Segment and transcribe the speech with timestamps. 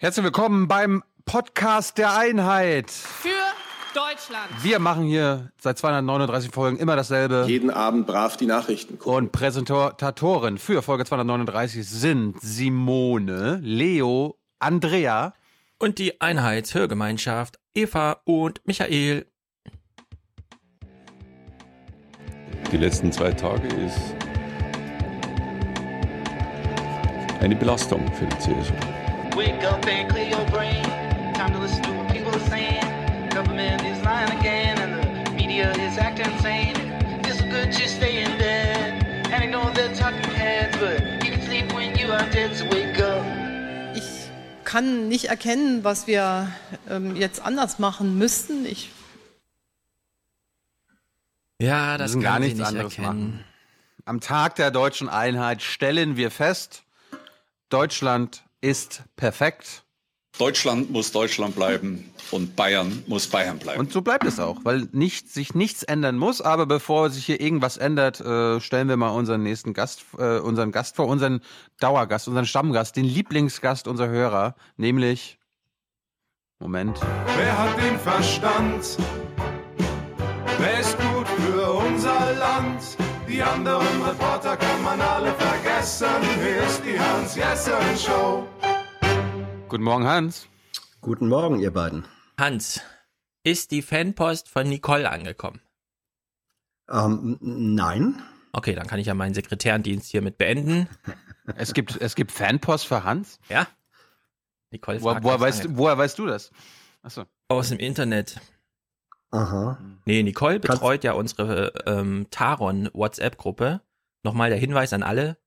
[0.00, 2.88] Herzlich willkommen beim Podcast der Einheit.
[2.88, 3.30] Für
[3.92, 4.46] Deutschland.
[4.62, 7.46] Wir machen hier seit 239 Folgen immer dasselbe.
[7.48, 9.24] Jeden Abend brav die Nachrichten gucken.
[9.24, 15.34] Und Präsentatoren für Folge 239 sind Simone, Leo, Andrea
[15.80, 19.26] und die Einheitshörgemeinschaft Eva und Michael.
[22.70, 24.14] Die letzten zwei Tage ist
[27.40, 28.74] eine Belastung für die CSU.
[29.38, 30.82] Wake up and clear your brain.
[31.38, 32.82] Time to listen to what people are saying.
[33.30, 34.92] Government is lying again, and
[35.26, 36.74] the media is acting insane.
[37.24, 39.06] It's good just stay in bed.
[39.32, 42.64] And I know they're talking heads, but you can sleep when you are dead, so
[42.66, 43.22] wake up.
[43.94, 44.30] Ich
[44.64, 46.50] kann nicht erkennen, was wir
[46.90, 48.66] ähm, jetzt anders machen müssten.
[48.66, 48.90] Ich
[51.60, 53.30] Ja, das kann gar nichts nicht anderes erkennen.
[53.30, 53.44] machen.
[54.04, 56.82] Am Tag der deutschen Einheit stellen wir fest,
[57.68, 59.84] Deutschland ist perfekt.
[60.38, 63.80] Deutschland muss Deutschland bleiben und Bayern muss Bayern bleiben.
[63.80, 66.40] Und so bleibt es auch, weil nicht, sich nichts ändern muss.
[66.40, 70.70] Aber bevor sich hier irgendwas ändert, äh, stellen wir mal unseren nächsten Gast, äh, unseren
[70.70, 71.40] Gast vor, unseren
[71.80, 75.38] Dauergast, unseren Stammgast, den Lieblingsgast unserer Hörer, nämlich
[76.60, 76.98] Moment.
[77.36, 78.96] Wer hat den Verstand?
[80.58, 83.07] Wer ist gut für unser Land?
[83.28, 86.08] Die anderen Reporter kann man alle vergessen.
[86.42, 88.48] Hier ist die Hans-Jessen-Show.
[89.68, 90.48] Guten Morgen, Hans.
[91.02, 92.06] Guten Morgen, ihr beiden.
[92.38, 92.80] Hans,
[93.44, 95.60] ist die Fanpost von Nicole angekommen?
[96.90, 98.22] Ähm, nein.
[98.52, 100.88] Okay, dann kann ich ja meinen Sekretärendienst hiermit beenden.
[101.56, 103.40] Es gibt, es gibt Fanpost für Hans.
[103.48, 103.66] Ja?
[104.70, 106.50] Nicole Wo, fragt, woher, weißt, woher weißt du das?
[107.00, 107.24] Achso.
[107.48, 108.38] Aus dem Internet.
[109.30, 109.78] Aha.
[110.04, 113.82] Nee, Nicole Kannst- betreut ja unsere ähm, Taron-WhatsApp-Gruppe.
[114.24, 115.38] Nochmal der Hinweis an alle.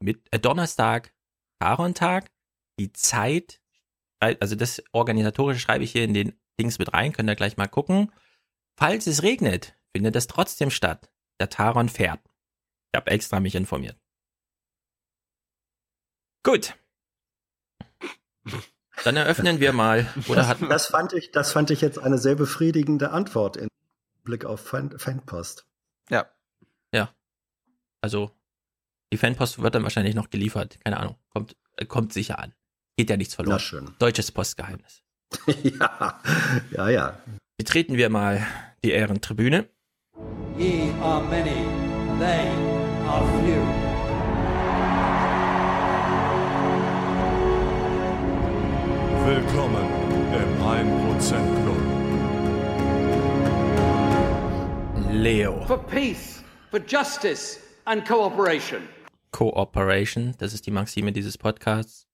[0.00, 1.14] Mit äh, Donnerstag,
[1.60, 2.30] Taron-Tag,
[2.78, 3.60] die Zeit,
[4.20, 7.68] also das Organisatorische schreibe ich hier in den Dings mit rein, könnt ihr gleich mal
[7.68, 8.12] gucken.
[8.78, 11.12] Falls es regnet, findet es trotzdem statt.
[11.40, 12.20] Der Taron fährt.
[12.92, 13.98] Ich habe extra mich informiert.
[16.44, 16.74] Gut.
[19.02, 20.06] Dann eröffnen wir mal.
[20.28, 23.68] Oder hat Das fand ich, das fand ich jetzt eine sehr befriedigende Antwort im
[24.22, 25.66] Blick auf Fan Fanpost.
[26.10, 26.26] Ja.
[28.04, 28.30] Also,
[29.10, 30.78] die Fanpost wird dann wahrscheinlich noch geliefert.
[30.84, 31.16] Keine Ahnung.
[31.30, 32.52] Kommt, äh, kommt sicher an.
[32.98, 33.60] Geht ja nichts Na verloren.
[33.60, 33.94] schön.
[33.98, 35.02] Deutsches Postgeheimnis.
[35.62, 36.20] ja,
[36.70, 37.18] ja, ja.
[37.56, 38.46] Betreten wir mal
[38.84, 39.70] die Ehrentribüne.
[40.58, 41.64] Ye are many,
[42.18, 42.46] they
[43.08, 43.83] are few.
[49.26, 49.86] Willkommen
[50.34, 51.80] im 1% Club.
[55.10, 55.64] Leo.
[55.64, 58.82] For peace, for justice and cooperation.
[59.30, 62.06] Cooperation, das ist die Maxime dieses Podcasts.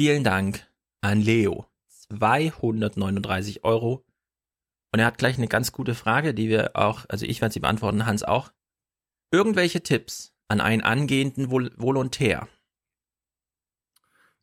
[0.00, 0.64] Vielen Dank
[1.00, 1.66] an Leo.
[1.88, 4.04] 239 Euro.
[4.92, 7.58] Und er hat gleich eine ganz gute Frage, die wir auch, also ich werde sie
[7.60, 8.52] beantworten, Hans auch.
[9.32, 12.46] Irgendwelche Tipps an einen angehenden Vol Volontär?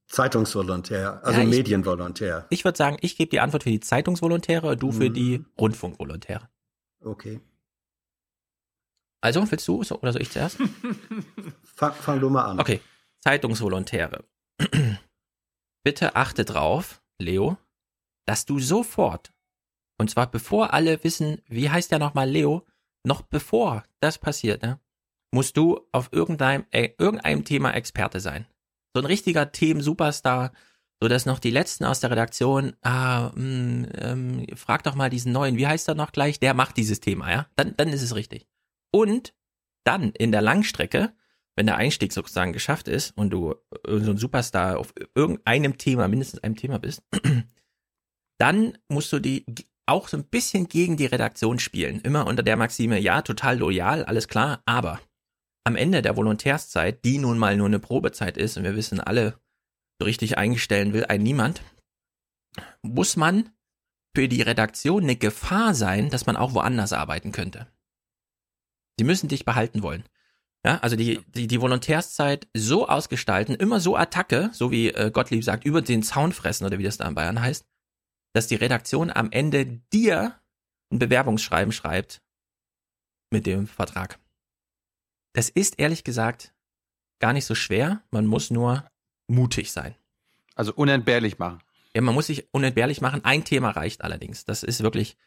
[0.08, 2.46] Zeitungsvolontär, also Ja, ich- Medienvolontär.
[2.50, 5.14] Ich würde sagen, ich gebe die Antwort für die Zeitungsvolontäre und du für Mhm.
[5.14, 6.50] die Rundfunkvolontäre.
[7.02, 7.42] Okay.
[9.22, 10.58] Also, willst du so- oder soll ich zuerst?
[11.76, 12.60] Fang, fang du mal an.
[12.60, 12.80] Okay,
[13.22, 14.24] Zeitungsvolontäre.
[15.84, 17.58] Bitte achte drauf, Leo,
[18.26, 19.34] dass du sofort,
[20.00, 22.66] und zwar bevor alle wissen, wie heißt der nochmal Leo,
[23.04, 24.80] noch bevor das passiert, ne,
[25.32, 28.48] musst du auf irgendeinem, äh, irgendeinem Thema Experte sein.
[28.96, 30.54] So ein richtiger Themen-Superstar,
[31.02, 35.34] so dass noch die Letzten aus der Redaktion, ah, mh, ähm, frag doch mal diesen
[35.34, 38.16] neuen, wie heißt er noch gleich, der macht dieses Thema, ja, dann, dann ist es
[38.16, 38.48] richtig.
[38.94, 39.34] Und
[39.84, 41.14] dann in der Langstrecke,
[41.58, 43.56] wenn der Einstieg sozusagen geschafft ist und du
[43.86, 47.04] äh, so ein Superstar auf irgendeinem Thema, mindestens einem Thema bist,
[48.40, 49.46] dann musst du die
[49.86, 52.00] auch so ein bisschen gegen die Redaktion spielen.
[52.00, 55.02] Immer unter der Maxime, ja, total loyal, alles klar, aber
[55.66, 59.40] am Ende der Volontärszeit, die nun mal nur eine Probezeit ist, und wir wissen alle,
[60.00, 61.62] so richtig eingestellen will ein niemand,
[62.82, 63.50] muss man
[64.16, 67.68] für die Redaktion eine Gefahr sein, dass man auch woanders arbeiten könnte.
[68.98, 70.06] Sie müssen dich behalten wollen.
[70.66, 75.44] Ja, also die, die, die Volontärszeit so ausgestalten, immer so Attacke, so wie äh, Gottlieb
[75.44, 77.66] sagt, über den Zaun fressen oder wie das da in Bayern heißt,
[78.34, 80.40] dass die Redaktion am Ende dir
[80.92, 82.22] ein Bewerbungsschreiben schreibt
[83.32, 84.20] mit dem Vertrag.
[85.36, 86.54] Das ist ehrlich gesagt
[87.20, 88.86] gar nicht so schwer, man muss nur
[89.28, 89.96] mutig sein.
[90.56, 91.60] Also unentbehrlich machen.
[91.94, 93.24] Ja, man muss sich unentbehrlich machen.
[93.26, 94.46] Ein Thema reicht allerdings.
[94.46, 95.18] Das ist wirklich.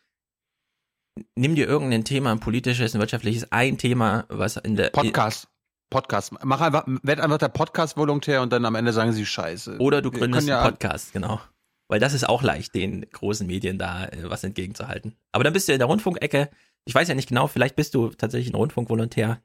[1.34, 5.48] Nimm dir irgendein Thema, ein politisches, ein wirtschaftliches, ein Thema, was in der Podcast.
[5.90, 6.32] Podcast.
[6.42, 9.78] Mach einfach, werd einfach der Podcast-Volontär und dann am Ende sagen sie Scheiße.
[9.78, 11.40] Oder du gründest einen Podcast, genau.
[11.88, 15.16] Weil das ist auch leicht, den großen Medien da äh, was entgegenzuhalten.
[15.32, 16.48] Aber dann bist du in der Rundfunkecke.
[16.84, 19.42] Ich weiß ja nicht genau, vielleicht bist du tatsächlich ein Rundfunkvolontär.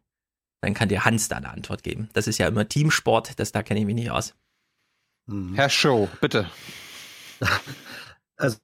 [0.63, 2.07] Dann kann dir Hans da eine Antwort geben.
[2.13, 4.33] Das ist ja immer Teamsport, das da kenne ich mich nicht aus.
[5.55, 6.49] Herr Show, bitte.
[8.37, 8.57] Also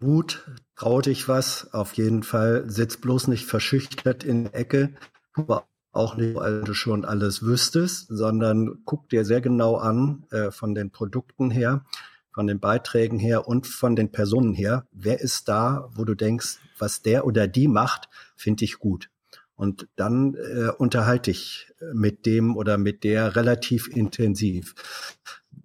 [0.00, 2.64] Wut, trau dich was, auf jeden Fall.
[2.70, 4.94] Sitz bloß nicht verschüchtert in der Ecke,
[5.34, 10.50] aber auch nicht, weil du schon alles wüsstest, sondern guck dir sehr genau an, äh,
[10.50, 11.84] von den Produkten her,
[12.32, 16.58] von den Beiträgen her und von den Personen her, wer ist da, wo du denkst,
[16.78, 19.10] was der oder die macht, finde ich gut.
[19.58, 24.74] Und dann äh, unterhalte ich mit dem oder mit der relativ intensiv.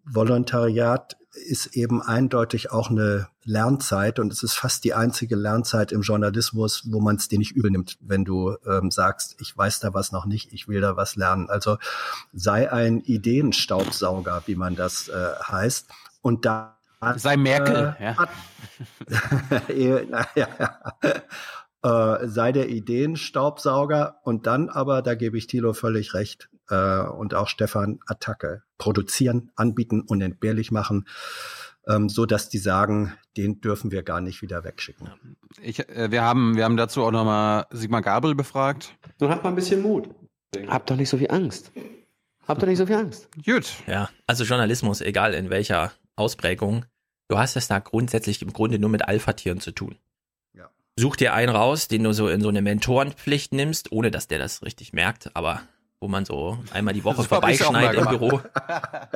[0.04, 6.02] Volontariat ist eben eindeutig auch eine Lernzeit und es ist fast die einzige Lernzeit im
[6.02, 9.94] Journalismus, wo man es dir nicht übel nimmt, wenn du ähm, sagst, ich weiß da
[9.94, 11.50] was noch nicht, ich will da was lernen.
[11.50, 11.78] Also
[12.34, 15.88] sei ein Ideenstaubsauger, wie man das äh, heißt.
[16.22, 16.78] Und da
[17.18, 18.18] Sei Merkel, äh, ja.
[18.18, 18.30] hat-
[19.76, 20.48] ja, ja.
[21.84, 27.34] Äh, sei der Ideenstaubsauger und dann aber, da gebe ich Thilo völlig recht, äh, und
[27.34, 28.64] auch Stefan, Attacke.
[28.78, 31.08] Produzieren, anbieten, unentbehrlich machen,
[31.88, 35.10] ähm, so dass die sagen, den dürfen wir gar nicht wieder wegschicken.
[35.62, 38.96] Ich, äh, wir, haben, wir haben dazu auch nochmal Sigmar Gabriel befragt.
[39.20, 40.10] Nun habt mal ein bisschen Mut.
[40.68, 41.72] Habt doch nicht so viel Angst.
[42.48, 43.30] Habt doch nicht so viel Angst.
[43.44, 43.74] Gut.
[43.88, 46.86] Ja, also Journalismus, egal in welcher Ausprägung,
[47.30, 49.98] du hast es da grundsätzlich im Grunde nur mit Alpha-Tieren zu tun.
[50.98, 51.02] Ja.
[51.04, 54.40] Such dir einen raus, den du so in so eine Mentorenpflicht nimmst, ohne dass der
[54.40, 55.62] das richtig merkt, aber
[56.00, 58.42] wo man so einmal die Woche auch vorbeischneit im Büro.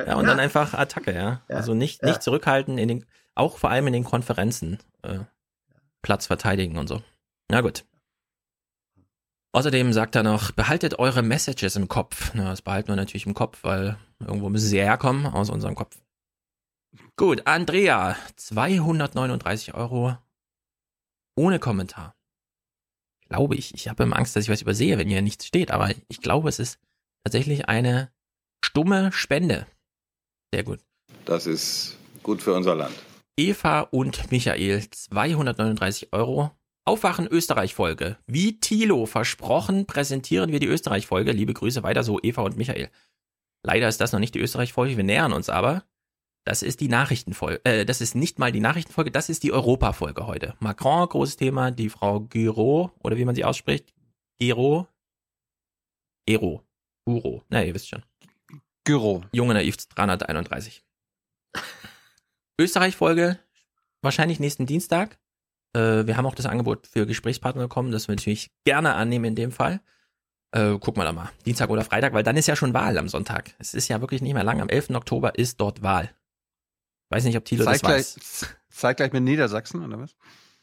[0.06, 1.42] Ja, und dann einfach Attacke, ja.
[1.48, 1.56] Ja.
[1.56, 2.08] Also nicht, Ja.
[2.08, 5.18] nicht zurückhalten, in den, auch vor allem in den Konferenzen äh,
[6.02, 7.02] Platz verteidigen und so.
[7.50, 7.84] Na gut.
[9.52, 12.32] Außerdem sagt er noch, behaltet eure Messages im Kopf.
[12.34, 15.96] Na, das behalten wir natürlich im Kopf, weil irgendwo müssen sie herkommen aus unserem Kopf.
[17.16, 20.16] Gut, Andrea, 239 Euro
[21.38, 22.14] ohne Kommentar.
[23.28, 23.72] Glaube ich.
[23.74, 26.48] Ich habe immer Angst, dass ich was übersehe, wenn hier nichts steht, aber ich glaube,
[26.48, 26.78] es ist
[27.24, 28.10] tatsächlich eine
[28.64, 29.66] stumme Spende.
[30.52, 30.80] Sehr gut.
[31.24, 32.94] Das ist gut für unser Land.
[33.38, 36.50] Eva und Michael, 239 Euro.
[36.84, 38.16] Aufwachen Österreich-Folge.
[38.26, 41.32] Wie Thilo versprochen, präsentieren wir die Österreich-Folge.
[41.32, 42.88] Liebe Grüße weiter so, Eva und Michael.
[43.62, 45.84] Leider ist das noch nicht die Österreich-Folge, wir nähern uns aber.
[46.48, 47.62] Das ist die Nachrichtenfolge.
[47.64, 50.54] Äh, das ist nicht mal die Nachrichtenfolge, das ist die Europa-Folge heute.
[50.60, 53.92] Macron, großes Thema, die Frau Giro, oder wie man sie ausspricht.
[54.38, 54.88] Giro.
[56.26, 56.64] Ero.
[57.04, 57.42] Uro.
[57.50, 58.02] Na, ihr wisst schon.
[58.84, 59.24] Gyro.
[59.30, 60.82] Junge Naiv 331.
[62.58, 63.38] Österreich-Folge,
[64.00, 65.18] wahrscheinlich nächsten Dienstag.
[65.74, 69.34] Äh, wir haben auch das Angebot für Gesprächspartner bekommen, das wir natürlich gerne annehmen in
[69.34, 69.82] dem Fall.
[70.52, 71.28] Äh, gucken wir da mal.
[71.44, 73.54] Dienstag oder Freitag, weil dann ist ja schon Wahl am Sonntag.
[73.58, 74.62] Es ist ja wirklich nicht mehr lang.
[74.62, 74.92] Am 11.
[74.94, 76.14] Oktober ist dort Wahl.
[77.10, 78.56] Weiß nicht, ob Thilo das Zeitgleich, weiß.
[78.70, 80.16] zeitgleich mit Niedersachsen, oder was?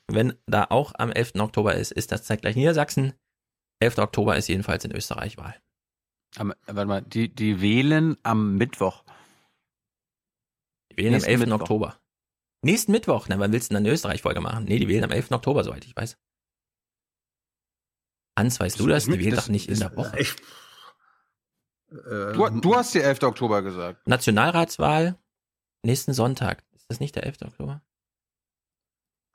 [0.08, 1.36] Wenn da auch am 11.
[1.36, 3.14] Oktober ist, ist das zeitgleich Niedersachsen.
[3.80, 3.98] 11.
[3.98, 5.56] Oktober ist jedenfalls in Österreich Wahl.
[6.38, 9.04] Am, warte mal, die, die wählen am Mittwoch.
[10.92, 11.40] Die wählen am Nächsten 11.
[11.42, 11.62] Mittwoch.
[11.62, 12.00] Oktober.
[12.62, 13.28] Nächsten Mittwoch.
[13.30, 14.66] Na, wann willst du denn eine Österreich-Folge machen?
[14.66, 15.32] Nee, die wählen am 11.
[15.32, 16.18] Oktober, soweit ich weiß.
[18.38, 19.06] Hans, weißt du das?
[19.06, 20.20] Die wählen doch nicht in der Woche.
[20.20, 20.36] Ich,
[21.92, 23.24] äh, Du, du hast die 11.
[23.24, 24.06] Oktober gesagt.
[24.08, 25.18] Nationalratswahl
[25.86, 26.64] nächsten Sonntag.
[26.76, 27.44] Ist das nicht der 11.
[27.46, 27.82] Oktober?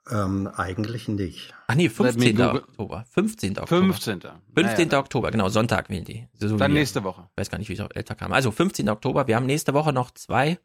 [0.09, 1.53] ähm, eigentlich nicht.
[1.67, 2.35] Ach nee, Let me 15.
[2.35, 2.61] Google.
[2.61, 3.05] Oktober.
[3.11, 3.59] 15.
[3.59, 3.81] Oktober.
[3.93, 4.21] 15.
[4.55, 4.87] 15.
[4.87, 6.27] Naja, Oktober, genau, Sonntag wählen die.
[6.33, 7.29] So Dann nächste Woche.
[7.35, 8.33] weiß gar nicht, wie es auf älter kam.
[8.33, 8.89] Also 15.
[8.89, 9.27] Oktober.
[9.27, 10.59] Wir haben nächste Woche noch zwei.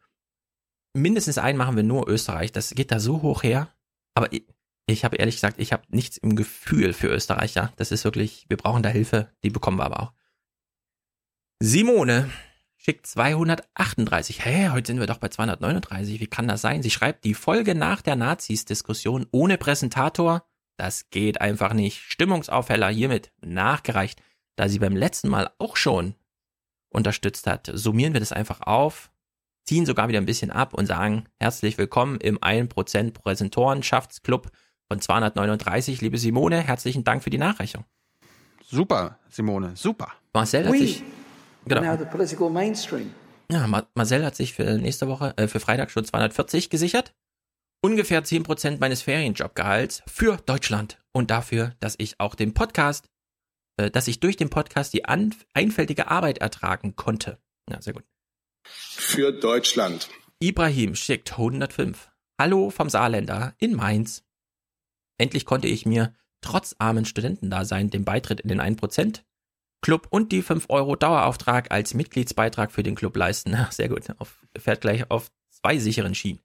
[0.95, 2.53] Mindestens einen machen wir nur Österreich.
[2.53, 3.69] Das geht da so hoch her.
[4.15, 4.47] Aber ich,
[4.87, 7.55] ich habe ehrlich gesagt, ich habe nichts im Gefühl für Österreich.
[7.55, 9.31] Ja, das ist wirklich, wir brauchen da Hilfe.
[9.45, 10.13] Die bekommen wir aber auch.
[11.61, 12.31] Simone
[12.87, 14.45] schickt 238.
[14.45, 16.21] Hä, heute sind wir doch bei 239.
[16.21, 16.85] Wie kann das sein?
[16.85, 20.45] Sie schreibt die Folge nach der Nazis-Diskussion ohne Präsentator.
[20.77, 21.99] Das geht einfach nicht.
[21.99, 24.23] Stimmungsaufheller hiermit nachgereicht,
[24.55, 26.15] da sie beim letzten Mal auch schon
[26.89, 27.69] unterstützt hat.
[27.75, 29.11] Summieren wir das einfach auf,
[29.65, 34.53] ziehen sogar wieder ein bisschen ab und sagen herzlich willkommen im 1% Präsentorenschaftsclub
[34.87, 36.03] von 239.
[36.03, 37.85] Liebe Simone, herzlichen Dank für die Nachreichung.
[38.65, 40.13] Super, Simone, super.
[40.33, 41.03] Marcel hat We sich,
[41.67, 41.83] genau,
[43.51, 47.15] ja, Ma- Marcel hat sich für nächste Woche, äh, für Freitag schon 240 gesichert.
[47.85, 53.09] Ungefähr 10% meines Ferienjobgehalts für Deutschland und dafür, dass ich auch den Podcast,
[53.77, 57.39] äh, dass ich durch den Podcast die einfältige Arbeit ertragen konnte.
[57.71, 58.05] Ja, sehr gut.
[58.67, 60.09] Für Deutschland.
[60.41, 62.11] Ibrahim schickt 105.
[62.41, 64.25] Hallo vom Saarländer in Mainz.
[65.19, 69.23] Endlich konnte ich mir trotz armen Studentendasein den Beitritt in den 1%
[69.87, 73.55] Club und die 5 Euro Dauerauftrag als Mitgliedsbeitrag für den Club leisten.
[73.55, 74.03] Ach, sehr gut.
[74.19, 76.41] Auf, fährt gleich auf zwei sicheren Schienen.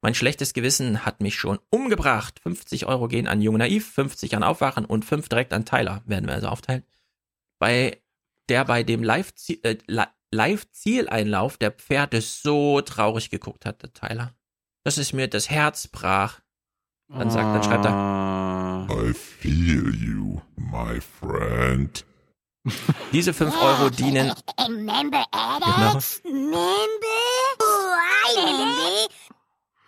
[0.00, 2.40] Mein schlechtes Gewissen hat mich schon umgebracht.
[2.40, 6.00] 50 Euro gehen an Jung Naiv, 50 an Aufwachen und 5 direkt an Tyler.
[6.06, 6.82] Werden wir also aufteilen.
[7.58, 8.00] Bei
[8.48, 9.22] der bei dem äh,
[9.86, 14.34] Li- Live-Zieleinlauf der Pferde so traurig geguckt hat, der Tyler.
[14.84, 16.40] Dass es mir das Herz brach.
[17.08, 22.06] Dann sagt, dann schreibt er, I feel you, my friend.
[23.12, 24.32] Diese 5 Euro dienen.
[24.58, 25.98] Remember Genau.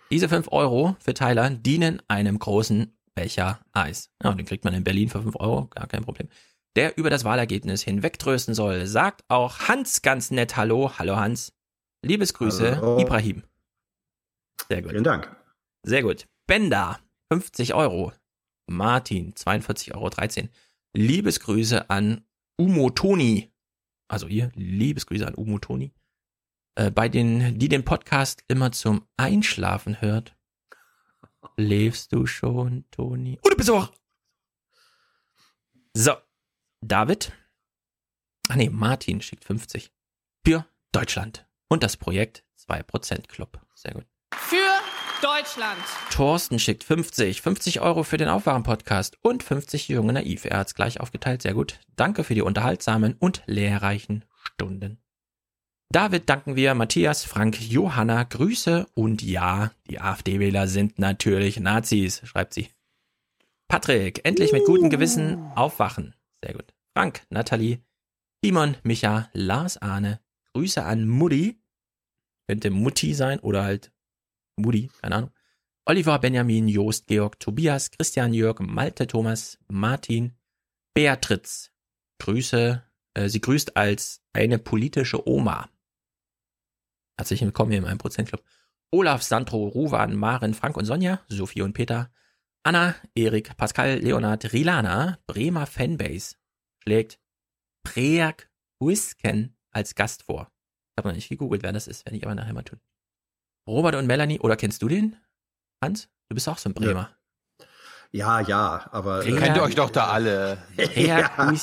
[0.09, 4.09] Diese 5 Euro für Tyler dienen einem großen Becher Eis.
[4.23, 6.27] Ja, den kriegt man in Berlin für 5 Euro, gar kein Problem.
[6.75, 10.91] Der über das Wahlergebnis hinwegtrösten soll, sagt auch Hans ganz nett Hallo.
[10.97, 11.53] Hallo Hans.
[12.03, 12.99] Liebesgrüße, Hallo.
[12.99, 13.43] Ibrahim.
[14.69, 14.91] Sehr gut.
[14.91, 15.35] Vielen Dank.
[15.83, 16.27] Sehr gut.
[16.47, 16.99] Benda,
[17.31, 18.13] 50 Euro.
[18.67, 20.49] Martin, 42,13 Euro.
[20.93, 22.25] Liebesgrüße an
[22.61, 23.51] Umotoni.
[24.07, 25.93] Also hier, Liebesgrüße an Umotoni.
[26.75, 30.35] Äh, bei den, die den Podcast immer zum Einschlafen hört.
[31.57, 33.39] Lebst du schon, Toni?
[33.57, 33.91] Bist du auch?
[35.93, 36.13] So.
[36.81, 37.31] David.
[38.49, 39.91] Ach nee, Martin schickt 50.
[40.45, 41.47] Für Deutschland.
[41.67, 43.59] Und das Projekt 2% Club.
[43.75, 44.05] Sehr gut.
[44.35, 44.70] Für
[45.21, 45.79] Deutschland.
[46.09, 47.41] Thorsten schickt 50.
[47.41, 50.45] 50 Euro für den Aufwachen-Podcast und 50 Junge Naiv.
[50.45, 51.43] Er hat's gleich aufgeteilt.
[51.43, 51.79] Sehr gut.
[51.95, 54.97] Danke für die unterhaltsamen und lehrreichen Stunden.
[55.91, 62.53] David danken wir, Matthias, Frank, Johanna, Grüße und ja, die AfD-Wähler sind natürlich Nazis, schreibt
[62.53, 62.69] sie.
[63.67, 66.15] Patrick, endlich mit gutem Gewissen aufwachen.
[66.43, 66.73] Sehr gut.
[66.97, 67.79] Frank, Nathalie,
[68.43, 70.19] Timon, Micha, Lars Arne,
[70.53, 71.61] Grüße an Mutti.
[72.47, 73.91] Könnte Mutti sein oder halt
[74.55, 75.31] Mutti, keine Ahnung.
[75.85, 80.33] Oliver, Benjamin, Joost, Georg, Tobias, Christian, Jörg, Malte, Thomas, Martin,
[80.93, 81.71] Beatriz.
[82.19, 82.83] Grüße,
[83.15, 85.69] äh, sie grüßt als eine politische Oma.
[87.17, 88.43] Herzlich willkommen hier im 1% Club.
[88.91, 92.11] Olaf, Sandro, Ruwan, Maren, Frank und Sonja, Sophie und Peter,
[92.63, 96.35] Anna, Erik, Pascal, Leonard, Rilana, Bremer Fanbase
[96.83, 97.19] schlägt
[97.83, 100.51] Preak Wisken als Gast vor.
[100.91, 102.79] Ich habe noch nicht gegoogelt, wer das ist, werde ich aber nachher mal tun.
[103.71, 105.15] Robert und Melanie, oder kennst du den?
[105.83, 106.09] Hans?
[106.29, 107.09] Du bist auch so ein Bremer.
[108.11, 109.23] Ja, ja, aber.
[109.25, 110.57] Rea- Kennt ihr euch doch da alle.
[110.75, 111.53] Preak Ja.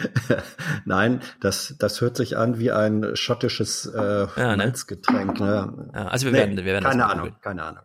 [0.84, 4.64] Nein, das, das hört sich an wie ein schottisches äh, Ja, ne?
[4.64, 5.40] Malzgetränk.
[5.40, 5.90] Ne?
[5.94, 7.40] Ja, also wir Nee, werden, wir werden das keine Ahnung, googeln.
[7.42, 7.84] keine Ahnung.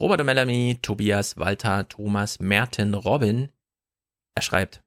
[0.00, 3.48] Robert und Melanie, Tobias, Walter, Thomas, Merten, Robin.
[4.34, 4.82] Er schreibt,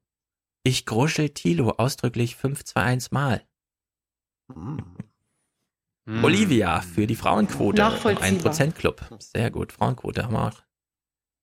[0.62, 3.42] ich gruschel Tilo ausdrücklich 521 Mal.
[4.52, 4.84] Hm.
[6.06, 6.24] Hm.
[6.24, 8.52] Olivia für die Frauenquote Nachvollziehbar.
[8.52, 9.04] 1% Club.
[9.18, 10.62] Sehr gut, Frauenquote haben wir auch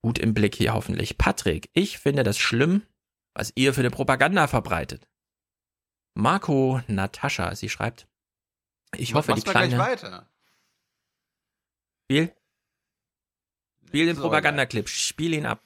[0.02, 1.18] gut im Blick hier hoffentlich.
[1.18, 2.84] Patrick, ich finde das schlimm,
[3.34, 5.08] was ihr für eine Propaganda verbreitet.
[6.14, 8.08] Marco Natascha, sie schreibt,
[8.96, 9.78] ich hoffe, die Mach's gleich kleine...
[9.78, 10.30] weiter.
[12.06, 12.34] Spiel?
[13.86, 15.62] Spiel den So, Propagandaclip, spiel ihn ab.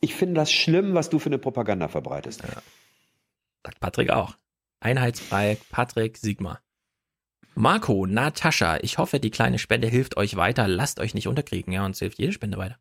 [0.00, 2.42] Ich finde das schlimm, was du für eine Propaganda verbreitest.
[2.42, 4.36] Sagt Patrick auch.
[4.80, 6.60] Einheitsfrei, Patrick, Sigma.
[7.56, 10.66] Marco, Natascha, ich hoffe, die kleine Spende hilft euch weiter.
[10.66, 12.78] Lasst euch nicht unterkriegen, ja, uns hilft jede Spende weiter.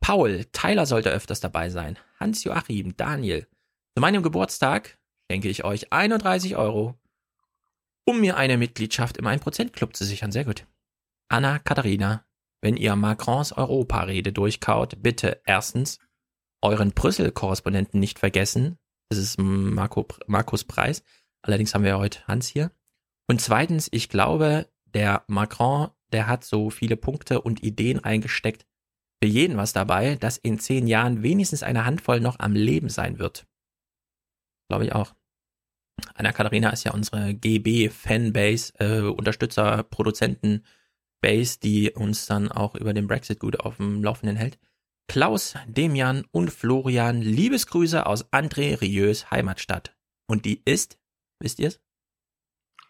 [0.00, 1.98] Paul, Tyler sollte öfters dabei sein.
[2.18, 3.46] Hans-Joachim, Daniel.
[3.94, 4.98] Zu meinem Geburtstag
[5.30, 6.94] schenke ich euch 31 Euro,
[8.04, 10.32] um mir eine Mitgliedschaft im 1%-Club zu sichern.
[10.32, 10.66] Sehr gut.
[11.28, 12.24] Anna, Katharina,
[12.62, 15.98] wenn ihr Macrons Europarede durchkaut, bitte erstens
[16.62, 18.78] euren Brüssel-Korrespondenten nicht vergessen.
[19.08, 21.02] Das ist Marco, Markus Preis.
[21.42, 22.70] Allerdings haben wir ja heute Hans hier.
[23.28, 28.66] Und zweitens, ich glaube, der Macron, der hat so viele Punkte und Ideen reingesteckt.
[29.22, 33.18] Für jeden was dabei, dass in zehn Jahren wenigstens eine Handvoll noch am Leben sein
[33.18, 33.46] wird.
[34.68, 35.14] Glaube ich auch.
[36.14, 40.64] Anna Katharina ist ja unsere GB-Fanbase, äh, Unterstützer, Produzenten,
[41.22, 44.58] Base, die uns dann auch über den Brexit gut auf dem Laufenden hält.
[45.08, 49.96] Klaus, Demian und Florian, Liebesgrüße aus André Rieux Heimatstadt.
[50.28, 50.98] Und die ist,
[51.40, 51.80] wisst ihr's?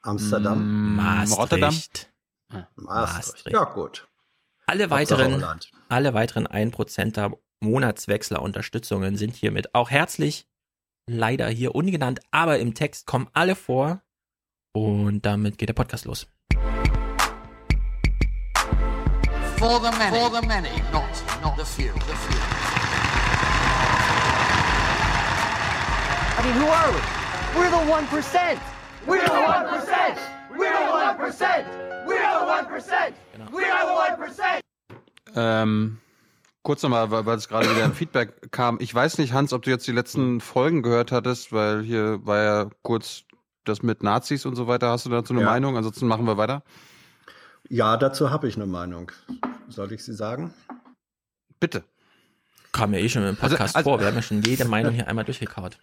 [0.07, 0.93] Amsterdam.
[0.93, 1.39] Mm, Maastricht.
[1.39, 1.75] Rotterdam.
[1.75, 2.77] Maastricht.
[2.77, 3.51] Maastricht.
[3.51, 4.09] Ja, gut.
[4.67, 5.45] Alle weiteren,
[5.89, 10.47] alle weiteren 1%er Monatswechsler-Unterstützungen sind hiermit auch herzlich,
[11.09, 14.03] leider hier ungenannt, aber im Text kommen alle vor.
[14.73, 16.27] Und damit geht der Podcast los.
[19.57, 21.05] For the many, for the many, not
[21.43, 21.93] not the few.
[21.95, 22.39] The few.
[26.39, 27.01] I mean, who are we?
[27.59, 28.76] We're the 1%.
[29.07, 30.19] We're the 1%.
[30.57, 32.07] We're the 1%.
[32.07, 33.15] We're the 1%.
[33.53, 33.95] We are the
[34.25, 34.61] 1%.
[35.35, 35.99] Ähm,
[36.63, 38.79] Kurz nochmal, weil, weil es gerade wieder ein Feedback kam.
[38.81, 42.43] Ich weiß nicht, Hans, ob du jetzt die letzten Folgen gehört hattest, weil hier war
[42.43, 43.23] ja kurz
[43.65, 44.91] das mit Nazis und so weiter.
[44.91, 45.51] Hast du dazu eine Ja.
[45.51, 45.77] Meinung?
[45.77, 46.65] Ansonsten machen wir weiter.
[47.69, 49.13] Ja, dazu habe ich eine Meinung.
[49.69, 50.53] Soll ich sie sagen?
[51.61, 51.85] Bitte.
[52.73, 54.01] Kam ja eh schon im Podcast Also- also- vor.
[54.01, 55.79] Wir haben ja schon jede Meinung hier einmal durchgekaut.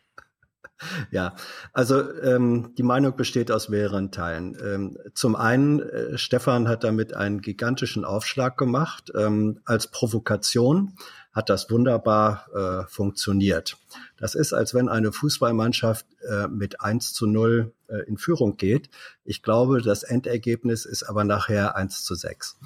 [1.12, 1.36] Ja,
[1.74, 4.58] also ähm, die Meinung besteht aus mehreren Teilen.
[4.64, 9.12] Ähm, zum einen, äh, Stefan hat damit einen gigantischen Aufschlag gemacht.
[9.16, 10.96] Ähm, als Provokation
[11.34, 13.78] hat das wunderbar äh, funktioniert.
[14.18, 18.90] Das ist, als wenn eine Fußballmannschaft äh, mit 1 zu 0 äh, in Führung geht.
[19.24, 22.60] Ich glaube, das Endergebnis ist aber nachher 1 zu 6.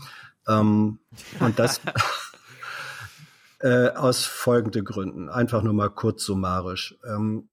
[0.48, 1.00] Ähm,
[1.40, 1.80] und das
[3.60, 5.30] äh, aus folgenden Gründen.
[5.30, 6.98] Einfach nur mal kurz summarisch.
[7.08, 7.48] Ähm,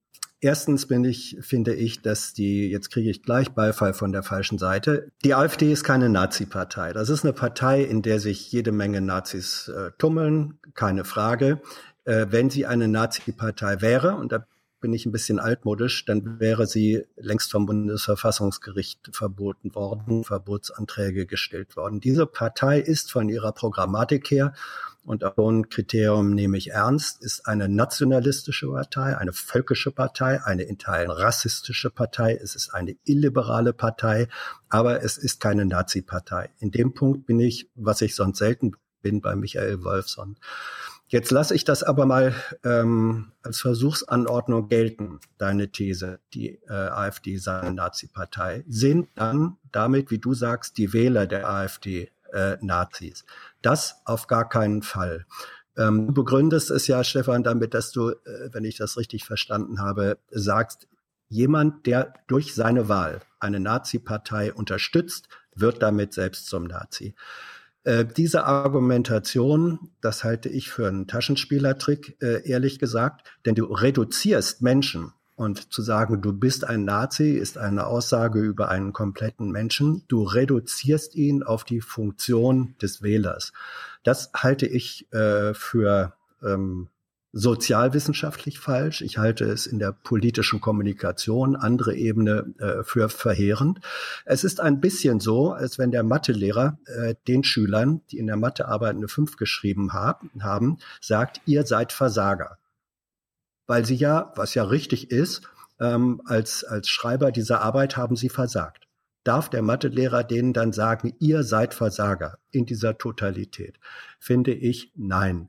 [0.45, 4.59] Erstens bin ich, finde ich, dass die, jetzt kriege ich gleich Beifall von der falschen
[4.59, 5.11] Seite.
[5.25, 6.93] Die AfD ist keine Nazi-Partei.
[6.93, 11.63] Das ist eine Partei, in der sich jede Menge Nazis äh, tummeln, keine Frage.
[12.05, 14.47] Äh, wenn sie eine Nazi-Partei wäre, und da
[14.83, 21.75] bin ich ein bisschen altmodisch, dann wäre sie längst vom Bundesverfassungsgericht verboten worden, Verbotsanträge gestellt
[21.75, 22.01] worden.
[22.01, 24.53] Diese Partei ist von ihrer Programmatik her
[25.05, 30.43] und auch so ein Kriterium nehme ich ernst, ist eine nationalistische Partei, eine völkische Partei,
[30.43, 34.29] eine in Teilen rassistische Partei, es ist eine illiberale Partei,
[34.69, 36.51] aber es ist keine Nazi-Partei.
[36.59, 40.37] In dem Punkt bin ich, was ich sonst selten bin, bei Michael Wolfson.
[41.07, 42.35] Jetzt lasse ich das aber mal
[42.65, 48.65] ähm, als Versuchsanordnung gelten, deine These, die äh, AfD sei eine Nazi-Partei.
[48.67, 53.25] Sind dann damit, wie du sagst, die Wähler der AfD äh, Nazis?
[53.65, 55.25] Das auf gar keinen Fall.
[55.77, 59.81] Ähm, du begründest es ja, Stefan, damit, dass du, äh, wenn ich das richtig verstanden
[59.81, 60.87] habe, sagst,
[61.29, 67.15] jemand, der durch seine Wahl eine Nazi-Partei unterstützt, wird damit selbst zum Nazi.
[67.85, 74.61] Äh, diese Argumentation, das halte ich für einen Taschenspielertrick, äh, ehrlich gesagt, denn du reduzierst
[74.61, 80.05] Menschen und zu sagen, du bist ein Nazi, ist eine Aussage über einen kompletten Menschen.
[80.09, 83.53] Du reduzierst ihn auf die Funktion des Wählers.
[84.05, 86.89] Das halte ich äh, für ähm,
[87.35, 89.03] sozialwissenschaftlich falsch.
[89.03, 93.81] Ich halte es in der politischen Kommunikation, andere Ebene, äh, für verheerend.
[94.25, 98.37] Es ist ein bisschen so, als wenn der Mathelehrer äh, den Schülern, die in der
[98.37, 102.59] Mathearbeit eine 5 geschrieben haben, haben, sagt, ihr seid Versager.
[103.67, 105.43] Weil sie ja, was ja richtig ist,
[105.81, 108.87] ähm, als, als Schreiber dieser Arbeit haben sie versagt.
[109.25, 113.79] Darf der Mathelehrer denen dann sagen, ihr seid Versager in dieser Totalität?
[114.21, 115.49] Finde ich, nein.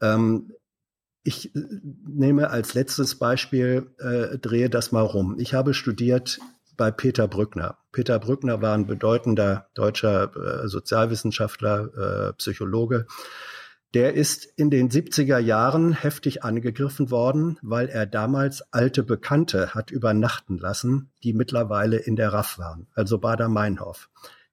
[0.00, 0.52] Ähm,
[1.22, 1.60] ich äh,
[2.06, 5.36] nehme als letztes Beispiel, äh, drehe das mal rum.
[5.38, 6.40] Ich habe studiert
[6.76, 7.78] bei Peter Brückner.
[7.92, 13.06] Peter Brückner war ein bedeutender deutscher äh, Sozialwissenschaftler, äh, Psychologe.
[13.94, 19.90] Der ist in den 70er Jahren heftig angegriffen worden, weil er damals alte Bekannte hat
[19.90, 24.08] übernachten lassen, die mittlerweile in der RAF waren, also Bader-Meinhof.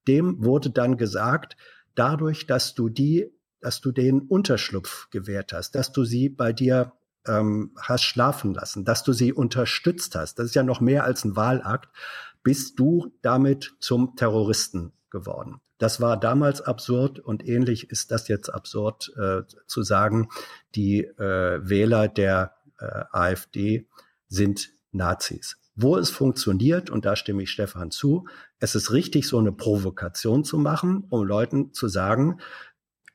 [0.08, 1.56] Dem wurde dann gesagt,
[1.96, 6.94] dadurch, dass du die dass du denen Unterschlupf gewährt hast, dass du sie bei dir
[7.28, 10.40] ähm, hast schlafen lassen, dass du sie unterstützt hast.
[10.40, 11.90] Das ist ja noch mehr als ein Wahlakt.
[12.44, 15.60] Bist du damit zum Terroristen geworden?
[15.80, 20.30] Das war damals absurd und ähnlich ist das jetzt absurd äh, zu sagen,
[20.76, 23.88] die äh, Wähler der äh, AfD
[24.28, 25.58] sind Nazis.
[25.76, 28.28] Wo es funktioniert, und da stimme ich Stefan zu,
[28.60, 32.42] es ist richtig, so eine Provokation zu machen, um Leuten zu sagen,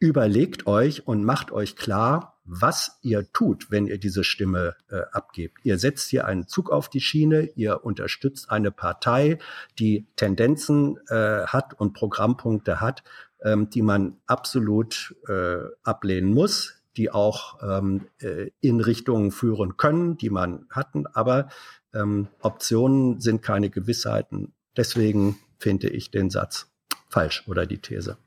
[0.04, 5.60] überlegt euch und macht euch klar, was ihr tut, wenn ihr diese Stimme äh, abgebt.
[5.62, 9.38] Ihr setzt hier einen Zug auf die Schiene, ihr unterstützt eine Partei,
[9.78, 13.02] die Tendenzen äh, hat und Programmpunkte hat,
[13.42, 20.18] ähm, die man absolut äh, ablehnen muss, die auch ähm, äh, in Richtungen führen können,
[20.18, 21.06] die man hatten.
[21.06, 21.48] Aber
[21.94, 24.52] ähm, Optionen sind keine Gewissheiten.
[24.76, 26.70] Deswegen finde ich den Satz
[27.08, 28.18] falsch oder die These.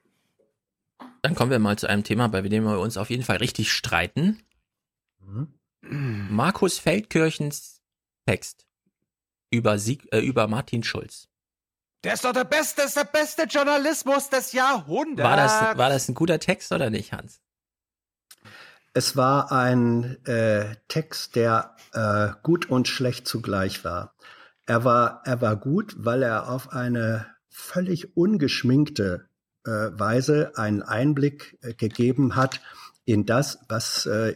[1.22, 3.72] Dann kommen wir mal zu einem Thema, bei dem wir uns auf jeden Fall richtig
[3.72, 4.42] streiten.
[5.20, 6.28] Mhm.
[6.30, 7.82] Markus Feldkirchens
[8.26, 8.66] Text
[9.50, 11.30] über, Sieg, äh, über Martin Schulz.
[12.04, 15.30] Der ist doch der beste, ist der beste Journalismus des Jahrhunderts.
[15.30, 17.42] War das, war das ein guter Text oder nicht, Hans?
[18.94, 24.16] Es war ein äh, Text, der äh, gut und schlecht zugleich war.
[24.66, 29.30] Er war, er war gut, weil er auf eine völlig ungeschminkte
[29.72, 32.62] Weise einen Einblick äh, gegeben hat
[33.06, 34.36] in das, was äh,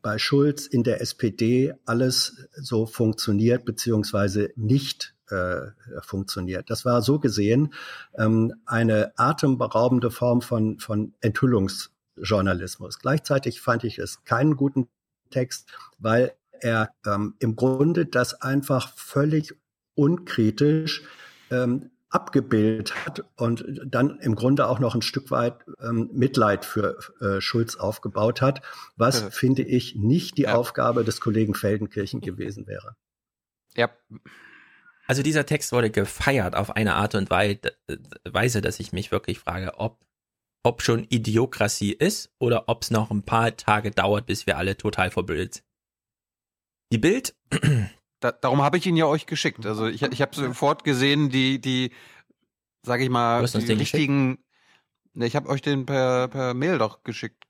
[0.00, 5.66] bei Schulz in der SPD alles so funktioniert beziehungsweise nicht äh,
[6.02, 6.70] funktioniert.
[6.70, 7.74] Das war so gesehen
[8.16, 12.98] ähm, eine atemberaubende Form von, von Enthüllungs Journalismus.
[12.98, 14.88] Gleichzeitig fand ich es keinen guten
[15.30, 19.54] Text, weil er ähm, im Grunde das einfach völlig
[19.94, 21.02] unkritisch
[21.50, 26.98] ähm, abgebildet hat und dann im Grunde auch noch ein Stück weit ähm, Mitleid für
[27.20, 28.62] äh, Schulz aufgebaut hat,
[28.96, 29.30] was, ja.
[29.30, 30.54] finde ich, nicht die ja.
[30.54, 32.96] Aufgabe des Kollegen Feldenkirchen gewesen wäre.
[33.74, 33.90] Ja.
[35.06, 39.78] Also dieser Text wurde gefeiert auf eine Art und Weise, dass ich mich wirklich frage,
[39.78, 40.04] ob,
[40.64, 44.76] ob schon Idiokratie ist oder ob es noch ein paar Tage dauert, bis wir alle
[44.76, 45.66] total verbildet sind.
[46.92, 47.34] Die Bild
[48.26, 49.64] da, darum habe ich ihn ja euch geschickt.
[49.66, 51.92] Also ich, ich habe sofort gesehen, die, die,
[52.82, 54.38] sage ich mal, die richtigen.
[55.14, 57.44] Ne, ich habe euch den per, per Mail doch geschickt,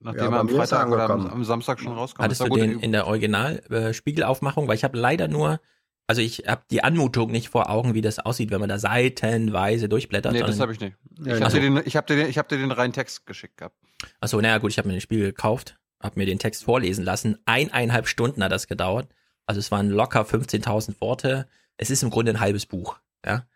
[0.00, 2.22] nachdem ja, er am Freitag oder am, am, Samstag schon rauskam.
[2.22, 4.64] Hattest du den in der Original-Spiegelaufmachung?
[4.64, 5.60] Äh, Weil ich habe leider nur,
[6.06, 9.88] also ich habe die Anmutung nicht vor Augen, wie das aussieht, wenn man da seitenweise
[9.88, 10.32] durchblättert.
[10.32, 10.96] Nee, das habe ich nicht.
[11.24, 13.58] Ich habe dir, den, ich hab dir, den, ich hab dir den reinen Text geschickt
[13.58, 13.76] gehabt.
[14.20, 17.38] Achso, naja gut, ich habe mir den Spiegel gekauft, habe mir den Text vorlesen lassen.
[17.44, 19.08] Eineinhalb Stunden hat das gedauert.
[19.46, 21.48] Also es waren locker 15.000 Worte.
[21.76, 22.98] Es ist im Grunde ein halbes Buch.
[23.24, 23.46] Ja?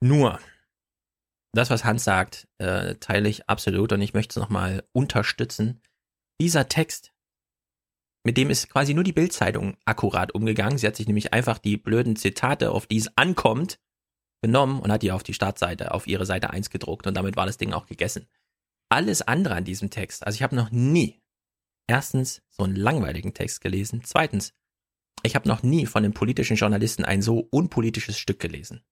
[0.00, 0.40] Nur,
[1.56, 5.80] das, was Hans sagt, äh, teile ich absolut und ich möchte es nochmal unterstützen.
[6.40, 7.12] Dieser Text,
[8.24, 10.78] mit dem ist quasi nur die Bildzeitung akkurat umgegangen.
[10.78, 13.78] Sie hat sich nämlich einfach die blöden Zitate, auf die es ankommt,
[14.42, 17.46] genommen und hat die auf die Startseite, auf ihre Seite 1 gedruckt und damit war
[17.46, 18.26] das Ding auch gegessen.
[18.88, 21.22] Alles andere an diesem Text, also ich habe noch nie
[21.88, 24.52] erstens so einen langweiligen Text gelesen, zweitens
[25.26, 28.82] ich habe noch nie von einem politischen Journalisten ein so unpolitisches Stück gelesen.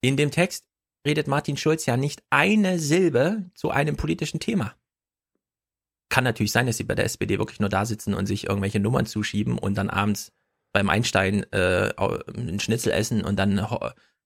[0.00, 0.66] In dem Text
[1.06, 4.74] redet Martin Schulz ja nicht eine Silbe zu einem politischen Thema.
[6.08, 8.80] Kann natürlich sein, dass sie bei der SPD wirklich nur da sitzen und sich irgendwelche
[8.80, 10.32] Nummern zuschieben und dann abends
[10.72, 13.54] beim Einstein äh, einen Schnitzel essen und dann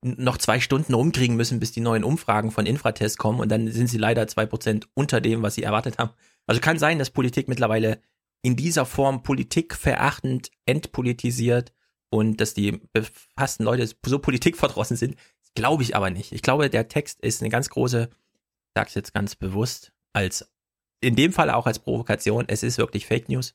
[0.03, 3.89] noch zwei Stunden rumkriegen müssen, bis die neuen Umfragen von Infratest kommen und dann sind
[3.89, 6.11] sie leider zwei Prozent unter dem, was sie erwartet haben.
[6.47, 8.01] Also kann sein, dass Politik mittlerweile
[8.45, 11.73] in dieser Form Politik verachtend entpolitisiert
[12.11, 15.17] und dass die befassten Leute so politikverdrossen sind,
[15.55, 16.33] glaube ich aber nicht.
[16.33, 20.53] Ich glaube, der Text ist eine ganz große, ich sage es jetzt ganz bewusst, als
[21.01, 23.55] in dem Fall auch als Provokation, es ist wirklich Fake News.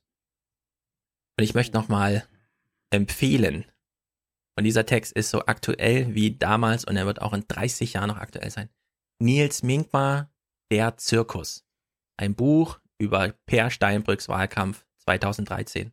[1.38, 2.28] Und ich möchte nochmal
[2.90, 3.66] empfehlen,
[4.60, 8.10] und dieser Text ist so aktuell wie damals und er wird auch in 30 Jahren
[8.10, 8.68] noch aktuell sein.
[9.18, 10.34] Nils Minkmar,
[10.70, 11.66] Der Zirkus.
[12.18, 15.92] Ein Buch über Per Steinbrücks Wahlkampf 2013.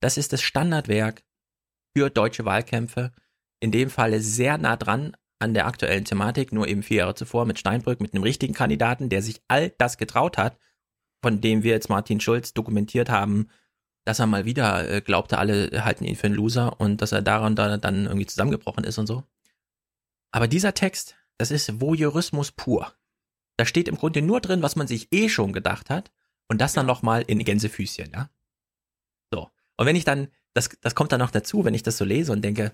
[0.00, 1.22] Das ist das Standardwerk
[1.96, 3.12] für deutsche Wahlkämpfe.
[3.60, 7.46] In dem Falle sehr nah dran an der aktuellen Thematik, nur eben vier Jahre zuvor
[7.46, 10.58] mit Steinbrück, mit einem richtigen Kandidaten, der sich all das getraut hat,
[11.22, 13.48] von dem wir jetzt Martin Schulz dokumentiert haben,
[14.04, 17.22] dass er mal wieder äh, glaubte, alle halten ihn für einen Loser und dass er
[17.22, 19.24] daran da, dann irgendwie zusammengebrochen ist und so.
[20.32, 22.92] Aber dieser Text, das ist Voyeurismus pur.
[23.56, 26.10] Da steht im Grunde nur drin, was man sich eh schon gedacht hat.
[26.48, 26.92] Und das dann ja.
[26.92, 28.30] nochmal in Gänsefüßchen, ja.
[29.32, 29.50] So.
[29.76, 32.32] Und wenn ich dann, das, das kommt dann noch dazu, wenn ich das so lese
[32.32, 32.72] und denke,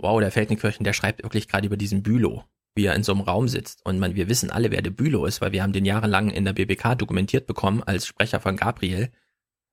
[0.00, 3.22] wow, der Feldenkirchen, der schreibt wirklich gerade über diesen Bülow, wie er in so einem
[3.22, 3.84] Raum sitzt.
[3.84, 6.44] Und man, wir wissen alle, wer der Bülow ist, weil wir haben den jahrelang in
[6.44, 9.10] der BBK dokumentiert bekommen als Sprecher von Gabriel.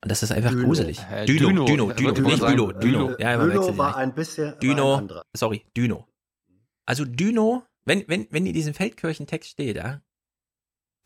[0.04, 0.66] Und das ist einfach Düno.
[0.66, 1.00] gruselig.
[1.12, 3.16] Äh, Düno, Düno, Düno, Düno, nicht Bülow, Düno.
[3.20, 6.08] Ja, Düno war ein bisschen Düno, ein sorry, Düno.
[6.86, 10.02] Also Düno, wenn, wenn, wenn in diesem Feldkirchen-Text steht, ja,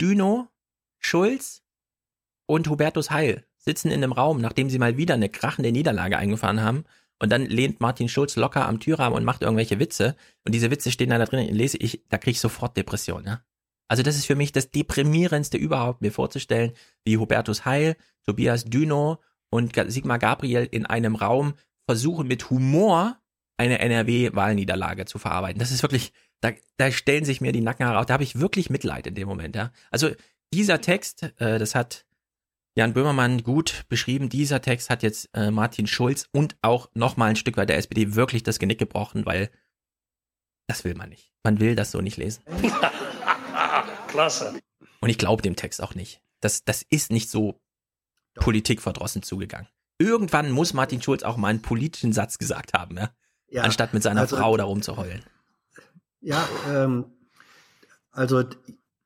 [0.01, 0.49] Düno
[0.99, 1.63] Schulz
[2.45, 6.61] und Hubertus Heil sitzen in einem Raum, nachdem sie mal wieder eine krachende Niederlage eingefahren
[6.61, 6.85] haben.
[7.21, 10.15] Und dann lehnt Martin Schulz locker am Türrahmen und macht irgendwelche Witze.
[10.45, 13.25] Und diese Witze stehen dann da drin, lese ich, da kriege ich sofort Depression.
[13.25, 13.41] Ja?
[13.89, 16.71] Also das ist für mich das deprimierendste überhaupt, mir vorzustellen,
[17.03, 21.55] wie Hubertus Heil, Tobias Düno und Sigmar Gabriel in einem Raum
[21.87, 23.17] versuchen mit Humor
[23.57, 25.59] eine NRW-Wahlniederlage zu verarbeiten.
[25.59, 28.05] Das ist wirklich, da, da stellen sich mir die Nackenhaare auf.
[28.05, 29.55] Da habe ich wirklich Mitleid in dem Moment.
[29.55, 29.71] Ja?
[29.91, 30.11] Also
[30.53, 32.05] dieser Text, äh, das hat
[32.75, 37.35] Jan Böhmermann gut beschrieben, dieser Text hat jetzt äh, Martin Schulz und auch nochmal ein
[37.35, 39.49] Stück weit der SPD wirklich das Genick gebrochen, weil
[40.67, 41.33] das will man nicht.
[41.43, 42.43] Man will das so nicht lesen.
[44.07, 44.59] Klasse.
[45.01, 46.21] Und ich glaube dem Text auch nicht.
[46.41, 47.59] Das, das ist nicht so
[48.35, 49.67] politikverdrossen zugegangen.
[49.97, 53.09] Irgendwann muss Martin Schulz auch mal einen politischen Satz gesagt haben, ja?
[53.49, 55.23] ja anstatt mit seiner also, Frau darum zu heulen.
[56.21, 57.05] Ja, ähm,
[58.11, 58.43] also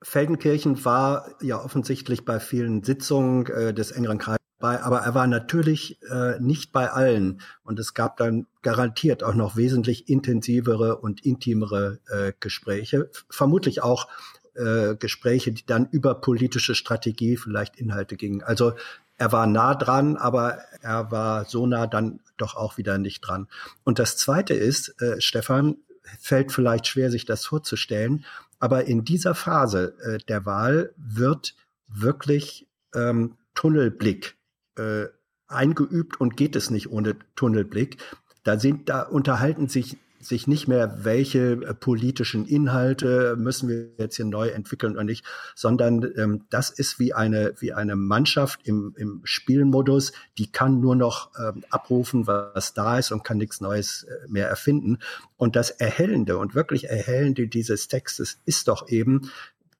[0.03, 5.27] Feldenkirchen war ja offensichtlich bei vielen Sitzungen äh, des engeren Kreises bei, aber er war
[5.27, 7.41] natürlich äh, nicht bei allen.
[7.63, 14.07] Und es gab dann garantiert auch noch wesentlich intensivere und intimere äh, Gespräche, vermutlich auch
[14.55, 18.43] äh, Gespräche, die dann über politische Strategie, vielleicht Inhalte gingen.
[18.43, 18.73] Also
[19.17, 23.47] er war nah dran, aber er war so nah dann doch auch wieder nicht dran.
[23.83, 25.77] Und das Zweite ist, äh, Stefan,
[26.19, 28.25] fällt vielleicht schwer, sich das vorzustellen,
[28.63, 31.53] aber in dieser Phase äh, der Wahl wird
[31.89, 34.37] wirklich ähm, Tunnelblick
[34.77, 35.07] äh,
[35.47, 37.97] eingeübt und geht es nicht ohne Tunnelblick.
[38.45, 44.15] Da sind, da unterhalten sich sich nicht mehr, welche äh, politischen Inhalte müssen wir jetzt
[44.15, 48.93] hier neu entwickeln oder nicht, sondern ähm, das ist wie eine, wie eine Mannschaft im,
[48.97, 54.03] im Spielmodus, die kann nur noch ähm, abrufen, was da ist und kann nichts Neues
[54.03, 54.99] äh, mehr erfinden.
[55.37, 59.29] Und das Erhellende und wirklich Erhellende dieses Textes ist doch eben,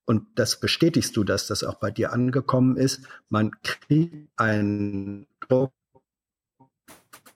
[0.06, 5.71] und das bestätigst du, dass das auch bei dir angekommen ist, man kriegt einen Druck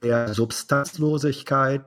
[0.03, 1.85] der Substanzlosigkeit,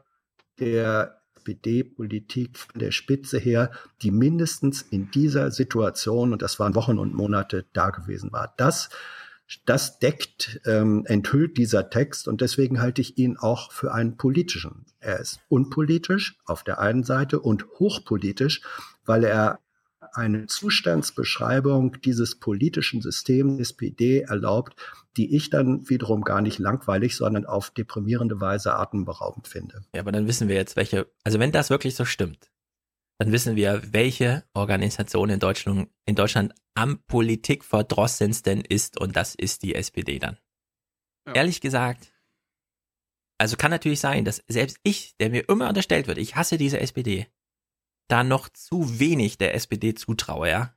[0.61, 3.71] der SPD-Politik von der Spitze her,
[4.03, 8.53] die mindestens in dieser Situation, und das waren Wochen und Monate da gewesen war.
[8.57, 8.91] Das,
[9.65, 14.85] das deckt, ähm, enthüllt dieser Text und deswegen halte ich ihn auch für einen politischen.
[15.01, 18.63] Er ist unpolitisch auf der einen Seite und hochpolitisch,
[19.05, 19.61] weil er
[20.15, 24.75] eine Zustandsbeschreibung dieses politischen Systems SPD erlaubt,
[25.17, 29.83] die ich dann wiederum gar nicht langweilig, sondern auf deprimierende Weise atemberaubend finde.
[29.95, 32.51] Ja, aber dann wissen wir jetzt, welche, also wenn das wirklich so stimmt,
[33.19, 39.63] dann wissen wir, welche Organisation in Deutschland, in Deutschland am Politikverdrossensten ist und das ist
[39.63, 40.39] die SPD dann.
[41.27, 41.35] Ja.
[41.35, 42.13] Ehrlich gesagt,
[43.39, 46.81] also kann natürlich sein, dass selbst ich, der mir immer unterstellt wird, ich hasse diese
[46.81, 47.27] SPD,
[48.11, 50.75] da noch zu wenig der SPD zutraue, ja.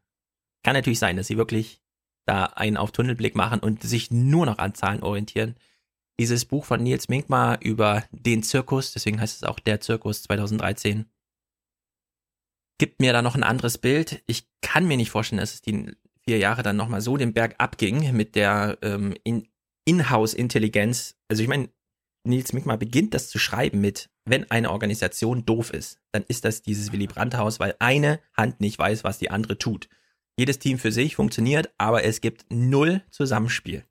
[0.63, 1.81] Kann natürlich sein, dass sie wirklich
[2.25, 5.55] da einen auf Tunnelblick machen und sich nur noch an Zahlen orientieren.
[6.19, 11.05] Dieses Buch von Nils Minkmar über den Zirkus, deswegen heißt es auch der Zirkus 2013,
[12.77, 14.23] gibt mir da noch ein anderes Bild.
[14.27, 17.55] Ich kann mir nicht vorstellen, dass es die vier Jahre dann nochmal so den Berg
[17.57, 19.47] abging mit der ähm, in
[19.85, 21.17] Inhouse-Intelligenz.
[21.27, 21.69] Also ich meine,
[22.23, 26.61] Nils Minkmar beginnt das zu schreiben mit, wenn eine Organisation doof ist, dann ist das
[26.61, 29.89] dieses Willy Brandt-Haus, weil eine Hand nicht weiß, was die andere tut.
[30.37, 33.85] Jedes Team für sich funktioniert, aber es gibt null Zusammenspiel.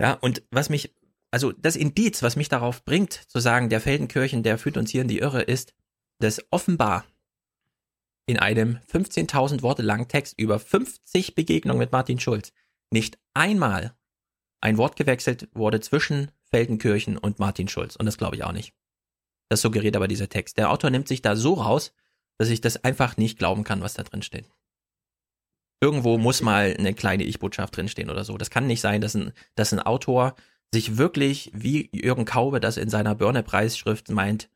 [0.00, 0.94] Ja, und was mich,
[1.30, 5.02] also das Indiz, was mich darauf bringt, zu sagen, der Feldenkirchen, der führt uns hier
[5.02, 5.74] in die Irre, ist,
[6.20, 7.04] dass offenbar
[8.26, 12.52] in einem 15.000 Worte langen Text über 50 Begegnungen mit Martin Schulz
[12.90, 13.94] nicht einmal
[14.60, 17.96] ein Wort gewechselt wurde zwischen Feldenkirchen und Martin Schulz.
[17.96, 18.74] Und das glaube ich auch nicht.
[19.48, 20.58] Das suggeriert aber dieser Text.
[20.58, 21.92] Der Autor nimmt sich da so raus,
[22.38, 24.46] dass ich das einfach nicht glauben kann, was da drin steht.
[25.80, 28.36] Irgendwo muss mal eine kleine Ich-Botschaft drinstehen oder so.
[28.36, 30.34] Das kann nicht sein, dass ein, dass ein Autor
[30.72, 34.50] sich wirklich, wie Jürgen Kaube das in seiner Börne-Preisschrift meint,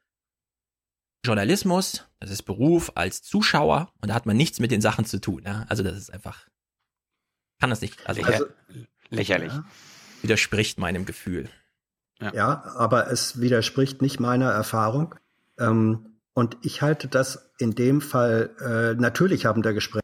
[1.25, 5.21] Journalismus, das ist Beruf als Zuschauer und da hat man nichts mit den Sachen zu
[5.21, 5.43] tun.
[5.45, 5.65] Ja?
[5.69, 6.49] Also das ist einfach,
[7.61, 8.47] kann das nicht, also, also
[9.11, 9.53] lächerlich.
[10.23, 11.49] Widerspricht meinem Gefühl.
[12.23, 12.33] Ja.
[12.35, 15.15] ja, aber es widerspricht nicht meiner Erfahrung.
[15.59, 20.03] Ähm, und ich halte das in dem Fall, äh, natürlich haben da Gespräche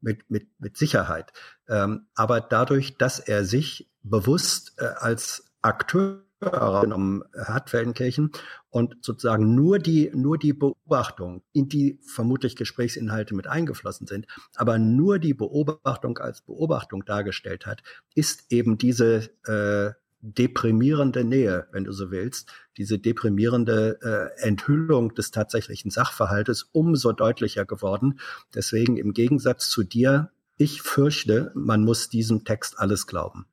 [0.00, 1.32] mit, mit, mit Sicherheit.
[1.68, 8.30] Ähm, aber dadurch, dass er sich bewusst äh, als Akteur genommen hat, Feldenkirchen,
[8.68, 14.78] und sozusagen nur die, nur die Beobachtung, in die vermutlich Gesprächsinhalte mit eingeflossen sind, aber
[14.78, 17.82] nur die Beobachtung als Beobachtung dargestellt hat,
[18.14, 19.94] ist eben diese äh,
[20.34, 27.64] deprimierende Nähe, wenn du so willst, diese deprimierende äh, Enthüllung des tatsächlichen Sachverhaltes umso deutlicher
[27.64, 28.18] geworden.
[28.54, 33.46] Deswegen im Gegensatz zu dir, ich fürchte, man muss diesem Text alles glauben.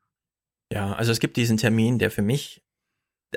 [0.71, 2.63] Ja, also es gibt diesen Termin, der für mich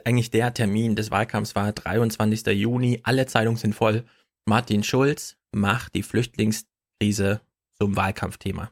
[0.05, 2.47] eigentlich der Termin des Wahlkampfs war, 23.
[2.59, 4.05] Juni, alle Zeitungen sind voll.
[4.47, 7.41] Martin Schulz macht die Flüchtlingskrise
[7.79, 8.71] zum Wahlkampfthema.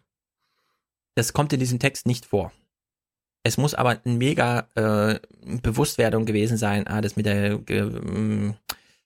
[1.15, 2.53] Das kommt in diesem Text nicht vor.
[3.47, 5.21] Es muss aber ein mega äh,
[5.63, 8.53] Bewusstwerdung gewesen sein, ah, das mit der äh,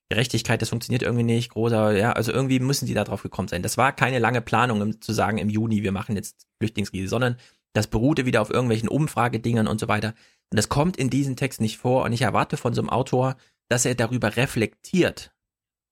[0.09, 3.63] Gerechtigkeit, das funktioniert irgendwie nicht, großer, ja, also irgendwie müssen die da drauf gekommen sein.
[3.63, 7.37] Das war keine lange Planung, um zu sagen, im Juni, wir machen jetzt Flüchtlingskrise, sondern
[7.75, 10.15] das beruhte wieder auf irgendwelchen Umfragedingern und so weiter.
[10.51, 13.37] Und das kommt in diesem Text nicht vor und ich erwarte von so einem Autor,
[13.69, 15.33] dass er darüber reflektiert,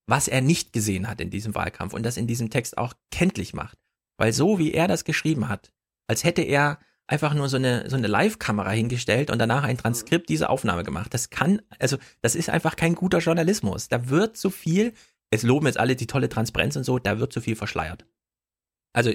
[0.06, 3.52] was er nicht gesehen hat in diesem Wahlkampf und das in diesem Text auch kenntlich
[3.52, 3.76] macht.
[4.18, 5.72] Weil so wie er das geschrieben hat,
[6.06, 10.28] als hätte er einfach nur so eine, so eine Live-Kamera hingestellt und danach ein Transkript
[10.28, 11.14] dieser Aufnahme gemacht.
[11.14, 13.88] Das kann, also, das ist einfach kein guter Journalismus.
[13.88, 14.92] Da wird zu viel,
[15.30, 18.06] es loben jetzt alle die tolle Transparenz und so, da wird zu viel verschleiert.
[18.92, 19.12] Also,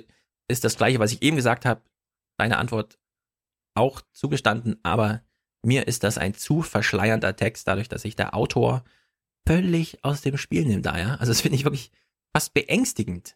[0.48, 1.82] ist das Gleiche, was ich eben gesagt habe,
[2.38, 2.98] deine Antwort
[3.76, 5.24] auch zugestanden, aber
[5.64, 8.84] mir ist das ein zu verschleiernder Text, dadurch, dass sich der Autor
[9.48, 11.16] völlig aus dem Spiel nimmt da, ja.
[11.16, 11.92] Also, das finde ich wirklich
[12.34, 13.36] fast beängstigend.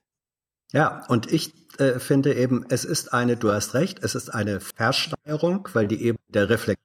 [0.76, 4.60] Ja, und ich äh, finde eben, es ist eine, du hast recht, es ist eine
[4.60, 6.82] Versteuerung, weil die eben der Reflex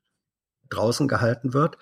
[0.69, 1.77] draußen gehalten wird.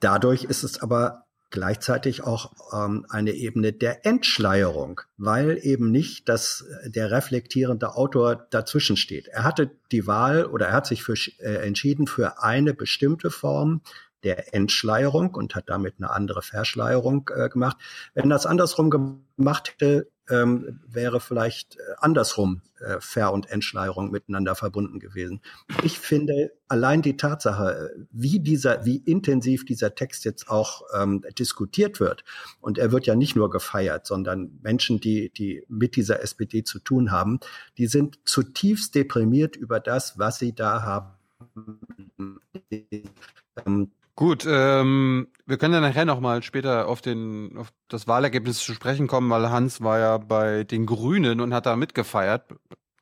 [0.00, 6.64] Dadurch ist es aber gleichzeitig auch ähm, eine Ebene der Entschleierung, weil eben nicht dass
[6.86, 9.28] der reflektierende Autor dazwischen steht.
[9.28, 13.82] Er hatte die Wahl oder er hat sich für, äh, entschieden für eine bestimmte Form
[14.22, 17.76] der Entschleierung und hat damit eine andere Verschleierung äh, gemacht.
[18.14, 18.88] Wenn das andersrum
[19.36, 25.40] gemacht hätte, ähm, wäre vielleicht äh, andersrum äh, Ver- und Entschleierung miteinander verbunden gewesen.
[25.82, 32.00] Ich finde allein die Tatsache, wie dieser, wie intensiv dieser Text jetzt auch ähm, diskutiert
[32.00, 32.24] wird,
[32.60, 36.78] und er wird ja nicht nur gefeiert, sondern Menschen, die, die mit dieser SPD zu
[36.78, 37.40] tun haben,
[37.76, 41.10] die sind zutiefst deprimiert über das, was sie da haben.
[43.66, 48.74] Ähm, Gut, ähm, wir können ja nachher nochmal später auf, den, auf das Wahlergebnis zu
[48.74, 52.44] sprechen kommen, weil Hans war ja bei den Grünen und hat da mitgefeiert.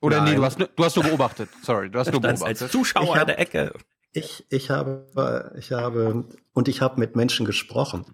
[0.00, 0.30] Oder Nein.
[0.30, 1.48] nee, du hast, du hast nur beobachtet.
[1.64, 2.62] Sorry, du hast nur beobachtet.
[2.62, 3.72] Als Zuschauer hab, in der Ecke.
[4.12, 8.04] Ich, ich habe, ich habe, und ich habe mit Menschen gesprochen.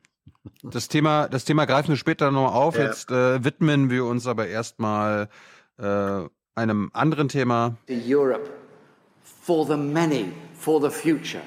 [0.63, 2.79] Das Thema, das Thema greifen wir später noch auf.
[2.79, 2.85] Ja.
[2.85, 5.29] Jetzt äh, widmen wir uns aber erstmal
[5.77, 6.23] äh,
[6.55, 7.77] einem anderen Thema.
[7.87, 8.49] Europe
[9.43, 11.43] for the many, for the future.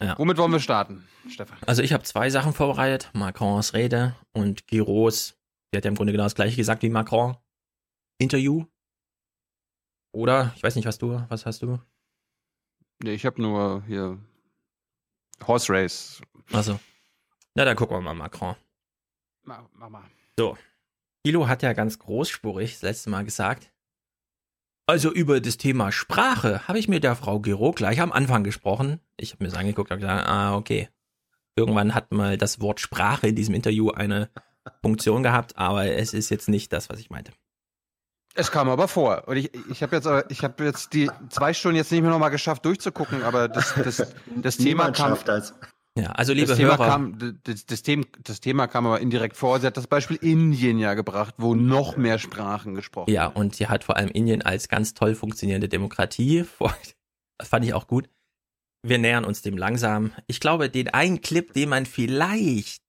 [0.00, 0.18] Ja.
[0.18, 1.58] Womit wollen wir starten, Stefan?
[1.66, 3.10] Also ich habe zwei Sachen vorbereitet.
[3.14, 5.36] Macrons Rede und Giros,
[5.72, 7.36] die hat ja im Grunde genau das gleiche gesagt wie Macron.
[8.18, 8.64] Interview.
[10.12, 11.78] Oder, ich weiß nicht, was du, was hast du?
[13.02, 14.18] Nee, ich habe nur hier
[15.46, 16.22] Horse Race.
[16.52, 16.78] Also.
[17.54, 18.56] Na, dann gucken wir mal Macron.
[19.44, 20.04] Mach, mach mal.
[20.38, 20.56] So.
[21.24, 23.72] Kilo hat ja ganz großspurig das letzte Mal gesagt,
[24.86, 29.00] also über das Thema Sprache habe ich mit der Frau Giro gleich am Anfang gesprochen.
[29.16, 30.88] Ich habe mir das angeguckt und gesagt, ah, okay.
[31.56, 34.28] Irgendwann hat mal das Wort Sprache in diesem Interview eine
[34.82, 37.32] Funktion gehabt, aber es ist jetzt nicht das, was ich meinte.
[38.34, 39.26] Es kam aber vor.
[39.26, 42.30] Und ich, ich habe jetzt, ich habe jetzt die zwei Stunden jetzt nicht mehr nochmal
[42.30, 45.16] geschafft durchzugucken, aber das, das, das Thema kam.
[45.24, 45.54] Das.
[45.96, 46.76] Ja, also liebe das Hörer.
[46.76, 49.58] Thema kam, das, das, Thema, das Thema kam aber indirekt vor.
[49.58, 53.66] Sie hat das Beispiel Indien ja gebracht, wo noch mehr Sprachen gesprochen Ja, und sie
[53.68, 56.44] hat vor allem Indien als ganz toll funktionierende Demokratie.
[57.38, 58.08] Das fand ich auch gut.
[58.82, 60.12] Wir nähern uns dem langsam.
[60.26, 62.82] Ich glaube, den einen Clip, den man vielleicht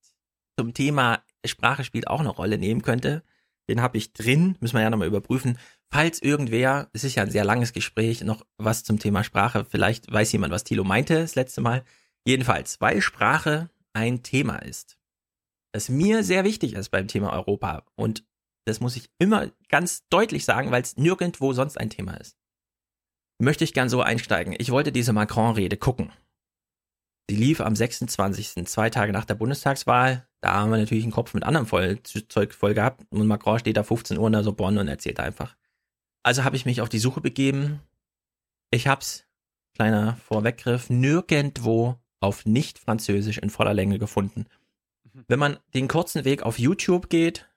[0.58, 3.24] zum Thema Sprache spielt auch eine Rolle nehmen könnte,
[3.68, 4.56] den habe ich drin.
[4.62, 5.58] Müssen wir ja nochmal überprüfen.
[5.92, 10.10] Falls irgendwer, es ist ja ein sehr langes Gespräch, noch was zum Thema Sprache, vielleicht
[10.10, 11.84] weiß jemand, was Thilo meinte das letzte Mal
[12.28, 14.98] Jedenfalls, weil Sprache ein Thema ist,
[15.72, 17.86] das mir sehr wichtig ist beim Thema Europa.
[17.96, 18.26] Und
[18.66, 22.38] das muss ich immer ganz deutlich sagen, weil es nirgendwo sonst ein Thema ist.
[23.40, 24.54] Möchte ich gern so einsteigen.
[24.58, 26.12] Ich wollte diese Macron-Rede gucken.
[27.30, 30.28] Sie lief am 26., zwei Tage nach der Bundestagswahl.
[30.42, 33.06] Da haben wir natürlich einen Kopf mit anderem voll, Zeug voll gehabt.
[33.10, 35.56] Und Macron steht da 15 Uhr in der Sorbonne und erzählt einfach.
[36.24, 37.80] Also habe ich mich auf die Suche begeben.
[38.70, 39.26] Ich hab's,
[39.76, 44.46] kleiner Vorweggriff, nirgendwo auf nicht-französisch in voller Länge gefunden.
[45.04, 45.26] Mhm.
[45.28, 47.48] Wenn man den kurzen Weg auf YouTube geht,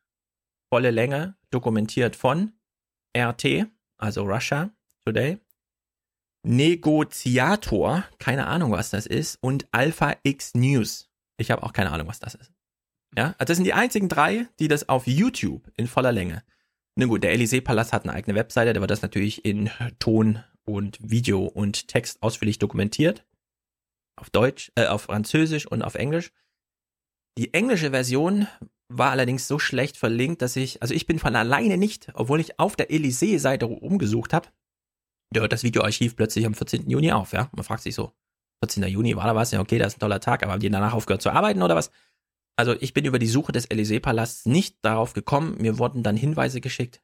[0.68, 2.53] volle Länge, dokumentiert von
[3.16, 3.66] RT,
[3.99, 4.70] also Russia
[5.05, 5.38] Today,
[6.42, 11.11] Negotiator, keine Ahnung, was das ist, und Alpha X News.
[11.37, 12.53] Ich habe auch keine Ahnung, was das ist.
[13.16, 16.42] Ja, also das sind die einzigen drei, die das auf YouTube in voller Länge.
[16.94, 20.99] Na gut, der Élysée-Palast hat eine eigene Webseite, da wird das natürlich in Ton und
[21.01, 23.25] Video und Text ausführlich dokumentiert
[24.20, 26.33] auf Deutsch, äh, auf Französisch und auf Englisch.
[27.38, 28.46] Die englische Version
[28.88, 32.59] war allerdings so schlecht verlinkt, dass ich, also ich bin von alleine nicht, obwohl ich
[32.59, 34.48] auf der Elysee-Seite umgesucht habe,
[35.33, 36.90] da hört das Videoarchiv plötzlich am 14.
[36.90, 37.48] Juni auf, ja.
[37.54, 38.12] Man fragt sich so,
[38.64, 38.83] 14.
[38.88, 40.92] Juni war da was, ja okay, das ist ein toller Tag, aber haben die danach
[40.92, 41.90] aufgehört zu arbeiten oder was?
[42.56, 46.61] Also ich bin über die Suche des Elysée-Palasts nicht darauf gekommen, mir wurden dann Hinweise
[46.61, 47.00] geschickt.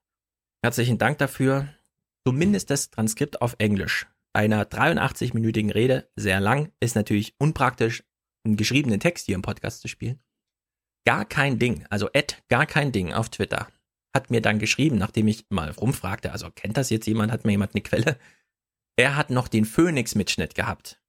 [0.63, 1.69] Herzlichen Dank dafür.
[2.27, 8.05] Zumindest das Transkript auf Englisch einer 83-minütigen Rede, sehr lang, ist natürlich unpraktisch,
[8.45, 10.21] einen geschriebenen Text hier im Podcast zu spielen.
[11.07, 13.69] Gar kein Ding, also Ed, gar kein Ding auf Twitter,
[14.15, 17.53] hat mir dann geschrieben, nachdem ich mal rumfragte, also kennt das jetzt jemand, hat mir
[17.53, 18.19] jemand eine Quelle?
[18.99, 21.01] Er hat noch den Phoenix-Mitschnitt gehabt.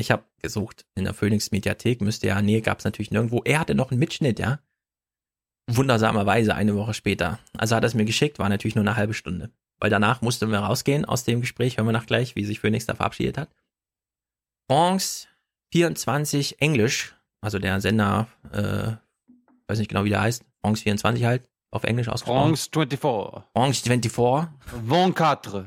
[0.00, 3.42] Ich habe gesucht in der Phoenix-Mediathek, müsste ja, nee, gab es natürlich nirgendwo.
[3.44, 4.60] Er hatte noch einen Mitschnitt, ja.
[5.70, 7.38] Wundersamerweise eine Woche später.
[7.56, 10.50] Also hat er es mir geschickt, war natürlich nur eine halbe Stunde weil danach mussten
[10.50, 13.48] wir rausgehen aus dem Gespräch, hören wir nach gleich, wie sich Phoenix da verabschiedet hat.
[14.70, 15.28] France
[15.72, 18.92] 24 Englisch, also der Sender, äh,
[19.66, 22.56] weiß nicht genau, wie der heißt, France 24 halt, auf Englisch ausgesprochen.
[22.56, 23.00] France 24.
[23.52, 24.50] France 24.
[24.86, 25.64] 24.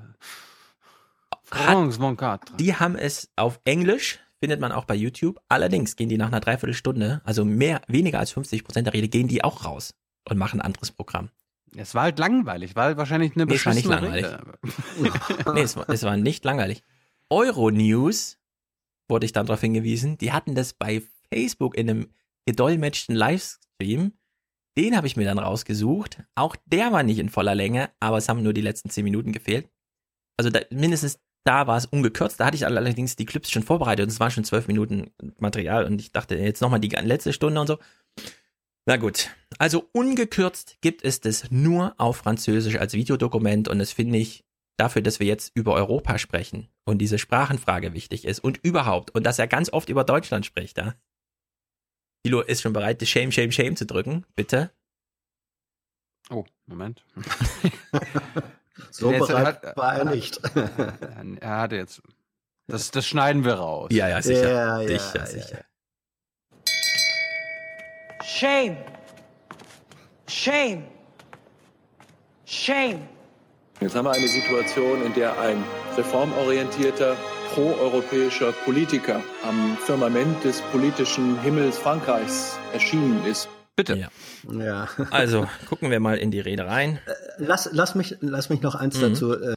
[1.44, 2.58] France 24.
[2.58, 5.40] Die haben es auf Englisch, findet man auch bei YouTube.
[5.48, 9.28] Allerdings gehen die nach einer Dreiviertelstunde, also mehr, weniger als 50 Prozent der Rede, gehen
[9.28, 9.94] die auch raus
[10.28, 11.30] und machen ein anderes Programm.
[11.76, 14.26] Es war halt langweilig, war wahrscheinlich eine nee, es war nicht langweilig.
[15.54, 16.84] nee, es war, es war nicht langweilig.
[17.30, 18.38] Euronews
[19.08, 21.02] wurde ich dann darauf hingewiesen, die hatten das bei
[21.34, 22.14] Facebook in einem
[22.46, 24.14] gedolmetschten Livestream.
[24.78, 26.24] Den habe ich mir dann rausgesucht.
[26.36, 29.32] Auch der war nicht in voller Länge, aber es haben nur die letzten zehn Minuten
[29.32, 29.70] gefehlt.
[30.38, 32.40] Also da, mindestens da war es ungekürzt.
[32.40, 35.86] Da hatte ich allerdings die Clips schon vorbereitet und es waren schon zwölf Minuten Material
[35.86, 37.80] und ich dachte jetzt nochmal die letzte Stunde und so.
[38.86, 39.30] Na gut,
[39.60, 44.44] also ungekürzt gibt es das nur auf Französisch als Videodokument und das finde ich
[44.78, 49.24] dafür, dass wir jetzt über Europa sprechen und diese Sprachenfrage wichtig ist und überhaupt und
[49.24, 50.96] dass er ganz oft über Deutschland spricht, ja.
[52.24, 54.72] Thilo ist schon bereit, das Shame, Shame, Shame zu drücken, bitte.
[56.30, 57.06] Oh, Moment.
[58.90, 60.40] So Jetzt bereit hat- war er nicht.
[61.40, 62.02] er hatte jetzt.
[62.68, 63.90] Das, das schneiden wir raus.
[63.92, 64.50] Ja, ja, sicher.
[64.50, 65.26] Ja, ja, sicher, ja.
[65.26, 65.66] sicher.
[68.34, 68.78] Shame.
[70.28, 70.84] Shame.
[72.46, 73.02] Shame.
[73.82, 75.62] Jetzt haben wir eine Situation, in der ein
[75.98, 77.18] reformorientierter,
[77.54, 83.50] proeuropäischer Politiker am Firmament des politischen Himmels Frankreichs erschienen ist.
[83.76, 83.96] Bitte.
[83.96, 84.10] Ja.
[84.54, 84.88] Ja.
[85.12, 87.00] Also gucken wir mal in die Rede rein.
[87.38, 89.02] Lass, lass, mich, lass mich noch eins Mhm.
[89.02, 89.34] dazu.
[89.34, 89.56] äh,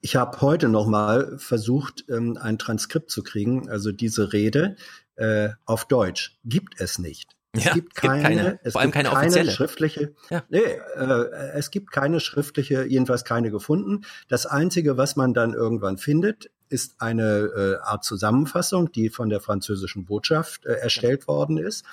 [0.00, 4.76] Ich habe heute noch mal versucht, ähm, ein Transkript zu kriegen, also diese Rede
[5.18, 6.38] äh, auf Deutsch.
[6.44, 7.36] Gibt es nicht.
[7.52, 8.60] Es Ja, gibt gibt keine, keine.
[8.62, 9.50] es Vor allem gibt keine offizielle.
[9.50, 10.14] schriftliche.
[10.30, 10.44] Ja.
[10.48, 14.02] Nee, äh, es gibt keine schriftliche, jedenfalls keine gefunden.
[14.28, 19.40] Das einzige, was man dann irgendwann findet, ist eine äh, Art Zusammenfassung, die von der
[19.40, 21.84] französischen Botschaft äh, erstellt worden ist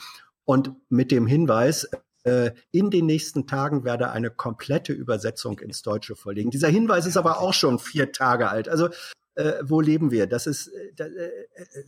[0.44, 1.88] und mit dem Hinweis,
[2.24, 6.52] äh, in den nächsten Tagen werde eine komplette Übersetzung ins Deutsche vorliegen.
[6.52, 8.68] Dieser Hinweis ist aber auch schon vier Tage alt.
[8.68, 8.90] Also
[9.36, 10.28] äh, wo leben wir?
[10.28, 11.84] Das ist, äh, da, äh, äh,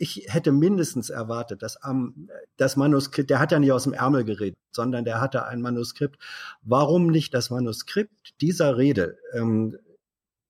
[0.00, 4.24] ich hätte mindestens erwartet, dass am das Manuskript, der hat ja nicht aus dem Ärmel
[4.24, 6.18] geredet, sondern der hatte ein Manuskript.
[6.62, 9.76] Warum nicht das Manuskript dieser Rede ähm,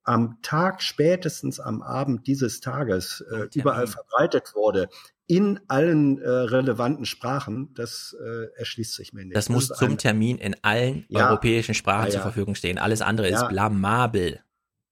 [0.04, 4.88] am Tag, spätestens am Abend dieses Tages äh, überall verbreitet wurde,
[5.26, 9.36] in allen äh, relevanten Sprachen, das äh, erschließt sich mir nicht.
[9.36, 11.28] Das muss ist zum Termin in allen Ja.
[11.28, 12.20] europäischen Sprachen Ja, zur.
[12.22, 12.78] Verfügung stehen.
[12.78, 14.40] Alles andere ist blamabel.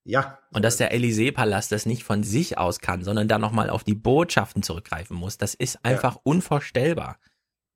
[0.08, 0.38] Ja.
[0.52, 3.94] Und dass der Élysée-Palast das nicht von sich aus kann, sondern da nochmal auf die
[3.94, 7.18] Botschaften zurückgreifen muss, das ist einfach unvorstellbar.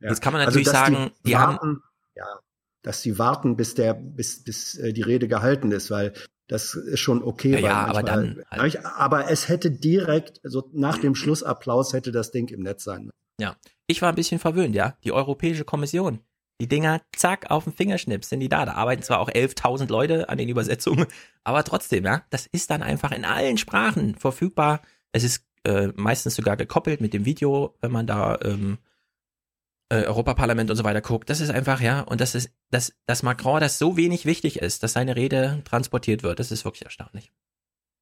[0.01, 0.09] Ja.
[0.09, 1.83] Jetzt kann man Also, natürlich dass sagen, die, die haben, warten,
[2.17, 2.25] ja,
[2.83, 6.15] dass sie warten, bis der, bis, bis äh, die Rede gehalten ist, weil
[6.49, 7.53] das ist schon okay.
[7.53, 12.31] Ja, ja, aber dann Ich- aber es hätte direkt, so nach dem Schlussapplaus hätte das
[12.31, 13.11] Ding im Netz sein.
[13.39, 13.57] ja,
[13.87, 14.97] ich war ein bisschen verwöhnt, ja.
[15.05, 16.21] Die Europäische Kommission,
[16.63, 18.65] die Dinger, zack, auf den Fingerschnips sind die da.
[18.65, 21.07] Da arbeiten zwar auch 11.000 Leute an den Übersetzungen,
[21.45, 24.81] aber trotzdem, ja, das ist dann einfach in allen Sprachen verfügbar.
[25.11, 28.79] Es ist äh, meistens sogar gekoppelt mit dem Video, wenn man da ähm,
[29.89, 31.31] äh, Europaparlament und so weiter guckt.
[31.31, 34.85] Das ist einfach, ja, und das ist, dass, dass Macron das so wenig wichtig ist,
[34.85, 37.33] dass seine Rede transportiert wird, das ist wirklich erstaunlich.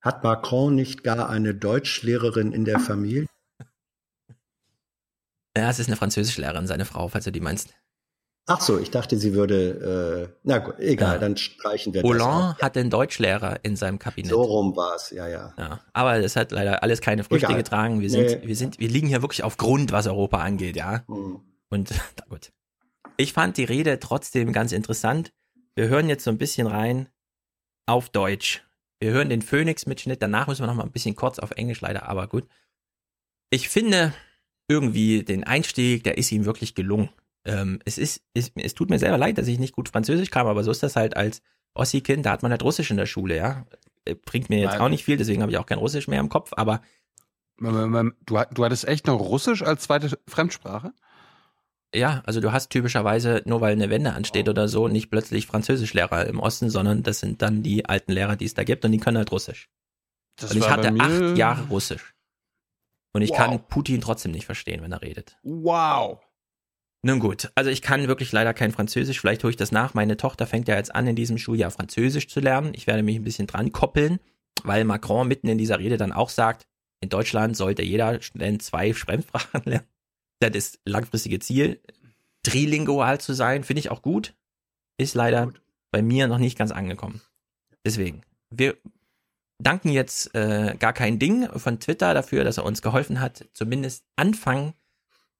[0.02, 3.26] Hat Macron nicht gar eine Deutschlehrerin in der Familie?
[5.56, 7.74] Ja, es ist eine Französischlehrerin, seine Frau, falls du die meinst.
[8.46, 11.18] Ach so, ich dachte, sie würde, äh, na gut, egal, Ja.
[11.18, 12.10] dann streichen wir das.
[12.10, 14.30] Hollande hat den Deutschlehrer in seinem Kabinett.
[14.30, 15.54] So rum war es, ja, ja.
[15.56, 17.58] Ja, aber es hat leider alles keine Früchte Egal.
[17.58, 18.00] getragen.
[18.00, 18.40] Wir sind, Nee.
[18.48, 21.04] wir sind, wir liegen hier wirklich auf Grund, was Europa angeht, ja.
[21.06, 21.40] Hm.
[21.68, 22.50] Und na gut.
[23.16, 25.32] Ich fand die Rede trotzdem ganz interessant.
[25.76, 27.08] Wir hören jetzt so ein bisschen rein
[27.86, 28.64] auf Deutsch.
[28.98, 30.20] Wir hören den Phoenix-Mitschnitt.
[30.22, 32.48] Danach müssen wir noch mal ein bisschen kurz auf Englisch leider, aber gut.
[33.50, 34.12] Ich finde
[34.68, 37.10] irgendwie den Einstieg, der ist ihm wirklich gelungen.
[37.44, 40.46] Ähm, es ist, es, es tut mir selber leid, dass ich nicht gut Französisch kam,
[40.46, 41.42] aber so ist das halt als
[41.74, 42.26] Ossi-Kind.
[42.26, 43.66] Da hat man halt Russisch in der Schule, ja.
[44.04, 44.80] Äh, Bringt mir jetzt Nein.
[44.80, 46.82] auch nicht viel, deswegen habe ich auch kein Russisch mehr im Kopf, aber
[47.60, 50.94] Du, du hattest echt noch Russisch als zweite Fremdsprache?
[51.94, 56.26] Ja, also du hast typischerweise, nur weil eine Wende ansteht oder so, nicht plötzlich Französischlehrer
[56.26, 58.98] im Osten, sondern das sind dann die alten Lehrer, die es da gibt und die
[58.98, 59.68] können halt Russisch.
[60.36, 62.14] Das und ich hatte acht Jahre Russisch.
[63.12, 63.36] Und ich Wow.
[63.36, 65.36] kann Putin trotzdem nicht verstehen, wenn er redet.
[65.42, 66.20] Wow.
[67.02, 69.94] Nun gut, also ich kann wirklich leider kein Französisch, vielleicht hole ich das nach.
[69.94, 72.72] Meine Tochter fängt ja jetzt an, in diesem Schuljahr Französisch zu lernen.
[72.74, 74.20] Ich werde mich ein bisschen dran koppeln,
[74.64, 76.66] weil Macron mitten in dieser Rede dann auch sagt,
[77.00, 79.86] in Deutschland sollte jeder Student zwei Fremdsprachen lernen.
[80.40, 81.80] Das ist langfristige Ziel.
[82.42, 84.34] Trilingual zu sein, finde ich auch gut.
[84.98, 85.52] Ist leider
[85.90, 87.22] bei mir noch nicht ganz angekommen.
[87.84, 88.20] Deswegen,
[88.50, 88.76] wir
[89.58, 94.04] danken jetzt äh, gar kein Ding von Twitter dafür, dass er uns geholfen hat, zumindest
[94.16, 94.74] anfangen.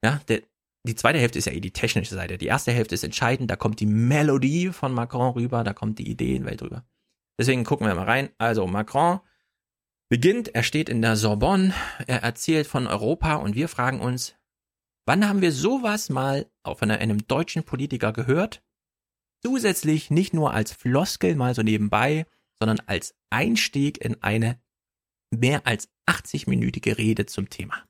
[0.03, 0.43] Ja, der,
[0.87, 2.39] die zweite Hälfte ist ja eh die technische Seite.
[2.39, 3.51] Die erste Hälfte ist entscheidend.
[3.51, 6.85] Da kommt die Melodie von Macron rüber, da kommt die Ideenwelt rüber.
[7.39, 8.31] Deswegen gucken wir mal rein.
[8.39, 9.21] Also Macron
[10.09, 11.75] beginnt, er steht in der Sorbonne,
[12.07, 14.35] er erzählt von Europa und wir fragen uns,
[15.07, 18.63] wann haben wir sowas mal von einem deutschen Politiker gehört?
[19.43, 22.27] Zusätzlich nicht nur als Floskel mal so nebenbei,
[22.59, 24.61] sondern als Einstieg in eine
[25.31, 27.83] mehr als 80-minütige Rede zum Thema.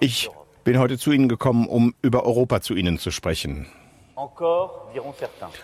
[0.00, 0.28] Ich
[0.64, 3.66] bin heute zu Ihnen gekommen, um über Europa zu Ihnen zu sprechen.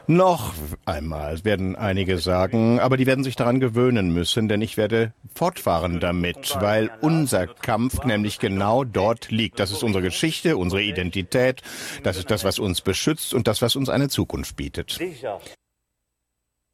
[0.07, 0.53] Noch
[0.85, 6.01] einmal werden einige sagen, aber die werden sich daran gewöhnen müssen, denn ich werde fortfahren
[6.01, 9.59] damit, weil unser Kampf nämlich genau dort liegt.
[9.59, 11.63] Das ist unsere Geschichte, unsere Identität,
[12.03, 15.01] das ist das, was uns beschützt und das, was uns eine Zukunft bietet.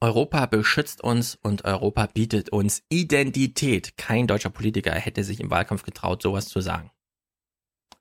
[0.00, 3.96] Europa beschützt uns und Europa bietet uns Identität.
[3.96, 6.90] Kein deutscher Politiker hätte sich im Wahlkampf getraut, sowas zu sagen.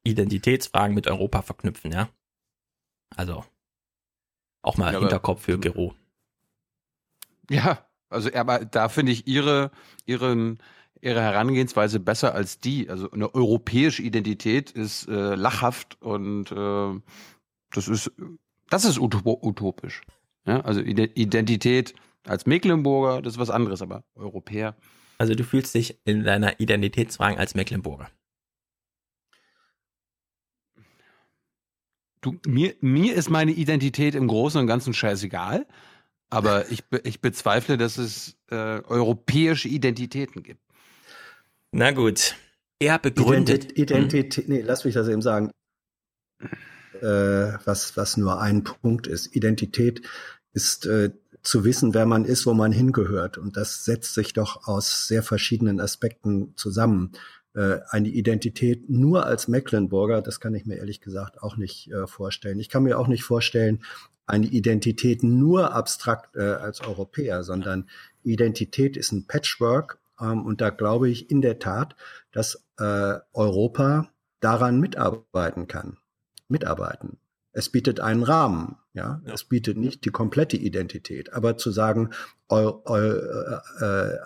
[0.07, 2.09] Identitätsfragen mit Europa verknüpfen, ja.
[3.15, 3.43] Also
[4.61, 5.93] auch mal Ja, Hinterkopf für Gero.
[7.49, 9.71] Ja, also aber da finde ich ihre,
[10.05, 10.59] ihren,
[11.01, 12.89] ihre Herangehensweise besser als die.
[12.89, 17.01] Also eine europäische Identität ist äh, lachhaft und äh,
[17.71, 18.11] das ist
[18.69, 20.01] das ist uto- utopisch.
[20.45, 21.93] Ja, also Ide- Identität
[22.25, 24.75] als Mecklenburger, das ist was anderes, aber Europäer.
[25.17, 28.09] Also du fühlst dich in deiner Identitätsfragen als Mecklenburger.
[32.27, 35.65] Du, mir, mir ist meine Identität im Großen und Ganzen scheißegal,
[36.29, 40.59] aber ich, ich bezweifle, dass es äh, europäische Identitäten gibt.
[41.71, 42.35] Na gut.
[42.79, 43.71] Er begründet.
[43.71, 45.51] Identi- Identität, nee, lass mich das eben sagen.
[47.01, 49.33] Äh, was, was nur ein Punkt ist.
[49.33, 50.01] Identität
[50.51, 51.11] ist äh,
[51.43, 53.37] zu wissen, wer man ist, wo man hingehört.
[53.37, 57.13] Und das setzt sich doch aus sehr verschiedenen Aspekten zusammen.
[57.57, 62.05] Äh, eine Identität nur als Mecklenburger, das kann ich mir ehrlich gesagt auch nicht äh,
[62.05, 62.59] vorstellen.
[62.59, 63.79] Ich kann mir auch nicht vorstellen,
[64.27, 67.89] eine Identität nur abstrakt äh, als Europäer, sondern
[68.21, 69.97] Identität ist ein Patchwork.
[70.21, 71.95] Ähm, und da glaube ich in der Tat,
[72.31, 75.97] dass äh, Europa daran mitarbeiten kann.
[76.49, 77.17] Mitarbeiten.
[77.53, 79.19] Es bietet einen Rahmen, ja.
[79.25, 82.11] Es bietet nicht die komplette Identität, aber zu sagen,
[82.51, 83.15] Eu, Eu,
[83.79, 84.17] äh,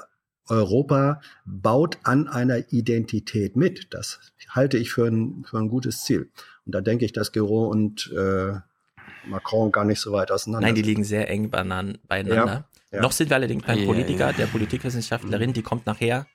[0.47, 4.19] Europa baut an einer Identität mit, das
[4.49, 6.29] halte ich für ein, für ein gutes Ziel.
[6.65, 8.53] Und da denke ich, dass Gero und äh,
[9.27, 11.99] Macron gar nicht so weit auseinander Nein, die liegen sehr eng beieinander.
[12.11, 13.01] Ja, ja.
[13.01, 14.33] Noch sind wir allerdings beim Ja, Politiker, ja.
[14.33, 16.27] der Politikwissenschaftlerin, die kommt nachher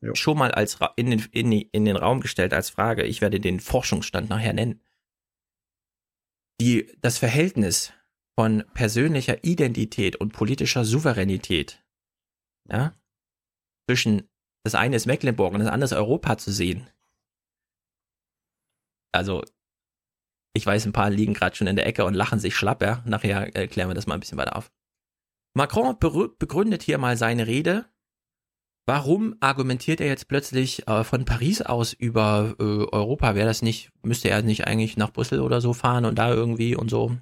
[0.00, 0.14] Jo.
[0.14, 3.04] schon mal als in den, in, die- in den Raum gestellt als Frage.
[3.04, 4.80] Ich werde den Forschungsstand nachher nennen.
[6.60, 7.92] Die, das Verhältnis
[8.38, 11.82] von persönlicher Identität und politischer Souveränität,
[12.68, 12.94] ja,
[13.88, 14.28] zwischen
[14.64, 16.90] das eine ist Mecklenburg und das andere ist Europa zu sehen.
[19.12, 19.42] Also,
[20.52, 23.02] ich weiß, ein paar liegen gerade schon in der Ecke und lachen sich schlapp, ja.
[23.06, 24.70] Nachher äh, klären wir das mal ein bisschen weiter auf.
[25.54, 27.86] Macron begründet hier mal seine Rede.
[28.86, 33.34] Warum argumentiert er jetzt plötzlich äh, von Paris aus über äh, Europa?
[33.34, 36.76] Wäre das nicht, müsste er nicht eigentlich nach Brüssel oder so fahren und da irgendwie
[36.76, 37.16] und so?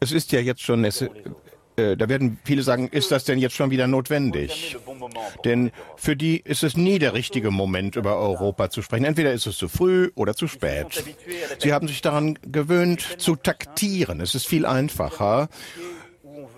[0.00, 1.04] Es ist ja jetzt schon, es,
[1.80, 4.76] äh, da werden viele sagen, ist das denn jetzt schon wieder notwendig?
[5.44, 9.04] Denn für die ist es nie der richtige Moment, über Europa zu sprechen.
[9.04, 11.02] Entweder ist es zu früh oder zu spät.
[11.58, 14.20] Sie haben sich daran gewöhnt, zu taktieren.
[14.20, 15.48] Es ist viel einfacher,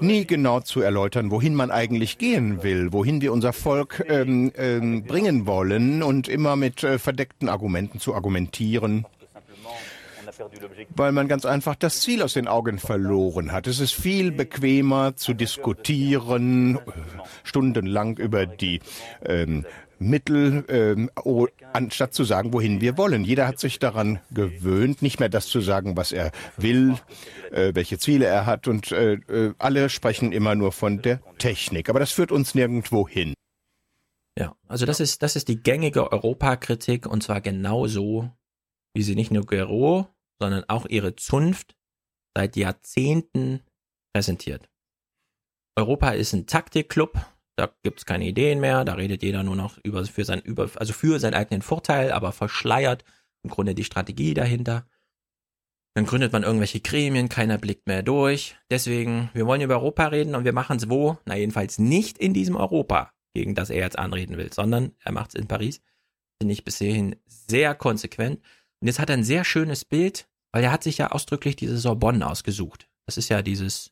[0.00, 5.04] nie genau zu erläutern, wohin man eigentlich gehen will, wohin wir unser Volk ähm, ähm,
[5.04, 9.06] bringen wollen und immer mit äh, verdeckten Argumenten zu argumentieren
[10.94, 13.66] weil man ganz einfach das Ziel aus den Augen verloren hat.
[13.66, 16.80] Es ist viel bequemer zu diskutieren, äh,
[17.44, 18.80] stundenlang über die
[19.24, 19.64] ähm,
[20.02, 23.24] Mittel, ähm, oh, anstatt zu sagen, wohin wir wollen.
[23.24, 26.96] Jeder hat sich daran gewöhnt, nicht mehr das zu sagen, was er will,
[27.50, 28.68] äh, welche Ziele er hat.
[28.68, 31.88] Und äh, äh, alle sprechen immer nur von der Technik.
[31.88, 33.34] Aber das führt uns nirgendwo hin.
[34.38, 38.30] Ja, also das ist, das ist die gängige Europakritik und zwar genauso,
[38.94, 40.08] wie sie nicht nur Gero,
[40.42, 41.76] sondern auch ihre Zunft
[42.36, 43.60] seit Jahrzehnten
[44.12, 44.68] präsentiert.
[45.76, 47.14] Europa ist ein Taktikclub,
[47.56, 50.92] da gibt's keine Ideen mehr, da redet jeder nur noch über, für sein, über, also
[50.92, 53.04] für seinen eigenen Vorteil, aber verschleiert
[53.44, 54.86] im Grunde die Strategie dahinter.
[55.94, 58.56] Dann gründet man irgendwelche Gremien, keiner blickt mehr durch.
[58.70, 61.18] Deswegen, wir wollen über Europa reden und wir machen es wo?
[61.26, 65.34] Na, jedenfalls nicht in diesem Europa, gegen das er jetzt anreden will, sondern er macht
[65.34, 65.80] es in Paris.
[66.40, 68.40] Finde ich bis hierhin sehr konsequent.
[68.80, 71.78] Und jetzt hat er ein sehr schönes Bild, weil er hat sich ja ausdrücklich diese
[71.78, 72.88] Sorbonne ausgesucht.
[73.06, 73.90] Das ist ja dieses,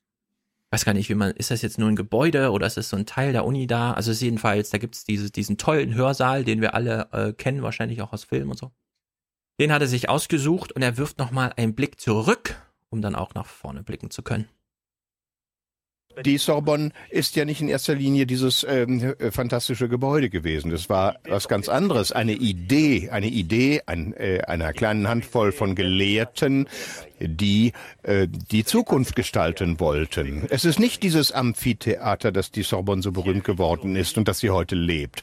[0.70, 2.96] weiß gar nicht, wie man, ist das jetzt nur ein Gebäude oder ist das so
[2.96, 3.92] ein Teil der Uni da?
[3.92, 8.02] Also ist jedenfalls, da gibt's diese, diesen tollen Hörsaal, den wir alle äh, kennen, wahrscheinlich
[8.02, 8.70] auch aus Filmen und so.
[9.58, 12.56] Den hat er sich ausgesucht und er wirft nochmal einen Blick zurück,
[12.88, 14.48] um dann auch nach vorne blicken zu können.
[16.24, 20.70] Die Sorbonne ist ja nicht in erster Linie dieses ähm, äh, fantastische Gebäude gewesen.
[20.70, 22.12] Das war was ganz anderes.
[22.12, 26.68] Eine Idee, eine Idee ein, äh, einer kleinen Handvoll von Gelehrten,
[27.20, 30.46] die äh, die Zukunft gestalten wollten.
[30.50, 34.50] Es ist nicht dieses Amphitheater, das die Sorbonne so berühmt geworden ist und das sie
[34.50, 35.22] heute lebt.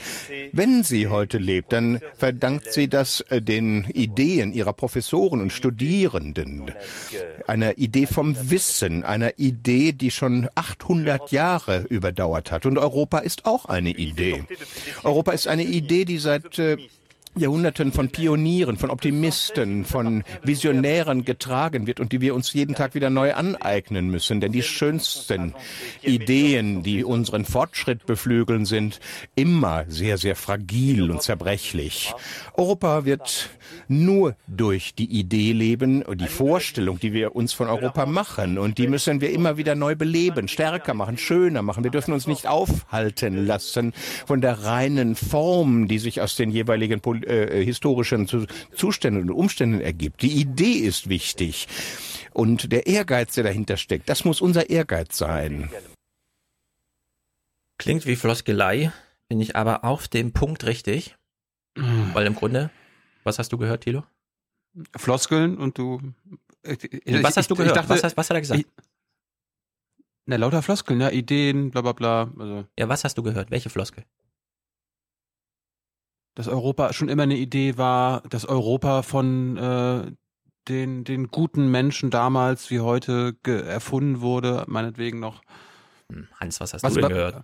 [0.52, 6.72] Wenn sie heute lebt, dann verdankt sie das äh, den Ideen ihrer Professoren und Studierenden,
[7.48, 12.66] einer Idee vom Wissen, einer Idee, die schon 800 Jahre überdauert hat.
[12.66, 14.44] Und Europa ist auch eine Idee.
[15.04, 16.78] Europa ist eine Idee, die seit äh,
[17.38, 22.96] Jahrhunderten von Pionieren, von Optimisten, von Visionären getragen wird und die wir uns jeden Tag
[22.96, 24.42] wieder neu aneignen müssen.
[24.42, 25.54] Denn die schönsten
[26.02, 29.00] Ideen, die unseren Fortschritt beflügeln, sind
[29.36, 32.14] immer sehr, sehr fragil und zerbrechlich.
[32.56, 33.50] Europa wird
[33.88, 38.58] nur durch die Idee leben die Vorstellung, die wir uns von Europa machen.
[38.58, 41.84] Und die müssen wir immer wieder neu beleben, stärker machen, schöner machen.
[41.84, 43.94] Wir dürfen uns nicht aufhalten lassen
[44.26, 48.28] von der reinen Form, die sich aus den jeweiligen äh, historischen
[48.76, 50.22] Zuständen und Umständen ergibt.
[50.22, 51.68] Die Idee ist wichtig.
[52.34, 55.70] Und der Ehrgeiz, der dahinter steckt, das muss unser Ehrgeiz sein.
[57.78, 58.92] Klingt wie Floskelei,
[59.28, 61.16] bin ich aber auf dem Punkt richtig.
[61.76, 62.12] Mhm.
[62.14, 62.70] Weil im Grunde,
[63.24, 64.04] was hast du gehört, Thilo?
[64.96, 66.02] Floskeln und du.
[66.64, 67.76] Ich, was hast du gehört?
[67.76, 68.60] Dachte, was, hast, was hat er gesagt?
[68.62, 68.68] Ich,
[70.26, 72.32] na, lauter Floskeln, ja, Ideen, bla bla bla.
[72.38, 73.50] Also, ja, was hast du gehört?
[73.50, 74.04] Welche Floskel?
[76.38, 80.12] Dass Europa schon immer eine Idee war, dass Europa von äh,
[80.68, 85.42] den, den guten Menschen damals wie heute erfunden wurde, meinetwegen noch.
[86.12, 87.44] Hm, Hans, was hast was du denn gehört?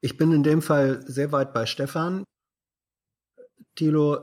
[0.00, 2.24] Ich bin in dem Fall sehr weit bei Stefan.
[3.74, 4.20] Thilo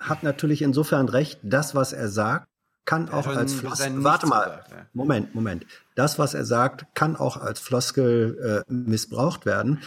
[0.00, 2.48] hat natürlich insofern recht, das, was er sagt,
[2.86, 4.02] kann auch als Floskel.
[4.02, 4.86] Warte mal, gesagt, ja.
[4.94, 5.66] Moment, Moment.
[5.96, 9.82] Das, was er sagt, kann auch als Floskel äh, missbraucht werden.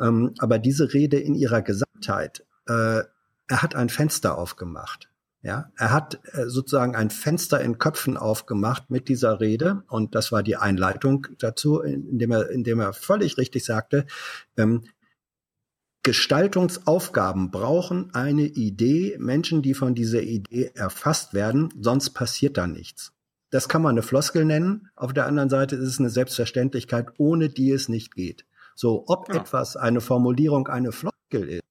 [0.00, 3.02] Ähm, aber diese Rede in ihrer Gesamtheit, äh,
[3.48, 5.10] er hat ein Fenster aufgemacht.
[5.42, 10.30] Ja, er hat äh, sozusagen ein Fenster in Köpfen aufgemacht mit dieser Rede und das
[10.30, 14.06] war die Einleitung dazu, indem er, indem er völlig richtig sagte,
[14.56, 14.84] ähm,
[16.04, 23.12] Gestaltungsaufgaben brauchen eine Idee, Menschen, die von dieser Idee erfasst werden, sonst passiert da nichts.
[23.50, 24.88] Das kann man eine Floskel nennen.
[24.96, 28.44] Auf der anderen Seite ist es eine Selbstverständlichkeit, ohne die es nicht geht.
[28.74, 29.40] So, ob ja.
[29.40, 31.62] etwas eine Formulierung eine Floskel ist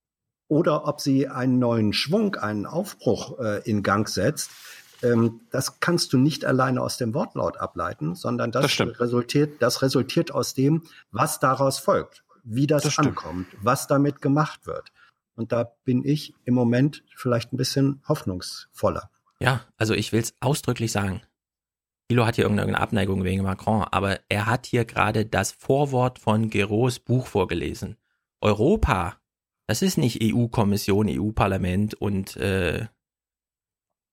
[0.47, 4.52] oder ob sie einen neuen Schwung, einen Aufbruch äh, in Gang setzt,
[5.04, 9.82] ähm, das kannst du nicht alleine aus dem Wortlaut ableiten, sondern das, das resultiert, das
[9.82, 14.91] resultiert aus dem, was daraus folgt, wie das, das ankommt, was damit gemacht wird.
[15.36, 19.10] Und da bin ich im Moment vielleicht ein bisschen hoffnungsvoller.
[19.39, 21.22] Ja, also ich will es ausdrücklich sagen.
[22.12, 26.49] Thilo hat hier irgendeine Abneigung wegen Macron, aber er hat hier gerade das Vorwort von
[26.49, 27.95] Gerows Buch vorgelesen.
[28.41, 29.16] Europa,
[29.66, 32.88] das ist nicht EU-Kommission, EU-Parlament und äh,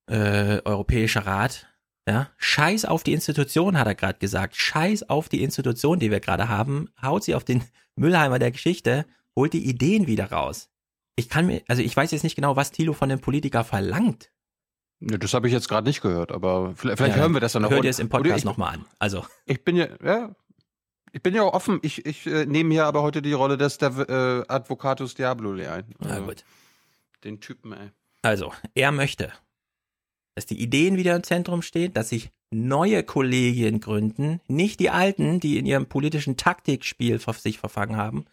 [0.08, 1.66] äh, Europäischer Rat.
[2.06, 2.30] Ja?
[2.36, 4.54] Scheiß auf die Institution, hat er gerade gesagt.
[4.54, 6.90] Scheiß auf die Institution, die wir gerade haben.
[7.02, 7.64] Haut sie auf den
[7.96, 10.70] Müllheimer der Geschichte, holt die Ideen wieder raus.
[11.16, 14.30] Ich kann mir, also ich weiß jetzt nicht genau, was Thilo von dem Politiker verlangt.
[15.00, 17.52] Ne, das habe ich jetzt gerade nicht gehört, aber vielleicht, vielleicht ja, hören wir das
[17.52, 17.70] dann noch.
[17.70, 18.84] Hört ihr es im Podcast nochmal an.
[18.98, 19.24] Also.
[19.46, 20.34] Ich bin ja, ja,
[21.12, 21.78] ich bin ja auch offen.
[21.82, 25.84] Ich, ich äh, nehme hier aber heute die Rolle des äh, Advocatus Diaboli ein.
[26.00, 26.44] Also, ja, gut.
[27.24, 27.90] Den Typen, ey.
[28.22, 29.32] Also, er möchte,
[30.34, 35.38] dass die Ideen wieder im Zentrum stehen, dass sich neue Kollegien gründen, nicht die alten,
[35.38, 38.24] die in ihrem politischen Taktikspiel sich verfangen haben,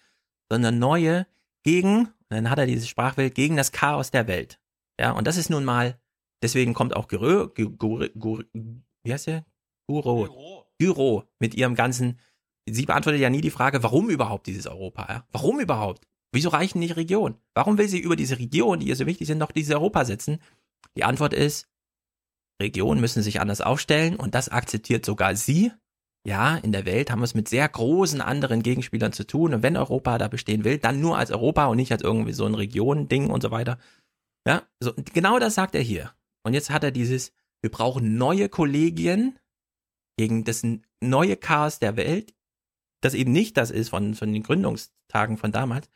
[0.50, 1.28] sondern neue
[1.64, 4.60] gegen, dann hat er diese Sprachwelt, gegen das Chaos der Welt.
[5.00, 6.00] Ja, und das ist nun mal
[6.44, 9.46] Deswegen kommt auch Gyro, wie heißt der?
[9.88, 10.66] Guro.
[10.80, 12.20] Gyro mit ihrem ganzen,
[12.70, 15.06] sie beantwortet ja nie die Frage, warum überhaupt dieses Europa?
[15.10, 15.28] Ja?
[15.32, 16.08] Warum überhaupt?
[16.34, 17.38] Wieso reichen nicht Regionen?
[17.54, 20.40] Warum will sie über diese Regionen, die ihr so wichtig sind, noch dieses Europa setzen?
[20.98, 21.70] Die Antwort ist,
[22.62, 25.72] Regionen müssen sich anders aufstellen und das akzeptiert sogar sie.
[26.28, 29.64] Ja, in der Welt haben wir es mit sehr großen anderen Gegenspielern zu tun und
[29.64, 32.56] wenn Europa da bestehen will, dann nur als Europa und nicht als irgendwie so ein
[32.56, 33.78] Regionending und so weiter.
[34.48, 36.12] Ja, so, genau das sagt er hier.
[36.46, 39.40] Und jetzt hat er dieses, wir brauchen neue Kollegien
[40.16, 40.62] gegen das
[41.02, 42.36] neue Chaos der Welt,
[43.02, 45.90] das eben nicht das ist von, von den Gründungstagen von damals.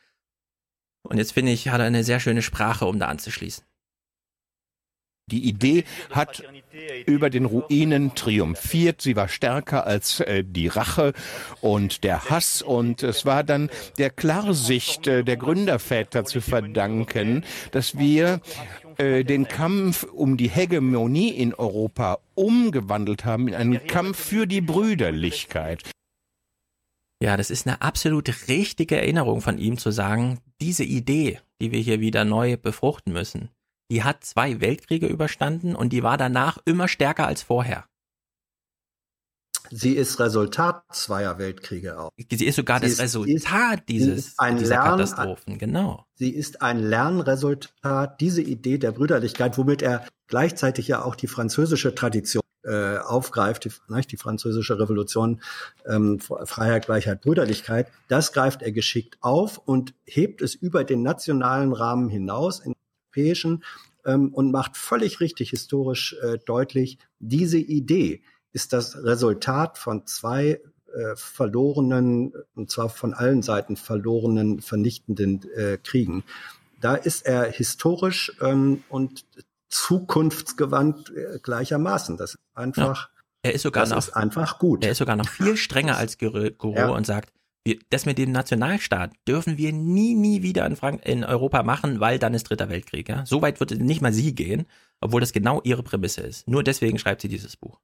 [1.04, 3.64] Und jetzt finde ich, hat er eine sehr schöne Sprache, um da anzuschließen.
[5.30, 6.44] Die Idee hat
[7.06, 9.02] über den Ruinen triumphiert.
[9.02, 11.14] Sie war stärker als äh, die Rache
[11.62, 12.62] und der Hass.
[12.62, 18.42] Und es war dann der Klarsicht äh, der Gründerväter zu verdanken, dass wir
[19.00, 24.62] äh, den Kampf um die Hegemonie in Europa umgewandelt haben in einen Kampf für die
[24.62, 25.90] Brüderlichkeit.
[27.22, 31.80] Ja, das ist eine absolut richtige Erinnerung von ihm zu sagen, diese Idee, die wir
[31.80, 33.50] hier wieder neu befruchten müssen,
[33.92, 37.89] die hat zwei Weltkriege überstanden und die war danach immer stärker als vorher.
[39.72, 42.12] Sie ist Resultat zweier Weltkriege auch.
[42.30, 46.06] Sie ist sogar Sie das ist- Resultat dieses, ist ein dieser Lern- Katastrophen, genau.
[46.16, 51.96] Sie ist ein Lernresultat, diese Idee der Brüderlichkeit, womit er gleichzeitig ja auch die französische
[51.96, 55.42] Tradition äh, aufgreift, die, nicht, die französische Revolution,
[55.88, 61.72] ähm, Freiheit, Gleichheit, Brüderlichkeit, das greift er geschickt auf und hebt es über den nationalen
[61.72, 62.76] Rahmen hinaus in den
[63.08, 63.64] europäischen
[64.06, 68.22] ähm, und macht völlig richtig historisch äh, deutlich, diese Idee
[68.52, 70.62] ist das Resultat von zwei
[70.94, 76.24] äh, verlorenen, und zwar von allen Seiten verlorenen, vernichtenden äh, Kriegen.
[76.82, 79.26] Da ist er historisch ähm, und
[79.68, 82.18] zukunftsgewandt äh, gleichermaßen.
[82.18, 83.10] Das ist einfach,
[83.44, 84.84] Er ist sogar das noch, ist einfach gut.
[84.84, 86.90] er ist sogar noch viel strenger als Guru Ja.
[86.90, 87.32] und sagt,
[87.66, 92.00] wir, das mit dem Nationalstaat dürfen wir nie, nie wieder in, Frank in Europa machen,
[92.00, 93.10] weil dann ist Dritter Weltkrieg.
[93.10, 93.26] Ja?
[93.26, 94.66] So weit wird nicht mal sie gehen,
[95.02, 96.48] obwohl das genau ihre Prämisse ist.
[96.48, 97.80] Nur deswegen schreibt sie dieses Buch.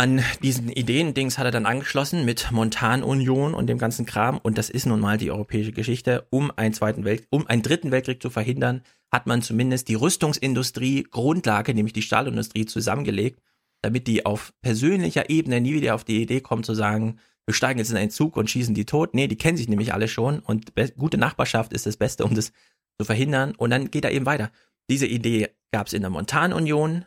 [0.00, 4.38] An diesen Ideen-Dings hat er dann angeschlossen mit Montanunion und dem ganzen Kram.
[4.38, 6.26] Und das ist nun mal die europäische Geschichte.
[6.30, 8.80] Um einen zweiten Welt, um einen dritten Weltkrieg zu verhindern,
[9.12, 13.42] hat man zumindest die Rüstungsindustrie Grundlage, nämlich die Stahlindustrie, zusammengelegt,
[13.82, 17.78] damit die auf persönlicher Ebene nie wieder auf die Idee kommen zu sagen, wir steigen
[17.78, 19.12] jetzt in einen Zug und schießen die tot.
[19.12, 22.52] Nee, die kennen sich nämlich alle schon und gute Nachbarschaft ist das Beste, um das
[22.98, 23.54] zu verhindern.
[23.54, 24.50] Und dann geht er eben weiter.
[24.88, 27.04] Diese Idee gab es in der Montanunion.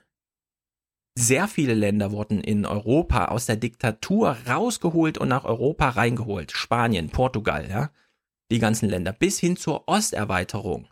[1.16, 6.52] Sehr viele Länder wurden in Europa aus der Diktatur rausgeholt und nach Europa reingeholt.
[6.52, 7.92] Spanien, Portugal, ja.
[8.52, 9.14] Die ganzen Länder.
[9.14, 10.88] Bis hin zur Osterweiterung.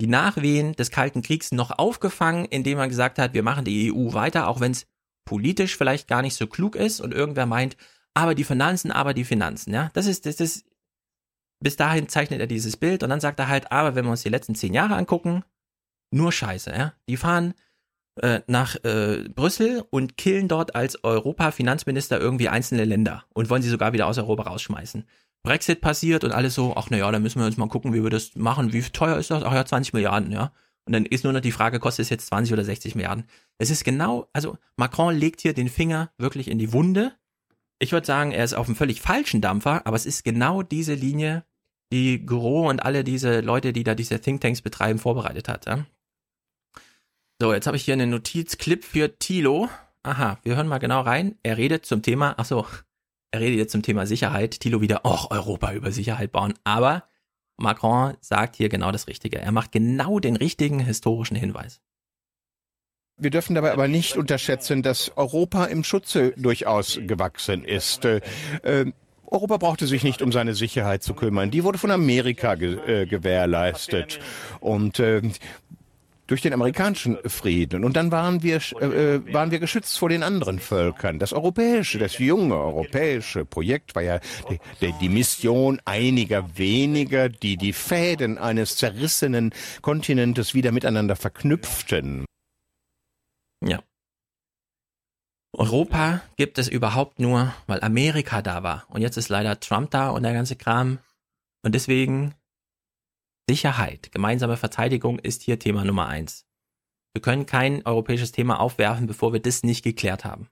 [0.00, 4.12] Die Nachwehen des Kalten Kriegs noch aufgefangen, indem man gesagt hat, wir machen die EU
[4.12, 4.86] weiter, auch wenn es
[5.24, 7.76] politisch vielleicht gar nicht so klug ist und irgendwer meint,
[8.12, 9.90] aber die Finanzen, aber die Finanzen, ja.
[9.94, 10.66] Das ist, das ist,
[11.60, 14.22] bis dahin zeichnet er dieses Bild und dann sagt er halt, aber wenn wir uns
[14.22, 15.44] die letzten zehn Jahre angucken,
[16.10, 16.92] nur Scheiße, ja.
[17.08, 17.54] Die fahren
[18.20, 23.70] äh, nach äh, Brüssel und killen dort als Europa-Finanzminister irgendwie einzelne Länder und wollen sie
[23.70, 25.04] sogar wieder aus Europa rausschmeißen.
[25.42, 28.10] Brexit passiert und alles so, ach naja, dann müssen wir uns mal gucken, wie wir
[28.10, 28.72] das machen.
[28.72, 29.42] Wie teuer ist das?
[29.42, 30.52] Ach ja, 20 Milliarden, ja.
[30.86, 33.24] Und dann ist nur noch die Frage, kostet es jetzt 20 oder 60 Milliarden?
[33.58, 37.12] Es ist genau, also Macron legt hier den Finger wirklich in die Wunde.
[37.78, 40.94] Ich würde sagen, er ist auf einem völlig falschen Dampfer, aber es ist genau diese
[40.94, 41.44] Linie,
[41.92, 45.66] die Gros und alle diese Leute, die da diese Thinktanks betreiben, vorbereitet hat.
[45.66, 45.84] Ja?
[47.40, 49.68] So, jetzt habe ich hier einen Notizclip für Thilo.
[50.04, 51.36] Aha, wir hören mal genau rein.
[51.42, 52.64] Er redet zum Thema, ach so,
[53.32, 54.60] er redet jetzt zum Thema Sicherheit.
[54.60, 56.54] Thilo wieder, ach, Europa über Sicherheit bauen.
[56.62, 57.04] Aber
[57.56, 59.40] Macron sagt hier genau das Richtige.
[59.40, 61.80] Er macht genau den richtigen historischen Hinweis.
[63.16, 68.04] Wir dürfen dabei aber nicht unterschätzen, dass Europa im Schutze durchaus gewachsen ist.
[68.04, 68.20] Äh,
[69.26, 71.50] Europa brauchte sich nicht um seine Sicherheit zu kümmern.
[71.50, 74.20] Die wurde von Amerika ge äh, gewährleistet.
[74.60, 75.22] Und äh,
[76.26, 77.84] durch den amerikanischen Frieden.
[77.84, 81.18] Und dann waren wir, äh, waren wir geschützt vor den anderen Völkern.
[81.18, 87.56] Das europäische, das junge europäische Projekt war ja die, die, die Mission einiger weniger, die
[87.56, 89.52] die Fäden eines zerrissenen
[89.82, 92.24] Kontinentes wieder miteinander verknüpften.
[93.62, 93.82] Ja.
[95.56, 98.86] Europa gibt es überhaupt nur, weil Amerika da war.
[98.88, 100.98] Und jetzt ist leider Trump da und der ganze Kram.
[101.62, 102.34] Und deswegen
[103.48, 106.46] Sicherheit, gemeinsame Verteidigung ist hier Thema Nummer eins.
[107.12, 110.48] Wir können kein europäisches Thema aufwerfen, bevor wir das nicht geklärt haben.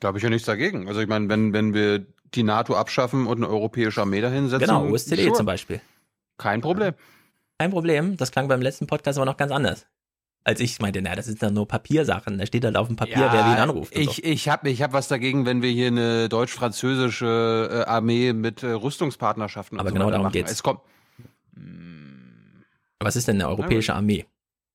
[0.00, 0.88] Da habe ich ja nichts dagegen.
[0.88, 4.66] Also ich meine, wenn, wenn wir die NATO abschaffen und eine europäische Armee dahinsetzen.
[4.66, 5.32] Genau, OSCE sure.
[5.32, 5.80] zum Beispiel.
[6.36, 6.94] Kein Problem.
[7.58, 9.86] Kein Problem, das klang beim letzten Podcast aber noch ganz anders.
[10.42, 12.36] Als ich meinte, na, das sind dann nur Papiersachen.
[12.36, 13.96] Da steht halt auf dem Papier, Ja, wer wen anruft.
[13.96, 14.22] Ich, so.
[14.22, 18.72] ich habe ich hab was dagegen, wenn wir hier eine deutsch-französische äh, Armee mit äh,
[18.72, 20.32] Rüstungspartnerschaften Aber so genau weiter darum machen.
[20.32, 20.50] geht's.
[20.50, 20.80] Es kommt,
[23.00, 24.26] Was ist denn eine europäische Armee?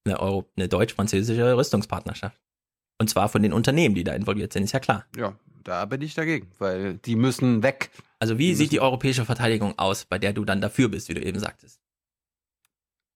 [0.05, 2.39] Eine, Euro eine deutsch-französische Rüstungspartnerschaft.
[2.99, 5.05] Und zwar von den Unternehmen, die da involviert sind, ist ja klar.
[5.15, 7.91] ja, da bin ich dagegen, weil die müssen weg.
[8.19, 11.13] Also wie Die sieht die europäische Verteidigung aus, bei der du dann dafür bist, wie
[11.13, 11.79] du eben sagtest?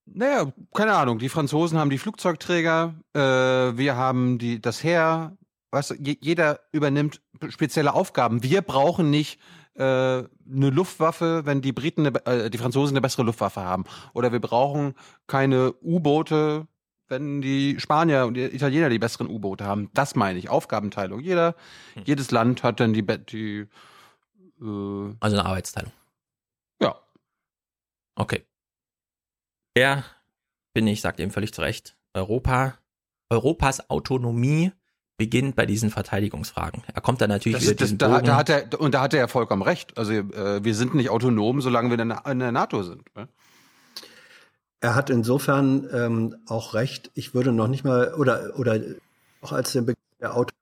[0.06, 1.20] Naja, keine Ahnung.
[1.20, 5.38] Die Franzosen haben die Flugzeugträger, äh, wir haben die, das Heer.
[5.72, 8.44] Weißt du, je, jeder übernimmt spezielle Aufgaben.
[8.44, 9.40] Wir brauchen nicht
[9.76, 13.86] äh, eine Luftwaffe, wenn die Briten, eine, äh, die Franzosen eine bessere Luftwaffe haben.
[14.14, 14.94] Oder wir brauchen
[15.28, 16.68] keine U-Boote,
[17.08, 19.90] wenn die Spanier und die Italiener die besseren U-Boote haben.
[19.94, 20.50] Das meine ich.
[20.50, 21.20] Aufgabenteilung.
[21.20, 21.56] Jeder,
[21.96, 22.04] Hm.
[22.06, 23.68] jedes Land hat dann die, die
[24.62, 25.92] äh, Also eine Arbeitsteilung.
[26.82, 26.96] ja.
[28.16, 28.46] Okay.
[29.76, 30.04] Er,
[30.74, 32.78] bin ich, sagt eben völlig zu Recht, Europa,
[33.30, 34.72] Europas Autonomie
[35.18, 36.84] beginnt bei diesen Verteidigungsfragen.
[36.94, 39.14] Er kommt dann natürlich Das, über das, diesen da, da hat er, und da hat
[39.14, 39.98] er ja vollkommen recht.
[39.98, 43.04] Also äh, wir sind nicht autonom, solange wir in der, in der NATO sind.
[43.16, 43.28] Ne?
[44.80, 47.12] Er hat insofern ähm, auch recht.
[47.14, 48.82] Ich würde noch nicht mal oder oder
[49.42, 50.54] auch als den Begriff der Auto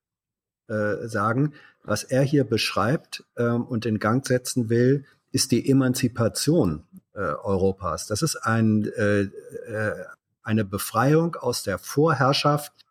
[0.67, 6.83] äh, sagen, was er hier beschreibt ähm, und in Gang setzen will, ist die Emanzipation
[7.13, 8.07] äh, Europas.
[8.07, 10.05] Das ist ein, äh, äh,
[10.43, 12.85] eine Befreiung aus der Vorherrschaft, äh,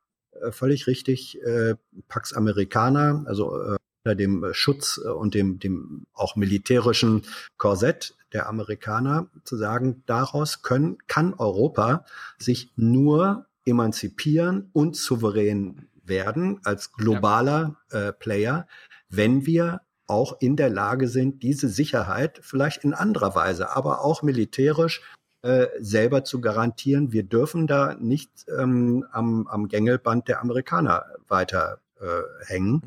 [0.50, 1.74] völlig richtig, äh,
[2.08, 7.22] Pax Americana, also äh, unter dem Schutz äh, und dem, dem auch militärischen
[7.56, 12.04] Korsett der Amerikaner, zu sagen, daraus können, kann Europa
[12.38, 18.66] sich nur emanzipieren und souverän werden als globaler äh, Player,
[19.08, 24.22] wenn wir auch in der Lage sind, diese Sicherheit vielleicht in anderer Weise, aber auch
[24.22, 25.02] militärisch
[25.42, 27.12] äh, selber zu garantieren.
[27.12, 32.82] Wir dürfen da nicht ähm, am, am Gängelband der Amerikaner weiter äh, hängen.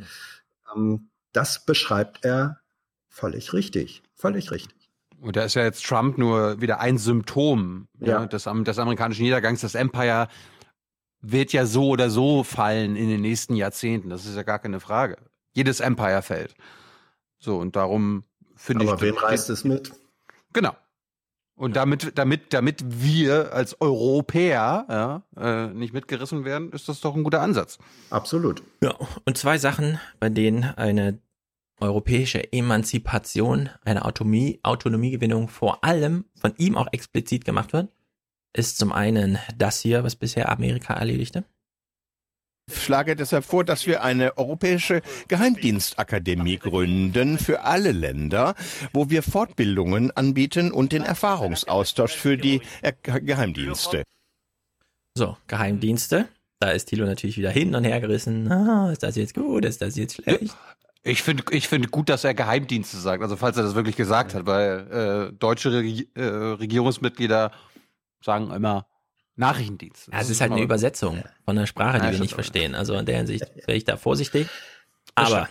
[0.75, 2.59] Ähm, das beschreibt er
[3.09, 4.77] völlig richtig, völlig richtig.
[5.19, 8.21] Und da ist ja jetzt Trump nur wieder ein Symptom ja.
[8.21, 9.61] Ja, des, des amerikanischen Niedergangs.
[9.61, 10.27] Das Empire
[11.21, 14.09] wird ja so oder so fallen in den nächsten Jahrzehnten.
[14.09, 15.17] Das ist ja gar keine Frage.
[15.53, 16.55] Jedes Empire fällt.
[17.39, 18.23] So, und darum
[18.55, 18.91] finde ich.
[18.91, 19.93] Aber wem reißt es mit?
[20.51, 20.75] Genau.
[21.55, 27.15] Und damit, damit, damit wir als Europäer ja, äh, nicht mitgerissen werden, ist das doch
[27.15, 27.77] ein guter Ansatz.
[28.09, 28.63] Absolut.
[28.81, 28.95] Ja,
[29.25, 31.19] und zwei Sachen, bei denen eine
[31.79, 37.89] europäische Emanzipation, eine Autonomie, Autonomiegewinnung vor allem von ihm auch explizit gemacht wird,
[38.53, 41.43] ist zum einen das hier, was bisher Amerika erledigte.
[42.71, 48.55] Ich schlage deshalb vor, dass wir eine europäische Geheimdienstakademie gründen für alle Länder,
[48.93, 52.61] wo wir Fortbildungen anbieten und den Erfahrungsaustausch für die
[53.03, 54.03] Geheimdienste.
[55.15, 56.29] So, Geheimdienste.
[56.59, 58.49] Da ist Thilo natürlich wieder hin und her gerissen.
[58.49, 59.65] Ah, ist das jetzt gut?
[59.65, 60.55] Ist das jetzt schlecht?
[61.03, 63.21] Ich finde ich finde gut, dass er Geheimdienste sagt.
[63.21, 67.51] Also falls er das wirklich gesagt hat, weil äh, deutsche Reg äh, Regierungsmitglieder
[68.23, 68.87] sagen immer
[69.35, 70.09] Nachrichtendienst.
[70.11, 72.75] Ja, es ist halt eine Übersetzung von einer Sprache, die ja, wir nicht verstehen.
[72.75, 74.47] Also in der Hinsicht wäre ich da vorsichtig.
[75.15, 75.49] Aber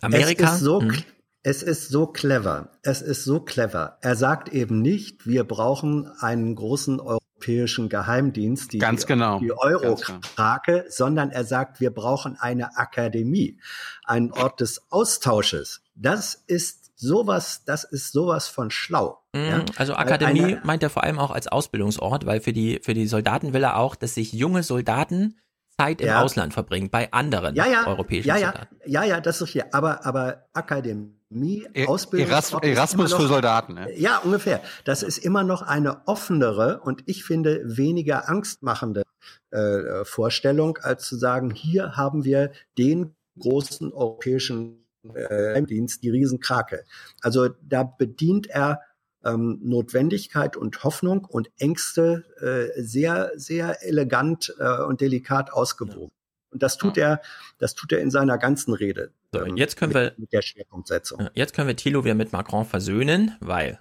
[0.00, 0.44] Amerika.
[0.44, 1.02] Es ist, so, hm.
[1.42, 2.72] es ist so clever.
[2.82, 3.98] Es ist so clever.
[4.02, 9.40] Er sagt eben nicht, wir brauchen einen großen europäischen Geheimdienst, die, Ganz genau.
[9.40, 10.84] die Eurokrake, genau.
[10.90, 13.58] sondern er sagt, wir brauchen eine Akademie,
[14.04, 15.82] einen Ort des Austausches.
[15.94, 19.22] Das ist sowas, das ist sowas von schlau.
[19.32, 19.64] Mhm, ja?
[19.76, 23.06] Also Akademie eine, meint er vor allem auch als Ausbildungsort, weil für die, für die
[23.06, 25.38] Soldaten will er auch, dass sich junge Soldaten
[25.78, 26.22] Zeit im ja.
[26.22, 28.76] Ausland verbringen, bei anderen ja, ja, europäischen ja, ja, Soldaten.
[28.84, 29.74] Ja, ja, das ist hier.
[29.74, 32.28] Aber, aber Akademie, e Ausbildung.
[32.28, 33.74] Eras Erasmus noch, für Soldaten.
[33.74, 33.98] Ne?
[33.98, 34.60] Ja, ungefähr.
[34.84, 39.04] Das ist immer noch eine offenere und ich finde weniger angstmachende
[39.50, 46.84] äh, Vorstellung, als zu sagen, hier haben wir den großen europäischen Geheimdienst, die Riesenkrake.
[47.20, 48.80] Also da bedient er
[49.24, 56.10] ähm, Notwendigkeit und Hoffnung und Ängste äh, sehr, sehr elegant äh, und delikat ausgewogen.
[56.52, 57.20] Und das tut er,
[57.58, 59.12] das tut er in seiner ganzen Rede.
[59.32, 61.28] So, ähm, jetzt können wir mit der Schwerpunktsetzung.
[61.34, 63.78] Jetzt können wir Thilo wieder mit Macron versöhnen, weil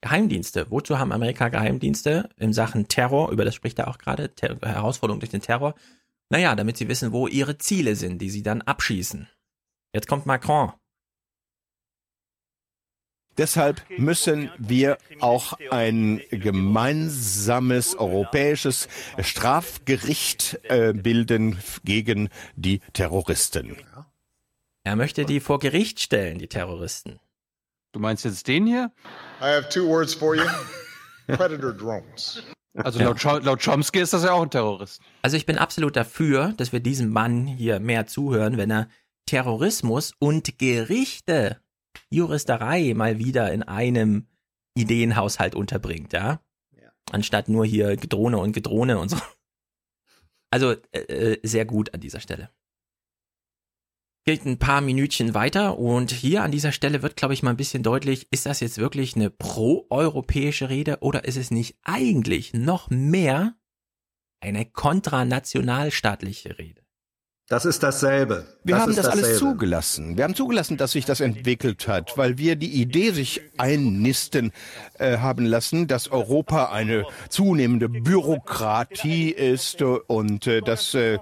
[0.00, 0.66] Geheimdienste.
[0.70, 3.30] Wozu haben Amerika Geheimdienste in Sachen Terror?
[3.32, 4.34] Über das spricht er auch gerade.
[4.34, 5.74] Ter Herausforderung durch den Terror.
[6.30, 9.28] Naja, damit sie wissen, wo ihre Ziele sind, die sie dann abschießen.
[9.94, 10.72] Jetzt kommt Macron.
[13.38, 18.88] Deshalb müssen wir auch ein gemeinsames europäisches
[19.20, 23.76] Strafgericht äh, bilden gegen die Terroristen.
[24.84, 27.20] Er möchte die vor Gericht stellen, die Terroristen.
[27.92, 28.92] Du meinst jetzt den hier?
[29.40, 30.44] I have two words for you.
[31.26, 32.42] Predator drones.
[32.74, 35.00] Also laut, laut Chomsky ist das ja auch ein Terrorist.
[35.22, 38.88] Also ich bin absolut dafür, dass wir diesem Mann hier mehr zuhören, wenn er
[39.26, 41.60] Terrorismus und Gerichte,
[42.10, 44.28] Juristerei mal wieder in einem
[44.74, 46.40] Ideenhaushalt unterbringt, ja?
[46.72, 46.90] ja.
[47.10, 49.16] Anstatt nur hier Gedrohne und Gedrohne und so.
[50.50, 52.48] Also äh, äh, sehr gut an dieser Stelle.
[54.24, 57.56] Geht ein paar Minütchen weiter und hier an dieser Stelle wird, glaube ich, mal ein
[57.56, 62.88] bisschen deutlich, ist das jetzt wirklich eine pro-europäische Rede oder ist es nicht eigentlich noch
[62.88, 63.56] mehr
[64.38, 66.83] eine kontranationalstaatliche Rede?
[67.48, 68.46] Das ist dasselbe.
[68.64, 69.26] Wir das haben das dasselbe.
[69.26, 70.16] alles zugelassen.
[70.16, 74.50] Wir haben zugelassen, dass sich das entwickelt hat, weil wir die Idee sich einnisten
[74.98, 81.18] äh, haben lassen, dass Europa eine zunehmende Bürokratie ist und äh, dass, äh,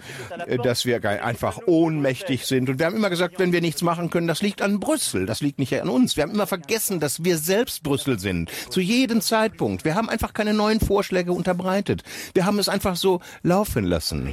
[0.63, 2.69] dass wir einfach ohnmächtig sind.
[2.69, 5.41] Und wir haben immer gesagt, wenn wir nichts machen können, das liegt an Brüssel, das
[5.41, 6.17] liegt nicht an uns.
[6.17, 8.49] Wir haben immer vergessen, dass wir selbst Brüssel sind.
[8.71, 9.85] Zu jedem Zeitpunkt.
[9.85, 12.05] Wir haben einfach keine neuen Vorschläge unterbreitet.
[12.33, 14.33] Wir haben es einfach so laufen lassen.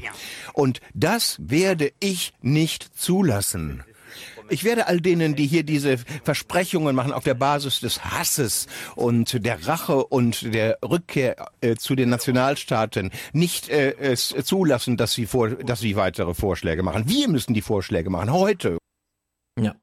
[0.53, 1.37] Und das
[1.79, 3.83] werde ich nicht zulassen.
[4.49, 8.65] Ich werde all denen, die hier diese Versprechungen machen auf der Basis des Hasses
[8.95, 15.13] und der Rache und der Rückkehr äh, zu den Nationalstaaten, nicht äh, es zulassen, dass
[15.13, 17.07] sie, vor, dass sie weitere Vorschläge machen.
[17.07, 18.79] Wir müssen die Vorschläge machen, heute.
[19.59, 19.75] Ja.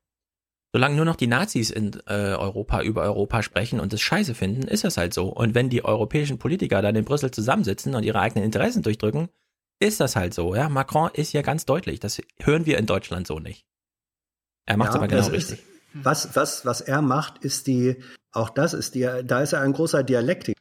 [0.74, 4.62] Solange nur noch die Nazis in äh, Europa über Europa sprechen und es scheiße finden,
[4.62, 5.28] ist das halt so.
[5.28, 9.28] Und wenn die europäischen Politiker dann in Brüssel zusammensitzen und ihre eigenen Interessen durchdrücken,
[9.78, 10.54] ist das halt so.
[10.54, 12.00] Ja, Macron ist ja ganz deutlich.
[12.00, 13.64] Das hören wir in Deutschland so nicht.
[14.64, 15.58] Er macht es Ja, aber genau richtig.
[15.60, 18.02] Ist, was, was, was er macht, ist die,
[18.32, 20.60] auch das ist die, da ist er ein großer Dialektiker.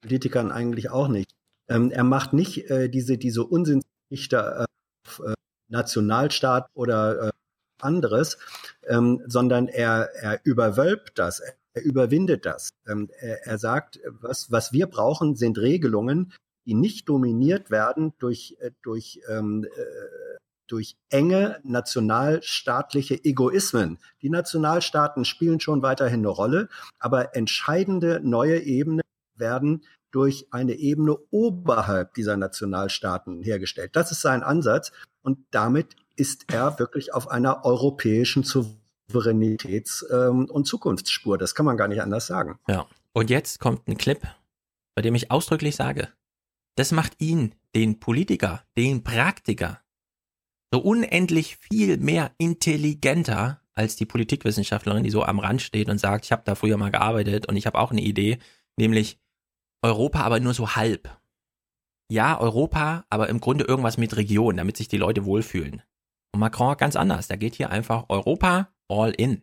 [0.00, 1.30] Politikern eigentlich auch nicht.
[1.68, 4.64] Ähm, er macht nicht äh, diese, diese Unsinnsgeschichte äh,
[5.06, 5.34] auf äh,
[5.68, 7.32] Nationalstaat oder äh,
[7.80, 8.38] anderes,
[8.86, 12.70] ähm, sondern er, er überwölbt das, er, er überwindet das.
[12.88, 16.32] Ähm, er, er sagt, was, was wir brauchen, sind Regelungen,
[16.66, 20.38] die nicht dominiert werden durch, äh, durch ähm, äh,
[20.70, 23.98] durch enge nationalstaatliche Egoismen.
[24.22, 26.68] Die Nationalstaaten spielen schon weiterhin eine Rolle,
[27.00, 29.02] aber entscheidende neue Ebenen
[29.34, 33.96] werden durch eine Ebene oberhalb dieser Nationalstaaten hergestellt.
[33.96, 34.92] Das ist sein Ansatz
[35.22, 41.38] und damit ist er wirklich auf einer europäischen Souveränitäts- ähm, und Zukunftsspur.
[41.38, 42.58] Das kann man gar nicht anders sagen.
[42.68, 42.86] Ja.
[43.12, 44.20] Und jetzt kommt ein Clip,
[44.94, 46.08] bei dem ich ausdrücklich sage,
[46.76, 49.80] das macht ihn, den Politiker, den Praktiker,
[50.72, 56.24] so unendlich viel mehr intelligenter als die Politikwissenschaftlerin, die so am Rand steht und sagt,
[56.24, 58.38] ich habe da früher mal gearbeitet und ich habe auch eine Idee,
[58.78, 59.18] nämlich
[59.82, 61.16] Europa aber nur so halb.
[62.10, 65.82] Ja, Europa, aber im Grunde irgendwas mit Region, damit sich die Leute wohlfühlen.
[66.32, 69.42] Und Macron ganz anders, der geht hier einfach Europa all in.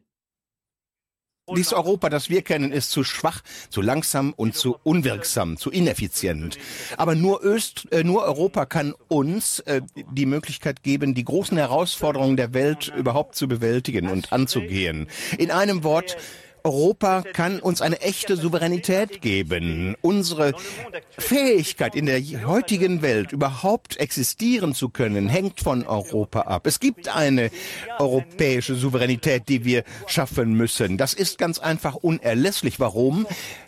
[1.55, 6.57] Dieses Europa, das wir kennen, ist zu schwach, zu langsam und zu unwirksam, zu ineffizient.
[6.97, 9.81] Aber nur, Öst, äh, nur Europa kann uns äh,
[10.11, 15.07] die Möglichkeit geben, die großen Herausforderungen der Welt überhaupt zu bewältigen und anzugehen.
[15.37, 16.17] In einem Wort,
[16.67, 19.95] Europa kann uns eine echte Souveränität geben.
[20.01, 20.51] Unsere
[21.17, 26.67] Fähigkeit in der heutigen Welt überhaupt existieren zu können, hängt von Europa ab.
[26.67, 27.51] Es gibt eine
[27.99, 30.97] europäische Souveränität, die wir schaffen müssen.
[30.97, 32.81] Das ist ganz einfach unerlässlich.
[32.81, 33.25] Warum?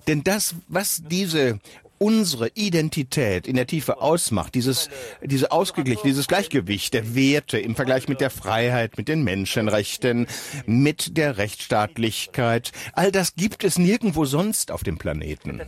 [0.08, 1.60] Denn das, was diese
[2.00, 4.90] unsere Identität in der Tiefe ausmacht, dieses,
[5.22, 10.28] diese Ausgeglichen, dieses Gleichgewicht der Werte im Vergleich mit der Freiheit, mit den Menschenrechten,
[10.66, 15.62] mit der Rechtsstaatlichkeit, all das gibt es nirgendwo sonst auf dem Planeten.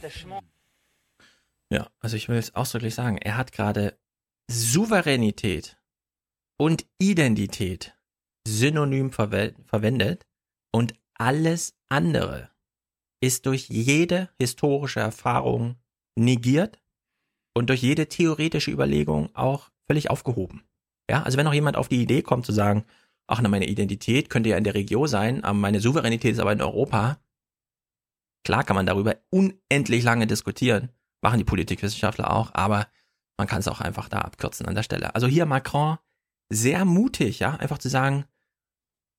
[1.70, 3.98] Ja, also ich will es ausdrücklich sagen, er hat gerade
[4.50, 5.78] Souveränität
[6.58, 7.96] und Identität
[8.46, 10.26] synonym verwe verwendet
[10.72, 12.50] und alles andere
[13.22, 15.76] ist durch jede historische Erfahrung
[16.16, 16.82] negiert
[17.54, 20.64] und durch jede theoretische Überlegung auch völlig aufgehoben.
[21.10, 22.86] Ja, also wenn noch jemand auf die Idee kommt zu sagen,
[23.28, 26.54] ach na, meine Identität könnte ja in der Region sein, aber meine Souveränität ist aber
[26.54, 27.20] in Europa,
[28.46, 30.90] klar kann man darüber unendlich lange diskutieren,
[31.22, 32.88] machen die Politikwissenschaftler auch, aber
[33.38, 35.16] man kann es auch einfach da abkürzen an der Stelle.
[35.16, 35.98] Also hier Macron
[36.50, 38.26] sehr mutig, ja, einfach zu sagen,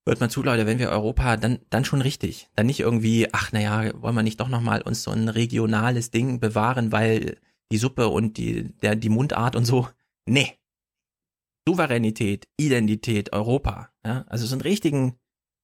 [0.07, 2.49] hört mal zu, Leute, wenn wir Europa, dann, dann schon richtig.
[2.57, 6.41] Dann nicht irgendwie, ach naja, wollen wir nicht doch nochmal uns so ein regionales Ding
[6.41, 7.39] bewahren, weil
[7.71, 9.89] die Suppe und die, der, die Mundart und so.
[10.27, 10.59] Nee.
[11.67, 13.91] Souveränität, Identität, Europa.
[14.05, 15.17] Ja, also so einen richtigen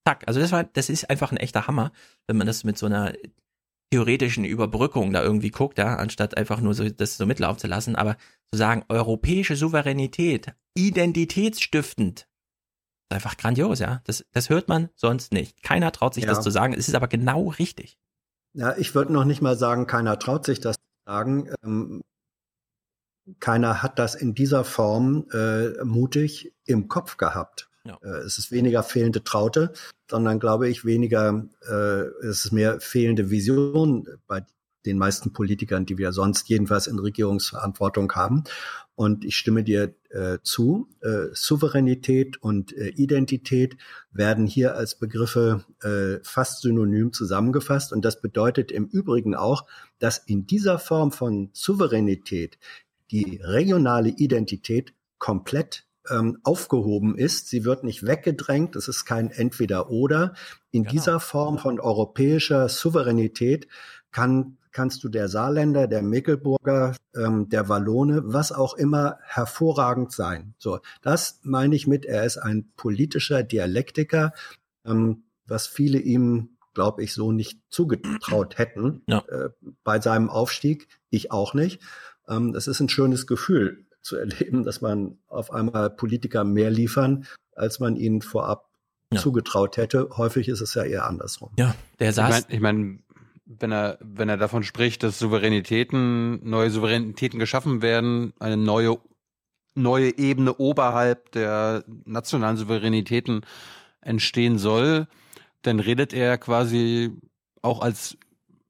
[0.07, 0.25] Zack.
[0.27, 1.93] Also das war, das ist einfach ein echter Hammer,
[2.27, 3.13] wenn man das mit so einer
[3.91, 7.97] theoretischen Überbrückung da irgendwie guckt, ja, anstatt einfach nur so, das so mitlaufen zu lassen,
[7.97, 8.17] aber
[8.53, 12.28] zu sagen, europäische Souveränität, identitätsstiftend,
[13.11, 14.01] einfach grandios, ja.
[14.05, 15.63] Das, das hört man sonst nicht.
[15.63, 16.31] Keiner traut sich Ja.
[16.31, 16.75] das zu sagen.
[16.75, 17.99] Es ist aber genau richtig.
[18.55, 21.51] Ja, ich würde noch nicht mal sagen, keiner traut sich das zu sagen.
[21.63, 22.03] Ähm,
[23.41, 27.69] keiner hat das in dieser Form äh, mutig im Kopf gehabt.
[27.85, 27.99] Ja.
[28.03, 29.73] Äh, es ist weniger fehlende Traute,
[30.11, 34.45] sondern glaube ich weniger, äh, es ist mehr fehlende Vision bei
[34.87, 38.45] den meisten Politikern, die wir sonst jedenfalls in Regierungsverantwortung haben.
[38.95, 43.77] Und ich stimme dir äh, zu, äh, Souveränität und äh, Identität
[44.11, 47.93] werden hier als Begriffe äh, fast synonym zusammengefasst.
[47.93, 49.67] Und das bedeutet im Übrigen auch,
[49.99, 52.59] dass in dieser Form von Souveränität
[53.11, 57.49] die regionale Identität komplett ähm, aufgehoben ist.
[57.49, 58.77] Sie wird nicht weggedrängt.
[58.77, 60.35] Es ist kein Entweder-Oder.
[60.71, 63.69] In dieser Form von europäischer Souveränität
[64.11, 70.55] kann kannst du der Saarländer, der Mecklenburger, ähm, der Wallone, was auch immer, hervorragend sein.
[70.57, 74.33] So, das meine ich mit, er ist ein politischer Dialektiker,
[74.87, 79.49] ähm, was viele ihm, glaube ich, so nicht zugetraut hätten äh,
[79.83, 80.87] bei seinem Aufstieg.
[81.11, 81.81] Ich auch nicht.
[82.29, 87.27] Ähm, es ist ein schönes Gefühl zu erleben, dass man auf einmal Politiker mehr liefern,
[87.57, 88.69] als man ihnen vorab
[89.13, 89.19] Ja.
[89.21, 90.09] zugetraut hätte.
[90.19, 91.51] Häufig ist es ja eher andersrum.
[91.59, 92.31] Ja, der Ich saß.
[92.31, 93.03] meine, ich mein,
[93.51, 98.99] wenn er, wenn er davon spricht, dass Souveränitäten, neue Souveränitäten geschaffen werden, eine neue,
[99.75, 103.41] neue Ebene oberhalb der nationalen Souveränitäten
[104.03, 105.07] entstehen soll,
[105.63, 107.11] dann redet er quasi
[107.63, 108.17] auch als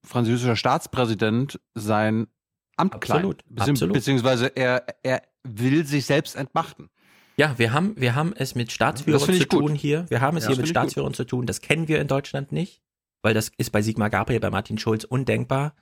[0.04, 2.28] französischer Staatspräsident sein
[2.76, 3.56] Amt Absolut, klein.
[3.56, 3.94] Bezieh- absolut.
[3.94, 6.88] Beziehungsweise er, er will sich selbst entmachten.
[7.36, 9.66] Ja, wir haben, wir haben es mit Staatsführern zu ich gut.
[9.66, 10.06] tun hier.
[10.08, 10.70] Wir haben es Ja, hier mit gut.
[10.70, 11.46] Staatsführern zu tun.
[11.46, 12.80] Das kennen wir in Deutschland nicht,
[13.22, 15.74] weil das ist bei Sigmar Gabriel, bei Martin Schulz undenkbar.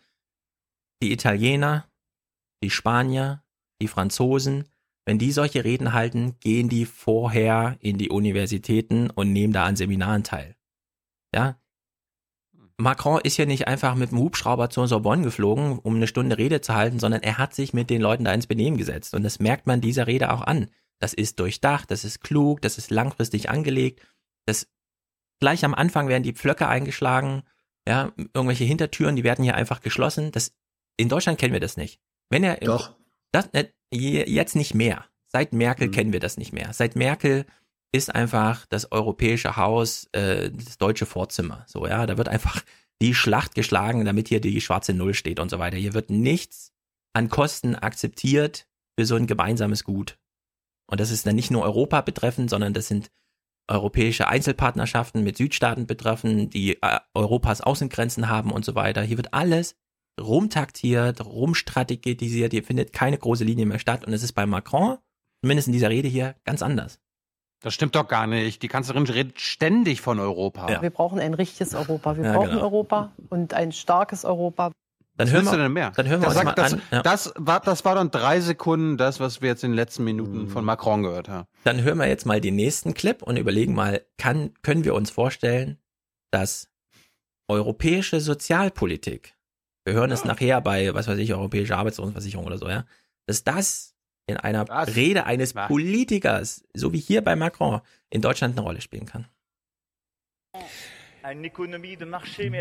[1.03, 1.89] Die Italiener,
[2.63, 3.43] die Spanier,
[3.81, 4.65] die Franzosen,
[5.05, 9.77] wenn die solche Reden halten, gehen die vorher in die Universitäten und nehmen da an
[9.77, 10.57] Seminaren teil.
[11.35, 11.61] Ja.
[12.79, 16.61] Macron ist ja nicht einfach mit dem Hubschrauber zur Sorbonne geflogen, um eine Stunde Rede
[16.61, 19.15] zu halten, sondern er hat sich mit den Leuten da ins Benehmen gesetzt.
[19.15, 20.69] Und das merkt man dieser Rede auch an.
[20.99, 24.03] Das ist durchdacht, das ist klug, das ist langfristig angelegt.
[24.45, 24.67] Das
[25.41, 27.43] gleich am Anfang werden die Pflöcke eingeschlagen,
[27.89, 30.33] ja, irgendwelche Hintertüren, die werden hier einfach geschlossen.
[30.33, 30.53] Das
[30.97, 32.01] in Deutschland kennen wir das nicht.
[32.31, 32.97] Wenn er Doch.
[33.33, 35.05] das äh, je- jetzt nicht mehr.
[35.29, 36.73] Seit Merkel kennen wir das nicht mehr.
[36.73, 37.45] Seit Merkel
[37.93, 41.65] ist einfach das europäische Haus äh, das deutsche Vorzimmer.
[41.69, 42.63] So, ja, da wird einfach
[43.03, 45.77] die Schlacht geschlagen, damit hier die schwarze Null steht und so weiter.
[45.77, 46.73] Hier wird nichts
[47.13, 48.67] an Kosten akzeptiert
[48.99, 50.19] für so ein gemeinsames Gut.
[50.91, 53.11] Und das ist dann nicht nur Europa betreffend, sondern das sind
[53.69, 59.03] europäische Einzelpartnerschaften mit Südstaaten betreffen, die äh, Europas Außengrenzen haben und so weiter.
[59.03, 59.77] Hier wird alles
[60.21, 64.99] rumtaktiert, rumstrategisiert, hier findet keine große Linie mehr statt und es ist bei Macron,
[65.43, 67.01] zumindest in dieser Rede hier, ganz anders.
[67.61, 68.63] Das stimmt doch gar nicht.
[68.63, 70.81] Die Kanzlerin redet ständig von Europa.
[70.83, 72.17] Wir brauchen ein richtiges Europa.
[72.17, 72.63] Wir Ja, brauchen genau.
[72.63, 74.73] Europa und ein starkes Europa.
[75.17, 75.93] Dann Was hören wir- denn mehr?
[75.97, 77.03] dann hören wir das uns mal das, an, ja.
[77.03, 80.49] Das, war, das war dann drei Sekunden das, was wir jetzt in den letzten Minuten
[80.49, 81.49] von Macron gehört haben.
[81.65, 85.11] Dann hören wir jetzt mal den nächsten Clip und überlegen mal, kann, können wir uns
[85.11, 85.79] vorstellen,
[86.31, 86.69] dass
[87.49, 89.35] europäische Sozialpolitik,
[89.87, 92.85] wir hören es nachher bei, was weiß ich, europäische Arbeitslosenversicherung oder so, ja,
[93.27, 93.95] dass das
[94.27, 99.07] in einer Rede eines Politikers, so wie hier bei Macron, in Deutschland eine Rolle spielen
[99.07, 99.27] kann.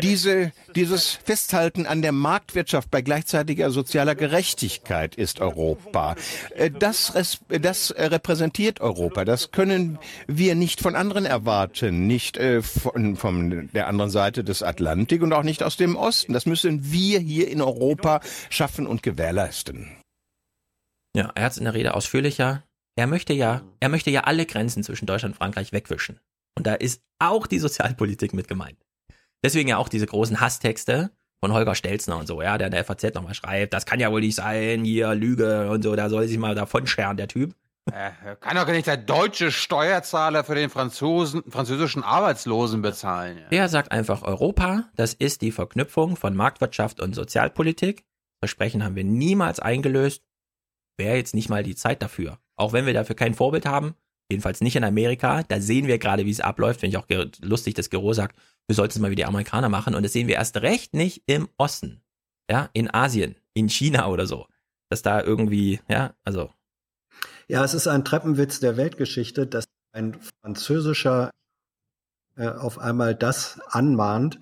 [0.02, 6.16] Diese, dieses Festhalten an der Marktwirtschaft bei gleichzeitiger sozialer Gerechtigkeit ist Europa.
[6.54, 7.12] Äh, Das,
[7.48, 9.24] das äh, repräsentiert Europa.
[9.24, 14.62] Das können wir nicht von anderen erwarten, nicht äh, von, von der anderen Seite des
[14.62, 16.32] Atlantik und auch nicht aus dem Osten.
[16.32, 19.96] Das müssen wir hier in Europa schaffen und gewährleisten.
[21.16, 22.62] Ja, er hat es in der Rede ausführlicher.
[22.96, 26.18] Er möchte ja, er möchte ja alle Grenzen zwischen Deutschland und Frankreich wegwischen.
[26.56, 28.78] Und da ist auch die Sozialpolitik mit gemeint.
[29.44, 32.84] Deswegen ja auch diese großen Hasstexte von Holger Stelzner und so, ja, der in der
[32.84, 36.26] FAZ nochmal schreibt, das kann ja wohl nicht sein, hier Lüge und so, da soll
[36.26, 37.54] sich mal davon scheren, der Typ.
[37.92, 43.38] Äh, kann doch nicht der deutsche Steuerzahler für den Franzosen, französischen Arbeitslosen bezahlen.
[43.38, 43.58] Ja.
[43.58, 48.04] Er sagt einfach Europa, das ist die Verknüpfung von Marktwirtschaft und Sozialpolitik.
[48.40, 50.24] Versprechen haben wir niemals eingelöst.
[50.98, 52.38] Wäre jetzt nicht mal die Zeit dafür.
[52.56, 53.94] Auch wenn wir dafür kein Vorbild haben,
[54.30, 56.80] jedenfalls nicht in Amerika, da sehen wir gerade, wie es abläuft.
[56.80, 59.94] Finde ich auch lustig, dass Gero sagt, wir sollten es mal wie die Amerikaner machen.
[59.94, 62.02] Und das sehen wir erst recht nicht im Osten.
[62.50, 64.46] Ja, in Asien, in China oder so.
[64.88, 66.50] Dass da irgendwie, ja, also
[67.48, 71.30] Ja, es ist ein Treppenwitz der Weltgeschichte, dass ein französischer
[72.36, 74.38] äh, auf einmal das anmahnt,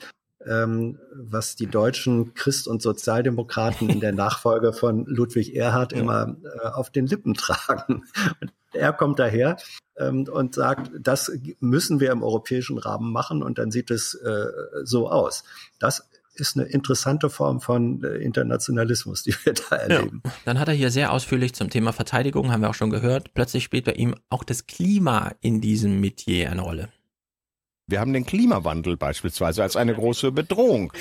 [0.46, 6.68] ähm, was die deutschen Christ- und Sozialdemokraten in der Nachfolge von Ludwig Erhard immer äh,
[6.68, 8.04] auf den Lippen tragen.
[8.40, 9.56] Und er kommt daher
[9.96, 14.46] ähm, und sagt, das müssen wir im europäischen Rahmen machen und dann sieht es äh,
[14.82, 15.44] so aus.
[15.78, 20.22] Das ist eine interessante Form von äh, Internationalismus, die wir da erleben.
[20.44, 23.34] Dann hat er hier sehr ausführlich zum Thema Verteidigung, haben wir auch schon gehört.
[23.34, 26.88] Plötzlich spielt bei ihm auch das Klima in diesem Metier eine Rolle.
[27.86, 30.92] Wir haben den Klimawandel beispielsweise als eine große Bedrohung.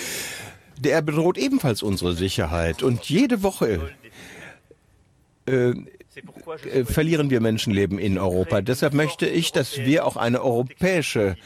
[0.77, 2.83] Der bedroht ebenfalls unsere Sicherheit.
[2.83, 3.93] Und jede Woche
[5.45, 5.73] äh,
[6.69, 8.61] äh, verlieren wir Menschenleben in Europa.
[8.61, 11.37] Deshalb möchte ich, dass wir auch eine europäische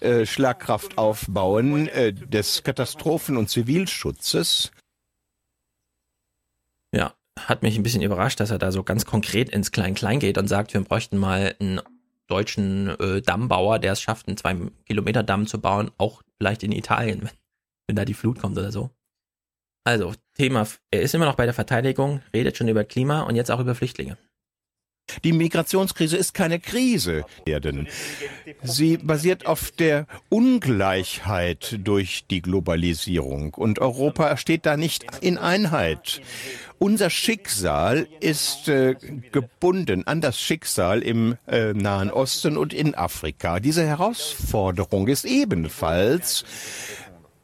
[0.00, 4.72] äh, Schlagkraft aufbauen äh, des Katastrophen- und Zivilschutzes.
[6.94, 10.38] Ja, hat mich ein bisschen überrascht, dass er da so ganz konkret ins Klein-Klein geht
[10.38, 11.80] und sagt, wir bräuchten mal einen
[12.28, 17.30] deutschen äh, Dammbauer, der es schafft, einen 2-Kilometer-Damm zu bauen, auch vielleicht in Italien, wenn,
[17.88, 18.90] wenn da die Flut kommt oder so.
[19.84, 23.50] Also, Thema, er ist immer noch bei der Verteidigung, redet schon über Klima und jetzt
[23.50, 24.18] auch über Flüchtlinge.
[25.24, 27.88] Die Migrationskrise ist keine Krise, denn
[28.62, 36.20] sie basiert auf der Ungleichheit durch die Globalisierung und Europa steht da nicht in Einheit.
[36.80, 38.94] Unser Schicksal ist äh,
[39.32, 43.58] gebunden an das Schicksal im äh, Nahen Osten und in Afrika.
[43.58, 46.44] Diese Herausforderung ist ebenfalls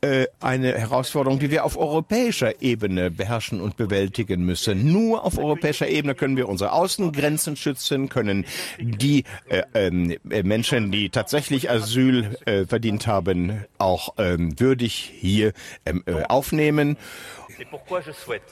[0.04, 4.92] äh, eine Herausforderung, die wir auf europäischer Ebene beherrschen und bewältigen müssen.
[4.92, 8.44] Nur auf europäischer Ebene können wir unsere Außengrenzen schützen, können
[8.78, 15.54] die äh, äh, Menschen, die tatsächlich Asyl äh, verdient haben, auch ähm, würdig hier
[15.86, 16.98] ähm, äh, aufnehmen.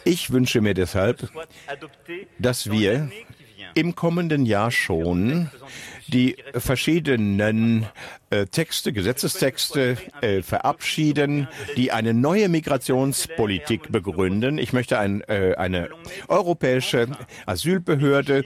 [0.04, 1.28] Ich wünsche mir deshalb,
[2.38, 3.10] dass wir
[3.74, 5.50] im kommenden Jahr schon
[6.08, 7.86] die verschiedenen
[8.30, 14.58] äh, Texte, Gesetzestexte äh, verabschieden, die eine neue Migrationspolitik begründen.
[14.58, 15.88] Ich möchte ein, äh, eine
[16.28, 17.08] europäische
[17.46, 18.44] Asylbehörde,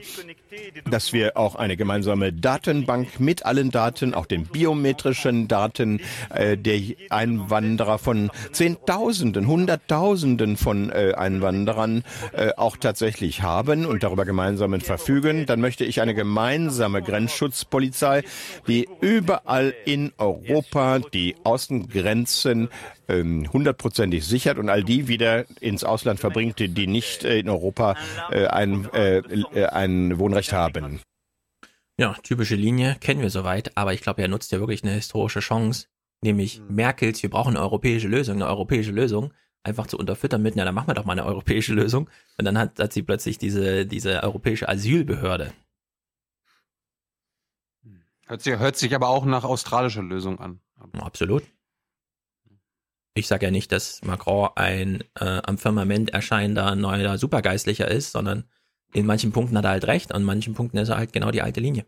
[0.89, 6.81] dass wir auch eine gemeinsame Datenbank mit allen Daten, auch den biometrischen Daten äh, der
[7.09, 12.03] Einwanderer von Zehntausenden, Hunderttausenden von äh, Einwanderern
[12.33, 15.45] äh, auch tatsächlich haben und darüber gemeinsam verfügen.
[15.45, 18.23] Dann möchte ich eine gemeinsame Grenzschutzpolizei,
[18.67, 22.69] die überall in Europa die Außengrenzen
[23.07, 27.95] hundertprozentig sichert und all die wieder ins Ausland verbringt, die, die nicht äh, in Europa
[28.29, 30.99] äh, ein, äh, äh, ein Wohnrecht haben.
[31.97, 35.39] Ja, typische Linie, kennen wir soweit, aber ich glaube, er nutzt ja wirklich eine historische
[35.39, 35.87] Chance,
[36.21, 40.65] nämlich Merkels, wir brauchen eine europäische Lösung, eine europäische Lösung, einfach zu unterfüttern mit, na,
[40.65, 42.09] dann machen wir doch mal eine europäische Lösung.
[42.37, 45.53] Und dann hat, hat sie plötzlich diese, diese europäische Asylbehörde.
[48.27, 50.59] Hört sich, hört sich aber auch nach australischer Lösung an.
[50.99, 51.43] Absolut.
[53.17, 58.43] Ich sage ja nicht, dass Macron ein äh, am Firmament erscheinender neuer Supergeistlicher ist, sondern
[58.93, 61.41] in manchen Punkten hat er halt recht, an manchen Punkten ist er halt genau die
[61.41, 61.87] alte Linie.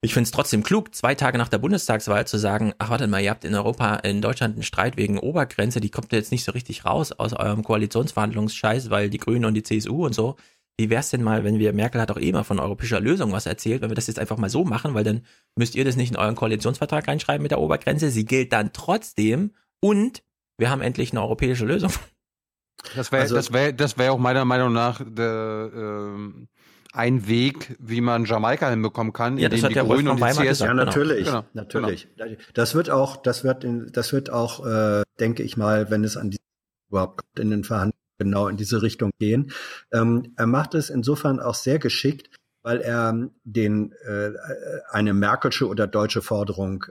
[0.00, 3.20] Ich finde es trotzdem klug, zwei Tage nach der Bundestagswahl zu sagen, ach warte mal,
[3.20, 6.52] ihr habt in Europa, in Deutschland einen Streit wegen Obergrenze, die kommt jetzt nicht so
[6.52, 10.36] richtig raus aus eurem Koalitionsverhandlungsscheiß, weil die Grünen und die CSU und so.
[10.78, 13.46] Wie wär's denn mal, wenn wir, Merkel hat auch eh mal von europäischer Lösung was
[13.46, 15.22] erzählt, wenn wir das jetzt einfach mal so machen, weil dann
[15.56, 19.50] müsst ihr das nicht in euren Koalitionsvertrag reinschreiben mit der Obergrenze, sie gilt dann trotzdem
[19.80, 20.22] und
[20.56, 21.92] wir haben endlich eine europäische Lösung.
[22.94, 26.46] Das wäre also, das wär, das wär auch meiner Meinung nach der, äh,
[26.92, 30.64] ein Weg, wie man Jamaika hinbekommen kann, ja, indem die Grünen und die CSU...
[30.64, 31.44] Ja, natürlich, genau.
[31.52, 32.08] natürlich.
[32.16, 32.36] Genau.
[32.54, 36.16] Das wird auch, das wird, in, das wird auch, äh, denke ich mal, wenn es
[36.16, 36.38] an die
[36.88, 39.52] überhaupt in den Verhandlungen genau in diese Richtung gehen.
[39.92, 44.32] Ähm, er macht es insofern auch sehr geschickt, weil er den äh,
[44.90, 46.86] eine Merkelsche oder deutsche Forderung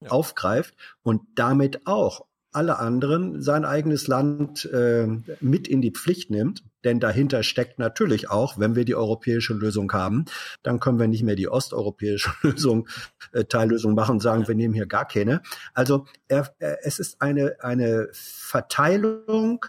[0.00, 0.10] ja.
[0.10, 5.06] aufgreift und damit auch alle anderen sein eigenes Land äh,
[5.40, 6.62] mit in die Pflicht nimmt.
[6.84, 10.24] Denn dahinter steckt natürlich auch, wenn wir die europäische Lösung haben,
[10.62, 12.88] dann können wir nicht mehr die osteuropäische Lösung,
[13.32, 15.42] äh, Teillösung machen und sagen, wir nehmen hier gar keine.
[15.74, 19.64] Also er, er, es ist eine, eine Verteilung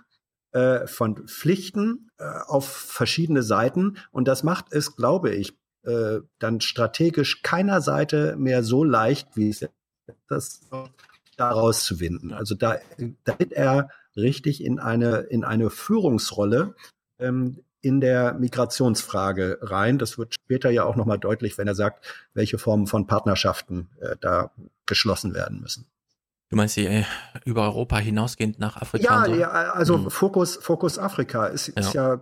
[0.52, 3.98] äh, von Pflichten äh, auf verschiedene Seiten.
[4.12, 9.50] Und das macht es, glaube ich, äh, dann strategisch keiner Seite mehr so leicht, wie
[9.50, 9.66] es
[10.28, 10.62] das
[11.50, 12.34] da rauszuwinden.
[12.34, 16.76] Also da, wird er richtig in eine, in eine Führungsrolle
[17.20, 19.98] ähm, in der Migrationsfrage rein.
[19.98, 24.16] Das wird später ja auch nochmal deutlich, wenn er sagt, welche Formen von Partnerschaften äh,
[24.22, 24.52] da
[24.86, 25.86] geschlossen werden müssen.
[26.50, 27.04] Du meinst die äh,
[27.46, 29.26] über Europa hinausgehend nach Afrika?
[29.26, 29.40] Ja, so?
[29.40, 30.12] ja also hm.
[30.12, 32.20] Fokus, Fokus Afrika ist, ist ja, äh,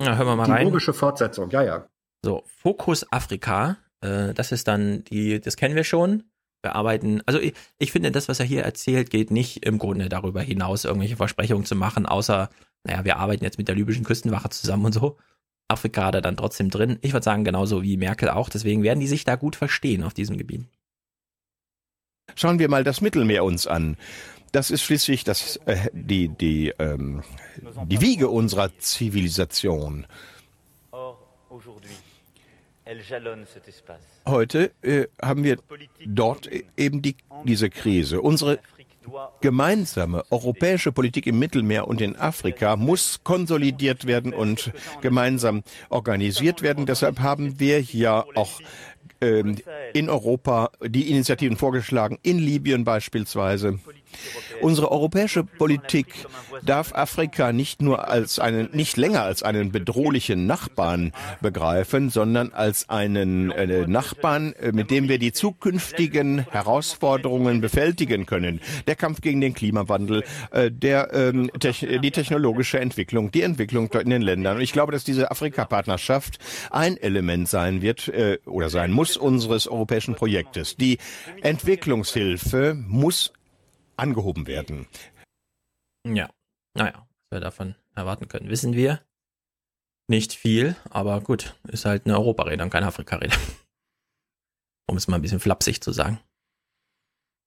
[0.00, 0.66] ja wir mal die rein.
[0.66, 1.50] logische Fortsetzung.
[1.50, 1.86] Ja, ja.
[2.24, 6.24] So, Fokus Afrika, äh, das ist dann die, das kennen wir schon
[6.62, 7.22] bearbeiten.
[7.26, 10.84] Also ich, ich finde, das, was er hier erzählt, geht nicht im Grunde darüber hinaus,
[10.84, 12.48] irgendwelche Versprechungen zu machen, außer,
[12.84, 15.18] naja, wir arbeiten jetzt mit der libyschen Küstenwache zusammen und so.
[15.68, 16.98] Afrika da dann trotzdem drin.
[17.02, 18.48] Ich würde sagen, genauso wie Merkel auch.
[18.48, 20.66] Deswegen werden die sich da gut verstehen auf diesem Gebiet.
[22.34, 23.96] Schauen wir mal das Mittelmeer uns an.
[24.52, 27.22] Das ist schließlich das, äh, die, die, ähm,
[27.86, 30.06] die Wiege unserer Zivilisation.
[34.26, 35.58] Heute äh, haben wir
[36.04, 38.20] dort eben die, diese Krise.
[38.20, 38.58] Unsere
[39.40, 46.86] gemeinsame europäische Politik im Mittelmeer und in Afrika muss konsolidiert werden und gemeinsam organisiert werden.
[46.86, 48.60] Deshalb haben wir ja auch
[49.20, 49.56] ähm,
[49.92, 53.78] in Europa die Initiativen vorgeschlagen, in Libyen beispielsweise.
[54.60, 56.06] Unsere europäische Politik
[56.62, 62.88] darf Afrika nicht nur als einen, nicht länger als einen bedrohlichen Nachbarn begreifen, sondern als
[62.88, 68.60] einen äh, Nachbarn, äh, mit dem wir die zukünftigen Herausforderungen bewältigen können.
[68.86, 74.22] Der Kampf gegen den Klimawandel, äh, der, ähm, die technologische Entwicklung, die Entwicklung in den
[74.22, 74.56] Ländern.
[74.56, 76.38] Und ich glaube, dass diese Afrika-Partnerschaft
[76.70, 80.76] ein Element sein wird äh, oder sein muss unseres europäischen Projektes.
[80.76, 80.98] Die
[81.42, 83.32] Entwicklungshilfe muss
[83.96, 84.86] angehoben werden.
[86.06, 86.30] Ja,
[86.74, 87.06] naja.
[87.30, 88.48] wir davon erwarten können.
[88.48, 89.00] Wissen wir
[90.08, 93.36] nicht viel, aber gut, ist halt eine Europarede und keine Afrika-Rede.
[94.86, 96.20] Um es mal ein bisschen flapsig zu sagen.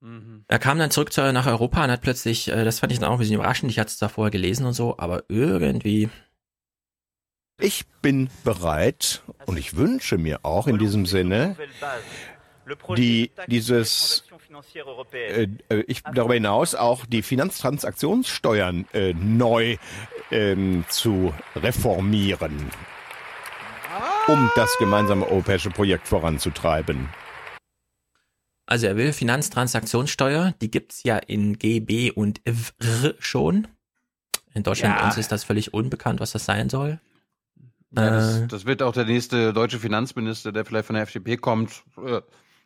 [0.01, 0.45] Mhm.
[0.47, 3.09] Er kam dann zurück zu, nach Europa und hat plötzlich, äh, das fand ich dann
[3.09, 6.09] auch ein bisschen überraschend, ich hatte es da vorher gelesen und so, aber irgendwie.
[7.59, 11.55] Ich bin bereit und ich wünsche mir auch in diesem Sinne,
[12.97, 14.25] die, dieses,
[15.13, 19.77] äh, äh, ich darüber hinaus auch die Finanztransaktionssteuern äh, neu
[20.31, 22.71] ähm, zu reformieren,
[24.27, 27.09] um das gemeinsame europäische Projekt voranzutreiben.
[28.67, 33.67] Also er will Finanztransaktionssteuer, die gibt's ja in GB und WR schon.
[34.53, 35.05] In Deutschland Ja.
[35.05, 36.99] uns ist das völlig unbekannt, was das sein soll.
[37.91, 38.47] Ja, das, Äh.
[38.47, 41.83] das wird auch der nächste deutsche Finanzminister, der vielleicht von der FDP kommt.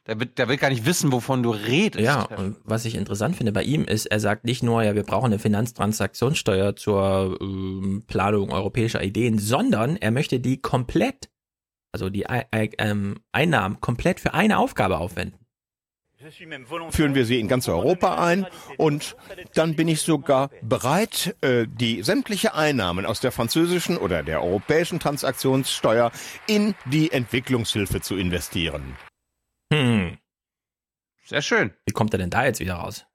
[0.10, 2.04] Äh, Der wird, der will gar nicht wissen, wovon du redest.
[2.04, 5.04] Ja, und was ich interessant finde bei ihm ist, er sagt nicht nur, ja, wir
[5.04, 11.30] brauchen eine Finanztransaktionssteuer zur ähm, Planung europäischer Ideen, sondern er möchte die komplett,
[11.92, 15.40] also die Ei- ähm, Einnahmen komplett für eine Aufgabe aufwenden.
[16.90, 18.46] Führen wir sie in ganz Europa ein
[18.78, 19.16] und
[19.54, 25.00] dann bin ich sogar bereit, äh, die sämtliche Einnahmen aus der französischen oder der europäischen
[25.00, 26.12] Transaktionssteuer
[26.46, 28.98] in die Entwicklungshilfe zu investieren.
[29.72, 30.18] Hm.
[31.26, 31.74] Sehr schön.
[31.86, 33.06] Wie kommt er denn da jetzt wieder raus?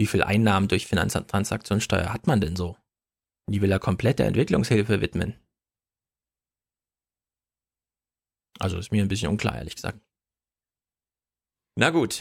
[0.00, 2.76] Wie viel Einnahmen durch Finanztransaktionssteuer hat man denn so?
[3.48, 5.38] Die will er komplett der Entwicklungshilfe widmen.
[8.58, 10.00] Also ist mir ein bisschen unklar, ehrlich gesagt.
[11.76, 12.20] Na gut.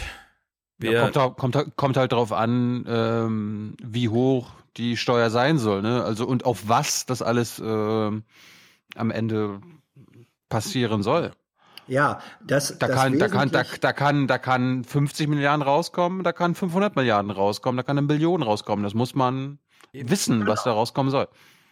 [0.82, 5.57] Ja, kommt, auch- kommt, halt- kommt halt drauf an, ähm, wie hoch die Steuer sein
[5.57, 6.03] soll, ne?
[6.03, 8.26] Also und auf was das alles ähm,
[8.95, 9.61] am Ende
[10.49, 11.32] passieren soll.
[11.88, 16.24] Ja, das, Da das kann, da kann, da, da kann, da kann 50 Milliarden rauskommen,
[16.24, 18.84] da kann 500 Milliarden rauskommen, da kann eine Billion rauskommen.
[18.84, 19.60] Das muss man
[19.94, 21.28] wissen, was da rauskommen soll.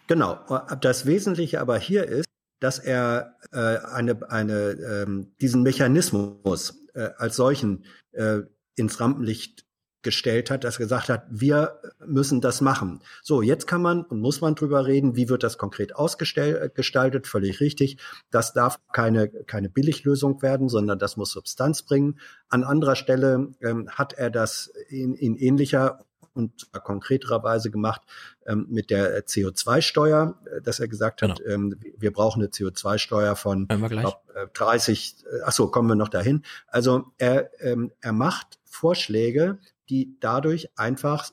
[0.07, 0.39] Genau.
[0.81, 2.27] Das Wesentliche aber hier ist,
[2.59, 8.39] dass er äh, eine, eine, ähm, diesen Mechanismus äh, als solchen äh,
[8.75, 9.65] ins Rampenlicht
[10.03, 13.01] gestellt hat, dass er gesagt hat, wir müssen das machen.
[13.21, 17.59] So, jetzt kann man und muss man drüber reden, wie wird das konkret ausgestaltet, völlig
[17.59, 17.97] richtig.
[18.29, 22.19] Das darf keine, keine Billiglösung werden, sondern das muss Substanz bringen.
[22.49, 25.99] An anderer Stelle ähm, hat er das in, in ähnlicher
[26.33, 28.01] und konkreterer Weise gemacht
[28.45, 33.67] ähm, mit der CO2-Steuer, äh, dass er gesagt hat, ähm, wir brauchen eine CO2-Steuer von
[33.67, 36.43] glaub, äh, 30, äh, ach so, kommen wir noch dahin.
[36.67, 39.59] Also er, ähm, er macht Vorschläge,
[39.93, 41.31] die dadurch einfach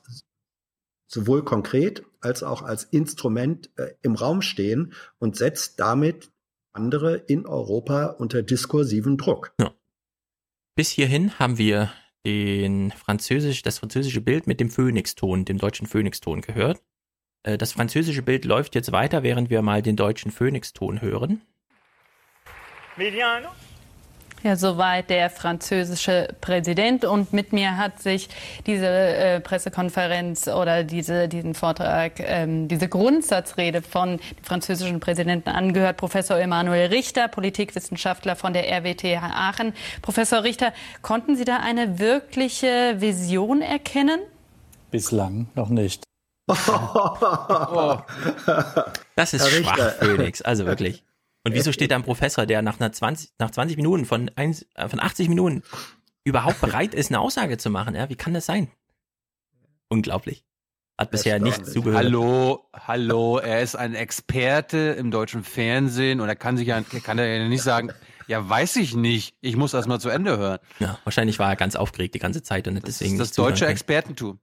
[1.07, 6.31] sowohl konkret als auch als Instrument äh, im Raum stehen und setzt damit
[6.73, 9.53] andere in Europa unter diskursiven Druck.
[10.75, 11.91] bis hierhin haben wir
[12.23, 16.83] den französisch, das französische Bild mit dem Phönixton, dem deutschen Phönixton gehört.
[17.41, 21.41] Äh, Das französische Bild läuft jetzt weiter, während wir mal den deutschen Phönixton hören.
[24.43, 27.05] Ja, soweit der französische Präsident.
[27.05, 28.27] Und mit mir hat sich
[28.65, 35.97] diese äh, Pressekonferenz oder diese, diesen Vortrag, ähm, diese Grundsatzrede von dem französischen Präsidenten angehört.
[35.97, 39.73] Professor Emanuel Richter, Politikwissenschaftler von der RWTH Aachen.
[40.01, 40.73] Professor Richter,
[41.03, 44.19] konnten Sie da eine wirkliche Vision erkennen?
[44.89, 46.03] Bislang noch nicht.
[49.15, 49.89] Das ist Herr schwach, Richter.
[50.05, 51.03] Phoenix, also wirklich.
[51.43, 54.65] Und wieso steht da ein Professor, der nach, einer 20, nach 20 Minuten von, eins,
[54.75, 55.63] äh, von 80 Minuten
[56.23, 57.95] überhaupt bereit ist, eine Aussage zu machen?
[57.95, 58.69] Ja, wie kann das sein?
[59.89, 60.45] Unglaublich.
[60.97, 62.05] Hat bisher nicht zugehört.
[62.05, 66.99] Hallo, hallo, er ist ein Experte im deutschen Fernsehen und er kann sich ja, er
[66.99, 67.91] kann ja nicht sagen,
[68.27, 70.59] ja, weiß ich nicht, ich muss das mal zu Ende hören.
[70.79, 73.65] Ja, wahrscheinlich war er ganz aufgeregt die ganze Zeit und deswegen Das ist das deutsche.
[73.65, 74.39] Expertentum.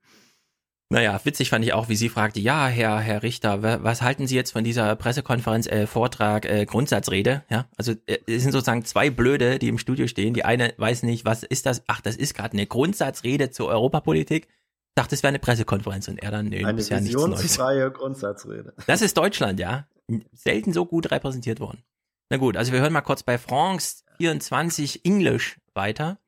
[0.90, 4.26] Naja, witzig fand ich auch, wie sie fragte, ja, Herr, Herr Richter, wa- was halten
[4.26, 7.44] Sie jetzt von dieser Pressekonferenz, äh, Vortrag, äh, Grundsatzrede?
[7.50, 10.32] Ja, also äh, es sind sozusagen zwei Blöde, die im Studio stehen.
[10.32, 11.82] Die eine weiß nicht, was ist das?
[11.88, 14.48] Ach, das ist gerade eine Grundsatzrede zur Europapolitik.
[14.94, 17.58] Dachte, es wäre eine Pressekonferenz und er dann, nee, Eine bisher nichts Neues.
[17.92, 18.72] Grundsatzrede.
[18.86, 19.86] Das ist Deutschland, ja.
[20.32, 21.82] Selten so gut repräsentiert worden.
[22.30, 26.18] Na gut, also wir hören mal kurz bei France 24 English weiter,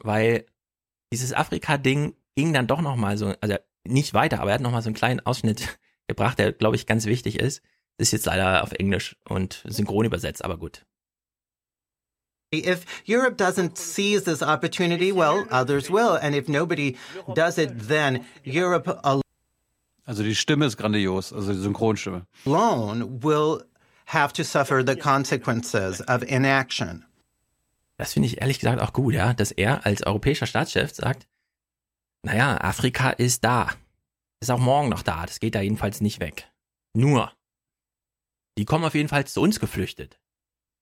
[0.00, 0.46] weil
[1.12, 3.56] dieses Afrika-Ding ging dann doch noch mal so, also
[3.88, 6.86] nicht weiter, aber er hat noch mal so einen kleinen Ausschnitt gebracht, der, glaube ich,
[6.86, 7.62] ganz wichtig ist.
[7.98, 10.84] Das ist jetzt leider auf Englisch und synchron übersetzt, aber gut.
[12.54, 16.16] If Europe doesn't seize this opportunity, well, others will.
[16.20, 16.96] And if nobody
[17.34, 19.00] does it, then Europe
[20.04, 22.26] Also die Stimme ist grandios, also die Synchronstimme.
[22.46, 23.64] alone will
[24.06, 27.04] have to suffer the consequences of inaction.
[27.96, 31.26] Das finde ich ehrlich gesagt auch gut, ja, dass er als europäischer Staatschef sagt,
[32.26, 33.70] naja, Afrika ist da.
[34.40, 35.24] Ist auch morgen noch da.
[35.24, 36.50] Das geht da jedenfalls nicht weg.
[36.94, 37.32] Nur,
[38.58, 40.18] die kommen auf jeden Fall zu uns geflüchtet.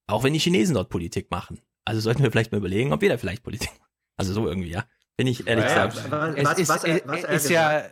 [0.07, 1.61] Auch wenn die Chinesen dort Politik machen.
[1.85, 3.91] Also sollten wir vielleicht mal überlegen, ob wir da vielleicht Politik machen.
[4.17, 4.85] Also so irgendwie, ja.
[5.17, 6.37] Bin ich ehrlich Ja, gesagt.
[6.37, 7.83] es ist, was er- was er ist ja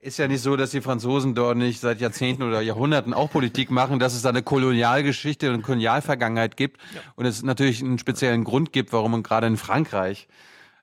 [0.00, 3.70] ist ja nicht so, dass die Franzosen dort nicht seit Jahrzehnten oder Jahrhunderten auch Politik
[3.70, 6.80] machen, dass es da eine Kolonialgeschichte und Kolonialvergangenheit gibt
[7.14, 10.26] und es natürlich einen speziellen Grund gibt, warum man gerade in Frankreich,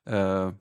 [0.06, 0.52] äh,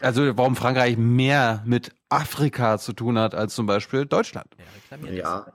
[0.00, 4.48] also warum Frankreich mehr mit Afrika zu tun hat als zum Beispiel Deutschland.
[5.10, 5.52] Ja.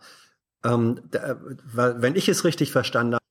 [0.64, 3.24] Ähm, da, weil, wenn ich es richtig verstanden habe,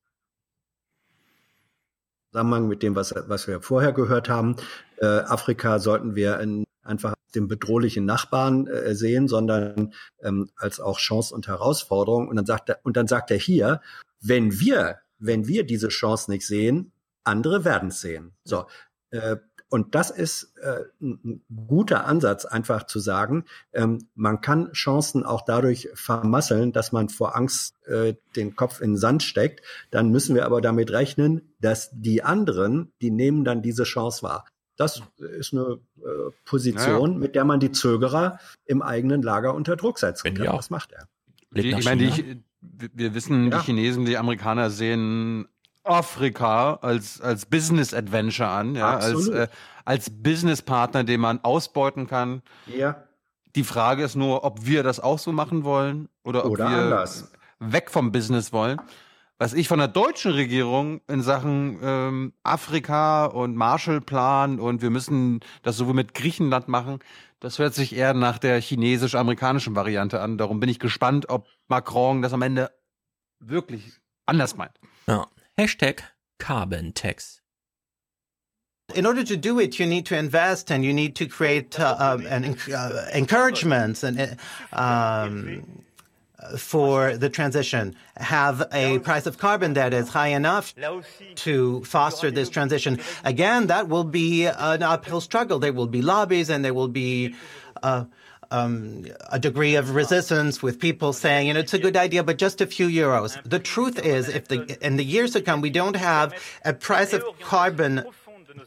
[2.31, 4.55] im Zusammenhang mit dem, was, was wir vorher gehört haben,
[4.97, 10.79] äh, Afrika sollten wir in, einfach als den bedrohlichen Nachbarn äh, sehen, sondern ähm, als
[10.79, 12.29] auch Chance und Herausforderung.
[12.29, 13.81] Und dann sagt er, und dann sagt er hier,
[14.21, 16.91] wenn wir, wenn wir diese Chance nicht sehen,
[17.23, 18.33] andere werden es sehen.
[18.43, 18.67] So.
[19.09, 19.37] Äh,
[19.75, 23.43] und das ist äh, ein guter Ansatz, einfach zu sagen,
[23.73, 28.91] ähm, man kann Chancen auch dadurch vermasseln, dass man vor Angst äh, den Kopf in
[28.91, 29.65] den Sand steckt.
[29.91, 34.45] Dann müssen wir aber damit rechnen, dass die anderen, die nehmen dann diese Chance wahr.
[34.77, 37.19] Das ist eine äh, Position, Naja.
[37.19, 40.55] mit der man die Zögerer im eigenen Lager unter Druck setzen kann.
[40.55, 41.09] Was macht er?
[41.51, 45.49] Die, ich meine, die, wir wissen, die Chinesen, die Amerikaner sehen
[45.85, 49.47] Afrika als, als Business Adventure an, ja, als, äh,
[49.85, 52.41] als Businesspartner, den man ausbeuten kann.
[52.65, 53.03] Ja.
[53.55, 56.77] Die Frage ist nur, ob wir das auch so machen wollen oder ob Oder wir
[56.77, 57.31] anders.
[57.59, 58.81] weg vom Business wollen.
[59.37, 65.41] Was ich von der deutschen Regierung in Sachen ähm, Afrika und Marshallplan und wir müssen
[65.61, 66.99] das sowohl mit Griechenland machen,
[67.41, 70.37] das hört sich eher nach der chinesisch-amerikanischen Variante an.
[70.37, 72.71] Darum bin ich gespannt, ob Macron das am Ende
[73.39, 74.79] wirklich anders meint.
[75.07, 75.27] Ja.
[75.57, 76.01] Hashtag
[76.37, 77.39] Carbon Tax.
[78.93, 81.95] In order to do it, you need to invest and you need to create uh,
[81.97, 84.37] um, an uh, encouragements and
[84.73, 85.81] uh, um,
[86.57, 87.95] for the transition.
[88.17, 90.75] Have a price of carbon that is high enough
[91.35, 92.99] to foster this transition.
[93.23, 95.57] Again, that will be an uphill struggle.
[95.57, 97.33] There will be lobbies and there will be.
[97.81, 98.05] Uh,
[98.51, 102.37] um, a degree of resistance with people saying, you know, it's a good idea, but
[102.37, 103.41] just a few euros.
[103.43, 107.13] The truth is, if the in the years to come we don't have a price
[107.13, 108.05] of carbon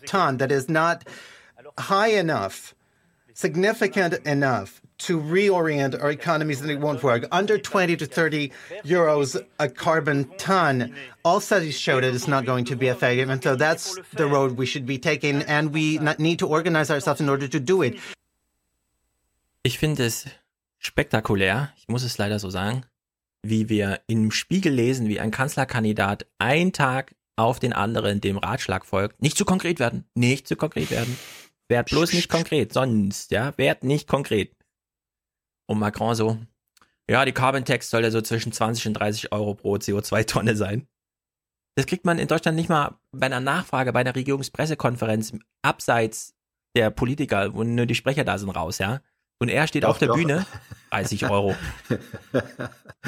[0.07, 1.07] ton that is not
[1.79, 2.75] high enough,
[3.35, 7.25] significant enough to reorient our economies, then it won't work.
[7.31, 8.51] Under 20 to 30
[8.85, 10.95] euros a carbon ton,
[11.25, 13.31] all studies show that it's not going to be effective.
[13.31, 15.43] And so that's the road we should be taking.
[15.43, 17.97] And we need to organize ourselves in order to do it.
[19.63, 20.27] Ich finde es
[20.79, 22.87] spektakulär, ich muss es leider so sagen,
[23.43, 28.85] wie wir im Spiegel lesen, wie ein Kanzlerkandidat einen Tag auf den anderen dem Ratschlag
[28.85, 29.23] folgt.
[29.23, 31.17] Nicht zu konkret werden, nicht zu konkret werden.
[31.69, 34.57] Werd bloß nicht konkret, sonst, ja, werd nicht konkret.
[35.69, 36.39] Und Macron so,
[37.11, 40.89] ja, die Carbon Tax soll ja so zwischen 20 und 30 Euro pro CO2-Tonne sein.
[41.77, 45.33] Das kriegt man in Deutschland nicht mal bei einer Nachfrage, bei einer Regierungspressekonferenz
[45.63, 46.35] abseits
[46.75, 49.01] der Politiker, wo nur die Sprecher da sind, raus, ja.
[49.41, 50.17] Und er steht Doch, auf der doch.
[50.17, 50.45] Bühne,
[50.91, 51.55] 30 Euro.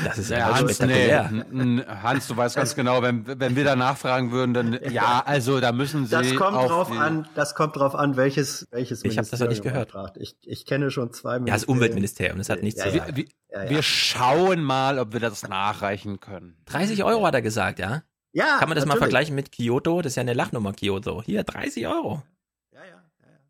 [0.05, 1.25] Das ist Ja, Hans, nee, spektakulär.
[1.51, 5.23] n- n- Hans, du weißt ganz genau, wenn, wenn wir da nachfragen würden, dann ja,
[5.27, 8.69] also da müssen sie Das kommt auf drauf die, an, das kommt drauf an, welches,
[8.71, 10.17] welches Ich hab das ja nicht Ministerium gehört.
[10.19, 13.05] Ich, ich kenne schon zwei Ja, das Umweltministerium, das hat nichts Ja, zu ja.
[13.05, 13.17] sagen.
[13.17, 13.71] Wir, Ja, ja.
[13.71, 16.57] wir schauen mal, ob wir das nachreichen können.
[16.67, 18.03] 30 Euro hat er gesagt, ja?
[18.33, 19.01] Ja, Kann man das mal natürlich.
[19.01, 20.01] vergleichen mit Kyoto?
[20.03, 21.23] Das ist ja eine Lachnummer, Kyoto.
[21.25, 22.23] Hier, 30 Euro.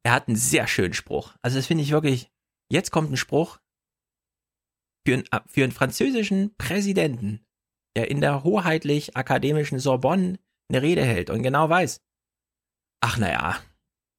[0.02, 1.35] Er hat einen sehr schönen Spruch.
[1.43, 2.31] Also das finde ich wirklich,
[2.71, 3.59] jetzt kommt ein Spruch
[5.07, 7.45] für einen, für einen französischen Präsidenten,
[7.97, 10.39] der in der hoheitlich-akademischen Sorbonne
[10.71, 12.01] eine Rede hält und genau weiß,
[13.03, 13.61] ach naja,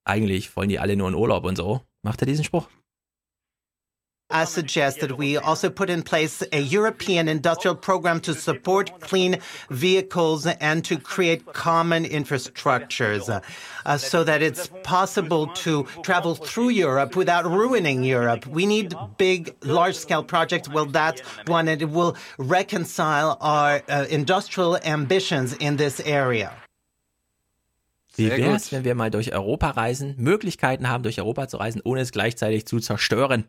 [0.05, 2.69] eigentlich wollen die alle nur in Urlaub und so, macht er diesen Spruch.
[4.31, 9.39] I suggest that we also put in place a European industrial program to support clean
[9.69, 13.29] vehicles and to create common infrastructures
[13.85, 18.45] uh, so that it's possible to travel through Europe without ruining Europe.
[18.47, 20.69] We need big, large scale projects.
[20.69, 26.51] Well, that's one, and it will reconcile our uh, industrial ambitions in this area.
[28.15, 28.71] Wie Sehr wär's, gut.
[28.73, 32.65] wenn wir mal durch Europa reisen, Möglichkeiten haben, durch Europa zu reisen, ohne es gleichzeitig
[32.65, 33.45] zu zerstören?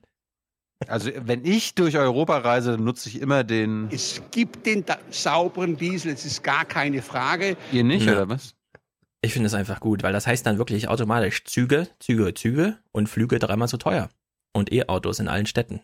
[0.88, 3.88] Also wenn ich durch Europa reise, dann nutze ich immer den.
[3.90, 7.56] Es gibt den da sauberen Diesel, es ist gar keine Frage.
[7.72, 8.12] Ihr nicht, Ja.
[8.12, 8.54] oder was?
[9.24, 13.08] Ich finde es einfach gut, weil das heißt dann wirklich automatisch Züge, Züge, Züge und
[13.08, 14.08] Flüge dreimal so teuer.
[14.52, 15.80] Und E-Autos in allen Städten.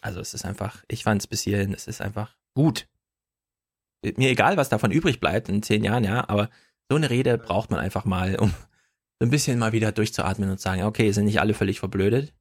[0.00, 2.88] Also es ist einfach, ich fand es bis hierhin, es ist einfach gut.
[4.16, 6.48] Mir egal, was davon übrig bleibt in zehn Jahren, ja, aber
[6.88, 8.50] so eine Rede braucht man einfach mal, um
[9.18, 12.32] so ein bisschen mal wieder durchzuatmen und zu sagen, okay, sind nicht alle völlig verblödet.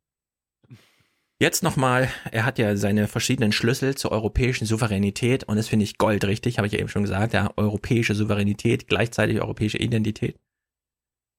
[1.41, 5.97] Jetzt nochmal, er hat ja seine verschiedenen Schlüssel zur europäischen Souveränität und das finde ich
[5.97, 10.37] goldrichtig, habe ich ja eben schon gesagt, ja, europäische Souveränität, gleichzeitig europäische Identität.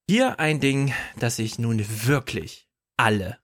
[0.09, 2.66] Hier ein Ding, das sich nun wirklich
[2.97, 3.39] alle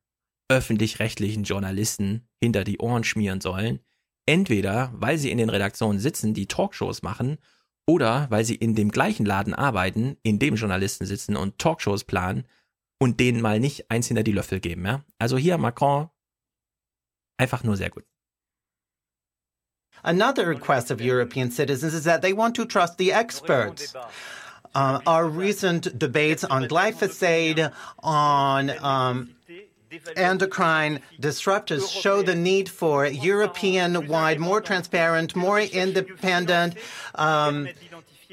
[0.49, 3.81] öffentlich-rechtlichen Journalisten hinter die Ohren schmieren sollen.
[4.25, 7.37] Entweder, weil sie in den Redaktionen sitzen, die Talkshows machen,
[7.87, 12.45] oder weil sie in dem gleichen Laden arbeiten, in dem Journalisten sitzen und Talkshows planen
[12.99, 14.85] und denen mal nicht eins hinter die Löffel geben.
[14.87, 15.05] Ja?
[15.19, 16.09] Also hier Macron
[17.39, 18.05] einfach nur sehr gut.
[20.05, 23.95] Another request of European citizens is that they want to trust the experts.
[24.75, 29.35] Uh, our recent debates on glyphosate, on um,
[30.17, 36.77] endocrine disruptors show the need for European wide, more transparent, more independent
[37.15, 37.69] um,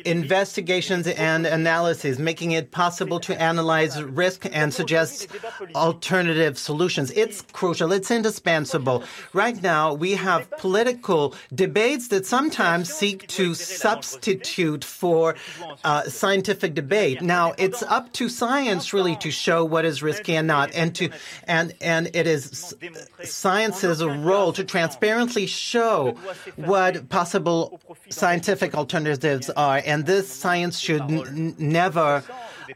[0.05, 5.27] investigations and analyses, making it possible to analyze risk and suggest
[5.75, 7.11] alternative solutions.
[7.11, 7.91] It's crucial.
[7.91, 9.03] It's indispensable.
[9.33, 15.35] Right now, we have political debates that sometimes seek to substitute for
[15.83, 17.21] uh, scientific debate.
[17.21, 21.09] Now, it's up to science really to show what is risky and not, and to
[21.47, 22.75] and and it is
[23.23, 26.15] science's role to transparently show
[26.55, 27.79] what possible
[28.09, 32.23] scientific alternatives are and this science should n- never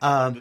[0.02, 0.32] uh,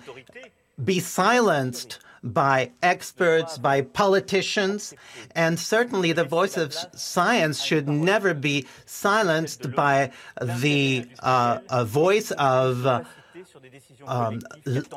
[0.84, 4.94] be silenced by experts, by politicians,
[5.34, 10.10] and certainly the voice of science should never be silenced by
[10.42, 13.04] the uh, voice of uh,
[14.06, 14.40] um,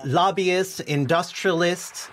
[0.05, 2.09] lobbyists, industrialists.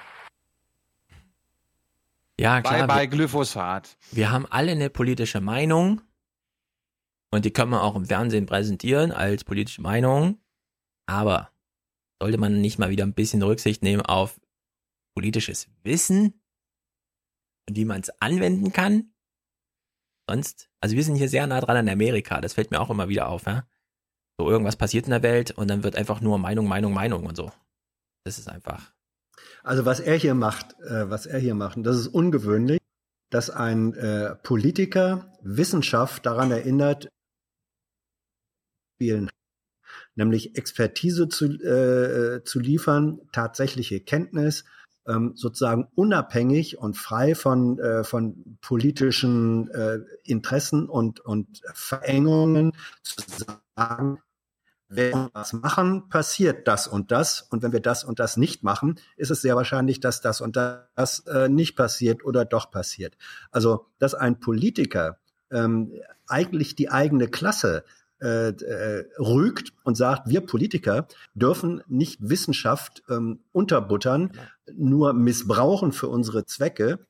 [2.39, 2.87] Ja, klar.
[2.87, 3.97] Bye bye Glyphosat.
[4.13, 6.03] Wir haben alle eine politische Meinung
[7.37, 10.41] und die können wir auch im Fernsehen präsentieren als politische Meinung.
[11.07, 11.51] Aber
[12.21, 14.41] sollte man nicht mal wieder ein bisschen Rücksicht nehmen auf
[15.15, 16.41] politisches Wissen
[17.69, 19.13] und wie man es anwenden kann?
[20.29, 23.09] Sonst, also wir sind hier sehr nah dran an Amerika, das fällt mir auch immer
[23.09, 23.69] wieder auf, ja.
[24.39, 27.37] So irgendwas passiert in der Welt und dann wird einfach nur Meinung, Meinung, Meinung und
[27.37, 27.53] so.
[28.25, 28.93] Das ist einfach.
[29.63, 32.81] Also was er hier macht, äh, was er hier macht, und das ist ungewöhnlich,
[33.31, 37.09] dass ein äh, Politiker Wissenschaft daran erinnert,
[38.97, 39.31] spielen,
[40.15, 44.65] nämlich Expertise zu, äh, zu liefern, tatsächliche Kenntnis,
[45.07, 53.23] ähm, sozusagen unabhängig und frei von, äh, von politischen äh, Interessen und, und Verengungen zu
[53.77, 54.19] sagen,
[54.89, 57.43] wenn wir was machen, passiert das und das.
[57.43, 60.57] Und wenn wir das und das nicht machen, ist es sehr wahrscheinlich, dass das und
[60.57, 63.17] das äh, nicht passiert oder doch passiert.
[63.51, 65.19] Also, dass ein Politiker
[65.51, 65.93] ähm,
[66.27, 67.85] eigentlich die eigene Klasse
[68.21, 74.33] äh, äh, rügt und sagt, wir Politiker dürfen nicht Wissenschaft ähm, unterbuttern,
[74.75, 77.07] nur missbrauchen für unsere Zwecke,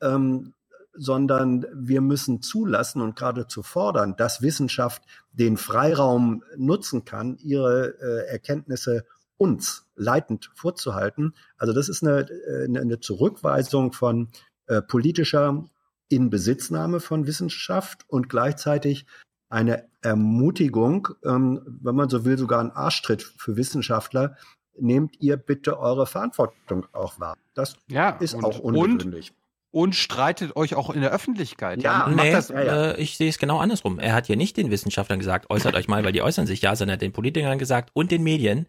[0.00, 0.54] ähm,
[0.92, 5.02] sondern wir müssen zulassen und geradezu fordern, dass Wissenschaft
[5.32, 9.04] den Freiraum nutzen kann, ihre äh, Erkenntnisse
[9.36, 11.34] uns leitend vorzuhalten.
[11.56, 14.28] Also das ist eine, äh, eine Zurückweisung von
[14.66, 15.64] äh, politischer
[16.08, 19.06] Inbesitznahme von Wissenschaft und gleichzeitig
[19.48, 24.36] eine Ermutigung, ähm, wenn man so will, sogar ein Arschtritt für Wissenschaftler.
[24.80, 27.36] Nehmt ihr bitte eure Verantwortung auch wahr.
[27.54, 29.32] Das ja, ist und, auch ungewöhnlich.
[29.70, 31.82] Und, und, streitet euch auch in der Öffentlichkeit.
[31.82, 32.90] Ja, nee, das, ja, ja.
[32.90, 33.98] Äh, ich sehe es genau andersrum.
[33.98, 36.76] Er hat hier nicht den Wissenschaftlern gesagt, äußert euch mal, weil die äußern sich ja,
[36.76, 38.66] sondern er hat den Politikern gesagt und den Medien,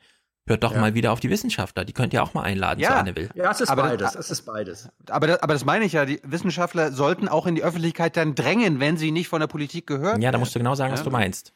[0.49, 0.81] Hört doch ja.
[0.81, 1.85] mal wieder auf die Wissenschaftler.
[1.85, 2.93] Die könnt ihr auch mal einladen, ja.
[2.93, 3.30] so eine will.
[3.35, 4.15] Ja, es ist aber beides.
[4.15, 4.89] Es ist beides.
[5.07, 6.05] Aber das, aber das meine ich ja.
[6.05, 9.85] Die Wissenschaftler sollten auch in die Öffentlichkeit dann drängen, wenn sie nicht von der Politik
[9.85, 10.23] gehören.
[10.23, 10.97] Ja, da musst du genau sagen, ja.
[10.97, 11.53] was du meinst.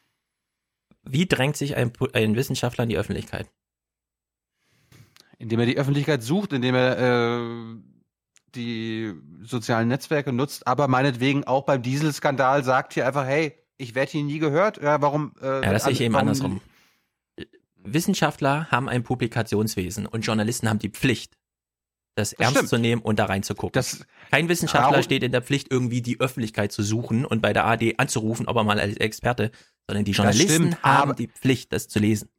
[1.02, 3.50] Wie drängt sich ein, ein, Wissenschaftler in die Öffentlichkeit?
[5.40, 7.76] Indem er die Öffentlichkeit sucht, indem er äh,
[8.54, 9.12] die
[9.42, 14.24] sozialen Netzwerke nutzt, aber meinetwegen auch beim Dieselskandal sagt hier einfach, hey, ich werde hier
[14.24, 14.80] nie gehört.
[14.80, 15.34] Ja, warum?
[15.42, 16.62] Äh, ja, das sehe ich eben andersrum.
[17.86, 21.38] Wissenschaftler haben ein Publikationswesen und Journalisten haben die Pflicht,
[22.16, 22.70] das, das ernst stimmt.
[22.70, 23.74] zu nehmen und da reinzugucken.
[23.74, 27.54] Das, Kein Wissenschaftler ja, steht in der Pflicht, irgendwie die Öffentlichkeit zu suchen und bei
[27.54, 29.52] der AD anzurufen, ob er mal als Experte,
[29.88, 32.30] sondern die Journalisten stimmt, haben die Pflicht, das zu lesen.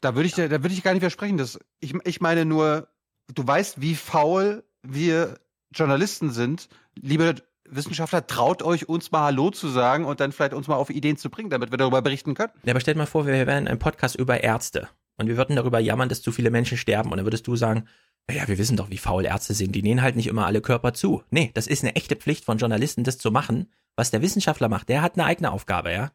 [0.00, 1.36] Da würde ich, da würde ich gar nicht versprechen.
[1.36, 2.88] Dass ich, ich meine nur,
[3.32, 5.38] du weißt, wie faul wir
[5.72, 6.68] Journalisten sind.
[7.00, 7.36] Liebe
[7.74, 11.16] Wissenschaftler, traut euch, uns mal Hallo zu sagen und dann vielleicht uns mal auf Ideen
[11.16, 12.52] zu bringen, damit wir darüber berichten können.
[12.64, 15.78] Ja, aber stellt mal vor, wir wären ein Podcast über Ärzte und wir würden darüber
[15.78, 17.84] jammern, dass zu viele Menschen sterben und dann würdest du sagen,
[18.30, 19.72] ja, wir wissen doch, wie faul Ärzte sind.
[19.72, 21.22] Die nähen halt nicht immer alle Körper zu.
[21.30, 23.68] Nee, das ist eine echte Pflicht von Journalisten, das zu machen.
[23.96, 26.12] Was der Wissenschaftler macht, der hat eine eigene Aufgabe, ja.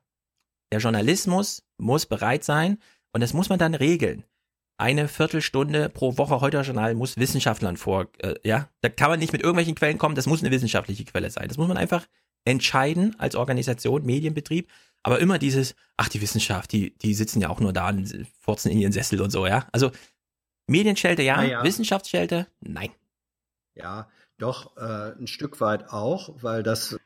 [0.71, 2.77] Der Journalismus muss bereit sein
[3.13, 4.23] und das muss man dann regeln.
[4.77, 9.33] Eine Viertelstunde pro Woche heute Journal muss Wissenschaftlern vor, äh, ja, da kann man nicht
[9.33, 11.47] mit irgendwelchen Quellen kommen, das muss eine wissenschaftliche Quelle sein.
[11.47, 12.05] Das muss man einfach
[12.45, 14.69] entscheiden als Organisation, Medienbetrieb,
[15.03, 18.71] aber immer dieses, ach, die Wissenschaft, die, die sitzen ja auch nur da und furzen
[18.71, 19.67] in ihren Sessel und so, ja.
[19.71, 19.91] Also
[20.67, 21.63] Medienschelte ja, Naja.
[21.63, 22.91] Wissenschaftsschelte nein.
[23.75, 26.97] Ja, doch äh, ein Stück weit auch, weil das,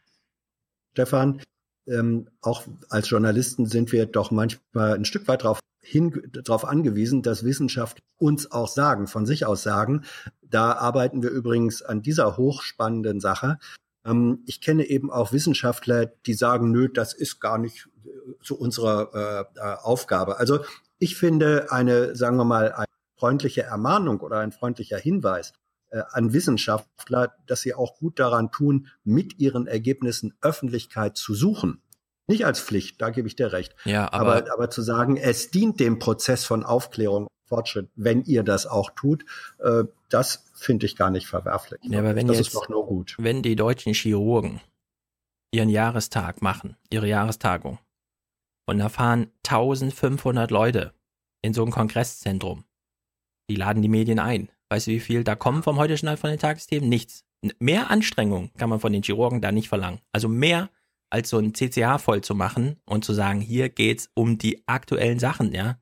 [0.93, 1.41] Stefan,
[1.87, 7.21] ähm, auch als Journalisten sind wir doch manchmal ein Stück weit darauf hin, darauf angewiesen,
[7.21, 10.03] dass Wissenschaft uns auch sagen, von sich aus sagen.
[10.41, 13.57] Da arbeiten wir übrigens an dieser hochspannenden Sache.
[14.05, 18.09] Ähm, ich kenne eben auch Wissenschaftler, die sagen, nö, das ist gar nicht äh,
[18.43, 20.37] zu unserer äh, äh, Aufgabe.
[20.37, 20.59] Also
[20.99, 22.85] ich finde eine, sagen wir mal, eine
[23.17, 25.53] freundliche Ermahnung oder ein freundlicher Hinweis
[25.89, 31.81] äh, an Wissenschaftler, dass sie auch gut daran tun, mit ihren Ergebnissen Öffentlichkeit zu suchen.
[32.31, 33.75] Nicht als Pflicht, da gebe ich dir recht.
[33.85, 38.43] Ja, aber- aber, aber zu sagen, es dient dem Prozess von Aufklärung, Fortschritt, wenn ihr
[38.43, 39.25] das auch tut,
[39.59, 41.81] äh, das finde ich gar nicht verwerflich.
[41.83, 43.15] Ja, aber wenn das jetzt, ist doch nur gut.
[43.19, 44.61] wenn die deutschen Chirurgen
[45.53, 47.77] ihren Jahrestag machen, ihre Jahrestagung,
[48.67, 50.93] und da fahren 1500 Leute
[51.41, 52.63] in so ein Kongresszentrum,
[53.49, 54.49] die laden die Medien ein.
[54.69, 56.87] Weißt du, wie viel da kommen vom heute Journal von den Tagesthemen?
[56.87, 57.25] Nichts.
[57.59, 59.99] Mehr Anstrengung kann man von den Chirurgen da nicht verlangen.
[60.13, 60.69] Also mehr
[61.11, 65.19] als so ein CCH voll zu machen und zu sagen, hier geht's um die aktuellen
[65.19, 65.77] Sachen, ja.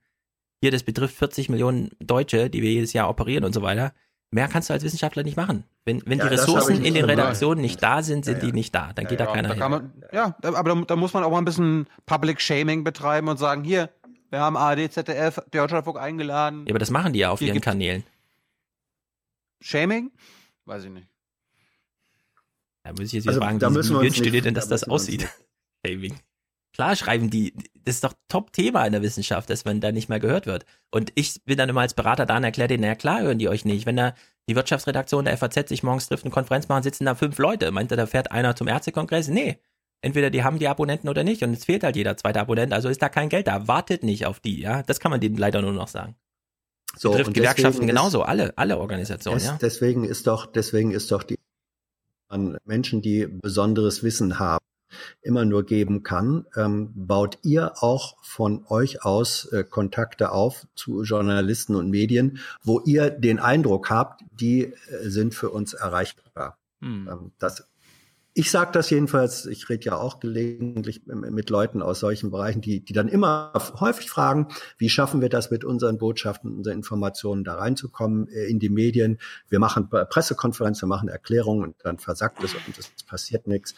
[0.62, 3.94] Hier, das betrifft 40 Millionen Deutsche, die wir jedes Jahr operieren und so weiter.
[4.32, 5.64] Mehr kannst du als Wissenschaftler nicht machen.
[5.86, 7.06] Wenn, wenn Ja, die Ressourcen in den.
[7.06, 8.46] Redaktionen nicht da sind, sind Ja, ja.
[8.48, 8.92] die nicht da.
[8.94, 9.72] Dann geht da keiner da hin.
[9.72, 13.38] man, ja, aber da, da muss man auch mal ein bisschen Public Shaming betreiben und
[13.38, 13.90] sagen, hier,
[14.30, 16.66] wir haben ARD, ZDF, Deutschlandfunk eingeladen.
[16.68, 18.04] Ja, aber das machen die ja auf Hier ihren Kanälen.
[19.62, 20.12] Shaming?
[20.66, 21.08] Weiß ich nicht.
[22.90, 24.70] Da muss ich jetzt Also, fragen, da wie, müssen wie dir nicht- denn, da dass
[24.70, 25.28] das wir uns aussieht?
[25.86, 26.20] Shaming.
[26.74, 27.54] Klar schreiben die,
[27.84, 30.66] das ist doch Top-Thema in der Wissenschaft, dass man da nicht mehr gehört wird.
[30.92, 33.50] Und ich bin dann immer als Berater da und erkläre denen, na klar hören die
[33.50, 33.86] euch nicht.
[33.86, 34.14] Wenn da
[34.48, 37.72] die Wirtschaftsredaktion der FAZ sich morgens trifft, eine Konferenz machen, sitzen da fünf Leute.
[37.72, 39.28] Meint er, da fährt einer zum Ärztekongress?
[39.28, 39.60] Nee.
[40.02, 42.88] Entweder die haben die Abonnenten oder nicht und es fehlt halt jeder zweite Abonnent, also
[42.88, 43.68] ist da kein Geld da.
[43.68, 44.84] Wartet nicht auf die, ja.
[44.84, 46.16] Das kann man denen leider nur noch sagen.
[46.96, 49.58] So, Betrifft und Gewerkschaften deswegen ist- genauso, alle, alle Organisationen, Es, ja.
[49.62, 51.36] Deswegen ist doch, deswegen ist doch die
[52.30, 54.64] an Menschen, die besonderes Wissen haben,
[55.22, 56.46] immer nur geben kann.
[56.56, 62.80] Ähm, baut ihr auch von euch aus äh, Kontakte auf zu Journalisten und Medien, wo
[62.82, 66.58] ihr den Eindruck habt, die äh, sind für uns erreichbar.
[66.82, 67.10] Hm.
[67.12, 67.69] Ähm, das,
[68.40, 72.80] ich sage das jedenfalls, ich rede ja auch gelegentlich mit Leuten aus solchen Bereichen, die,
[72.80, 73.52] die dann immer
[73.82, 74.48] häufig fragen,
[74.78, 79.20] wie schaffen wir das mit unseren Botschaften, unseren Informationen da reinzukommen äh, in die Medien.
[79.50, 83.76] Wir machen Pressekonferenzen, wir machen Erklärungen und dann versackt es und es passiert nichts.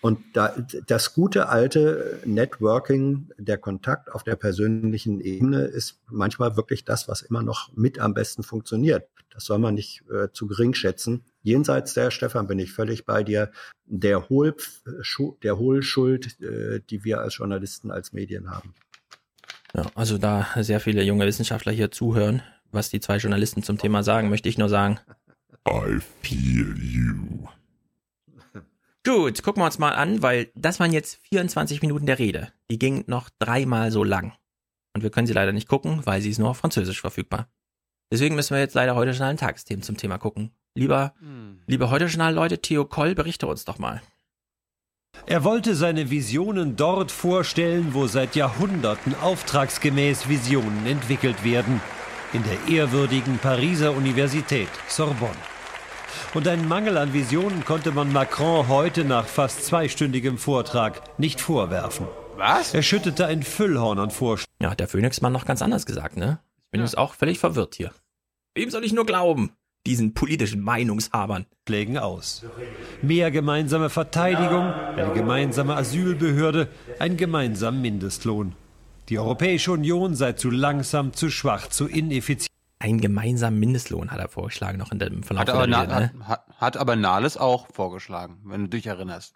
[0.00, 0.54] Und da,
[0.86, 7.22] das gute alte Networking, der Kontakt auf der persönlichen Ebene ist manchmal wirklich das, was
[7.22, 9.08] immer noch mit am besten funktioniert.
[9.32, 11.24] Das soll man nicht äh, zu gering schätzen.
[11.44, 13.52] Jenseits der, Stefan, bin ich völlig bei dir,
[13.84, 14.56] der, Hohl,
[15.42, 18.74] der Hohlschuld, äh, die wir als Journalisten, als Medien haben.
[19.74, 22.42] Ja, also da sehr viele junge Wissenschaftler hier zuhören,
[22.72, 24.98] was die zwei Journalisten zum Thema sagen, möchte ich nur sagen.
[25.68, 27.46] I feel you.
[29.04, 32.52] Gut, gucken wir uns mal an, weil das waren jetzt 24 Minuten der Rede.
[32.70, 34.32] Die ging noch dreimal so lang.
[34.94, 37.48] Und wir können sie leider nicht gucken, weil sie ist nur auf Französisch verfügbar.
[38.10, 40.52] Deswegen müssen wir jetzt leider heute Journal Tagesthemen zum Thema gucken.
[40.76, 41.14] Lieber,
[41.68, 44.02] liebe heute Journal Leute, Theo Koll, berichte uns doch mal.
[45.26, 51.80] Er wollte seine Visionen dort vorstellen, wo seit Jahrhunderten auftragsgemäß Visionen entwickelt werden,
[52.32, 55.30] in der ehrwürdigen Pariser Universität Sorbonne.
[56.34, 62.08] Und einen Mangel an Visionen konnte man Macron heute nach fast zweistündigem Vortrag nicht vorwerfen.
[62.36, 62.74] Was?
[62.74, 66.40] Er schüttete ein Füllhorn an Vorschlägen Ja, hat der Phoenixmann noch ganz anders gesagt, ne?
[66.64, 67.92] Ich bin jetzt auch völlig verwirrt hier.
[68.56, 69.52] Wem soll ich nur glauben?
[69.86, 71.46] Diesen politischen Meinungshabern.
[71.98, 72.44] aus.
[73.02, 78.54] Mehr gemeinsame Verteidigung, eine gemeinsame Asylbehörde, ein gemeinsamer Mindestlohn.
[79.10, 82.50] Die Europäische Union sei zu langsam, zu schwach, zu ineffizient.
[82.78, 86.00] Ein gemeinsamer Mindestlohn hat er vorgeschlagen noch in dem Verlauf Hat der aber, Rede, Na,
[86.00, 86.12] ne?
[86.20, 89.34] hat, hat, hat aber Nahles auch vorgeschlagen, wenn du dich erinnerst.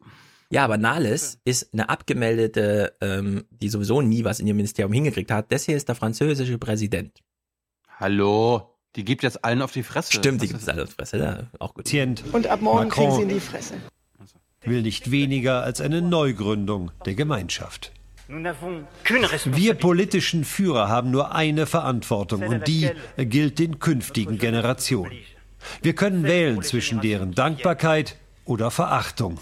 [0.51, 5.31] Ja, aber Nahles ist eine abgemeldete, ähm, die sowieso nie was in ihrem Ministerium hingekriegt
[5.31, 5.53] hat.
[5.53, 7.23] Das hier ist der französische Präsident.
[7.99, 10.13] Hallo, die gibt jetzt allen auf die Fresse.
[10.13, 11.19] Stimmt, die gibt es alle auf die Fresse.
[11.19, 11.93] Ja, auch gut.
[12.33, 12.91] Und ab morgen Macron.
[12.91, 13.75] kriegen sie in die Fresse.
[14.63, 17.93] will nicht weniger als eine Neugründung der Gemeinschaft.
[18.29, 25.13] Wir politischen Führer haben nur eine Verantwortung und die gilt den künftigen Generationen.
[25.83, 29.39] Wir können wählen zwischen deren Dankbarkeit oder Verachtung.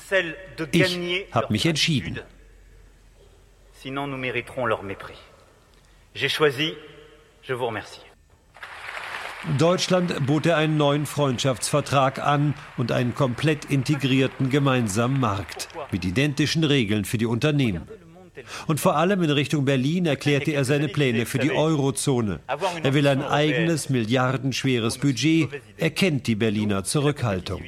[0.72, 0.98] Ich
[1.32, 2.20] habe mich entschieden.
[3.82, 5.18] Sinon, nous mériterons leur mépris.
[6.14, 6.74] J'ai choisi,
[7.42, 8.05] je vous remercie.
[9.58, 16.64] Deutschland bot er einen neuen Freundschaftsvertrag an und einen komplett integrierten gemeinsamen Markt mit identischen
[16.64, 17.82] Regeln für die Unternehmen.
[18.66, 22.40] Und vor allem in Richtung Berlin erklärte er seine Pläne für die Eurozone.
[22.82, 25.48] Er will ein eigenes milliardenschweres Budget.
[25.76, 27.62] Er kennt die Berliner Zurückhaltung.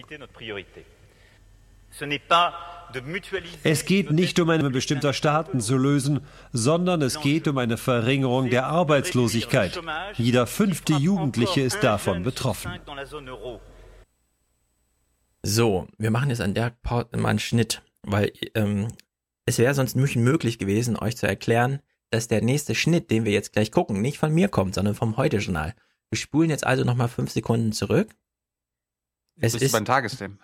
[3.65, 6.21] Es geht nicht um eine bestimmter Staaten zu lösen,
[6.53, 9.81] sondern es geht um eine Verringerung der Arbeitslosigkeit.
[10.15, 12.73] Jeder fünfte Jugendliche ist davon betroffen.
[15.43, 18.89] So, wir machen jetzt an der Pause mal einen Schnitt, weil ähm,
[19.47, 23.33] es wäre sonst nicht möglich gewesen, euch zu erklären, dass der nächste Schnitt, den wir
[23.33, 25.75] jetzt gleich gucken, nicht von mir kommt, sondern vom Heute-Journal.
[26.11, 28.15] Wir spulen jetzt also nochmal fünf Sekunden zurück.
[29.41, 30.39] Es ist beim Tagesthemen.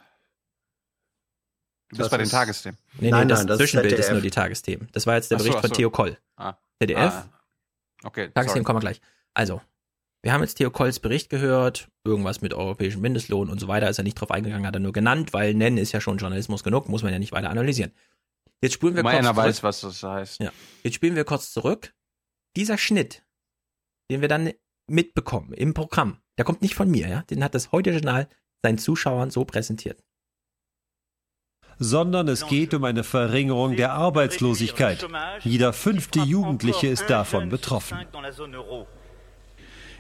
[1.89, 2.79] Du bist Das bei den ist- Tagesthemen.
[2.99, 4.13] Nee, Nein, nee, das nein, das ist Zwischenbild ist ZDF.
[4.13, 4.89] nur die Tagesthemen.
[4.93, 5.75] Das war jetzt der so, Bericht von so.
[5.75, 6.19] Theo Koll.
[6.37, 6.55] Ah.
[6.81, 6.99] ZDF.
[6.99, 7.29] Ah.
[8.05, 8.65] Okay, Tagesthemen sorry.
[8.65, 9.01] kommen wir gleich.
[9.35, 9.61] Also,
[10.23, 13.99] wir haben jetzt Theo Kolls Bericht gehört, irgendwas mit europäischem Mindestlohn und so weiter, ist
[13.99, 16.89] er nicht drauf eingegangen, hat er nur genannt, weil nennen ist ja schon Journalismus genug,
[16.89, 17.93] muss man ja nicht weiter analysieren.
[18.63, 19.47] Jetzt spulen wir Immer kurz einer zurück.
[19.49, 20.41] weiß, was das heißt.
[20.41, 20.53] Ja.
[20.83, 21.93] Jetzt spielen wir kurz zurück.
[22.57, 23.23] Dieser Schnitt,
[24.11, 24.53] den wir dann
[24.87, 27.23] mitbekommen im Programm, der kommt nicht von mir, ja?
[27.23, 28.29] Den hat das Heute-Journal
[28.63, 30.03] seinen Zuschauern so präsentiert.
[31.79, 35.07] Sondern es geht um eine Verringerung der Arbeitslosigkeit.
[35.41, 37.99] Jeder fünfte Jugendliche ist davon betroffen.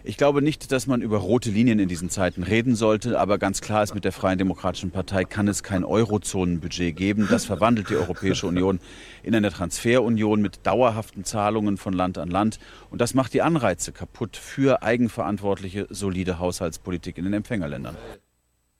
[0.06, 3.62] Ich glaube nicht, dass man über rote Linien in diesen Zeiten reden sollte, aber ganz
[3.62, 7.26] klar ist, mit der Freien Demokratischen Partei kann es kein Eurozonenbudget geben.
[7.30, 8.80] Das verwandelt die Europäische Union
[9.22, 12.58] in eine Transferunion mit dauerhaften Zahlungen von Land an Land.
[12.90, 17.96] Und das macht die Anreize kaputt für eigenverantwortliche, solide Haushaltspolitik in den Empfängerländern.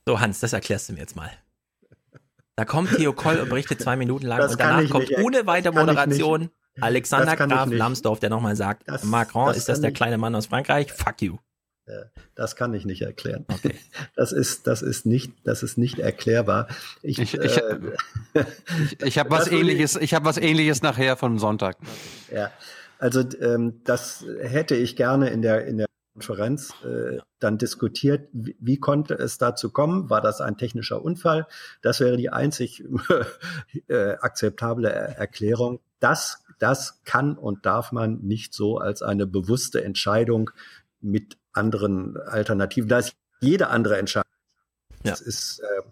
[0.06, 1.30] So, Hans, das erklärst du mir jetzt mal.
[2.56, 5.46] Da kommt Theo Koll und berichtet zwei Minuten lang Das und danach kommt nicht, ohne
[5.46, 6.52] weiter Moderation nicht.
[6.80, 7.78] Alexander Graf nicht.
[7.78, 10.92] Lambsdorff, der nochmal sagt, Das- Macron, das ist das der ich- kleine Mann aus Frankreich?
[10.92, 11.36] Fuck you.
[12.34, 13.44] Das kann ich nicht erklären.
[14.16, 16.68] Das ist, das ist nicht, das ist nicht erklärbar.
[17.02, 17.78] Ich, Ich, ich, äh,
[18.34, 21.76] ich, ich habe was ähnliches, ich habe was ähnliches nachher von Sonntag.
[22.32, 22.50] Ja,
[22.98, 28.28] also ähm, das hätte ich gerne in der in der Konferenz äh, dann diskutiert.
[28.32, 30.08] Wie, wie konnte es dazu kommen?
[30.10, 31.46] War das ein technischer Unfall?
[31.82, 32.84] Das wäre die einzig
[33.88, 35.80] äh, akzeptable Er- Erklärung.
[36.00, 40.50] Das das kann und darf man nicht so als eine bewusste Entscheidung
[41.00, 42.88] mit anderen Alternativen.
[42.88, 44.30] Da ist jede andere Entscheidung.
[45.02, 45.82] Das ist äh,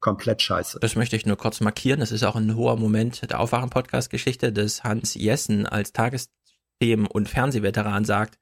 [0.00, 0.80] komplett scheiße.
[0.80, 2.00] Das möchte ich nur kurz markieren.
[2.00, 8.04] Das ist auch ein hoher Moment der Aufwachen-Podcast-Geschichte, dass Hans Jessen als Tagesthemen- und Fernsehveteran
[8.04, 8.38] sagt,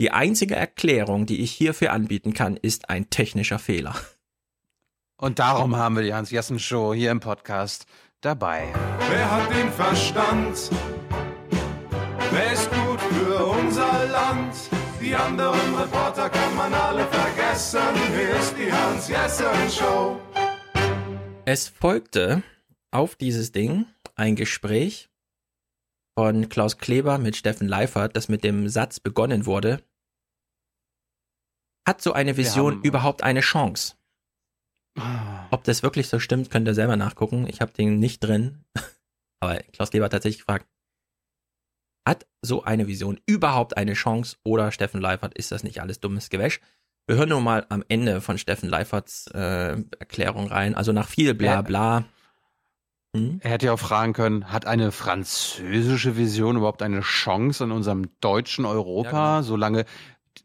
[0.00, 3.94] die einzige Erklärung, die ich hierfür anbieten kann, ist ein technischer Fehler.
[5.16, 7.86] Und darum haben wir die Hans-Jessen-Show hier im Podcast
[8.20, 8.72] dabei.
[9.08, 10.70] Wer hat den Verstand?
[12.32, 14.54] Wer ist gut für unser Land?
[15.00, 17.80] Die anderen Reporter kann man alle vergessen.
[18.16, 20.20] Hier ist die Hans-Jessen-Show.
[21.44, 22.42] Es folgte
[22.90, 25.08] auf dieses Ding ein Gespräch
[26.18, 29.82] von Klaus Kleber mit Steffen Leifert, das mit dem Satz begonnen wurde.
[31.86, 33.94] Hat so eine Vision überhaupt eine Chance?
[35.50, 37.46] Ob das wirklich so stimmt, könnt ihr selber nachgucken.
[37.48, 38.64] Ich habe den nicht drin.
[39.40, 40.66] Aber Klaus Kleber hat tatsächlich gefragt,
[42.08, 46.30] hat so eine Vision überhaupt eine Chance oder Steffen Leifert, ist das nicht alles dummes
[46.30, 46.60] Gewäsch?
[47.06, 50.74] Wir hören nur mal am Ende von Steffen Leiferts äh, Erklärung rein.
[50.74, 51.62] Also nach viel bla Ja.
[51.62, 52.04] bla.
[53.14, 53.40] Hm?
[53.42, 58.08] Er hätte ja auch fragen können, hat eine französische Vision überhaupt eine Chance in unserem
[58.20, 59.84] deutschen Europa, solange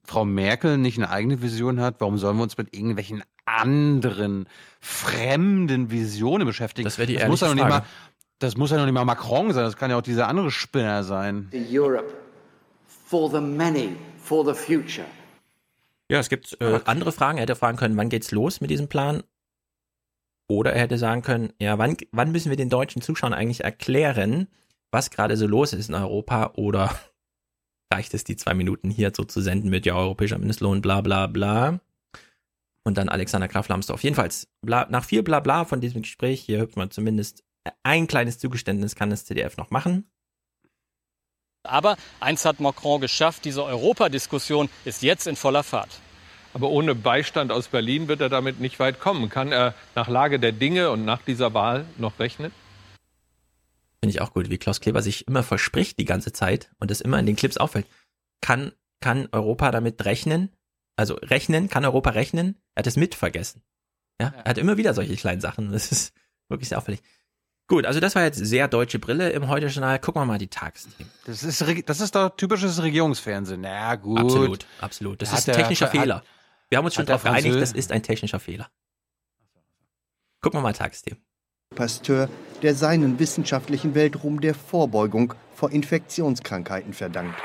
[0.05, 1.95] Frau Merkel nicht eine eigene Vision hat?
[1.99, 4.47] Warum sollen wir uns mit irgendwelchen anderen
[4.79, 6.85] fremden Visionen beschäftigen?
[6.85, 7.93] Das wäre die das muss ja noch ehrliche nicht mal, Frage.
[8.37, 11.03] das muss ja noch nicht mal Macron sein, das kann ja auch dieser andere Spinner
[11.03, 11.49] sein.
[11.51, 12.13] The Europe
[12.85, 15.07] for the many, for the future.
[16.11, 17.37] Ja, es gibt äh, andere Fragen.
[17.37, 19.23] Er hätte fragen können, wann geht's los mit diesem Plan?
[20.49, 24.47] Oder er hätte sagen können, ja, wann, wann müssen wir den deutschen Zuschauern eigentlich erklären,
[24.91, 26.53] was gerade so los ist in Europa?
[26.55, 26.99] Oder
[27.93, 31.27] reicht es, die zwei Minuten hier so zu senden mit ja, europäischer Mindestlohn, bla bla
[31.27, 31.79] bla.
[32.83, 34.03] Und dann Alexander Graf Lambsdorff.
[34.03, 37.43] Jedenfalls, bla, nach viel bla bla von diesem Gespräch, hier hört man zumindest
[37.83, 40.09] ein kleines Zugeständnis kann das CDF noch machen.
[41.63, 45.99] Aber eins hat Macron geschafft, diese Europadiskussion ist jetzt in voller Fahrt.
[46.53, 49.29] Aber ohne Beistand aus Berlin wird er damit nicht weit kommen.
[49.29, 52.51] Kann er nach Lage der Dinge und nach dieser Wahl noch rechnen?
[54.01, 57.01] Finde ich auch gut, wie Klaus Kleber sich immer verspricht die ganze Zeit und es
[57.01, 57.85] immer in den Clips auffällt.
[58.41, 58.71] Kann,
[59.01, 60.49] kann Europa damit rechnen?
[60.95, 62.55] Also rechnen, kann Europa rechnen?
[62.75, 63.61] Er hat es mit vergessen.
[64.21, 65.71] Ja, er hat immer wieder solche kleinen Sachen.
[65.71, 66.13] Das ist
[66.49, 67.01] wirklich sehr auffällig.
[67.67, 69.99] Gut, also das war jetzt sehr deutsche Brille im Heute-Journal.
[69.99, 71.11] Gucken wir mal die Tagesthemen.
[71.25, 73.61] Das ist, das ist doch typisches Regierungsfernsehen.
[73.61, 74.17] Na gut.
[74.19, 75.21] Absolut, absolut.
[75.21, 76.23] Das Hat ist ein er- technischer hat- Fehler.
[76.69, 78.69] Wir haben uns schon darauf geeinigt, das ist ein technischer Fehler.
[80.41, 81.21] Gucken wir mal Tagesthemen.
[81.75, 82.29] Pasteur,
[82.61, 87.39] der seinen wissenschaftlichen Weltruhm der Vorbeugung vor Infektionskrankheiten verdankt.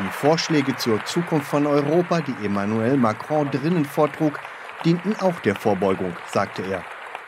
[0.00, 4.40] Die Vorschläge zur Zukunft von Europa, die Emmanuel Macron drinnen vortrug,
[4.84, 6.84] dienten auch der Vorbeugung, sagte er.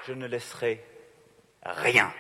[0.06, 0.80] Je ne laisserai
[1.62, 2.12] rien.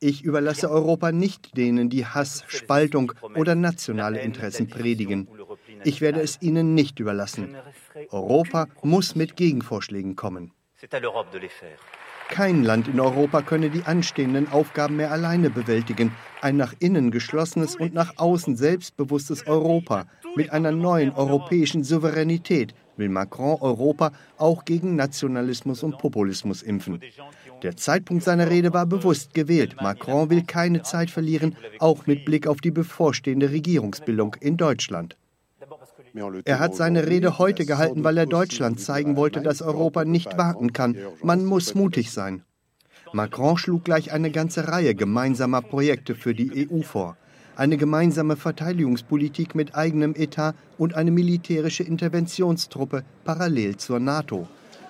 [0.00, 5.28] Ich überlasse Europa nicht denen, die Hass, Spaltung oder nationale Interessen predigen.
[5.84, 7.56] Ich werde es ihnen nicht überlassen.
[8.10, 10.52] Europa muss mit Gegenvorschlägen kommen.
[12.28, 16.12] Kein Land in Europa könne die anstehenden Aufgaben mehr alleine bewältigen.
[16.42, 20.06] Ein nach innen geschlossenes und nach außen selbstbewusstes Europa
[20.36, 27.00] mit einer neuen europäischen Souveränität will Macron Europa auch gegen Nationalismus und Populismus impfen.
[27.62, 29.76] Der Zeitpunkt seiner Rede war bewusst gewählt.
[29.80, 35.16] Macron will keine Zeit verlieren, auch mit Blick auf die bevorstehende Regierungsbildung in Deutschland.
[36.44, 40.72] Er hat seine Rede heute gehalten, weil er Deutschland zeigen wollte, dass Europa nicht warten
[40.72, 40.96] kann.
[41.22, 42.42] Man muss mutig sein.
[43.12, 47.16] Macron schlug gleich eine ganze Reihe gemeinsamer Projekte für die EU vor.
[47.56, 54.46] Eine gemeinsame Verteidigungspolitik mit eigenem Etat und eine militärische Interventionstruppe parallel zur NATO.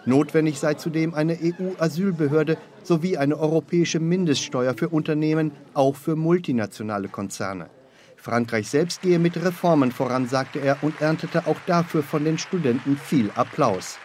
[0.09, 7.69] Notwendig sei zudem eine EU-Asylbehörde sowie eine europäische Mindeststeuer für Unternehmen, auch für multinationale Konzerne.
[8.17, 12.97] Frankreich selbst gehe mit Reformen voran, sagte er und erntete auch dafür von den Studenten
[12.97, 13.99] viel Applaus.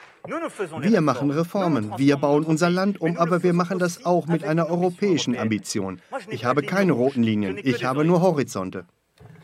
[0.81, 4.69] Wir machen Reformen, wir bauen unser Land um, aber wir machen das auch mit einer
[4.69, 6.01] europäischen Ambition.
[6.27, 8.83] Ich habe keine roten Linien, ich habe nur Horizonte.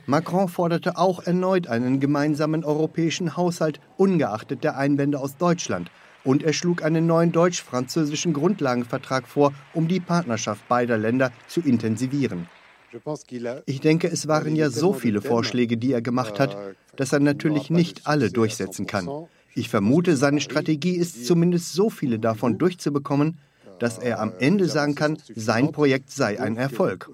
[0.08, 5.90] Macron forderte auch erneut einen gemeinsamen europäischen Haushalt, ungeachtet der Einwände aus Deutschland.
[6.24, 12.48] Und er schlug einen neuen deutsch-französischen Grundlagenvertrag vor, um die Partnerschaft beider Länder zu intensivieren.
[13.66, 16.58] Ich denke, es waren ja so viele Vorschläge, die er gemacht hat,
[16.96, 19.08] dass er natürlich nicht alle durchsetzen kann.
[19.56, 23.38] Ich vermute, seine Strategie ist zumindest so viele davon durchzubekommen,
[23.80, 27.10] dass er am Ende sagen kann, sein Projekt sei ein Erfolg.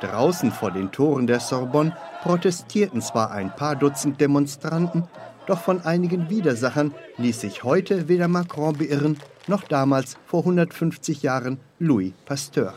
[0.00, 5.04] Draußen vor den Toren der Sorbonne protestierten zwar ein paar Dutzend Demonstranten,
[5.46, 11.58] doch von einigen Widersachern ließ sich heute weder Macron beirren, noch damals vor 150 Jahren
[11.78, 12.74] Louis Pasteur.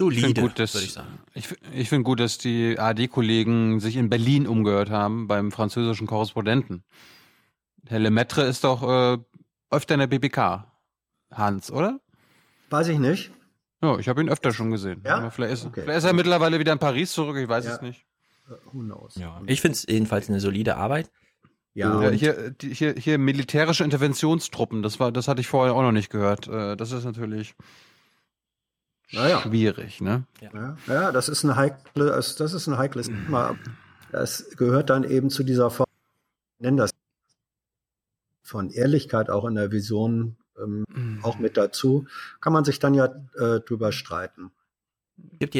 [0.00, 1.18] Ich finde Solide, gut, dass, würde ich sagen.
[1.34, 6.82] ich, ich finde gut, dass die ARD-Kollegen sich in Berlin umgehört haben beim französischen Korrespondenten.
[7.86, 9.18] Herr Lemaitre ist doch äh,
[9.70, 10.66] öfter in der BBK.
[11.30, 12.00] Hans, oder?
[12.70, 13.30] Weiß ich nicht.
[13.84, 15.02] Ja, ich habe ihn öfter schon gesehen.
[15.04, 15.16] Ja?
[15.18, 15.82] Aber Vielleicht, ist, Okay.
[15.82, 17.74] vielleicht ist er mittlerweile wieder in Paris zurück, ich weiß Ja.
[17.74, 18.04] es nicht.
[18.72, 19.14] Who knows?
[19.16, 19.40] Ja.
[19.46, 21.10] Ich finde es jedenfalls eine solide Arbeit.
[21.74, 25.82] Ja, Ja, hier, die, hier, hier militärische Interventionstruppen, das war, das hatte ich vorher auch
[25.82, 26.46] noch nicht gehört.
[26.46, 27.54] Äh, Das ist natürlich
[29.12, 29.40] Naja.
[29.40, 30.24] schwierig, ne?
[30.40, 33.56] Ja, ja, das ist ein heikle, das das ist ein heikles Thema.
[34.12, 35.88] Das gehört dann eben zu dieser Form,
[36.58, 36.90] nennen das
[38.42, 42.06] von Ehrlichkeit auch in der Vision ähm, auch mit dazu.
[42.40, 43.06] Kann man sich dann ja
[43.36, 44.50] äh, drüber streiten.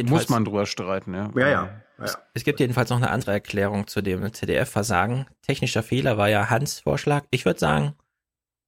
[0.07, 1.31] Muss man drüber streiten, ja.
[1.37, 1.83] Ja, ja.
[1.99, 2.19] ja.
[2.33, 5.27] Es gibt jedenfalls noch eine andere Erklärung zu dem CDF-Versagen.
[5.43, 7.25] Technischer Fehler war ja Hans Vorschlag.
[7.31, 7.95] Ich würde sagen,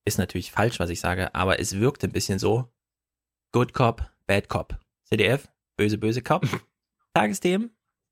[0.04, 2.72] ist natürlich falsch, was ich sage, aber es wirkt ein bisschen so.
[3.52, 4.78] Good Cop, Bad Cop.
[5.04, 6.46] CDF, böse, böse Cop.
[7.14, 7.70] Tagesthemen,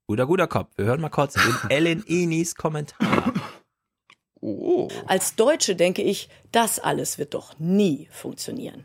[0.08, 0.76] guter, guter Cop.
[0.76, 3.32] Wir hören mal kurz in Ellen Enis Kommentar.
[4.44, 4.88] Oh.
[5.06, 8.84] Als Deutsche denke ich, das alles wird doch nie funktionieren.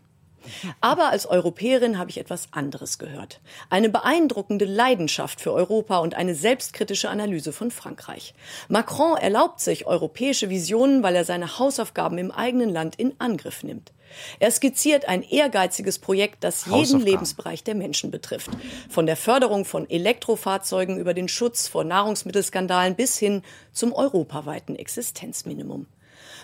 [0.80, 3.42] Aber als Europäerin habe ich etwas anderes gehört.
[3.70, 8.34] Eine beeindruckende Leidenschaft für Europa und eine selbstkritische Analyse von Frankreich.
[8.70, 13.92] Macron erlaubt sich europäische Visionen, weil er seine Hausaufgaben im eigenen Land in Angriff nimmt.
[14.40, 17.00] Er skizziert ein ehrgeiziges Projekt, das jeden.
[17.00, 18.50] Lebensbereich der Menschen betrifft.
[18.90, 25.88] Von der Förderung von Elektrofahrzeugen über den Schutz vor Nahrungsmittelskandalen bis hin zum europaweiten Existenzminimum.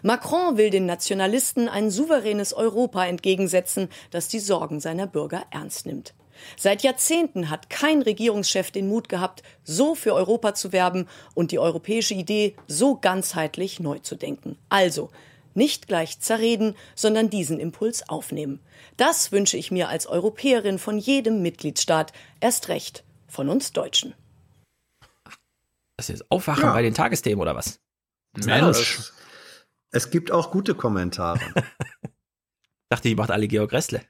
[0.02, 6.14] Macron will den Nationalisten ein souveränes Europa entgegensetzen, das die Sorgen seiner Bürger ernst nimmt.
[6.58, 11.60] Seit Jahrzehnten hat kein Regierungschef den Mut gehabt, so für Europa zu werben und die
[11.60, 14.58] europäische Idee so ganzheitlich neu zu denken.
[14.70, 15.10] Also,
[15.56, 18.60] nicht gleich zerreden, sondern diesen Impuls aufnehmen.
[18.98, 24.14] Das wünsche ich mir als Europäerin von jedem Mitgliedstaat, erst recht von uns Deutschen.
[25.98, 26.74] Das ist Aufwachen Ja.
[26.74, 27.80] bei den Tagesthemen oder was?
[28.34, 29.00] Mensch.
[29.00, 29.14] Es,
[29.92, 31.40] es gibt auch gute Kommentare.
[32.90, 34.02] Dachte, die macht alle Georg Ressle.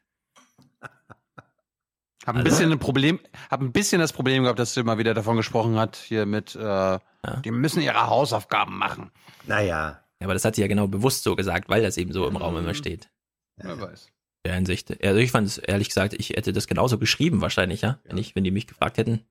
[2.26, 3.20] Hab ein bisschen ein Problem,
[3.52, 6.56] hab ein bisschen das Problem gehabt, dass du immer wieder davon gesprochen hat, hier mit,
[6.56, 6.98] äh,
[7.44, 9.12] die müssen ihre Hausaufgaben machen.
[9.46, 10.02] naja.
[10.22, 12.38] Ja, aber das hat sie ja genau bewusst so gesagt, weil das eben so im
[12.38, 13.10] Raum immer steht.
[13.58, 14.10] Wer weiß.
[14.46, 15.04] Der Hinsicht.
[15.04, 18.00] Also ich fand es ehrlich gesagt, ich hätte das genauso geschrieben wahrscheinlich, ja.
[18.04, 19.26] Wenn ich, wenn die mich gefragt hätten.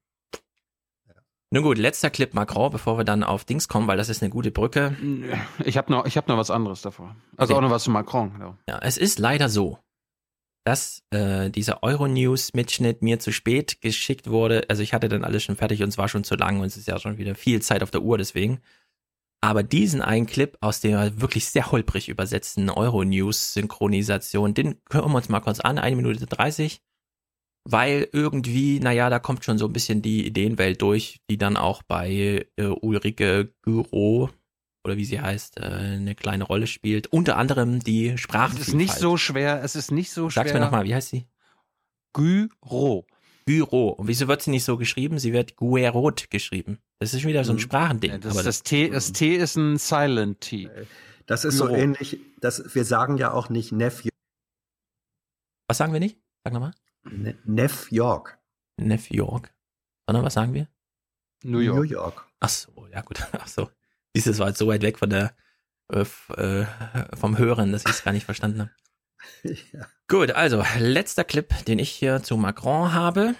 [1.50, 4.30] Nun gut, letzter Clip Macron, bevor wir dann auf Dings kommen, weil das ist eine
[4.30, 4.96] gute Brücke.
[5.64, 7.14] Ich habe noch, ich hab noch was anderes davor.
[7.36, 7.58] Also Okay.
[7.58, 8.32] auch noch was zu Macron.
[8.32, 8.58] Genau.
[8.68, 9.78] Ja, es ist leider so,
[10.64, 14.64] dass äh, dieser Euronews-Mitschnitt mir zu spät geschickt wurde.
[14.68, 16.76] Also ich hatte dann alles schon fertig und es war schon zu lang und es
[16.76, 18.60] ist ja schon wieder viel Zeit auf der Uhr deswegen.
[19.44, 25.28] Aber diesen einen Clip aus der wirklich sehr holprig übersetzten Euronews-Synchronisation, den hören wir uns
[25.28, 26.80] mal kurz an, eine Minute 30.
[27.64, 31.82] Weil irgendwie, naja, da kommt schon so ein bisschen die Ideenwelt durch, die dann auch
[31.82, 34.30] bei äh, Ulrike Güro
[34.82, 37.08] oder wie sie heißt, äh, eine kleine Rolle spielt.
[37.08, 38.68] Unter anderem die Es Sprachvielfalt.
[38.68, 39.62] ist nicht so schwer.
[39.62, 40.44] Es ist nicht so schwer.
[40.44, 41.26] Sag's mir nochmal, wie heißt sie?
[42.14, 43.06] Gyro.
[43.46, 43.90] Gyro.
[43.90, 45.18] Und wieso wird sie nicht so geschrieben?
[45.18, 46.78] Sie wird Guerot geschrieben.
[46.98, 48.10] Das ist schon wieder so ein Sprachending.
[48.10, 48.14] Mhm.
[48.16, 50.70] Ja, das, aber das, T, das T ist ein Silent T.
[51.26, 51.76] Das ist so Gyro.
[51.76, 54.02] ähnlich, dass wir sagen ja auch nicht Neff,
[55.68, 56.18] was sagen wir nicht?
[56.44, 56.74] Sag nochmal.
[57.04, 58.38] Ne- Neff York.
[58.76, 59.52] Neff York.
[60.06, 60.68] Sondern was sagen wir?
[61.42, 61.76] New York.
[61.78, 62.26] New York.
[62.40, 63.18] Ach so, ja gut.
[63.32, 63.70] Ach so.
[64.14, 65.34] Dieses war jetzt so weit weg von der
[65.92, 66.04] äh,
[66.36, 66.66] äh,
[67.16, 68.70] vom Hören, dass ich es gar nicht verstanden habe.
[69.72, 69.86] Ja.
[70.08, 73.34] Gut, also letzter Clip, den ich hier zu Macron habe.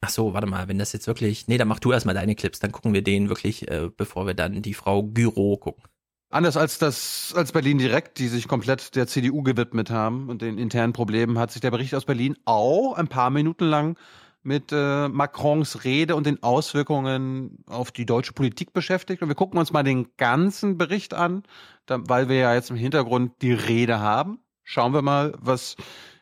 [0.00, 2.60] Ach so, warte mal, wenn das jetzt wirklich, nee, dann mach du erstmal deine Clips,
[2.60, 5.84] dann gucken wir den wirklich, äh, bevor wir dann die Frau Gyro gucken.
[6.30, 10.58] Anders als das, als Berlin direkt, die sich komplett der CDU gewidmet haben und den
[10.58, 13.98] internen Problemen, hat sich der Bericht aus Berlin auch ein paar Minuten lang
[14.42, 19.22] mit äh, Macrons Rede und den Auswirkungen auf die deutsche Politik beschäftigt.
[19.22, 21.42] Und wir gucken uns mal den ganzen Bericht an,
[21.86, 24.38] da, weil wir ja jetzt im Hintergrund die Rede haben.
[24.70, 25.76] Schauen wir mal, was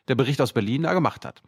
[0.07, 1.43] der Bericht aus Berlin da gemacht hat.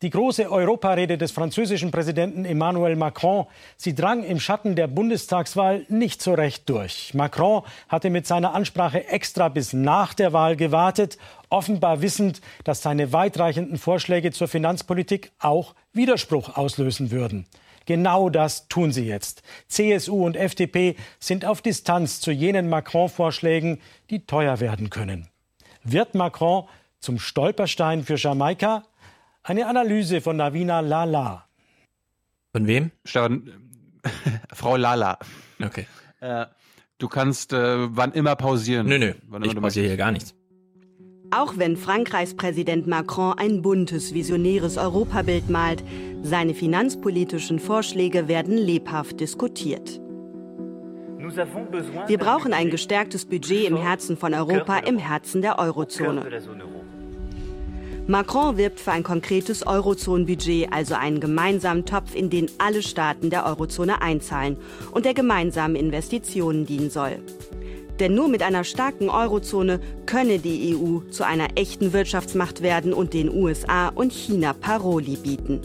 [0.00, 3.44] Die große Europarede des französischen Präsidenten Emmanuel Macron,
[3.76, 7.12] sie drang im Schatten der Bundestagswahl nicht so recht durch.
[7.12, 11.18] Macron hatte mit seiner Ansprache extra bis nach der Wahl gewartet,
[11.50, 17.44] offenbar wissend, dass seine weitreichenden Vorschläge zur Finanzpolitik auch Widerspruch auslösen würden.
[17.88, 19.42] Genau das tun sie jetzt.
[19.66, 25.28] CSU und FDP sind auf Distanz zu jenen Macron-Vorschlägen, die teuer werden können.
[25.84, 26.68] Wird Macron
[27.00, 28.82] zum Stolperstein für Jamaika?
[29.42, 31.46] Eine Analyse von Navina Lala.
[32.52, 32.90] Von wem?
[33.06, 33.50] Stefan,
[34.52, 35.18] Frau Lala.
[35.58, 35.86] Okay.
[36.20, 36.44] Äh,
[36.98, 38.86] du kannst äh, wann immer pausieren.
[38.86, 40.34] Nö, nö, Wann immer ich pausiere hier gar nichts.
[41.30, 45.84] Auch wenn Frankreichs Präsident Macron ein buntes, visionäres Europabild malt,
[46.22, 50.00] seine finanzpolitischen Vorschläge werden lebhaft diskutiert.
[52.06, 56.24] Wir brauchen ein gestärktes Budget im Herzen von Europa, im Herzen der Eurozone.
[58.06, 63.44] Macron wirbt für ein konkretes Eurozonenbudget, also einen gemeinsamen Topf, in den alle Staaten der
[63.44, 64.56] Eurozone einzahlen
[64.92, 67.18] und der gemeinsamen Investitionen dienen soll.
[67.98, 73.12] Denn nur mit einer starken Eurozone könne die EU zu einer echten Wirtschaftsmacht werden und
[73.12, 75.60] den USA und China Paroli bieten.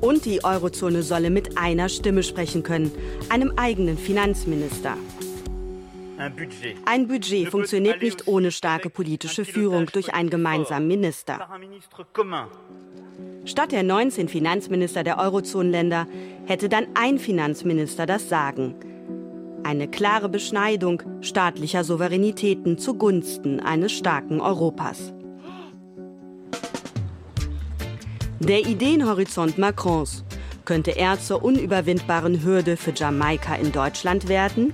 [0.00, 2.90] Und die Eurozone solle mit einer Stimme sprechen können,
[3.28, 4.96] einem eigenen Finanzminister.
[6.84, 11.48] Ein Budget funktioniert nicht ohne starke politische Führung durch einen gemeinsamen Minister.
[13.44, 16.06] Statt der 19 Finanzminister der Eurozonenländer
[16.46, 18.74] hätte dann ein Finanzminister das Sagen.
[19.64, 25.12] Eine klare Beschneidung staatlicher Souveränitäten zugunsten eines starken Europas.
[28.40, 30.24] Der Ideenhorizont Macrons.
[30.64, 34.72] Könnte er zur unüberwindbaren Hürde für Jamaika in Deutschland werden?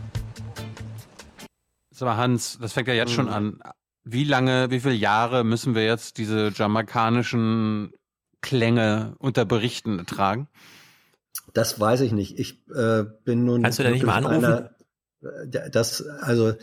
[1.91, 3.61] Sag mal, Hans, das fängt ja jetzt schon an.
[4.05, 7.93] Wie lange, wie viele Jahre müssen wir jetzt diese jamaikanischen
[8.41, 10.49] Klänge unter Berichten tragen?
[11.55, 12.39] Das weiß ich nicht.
[12.39, 13.63] Ich äh, bin nun.
[13.63, 14.69] Kannst du da nicht mal anrufen?
[15.23, 16.55] Äh, das, also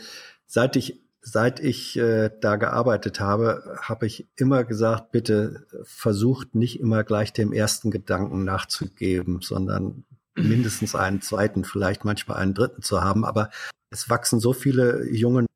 [0.46, 6.78] seit ich seit ich äh, da gearbeitet habe, habe ich immer gesagt, bitte versucht nicht
[6.78, 10.04] immer gleich dem ersten Gedanken nachzugeben, sondern
[10.36, 13.24] mindestens einen zweiten, vielleicht manchmal einen dritten zu haben.
[13.24, 13.50] Aber
[13.90, 15.46] es wachsen so viele junge,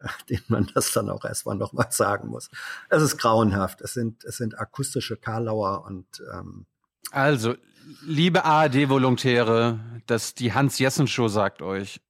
[0.30, 2.48] denen man das dann auch erstmal nochmal sagen muss.
[2.88, 3.80] Es ist grauenhaft.
[3.80, 6.66] Es sind, es sind akustische Karlauer und ähm,
[7.10, 7.56] Also,
[8.02, 12.00] liebe ARD-Volontäre, dass die Hans-Jessen-Show sagt euch,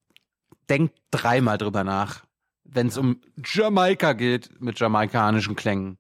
[0.68, 2.24] denkt dreimal drüber nach,
[2.64, 5.98] wenn es um Jamaika geht, mit jamaikanischen Klängen,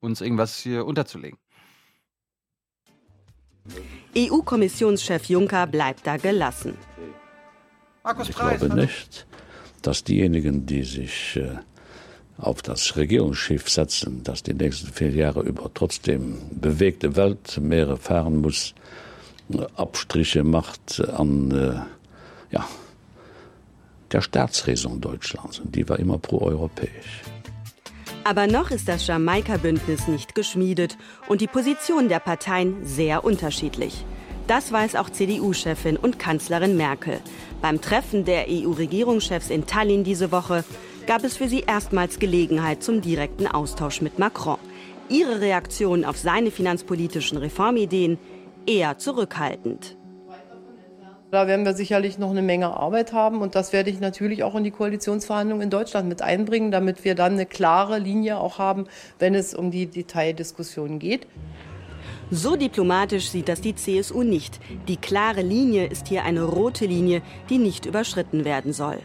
[0.00, 1.38] uns irgendwas hier unterzulegen.
[4.16, 6.76] EU-Kommissionschef Juncker bleibt da gelassen.
[8.22, 9.26] Ich glaube nicht,
[9.80, 11.56] dass diejenigen, die sich äh,
[12.38, 18.74] auf das Regierungsschiff setzen, das die nächsten vier Jahre über trotzdem bewegte Weltmeere fahren muss,
[19.76, 22.66] Abstriche macht an äh, ja,
[24.10, 25.58] der Staatsräson Deutschlands.
[25.58, 27.22] Und die war immer proeuropäisch.
[28.24, 30.96] Aber noch ist das Jamaika-Bündnis nicht geschmiedet
[31.28, 34.04] und die Positionen der Parteien sehr unterschiedlich.
[34.46, 37.20] Das weiß auch CDU-Chefin und Kanzlerin Merkel.
[37.60, 40.64] Beim Treffen der EU-Regierungschefs in Tallinn diese Woche
[41.06, 44.58] gab es für sie erstmals Gelegenheit zum direkten Austausch mit Macron.
[45.08, 48.18] Ihre Reaktion auf seine finanzpolitischen Reformideen
[48.66, 49.96] eher zurückhaltend.
[51.30, 54.54] Da werden wir sicherlich noch eine Menge Arbeit haben und das werde ich natürlich auch
[54.54, 58.86] in die Koalitionsverhandlungen in Deutschland mit einbringen, damit wir dann eine klare Linie auch haben,
[59.18, 61.26] wenn es um die Detaildiskussionen geht.
[62.30, 64.60] So diplomatisch sieht das die CSU nicht.
[64.88, 67.20] Die klare Linie ist hier eine rote Linie,
[67.50, 68.98] die nicht überschritten werden soll.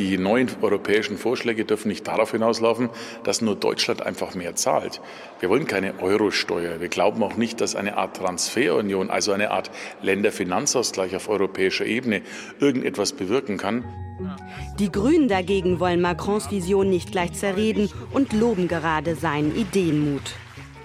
[0.00, 2.88] Die neuen europäischen Vorschläge dürfen nicht darauf hinauslaufen,
[3.22, 4.98] dass nur Deutschland einfach mehr zahlt.
[5.40, 6.80] Wir wollen keine Eurosteuer.
[6.80, 9.70] Wir glauben auch nicht, dass eine Art Transferunion, also eine Art
[10.00, 12.22] Länderfinanzausgleich auf europäischer Ebene,
[12.60, 13.84] irgendetwas bewirken kann.
[14.78, 20.32] Die Grünen dagegen wollen Macrons Vision nicht gleich zerreden und loben gerade seinen Ideenmut.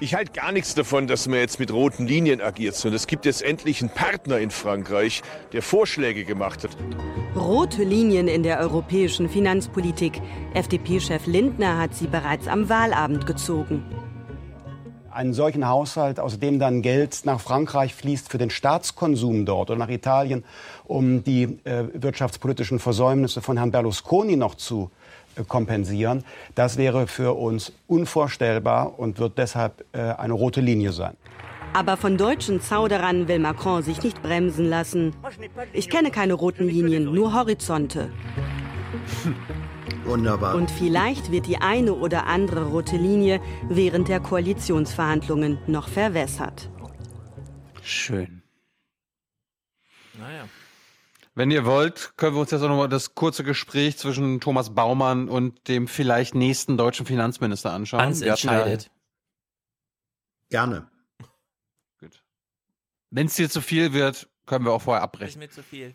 [0.01, 3.25] Ich halte gar nichts davon, dass man jetzt mit roten Linien agiert, sondern es gibt
[3.25, 5.23] jetzt endlich einen Partner in Frankreich,
[5.53, 6.71] der Vorschläge gemacht hat.
[7.33, 10.21] Rote Linien in der europäischen Finanzpolitik.
[10.53, 13.85] FDP-Chef Lindner hat sie bereits am Wahlabend gezogen.
[15.11, 19.79] Einen solchen Haushalt, aus dem dann Geld nach Frankreich fließt für den Staatskonsum dort oder
[19.79, 20.43] nach Italien,
[20.83, 24.91] um die äh, wirtschaftspolitischen Versäumnisse von Herrn Berlusconi noch zu
[25.47, 26.23] kompensieren.
[26.55, 31.15] Das wäre für uns unvorstellbar und wird deshalb äh, eine rote Linie sein.
[31.73, 35.13] Aber von deutschen Zauderern will Macron sich nicht bremsen lassen.
[35.73, 38.11] Ich kenne keine roten Linien, nur Horizonte.
[40.05, 40.55] Wunderbar.
[40.55, 46.69] Und vielleicht wird die eine oder andere rote Linie während der Koalitionsverhandlungen noch verwässert.
[47.81, 48.41] Schön.
[50.17, 50.45] Naja.
[51.37, 55.27] Wenn ihr wollt, können wir uns jetzt auch nochmal das kurze Gespräch zwischen Thomas Baumann
[55.27, 58.01] und dem vielleicht nächsten deutschen Finanzminister anschauen.
[58.01, 58.89] Hans entscheidet.
[60.49, 60.87] Gerne.
[61.99, 62.23] Gut.
[63.11, 65.41] Wenn es dir zu viel wird, können wir auch vorher abbrechen.
[65.41, 65.93] Ist mir zu viel.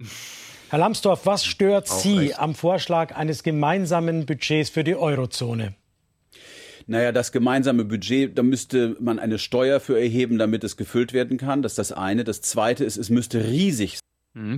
[0.70, 2.40] Herr Lambsdorff, was stört Auch Sie recht.
[2.40, 5.76] am Vorschlag eines gemeinsamen Budgets für die Eurozone?
[6.86, 11.38] Naja, das gemeinsame Budget, da müsste man eine Steuer für erheben, damit es gefüllt werden
[11.38, 11.62] kann.
[11.62, 12.24] Das ist das eine.
[12.24, 14.07] Das zweite ist, es müsste riesig Mhm,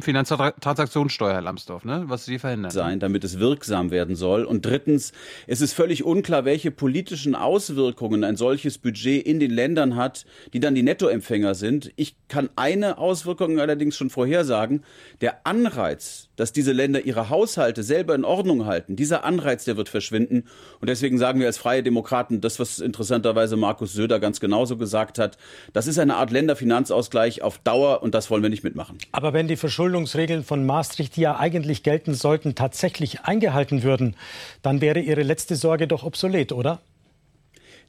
[0.01, 2.05] Finanztransaktionssteuer, Herr Lambsdorff, ne?
[2.07, 2.71] was Sie verhindern.
[2.71, 4.45] sein, damit es wirksam werden soll.
[4.45, 5.13] Und drittens,
[5.47, 10.61] es ist völlig unklar, welche politischen Auswirkungen ein solches Budget in den Ländern hat, die
[10.61, 11.93] dann die Nettoempfänger sind.
[11.97, 14.83] Ich kann eine Auswirkung allerdings schon vorhersagen.
[15.21, 19.91] Der Anreiz, dass diese Länder ihre Haushalte selber in Ordnung halten, dieser Anreiz, der wird
[19.91, 20.45] verschwinden.
[20.81, 25.19] Und deswegen sagen wir als Freie Demokraten, das, was interessanterweise Markus Söder ganz genauso gesagt
[25.19, 25.37] hat,
[25.75, 28.97] das ist eine Art Länderfinanzausgleich auf Dauer und das wollen wir nicht mitmachen.
[29.13, 34.17] Aber wenn die Verschuldungsregeln von Maastricht, die ja eigentlich gelten sollten, tatsächlich eingehalten würden,
[34.63, 36.81] dann wäre Ihre letzte Sorge doch obsolet, oder?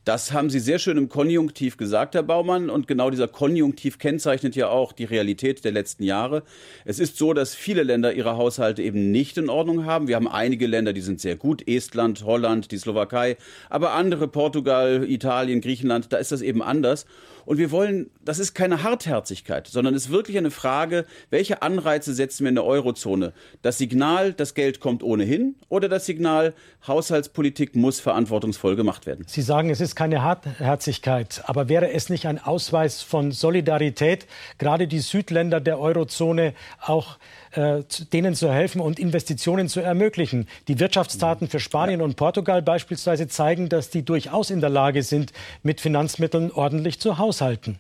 [0.03, 2.72] Das haben Sie sehr schön im Konjunktiv gesagt, Herr Baumann.
[2.72, 6.41] Und genau dieser Konjunktiv kennzeichnet ja auch die Realität der letzten Jahre.
[6.86, 10.07] Es ist so, dass viele Länder ihre Haushalte eben nicht in Ordnung haben.
[10.07, 11.68] Wir haben einige Länder, die sind sehr gut.
[11.68, 13.38] Estland, Holland, die Slowakei.
[13.69, 17.06] Aber andere, Portugal, Italien, Griechenland, da ist das eben anders.
[17.52, 22.14] Und wir wollen, das ist keine Hartherzigkeit, sondern es ist wirklich eine Frage, welche Anreize
[22.14, 23.34] setzen wir in der Eurozone?
[23.61, 26.53] Das Signal, das Geld kommt ohnehin oder das Signal,
[26.88, 29.26] Haushaltspolitik muss verantwortungsvoll gemacht werden?
[29.28, 34.88] Sie sagen, es ist keine Hartherzigkeit, aber wäre es nicht ein Ausweis von Solidarität, gerade
[34.88, 37.18] die Südländer der Eurozone auch
[37.52, 37.84] äh,
[38.14, 40.48] denen zu helfen und Investitionen zu ermöglichen?
[40.68, 45.32] Die Wirtschaftsdaten für Spanien und Portugal beispielsweise zeigen, dass die durchaus in der Lage sind,
[45.64, 47.80] mit Finanzmitteln ordentlich zu haushalten.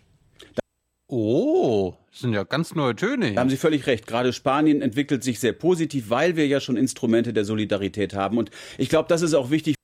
[1.07, 3.33] Oh, das sind ja ganz neue Töne.
[3.33, 4.07] Da haben Sie völlig recht.
[4.07, 8.37] Gerade Spanien entwickelt sich sehr positiv, weil wir ja schon Instrumente der Solidarität haben.
[8.37, 9.75] Und ich glaube, das ist auch wichtig.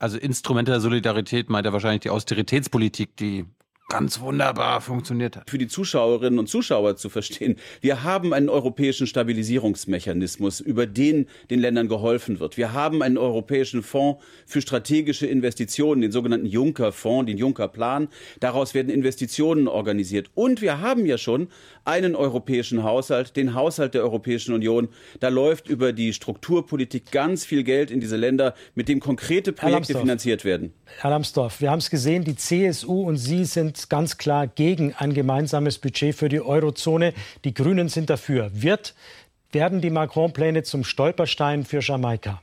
[0.00, 3.44] Also Instrumente der Solidarität meint er wahrscheinlich die Austeritätspolitik, die
[3.92, 5.50] ganz wunderbar funktioniert hat.
[5.50, 7.56] Für die Zuschauerinnen und Zuschauer zu verstehen.
[7.82, 12.56] Wir haben einen europäischen Stabilisierungsmechanismus, über den den Ländern geholfen wird.
[12.56, 18.08] Wir haben einen europäischen Fonds für strategische Investitionen, den sogenannten Juncker-Fonds, den Juncker-Plan.
[18.40, 20.30] Daraus werden Investitionen organisiert.
[20.34, 21.48] Und wir haben ja schon
[21.84, 24.88] einen europäischen Haushalt, den Haushalt der Europäischen Union.
[25.20, 29.98] Da läuft über die Strukturpolitik ganz viel Geld in diese Länder, mit dem konkrete Projekte
[29.98, 30.72] finanziert werden.
[31.00, 35.14] Herr Lambsdorff, wir haben es gesehen, die CSU und Sie sind ganz klar gegen ein
[35.14, 37.14] gemeinsames Budget für die Eurozone.
[37.44, 38.50] Die Grünen sind dafür.
[38.52, 38.94] Wird,
[39.50, 42.42] werden die Macron-Pläne zum Stolperstein für Jamaika?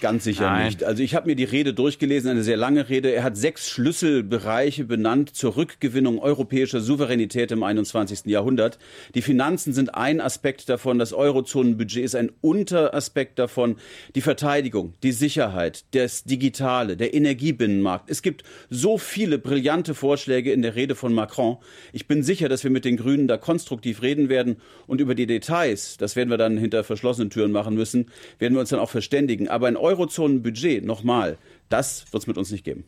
[0.00, 0.66] Ganz sicher Nein.
[0.66, 0.84] nicht.
[0.84, 3.12] Also ich habe mir die Rede durchgelesen, eine sehr lange Rede.
[3.12, 8.26] Er hat sechs Schlüsselbereiche benannt zur Rückgewinnung europäischer Souveränität im 21.
[8.26, 8.78] Jahrhundert.
[9.14, 13.76] Die Finanzen sind ein Aspekt davon, das Eurozonenbudget ist ein Unteraspekt davon,
[14.16, 18.10] die Verteidigung, die Sicherheit, das Digitale, der Energiebinnenmarkt.
[18.10, 21.58] Es gibt so viele brillante Vorschläge in der Rede von Macron.
[21.92, 24.56] Ich bin sicher, dass wir mit den Grünen da konstruktiv reden werden
[24.88, 28.10] und über die Details, das werden wir dann hinter verschlossenen Türen machen müssen,
[28.40, 29.48] werden wir uns dann auch verständigen.
[29.48, 31.38] Aber ein Eurozonenbudget, nochmal,
[31.68, 32.84] das wird es mit uns nicht geben.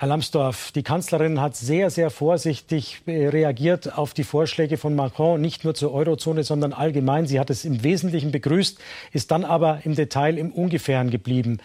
[0.00, 5.38] Herr Lambsdorff, die Kanzlerin hat sehr, sehr vorsichtig äh, reagiert auf die Vorschläge von Macron,
[5.38, 7.26] nicht nur zur Eurozone, sondern allgemein.
[7.26, 8.78] Sie hat es im Wesentlichen begrüßt,
[9.12, 11.58] ist dann aber im Detail im Ungefähren geblieben.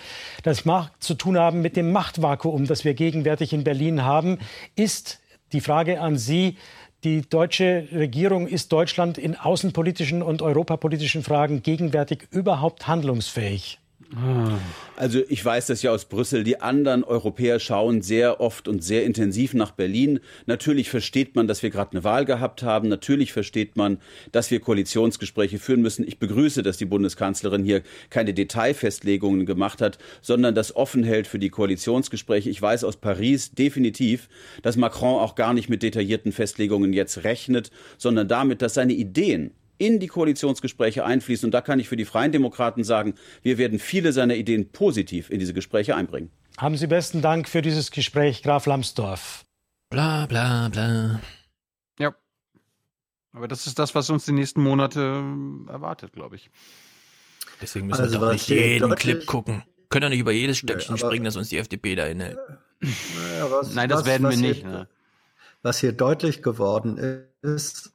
[0.43, 4.39] Das mag zu tun haben mit dem Machtvakuum, das wir gegenwärtig in Berlin haben.
[4.75, 5.21] Ist
[5.53, 6.57] die Frage an Sie,
[7.05, 13.79] die deutsche Regierung, ist Deutschland in außenpolitischen und europapolitischen Fragen gegenwärtig überhaupt handlungsfähig?
[14.95, 16.45] Also ich weiß das ja aus Brüssel.
[16.45, 20.21] Die anderen Europäer schauen sehr oft und sehr intensiv nach Berlin.
[20.45, 22.87] Natürlich versteht man, dass wir gerade eine Wahl gehabt haben.
[22.87, 23.97] Natürlich versteht man,
[24.31, 26.07] dass wir Koalitionsgespräche führen müssen.
[26.07, 31.39] Ich begrüße, dass die Bundeskanzlerin hier keine Detailfestlegungen gemacht hat, sondern das offen hält für
[31.39, 32.49] die Koalitionsgespräche.
[32.49, 34.29] Ich weiß aus Paris definitiv,
[34.61, 39.51] dass Macron auch gar nicht mit detaillierten Festlegungen jetzt rechnet, sondern damit, dass seine Ideen
[39.77, 41.47] in die Koalitionsgespräche einfließen.
[41.47, 45.29] Und da kann ich für die Freien Demokraten sagen, wir werden viele seiner Ideen positiv
[45.29, 46.31] in diese Gespräche einbringen.
[46.57, 49.43] Haben Sie besten Dank für dieses Gespräch, Graf Lambsdorff.
[49.89, 51.19] Bla bla bla.
[51.99, 52.15] Ja.
[53.33, 56.49] Aber das ist das, was uns die nächsten Monate ähm, erwartet, glaube ich.
[57.61, 59.63] Deswegen müssen Also wir doch nicht jeden deutlich- Clip gucken.
[59.89, 62.37] Können doch nicht über jedes Stöckchen aber- springen, das uns die FDP da inhält.
[62.81, 64.61] Ja, was- Nein, das was- werden wir nicht.
[64.61, 64.87] Hier, Ne?
[65.61, 66.97] Was hier deutlich geworden
[67.41, 67.93] ist,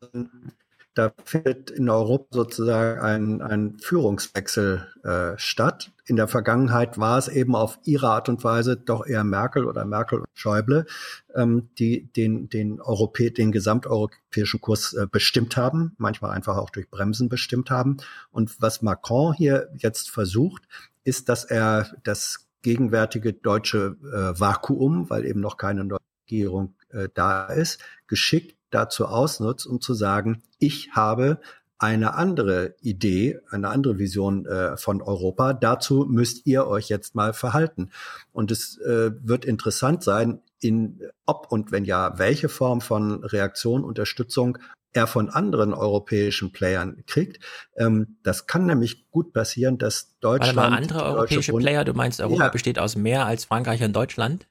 [0.94, 5.92] da findet in Europa sozusagen ein, ein Führungswechsel äh, statt.
[6.04, 9.84] In der Vergangenheit war es eben auf ihre Art und Weise doch eher Merkel oder
[9.84, 10.86] Merkel und Schäuble,
[11.34, 16.90] ähm, die den, den, Europä den gesamteuropäischen Kurs äh, bestimmt haben, manchmal einfach auch durch
[16.90, 17.98] Bremsen bestimmt haben.
[18.32, 20.64] Und was Macron hier jetzt versucht,
[21.04, 27.08] ist, dass er das gegenwärtige deutsche äh, Vakuum, weil eben noch keine neue Regierung äh,
[27.14, 31.40] da ist, geschickt dazu ausnutzt, um zu sagen, ich habe
[31.78, 35.54] eine andere Idee, eine andere Vision äh, von Europa.
[35.54, 37.90] Dazu müsst ihr euch jetzt mal verhalten.
[38.32, 43.82] Und es äh, wird interessant sein, in ob und wenn ja, welche Form von Reaktion,
[43.82, 44.58] Unterstützung
[44.92, 47.42] er von anderen europäischen Playern kriegt.
[47.76, 50.56] Ähm, das kann nämlich gut passieren, dass Warte Deutschland.
[50.56, 52.48] mal, andere europäische Bund- Player, du meinst, Europa Ja.
[52.50, 54.48] besteht aus mehr als Frankreich und Deutschland?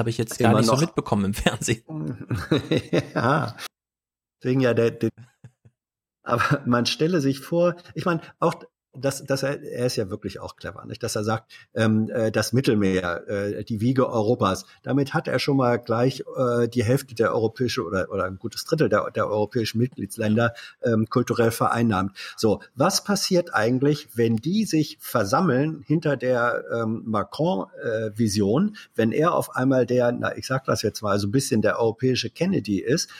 [0.00, 0.80] Habe ich jetzt gar Immer nicht so noch.
[0.80, 1.82] mitbekommen im Fernsehen.
[3.14, 3.54] ja.
[4.42, 5.10] Deswegen ja der, der
[6.22, 8.54] aber man stelle sich vor, ich meine, auch
[9.00, 11.02] das, das er, er ist ja wirklich auch clever, nicht?
[11.02, 14.64] Dass er sagt, ähm, äh, das Mittelmeer, äh, die Wiege Europas.
[14.82, 18.64] Damit hat er schon mal gleich äh, die Hälfte der europäische oder oder ein gutes
[18.64, 22.16] Drittel der, der europäischen Mitgliedsländer ähm, kulturell vereinnahmt.
[22.36, 29.54] So, was passiert eigentlich, wenn die sich versammeln hinter der ähm, Macron-Vision, wenn er auf
[29.54, 33.10] einmal der, na, ich sag das jetzt mal so ein bisschen der europäische Kennedy ist?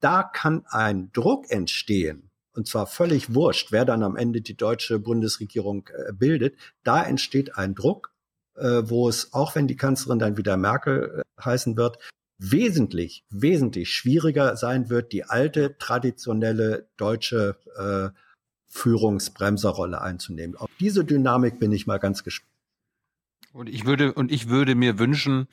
[0.00, 4.98] Da kann ein Druck entstehen und zwar völlig wurscht, wer dann am Ende die deutsche
[4.98, 8.12] Bundesregierung äh, bildet, da entsteht ein Druck,
[8.56, 11.98] äh, wo es, auch wenn die Kanzlerin dann wieder Merkel äh, heißen wird,
[12.38, 18.18] wesentlich, wesentlich schwieriger sein wird, die alte, traditionelle deutsche äh,
[18.68, 20.56] Führungsbremserrolle einzunehmen.
[20.56, 22.52] Auf diese Dynamik bin ich mal ganz gespannt.
[23.52, 25.48] Und ich würde, und ich würde mir wünschen,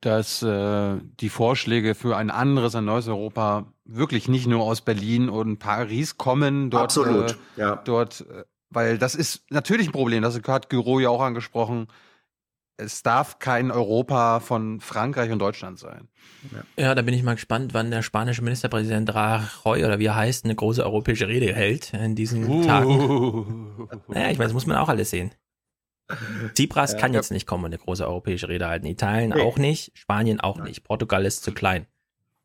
[0.00, 5.28] dass äh, die Vorschläge für ein anderes, ein neues Europa wirklich nicht nur aus Berlin
[5.28, 6.70] und Paris kommen.
[6.70, 7.76] Dort, Absolut, Äh, ja.
[7.76, 11.86] Dort, äh, weil das ist natürlich ein Problem, das hat Giro ja auch angesprochen.
[12.78, 16.08] Es darf kein Europa von Frankreich und Deutschland sein.
[16.76, 20.44] Ja, da bin ich mal gespannt, wann der spanische Ministerpräsident Rajoy oder wie er heißt,
[20.44, 22.66] eine große europäische Rede hält in diesen Uh.
[22.66, 23.88] Tagen.
[24.08, 25.30] Naja, ich meine, das muss man auch alles sehen.
[26.54, 26.98] Tsipras Ja.
[26.98, 28.86] kann jetzt nicht kommen und eine große europäische Rede halten.
[28.86, 29.42] Italien Nee.
[29.42, 31.86] auch nicht, Spanien auch nicht, Portugal ist zu klein.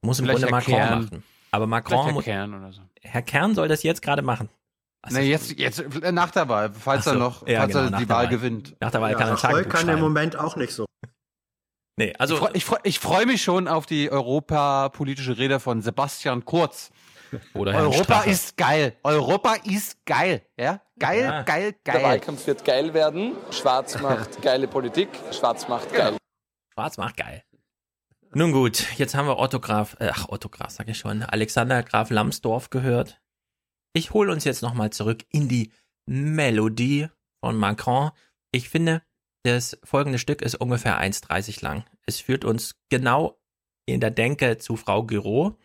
[0.02, 1.04] Muss im Vielleicht Grunde Herr Macron Kern.
[1.06, 1.24] machen.
[1.52, 2.82] Aber Macron, Herr muss, Kern oder so.
[3.02, 4.50] Herr Kern soll das jetzt gerade machen.
[5.04, 7.74] Also, Nee, jetzt, jetzt äh, nach der Wahl, falls Ach er so, noch, ja, falls
[7.74, 8.28] genau, er die Wahl Wahl.
[8.30, 8.76] gewinnt.
[8.80, 10.02] nach der Wahl kann er Ja, ein Rajoy Tagebuch kann im schreiben.
[10.02, 10.86] Moment auch nicht so.
[11.98, 16.46] Nee, also Ich freue freu, ich freu mich schon auf die europapolitische Rede von Sebastian
[16.46, 16.90] Kurz.
[17.54, 18.96] Oder Europa ist geil.
[19.04, 20.42] Europa ist geil.
[20.58, 20.82] Ja?
[21.00, 21.42] Geil, Ja.
[21.44, 22.04] geil, Der geil.
[22.04, 23.34] Wahlkampf wird geil werden.
[23.52, 25.10] Schwarz macht geile Politik.
[25.32, 26.18] Schwarz macht geil.
[26.74, 27.44] Schwarz macht geil.
[28.34, 31.84] Nun gut, jetzt haben wir Otto Graf, äh, ach Otto Graf sag ich schon, Alexander
[31.84, 33.20] Graf Lambsdorff gehört.
[33.94, 35.74] Ich hole uns jetzt nochmal zurück in die
[36.06, 37.08] Melodie
[37.44, 38.12] von Macron.
[38.52, 39.02] Ich finde,
[39.44, 41.84] das folgende Stück ist ungefähr 1,30 lang.
[42.06, 43.38] Es führt uns genau
[43.86, 45.58] in der Denke zu Frau Giraud.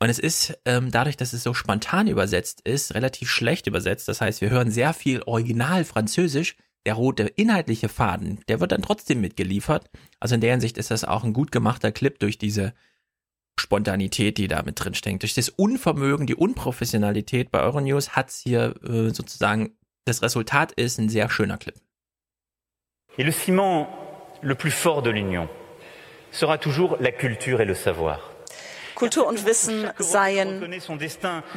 [0.00, 4.06] Und es ist ähm, dadurch, dass es so spontan übersetzt ist, relativ schlecht übersetzt.
[4.08, 6.56] Das heißt, wir hören sehr viel Original Französisch.
[6.86, 9.90] Der rote inhaltliche Faden, der wird dann trotzdem mitgeliefert.
[10.20, 12.72] Also in der Hinsicht ist das auch ein gut gemachter Clip durch diese
[13.58, 15.22] Spontanität, die da mit drin steckt.
[15.22, 20.98] Durch das Unvermögen, die Unprofessionalität bei Euronews hat es hier äh, sozusagen, das Resultat ist
[20.98, 21.74] ein sehr schöner Clip.
[23.18, 23.88] Et le ciment
[24.40, 25.48] le plus fort de l'Union
[26.30, 28.20] sera toujours la culture et le savoir.
[28.98, 30.60] Kultur und Wissen seien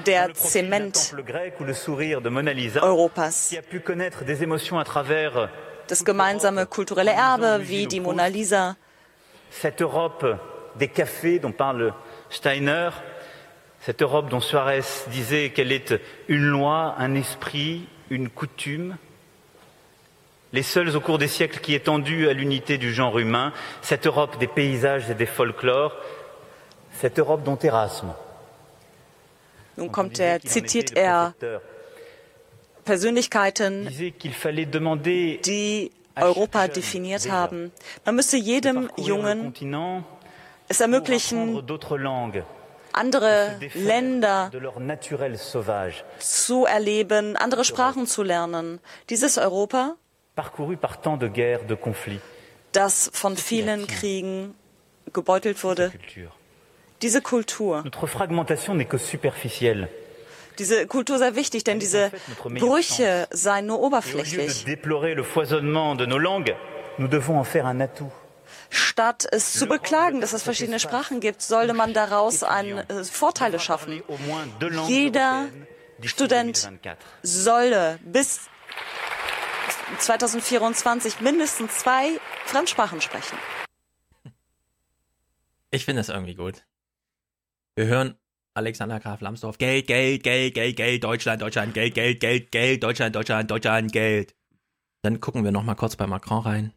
[0.05, 1.15] der Zement
[2.79, 3.55] Europas.
[5.87, 8.77] Das gemeinsame kulturelle Erbe wie die Mona Lisa.
[9.49, 10.37] Cette Europe
[10.75, 11.95] des cafés dont parle
[12.29, 12.91] Steiner,
[13.83, 18.97] cette Europe dont Suarez disait qu'elle est une loi, un esprit, une coutume,
[20.53, 23.51] les seuls au cours des siècles qui aient tendu à l'unité du genre humain,
[23.81, 25.95] cette Europe des paysages et des folklores,
[27.01, 28.13] cette Europe dont Erasme.
[29.75, 31.33] Nun kommt er, zitiert er
[32.83, 33.87] Persönlichkeiten,
[35.45, 37.71] die Europa definiert haben.
[38.05, 39.53] Man müsse jedem Jungen
[40.67, 41.63] es ermöglichen,
[42.93, 44.51] andere Länder
[46.19, 48.79] zu erleben, andere Sprachen zu lernen.
[49.09, 49.95] Dieses Europa,
[52.71, 54.55] das von vielen Kriegen
[55.13, 55.91] gebeutelt wurde,
[57.01, 57.83] diese Kultur.
[60.59, 62.11] Diese Kultur sei wichtig, denn diese
[62.43, 64.65] Brüche seien nur oberflächlich.
[68.69, 73.59] Statt es zu beklagen, dass es verschiedene Sprachen gibt, sollte man daraus ein, äh, Vorteile
[73.59, 74.03] schaffen.
[74.87, 75.47] Jeder
[76.03, 76.69] Student
[77.21, 78.41] solle bis
[79.99, 83.37] 2024 mindestens zwei Fremdsprachen sprechen.
[85.69, 86.63] Ich finde das irgendwie gut.
[87.81, 88.13] Wir hören
[88.53, 93.15] Alexander Graf Lambsdorff, Geld, Geld, Geld, Geld, Geld, Deutschland, Deutschland, Geld, Geld, Geld, Geld, Deutschland,
[93.15, 94.35] Deutschland, Deutschland, Geld.
[95.01, 96.73] Dann gucken wir nochmal kurz bei Macron rein.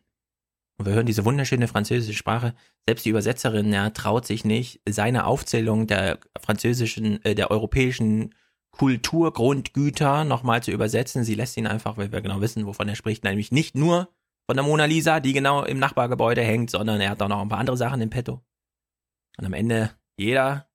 [0.79, 2.55] Und wir hören diese wunderschöne französische Sprache.
[2.89, 8.35] Selbst die Übersetzerin ja, traut sich nicht, seine Aufzählung der französischen, äh, der europäischen
[8.71, 11.23] Kulturgrundgüter nochmal zu übersetzen.
[11.23, 14.09] Sie lässt ihn einfach, weil wir genau wissen, wovon er spricht, nämlich nicht nur
[14.47, 17.51] von der Mona Lisa, die genau im Nachbargebäude hängt, sondern er hat auch noch ein
[17.51, 18.41] paar andere Sachen im Petto.
[19.37, 20.67] Und am Ende jeder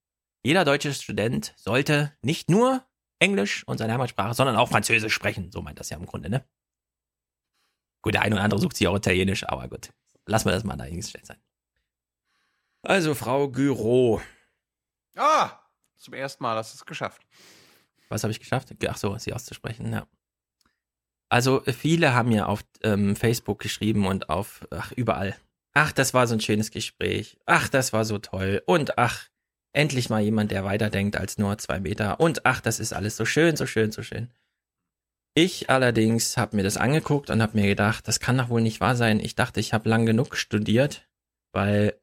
[0.44, 2.84] jeder deutsche Student sollte nicht nur
[3.20, 5.52] Englisch und seine Heimatsprache, sondern auch Französisch sprechen.
[5.52, 6.46] So meint das ja im Grunde, ne?
[8.02, 9.92] Gut, der eine oder andere sucht sich auch Italienisch, aber gut.
[10.26, 11.42] Lassen wir das mal dahingestellt sein.
[12.82, 14.22] Also, Frau Gyro.
[15.16, 15.60] Ah!
[15.98, 17.26] Zum ersten Mal hast du es geschafft.
[18.08, 18.70] Was habe ich geschafft?
[18.88, 20.08] Ach so, sie auszusprechen, ja.
[21.28, 25.36] Also, viele haben mir auf ähm, Facebook geschrieben und auf, ach, überall.
[25.74, 27.38] Ach, das war so ein schönes Gespräch.
[27.46, 28.64] Ach, das war so toll.
[28.66, 29.28] Und ach,
[29.74, 32.20] Endlich mal jemand, der weiterdenkt als nur zwei Meter.
[32.20, 34.30] Und ach, das ist alles so schön, so schön, so schön.
[35.36, 38.82] Ich allerdings habe mir das angeguckt und habe mir gedacht, das kann doch wohl nicht
[38.82, 39.20] wahr sein.
[39.20, 41.08] Ich dachte, ich habe lang genug studiert,
[41.54, 42.00] weil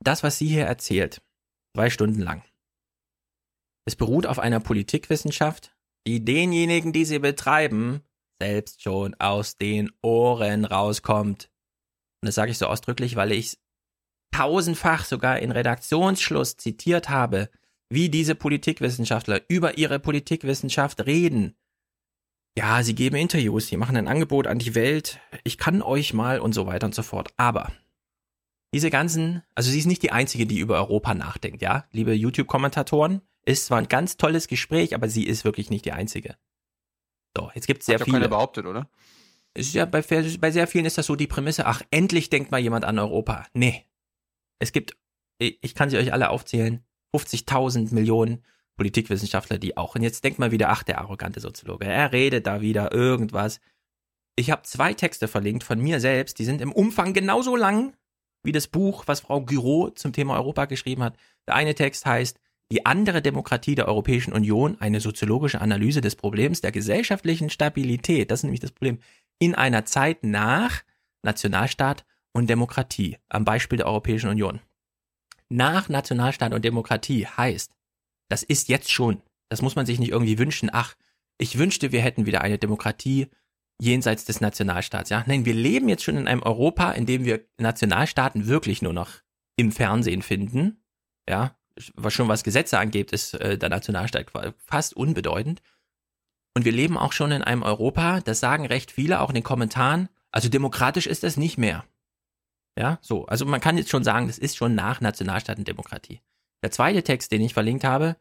[0.00, 1.22] das, was sie hier erzählt,
[1.74, 2.42] zwei Stunden lang,
[3.86, 5.76] es beruht auf einer Politikwissenschaft,
[6.06, 8.02] die denjenigen, die sie betreiben,
[8.40, 11.50] selbst schon aus den Ohren rauskommt.
[12.22, 13.58] Und das sage ich so ausdrücklich, weil ich
[14.34, 17.50] tausendfach sogar in Redaktionsschluss zitiert habe,
[17.88, 21.54] wie diese Politikwissenschaftler über ihre Politikwissenschaft reden.
[22.58, 26.40] Ja, sie geben Interviews, sie machen ein Angebot an die Welt, ich kann euch mal
[26.40, 27.32] und so weiter und so fort.
[27.36, 27.72] Aber
[28.72, 33.20] diese ganzen, also sie ist nicht die einzige, die über Europa nachdenkt, ja, liebe YouTube-Kommentatoren,
[33.44, 36.36] ist zwar ein ganz tolles Gespräch, aber sie ist wirklich nicht die einzige.
[37.36, 38.28] So, jetzt gibt es sehr Hat viele.
[38.28, 38.88] behauptet, oder?
[39.56, 42.58] Ist ja bei, bei sehr vielen ist das so die Prämisse, ach, endlich denkt mal
[42.58, 43.46] jemand an Europa.
[43.52, 43.84] Nee,
[44.58, 44.96] es gibt,
[45.38, 48.44] ich kann sie euch alle aufzählen, 50.000 Millionen
[48.76, 49.94] Politikwissenschaftler, die auch.
[49.94, 53.60] Und jetzt denkt mal wieder, ach, der arrogante Soziologe, er redet da wieder irgendwas.
[54.36, 57.96] Ich habe zwei Texte verlinkt von mir selbst, die sind im Umfang genauso lang
[58.42, 61.16] wie das Buch, was Frau Giraud zum Thema Europa geschrieben hat.
[61.46, 62.38] Der eine Text heißt
[62.72, 68.40] Die andere Demokratie der Europäischen Union, eine soziologische Analyse des Problems der gesellschaftlichen Stabilität, das
[68.40, 68.98] ist nämlich das Problem,
[69.38, 70.82] in einer Zeit nach
[71.22, 74.60] Nationalstaat und Demokratie am Beispiel der Europäischen Union.
[75.48, 77.72] Nach Nationalstaat und Demokratie heißt,
[78.28, 80.94] das ist jetzt schon, das muss man sich nicht irgendwie wünschen, ach,
[81.38, 83.28] ich wünschte, wir hätten wieder eine Demokratie
[83.80, 85.10] jenseits des Nationalstaats.
[85.10, 88.92] Ja, nein, wir leben jetzt schon in einem Europa, in dem wir Nationalstaaten wirklich nur
[88.92, 89.10] noch
[89.56, 90.84] im Fernsehen finden.
[91.28, 91.56] Ja,
[91.94, 94.26] was schon was Gesetze angeht, ist äh, der Nationalstaat
[94.58, 95.62] fast unbedeutend.
[96.56, 99.42] Und wir leben auch schon in einem Europa, das sagen recht viele, auch in den
[99.42, 101.84] Kommentaren, also demokratisch ist das nicht mehr.
[102.78, 103.26] Ja, so.
[103.26, 106.20] Also man kann jetzt schon sagen, das ist schon nach Nationalstaatendemokratie.
[106.62, 108.16] Der zweite Text, den ich verlinkt habe,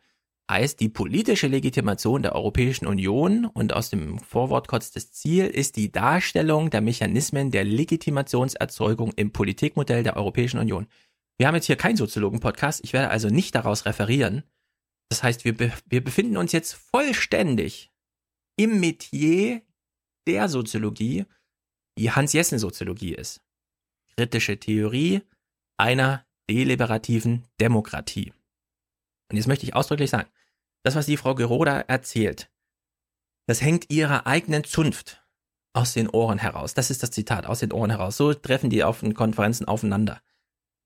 [0.50, 5.78] heißt, die politische Legitimation der Europäischen Union und aus dem Vorwort kotzt das Ziel ist
[5.78, 10.88] die Darstellung der Mechanismen der Legitimationserzeugung im Politikmodell der Europäischen Union.
[11.38, 14.44] Wir haben jetzt hier keinen Soziologen-Podcast, ich werde also nicht daraus referieren.
[15.10, 17.92] Das heißt, wir, wir befinden uns jetzt vollständig
[18.58, 19.62] im Metier
[20.28, 21.26] der Soziologie,
[21.98, 23.42] die Hans-Jessen-Soziologie ist.
[24.16, 25.22] Kritische Theorie
[25.78, 28.34] einer deliberativen Demokratie.
[29.30, 30.30] Und jetzt möchte ich ausdrücklich sagen,
[30.84, 32.52] das, was die Frau Geroda erzählt,
[33.48, 35.24] das hängt ihrer eigenen Zunft
[35.74, 36.74] aus den Ohren heraus.
[36.74, 38.18] Das ist das Zitat, aus den Ohren heraus.
[38.18, 40.22] So treffen die auf den Konferenzen aufeinander.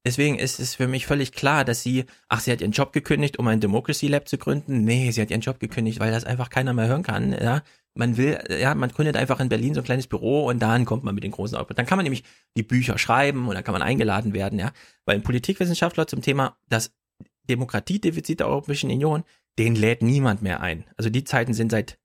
[0.05, 3.37] Deswegen ist es für mich völlig klar, dass sie, ach, sie hat ihren Job gekündigt,
[3.39, 4.85] um ein Democracy Lab zu gründen.
[4.85, 7.33] Nee, sie hat ihren Job gekündigt, weil das einfach keiner mehr hören kann.
[7.33, 7.61] Ja,
[7.97, 11.03] man will, ja, man gründet einfach in Berlin so ein kleines Büro und dann kommt
[11.03, 11.77] man mit den großen Output.
[11.77, 12.23] Dann kann man nämlich
[12.55, 14.71] die Bücher schreiben und dann kann man eingeladen werden, ja.
[15.05, 16.95] Weil ein Politikwissenschaftler zum Thema das
[17.49, 19.23] Demokratiedefizit der Europäischen Union,
[19.57, 20.85] den lädt niemand mehr ein.
[20.97, 21.97] Also die Zeiten sind seit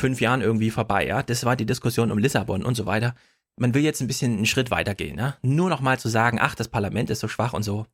[0.00, 1.22] fünf Jahren irgendwie vorbei, ja.
[1.22, 3.14] Das war die Diskussion um Lissabon und so weiter.
[3.56, 5.36] Man will jetzt ein bisschen einen Schritt weitergehen, ja.
[5.42, 7.86] Nur noch mal zu sagen, ach, das Parlament ist so schwach und so,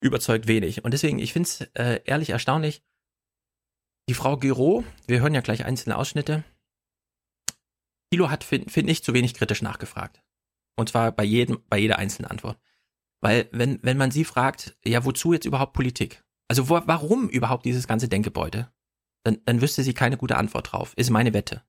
[0.00, 0.84] überzeugt wenig.
[0.84, 2.82] Und deswegen, ich finde es äh, ehrlich erstaunlich,
[4.08, 6.44] die Frau Giro, wir hören ja gleich einzelne Ausschnitte,
[8.10, 10.22] Thilo hat, finde find ich, zu wenig kritisch nachgefragt.
[10.76, 12.58] Und zwar bei jedem, bei jeder einzelnen Antwort.
[13.20, 16.22] Weil, wenn, wenn man sie fragt, ja, wozu jetzt überhaupt Politik?
[16.48, 18.70] Also wo, warum überhaupt dieses ganze Denkgebäude?
[19.24, 20.92] Dann, dann wüsste sie keine gute Antwort drauf.
[20.96, 21.62] Ist meine Wette.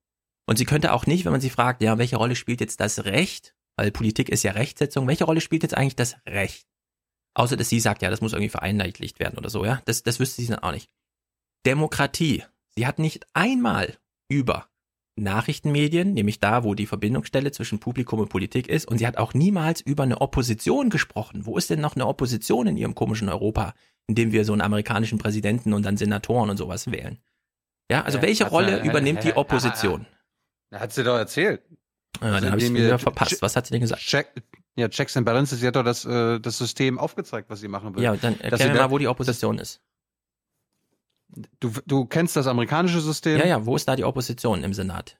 [0.46, 3.04] Und sie könnte auch nicht, wenn man sie fragt, ja, welche Rolle spielt jetzt das
[3.04, 3.56] Recht?
[3.76, 5.06] Weil Politik ist ja Rechtsetzung.
[5.06, 6.68] Welche Rolle spielt jetzt eigentlich das Recht?
[7.34, 9.82] Außer, dass sie sagt, ja, das muss irgendwie vereinheitlicht werden oder so, ja.
[9.84, 10.90] Das, das wüsste sie dann auch nicht.
[11.66, 12.44] Demokratie.
[12.74, 13.98] Sie hat nicht einmal
[14.28, 14.67] über
[15.22, 18.86] Nachrichtenmedien, nämlich da, wo die Verbindungsstelle zwischen Publikum und Politik ist.
[18.86, 21.46] Und sie hat auch niemals über eine Opposition gesprochen.
[21.46, 23.74] Wo ist denn noch eine Opposition in ihrem komischen Europa,
[24.06, 27.18] in dem wir so einen amerikanischen Präsidenten und dann Senatoren und sowas wählen?
[27.90, 30.06] Ja, also welche Rolle übernimmt die Opposition?
[30.72, 31.62] Hat sie doch erzählt.
[32.20, 33.40] Ja, dann habe ich wieder verpasst.
[33.42, 34.02] Was hat sie denn gesagt?
[34.02, 34.32] Check,
[34.76, 37.94] ja, Checks and Balances, sie hat doch das, äh, das System aufgezeigt, was sie machen
[37.94, 38.02] will.
[38.02, 39.80] Ja, dann erklär mal, wo die Opposition ist.
[41.60, 43.38] Du, du kennst das amerikanische System?
[43.38, 45.18] Ja, ja, wo ist da die Opposition im Senat?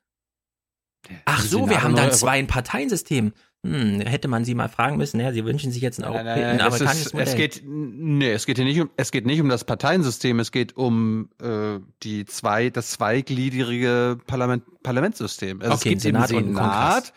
[1.25, 3.33] Ach so, Senat wir haben dann zwei Parteiensystem.
[3.67, 6.27] Hm, hätte man sie mal fragen müssen, ja, sie wünschen sich jetzt ein, Europä nein,
[6.27, 7.29] nein, nein, ein amerikanisches ist, Modell.
[7.29, 10.53] Es geht, nee, es geht hier nicht um, es geht nicht um das Parteiensystem, es
[10.53, 15.61] geht um äh, die zwei, das zweigliedrige Parlament, Parlamentssystem.
[15.61, 17.13] Also okay, es gibt Senat im Senat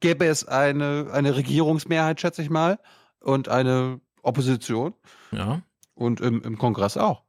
[0.00, 2.78] gäbe es eine, eine Regierungsmehrheit, schätze ich mal,
[3.20, 4.94] und eine Opposition.
[5.32, 5.62] Ja.
[5.94, 7.22] Und im, im Kongress auch.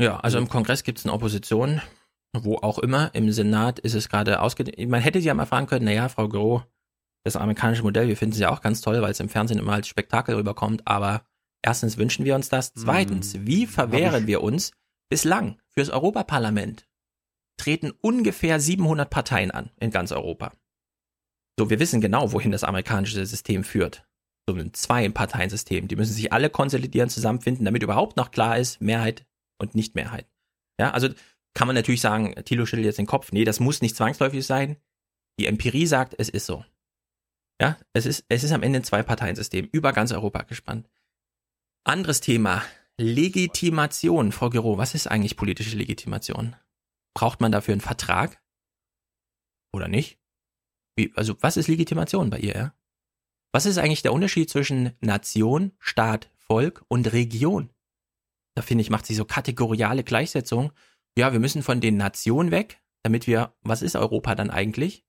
[0.00, 1.80] Ja, also im Kongress gibt es eine Opposition,
[2.32, 3.14] wo auch immer.
[3.14, 4.90] Im Senat ist es gerade ausgedehnt.
[4.90, 6.62] Man hätte sie ja mal fragen können, naja, Frau Gros,
[7.24, 9.72] das amerikanische Modell, wir finden sie ja auch ganz toll, weil es im Fernsehen immer
[9.72, 11.24] als Spektakel rüberkommt, aber
[11.62, 12.72] erstens wünschen wir uns das.
[12.74, 14.72] Zweitens, hm, wie verwehren wir uns?
[15.08, 16.88] Bislang fürs Europaparlament
[17.56, 20.52] treten ungefähr 700 Parteien an in ganz Europa.
[21.58, 24.06] So, wir wissen genau, wohin das amerikanische System führt.
[24.46, 25.88] So ein Zwei-Parteien-System.
[25.88, 29.24] Die müssen sich alle konsolidieren, zusammenfinden, damit überhaupt noch klar ist, Mehrheit
[29.58, 30.26] und Nicht-Mehrheit.
[30.80, 31.08] Ja, also
[31.54, 33.32] kann man natürlich sagen, Thilo schüttelt jetzt den Kopf.
[33.32, 34.76] Nee, das muss nicht zwangsläufig sein.
[35.38, 36.64] Die Empirie sagt, es ist so.
[37.60, 40.88] Ja, es ist, es ist am Ende ein Zwei-Parteien-System, über ganz Europa gespannt.
[41.84, 42.62] Anderes Thema,
[42.98, 44.32] Legitimation.
[44.32, 46.56] Frau Giro, was ist eigentlich politische Legitimation?
[47.14, 48.42] Braucht man dafür einen Vertrag?
[49.72, 50.18] Oder nicht?
[50.96, 52.74] Wie, also, was ist Legitimation bei ihr, ja?
[53.52, 57.70] Was ist eigentlich der Unterschied zwischen Nation, Staat, Volk und Region?
[58.54, 60.72] Da finde ich, macht sie so kategoriale Gleichsetzung.
[61.16, 65.04] Ja, wir müssen von den Nationen weg, damit wir, was ist Europa dann eigentlich?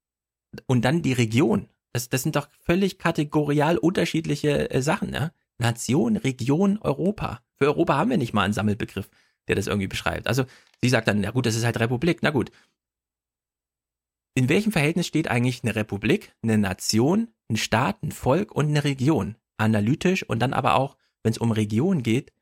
[0.68, 1.70] Und dann die Region.
[1.94, 5.32] Das, das sind doch völlig kategorial unterschiedliche äh, Sachen, ja?
[5.58, 7.42] Nation, Region, Europa.
[7.56, 9.10] Für Europa haben wir nicht mal einen Sammelbegriff,
[9.48, 10.28] der das irgendwie beschreibt.
[10.28, 10.46] Also
[10.82, 12.20] sie sagt dann, na gut, das ist halt Republik.
[12.22, 12.52] Na gut.
[14.34, 18.84] In welchem Verhältnis steht eigentlich eine Republik, eine Nation, ein Staat, ein Volk und eine
[18.84, 19.38] Region?
[19.58, 22.34] Analytisch und dann aber auch, wenn es um Region geht,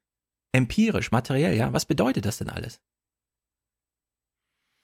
[0.53, 2.81] empirisch, materiell, ja, was bedeutet das denn alles?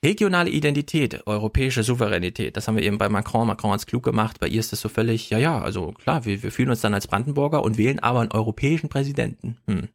[0.04, 3.46] Regionale Identität, europäische Souveränität, das haben wir eben bei Macron.
[3.46, 4.40] Macron hat es klug gemacht.
[4.40, 6.94] Bei ihr ist das so völlig, ja, ja, also klar, wir, wir fühlen uns dann
[6.94, 9.58] als Brandenburger und wählen aber einen europäischen Präsidenten.
[9.66, 9.88] Hm.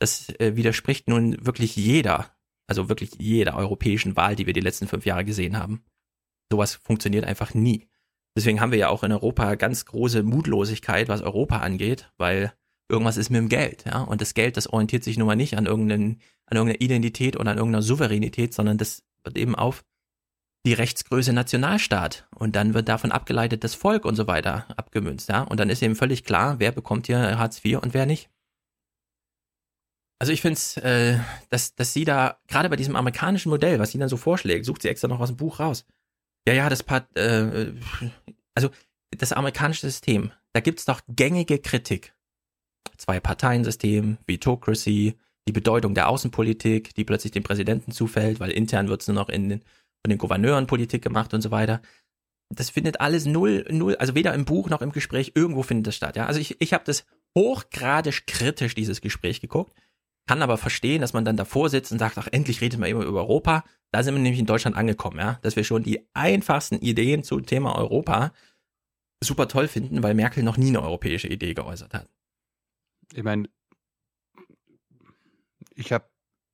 [0.00, 2.34] Das äh, widerspricht nun wirklich jeder,
[2.68, 5.84] also wirklich jeder europäischen Wahl, die wir die letzten fünf Jahre gesehen haben.
[6.50, 7.88] Sowas funktioniert einfach nie.
[8.36, 12.52] Deswegen haben wir ja auch in Europa ganz große Mutlosigkeit, was Europa angeht, weil
[12.88, 14.02] irgendwas ist mit dem Geld, ja.
[14.02, 17.50] Und das Geld, das orientiert sich nun mal nicht an irgendeinen, an irgendeiner Identität oder
[17.50, 19.84] an irgendeiner Souveränität, sondern das wird eben auf
[20.64, 25.42] die Rechtsgröße Nationalstaat und dann wird davon abgeleitet das Volk und so weiter abgemünzt, ja.
[25.42, 28.30] Und dann ist eben völlig klar, wer bekommt hier Hartz IV und wer nicht.
[30.20, 31.18] Also ich finde es, äh,
[31.50, 34.82] dass, dass sie da, gerade bei diesem amerikanischen Modell, was sie dann so vorschlägt, sucht
[34.82, 35.84] sie extra noch aus dem Buch raus.
[36.46, 37.72] Ja, ja, das Part, äh,
[38.54, 38.70] also
[39.10, 42.14] das amerikanische System, da gibt's doch gängige Kritik.
[42.96, 45.18] Zwei-Parteien-System, Vetocracy,
[45.48, 49.48] die Bedeutung der Außenpolitik, die plötzlich dem Präsidenten zufällt, weil intern wird's nur noch in
[49.48, 51.82] den, von den Gouverneuren Politik gemacht und so weiter.
[52.54, 55.96] Das findet alles null, null, also weder im Buch noch im Gespräch, irgendwo findet das
[55.96, 56.16] statt.
[56.16, 56.26] Ja?
[56.26, 57.04] Also ich, ich habe das
[57.36, 59.74] hochgradig kritisch, dieses Gespräch geguckt
[60.26, 63.04] kann aber verstehen, dass man dann davor sitzt und sagt, ach, endlich redet man immer
[63.04, 63.64] über Europa.
[63.90, 67.44] Da sind wir nämlich in Deutschland angekommen, ja, dass wir schon die einfachsten Ideen zum
[67.44, 68.32] Thema Europa
[69.22, 72.08] super toll finden, weil Merkel noch nie eine europäische Idee geäußert hat.
[73.14, 73.48] Ich meine,
[75.74, 76.04] ich habe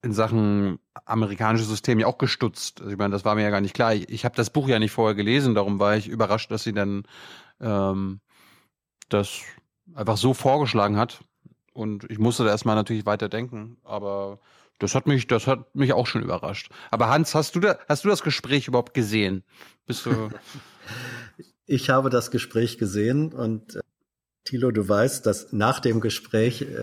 [0.03, 2.81] in Sachen amerikanisches System ja auch gestutzt.
[2.81, 3.95] Also ich meine, das war mir ja gar nicht klar.
[3.95, 6.73] Ich, ich habe das Buch ja nicht vorher gelesen, darum war ich überrascht, dass sie
[6.73, 7.05] dann
[7.61, 8.21] ähm,
[9.09, 9.41] das
[9.95, 11.25] einfach so vorgeschlagen hat.
[11.73, 14.41] Und ich musste da erstmal natürlich weiter denken, aber
[14.79, 16.71] das hat mich, das hat mich auch schon überrascht.
[16.91, 19.45] Aber Hans, hast du da, hast du das Gespräch überhaupt gesehen?
[19.87, 20.31] Bist du?
[21.67, 23.81] ich habe das Gespräch gesehen und äh,
[24.49, 26.81] Thilo, du weißt, dass nach dem Gespräch äh,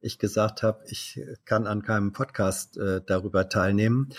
[0.00, 4.10] ich gesagt habe, ich kann an keinem Podcast äh, darüber teilnehmen,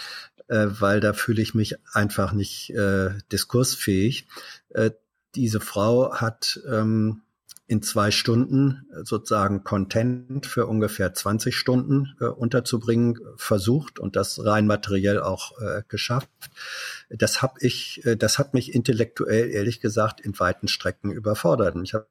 [0.50, 4.28] äh, weil da fühle ich mich einfach nicht äh, diskursfähig.
[4.70, 4.92] Äh,
[5.36, 7.22] diese Frau hat ähm,
[7.68, 14.68] in zwei Stunden sozusagen Content für ungefähr 20 Stunden äh, unterzubringen versucht und das rein
[14.68, 15.54] materiell auch
[15.88, 16.30] geschafft.
[17.10, 21.78] Das habe ich, das hat mich intellektuell ehrlich gesagt in weiten Strecken überfordert.
[21.82, 22.08] Ich habe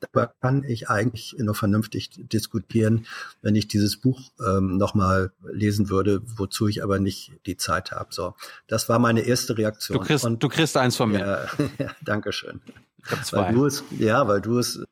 [0.00, 3.06] darüber kann ich eigentlich nur vernünftig diskutieren,
[3.42, 8.12] wenn ich dieses Buch ähm, nochmal lesen würde, wozu ich aber nicht die Zeit habe.
[8.12, 8.34] So,
[8.66, 9.98] das war meine erste Reaktion.
[9.98, 11.20] Du kriegst, Und, du kriegst eins von mir.
[11.20, 12.60] Ja, ja, Dankeschön.
[13.04, 13.38] Ich hab zwei.
[13.46, 14.82] Weil du es, ja, weil du es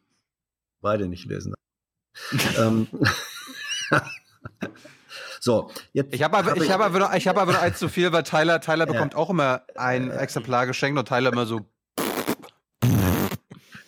[0.81, 1.55] beide nicht lesen.
[2.59, 2.89] ähm,
[5.41, 6.15] so, jetzt.
[6.15, 8.23] Ich habe aber, hab ich habe aber, ich habe aber noch eins zu viel, weil
[8.23, 11.67] Tyler, Tyler bekommt auch immer ein Exemplar geschenkt und Tyler immer so.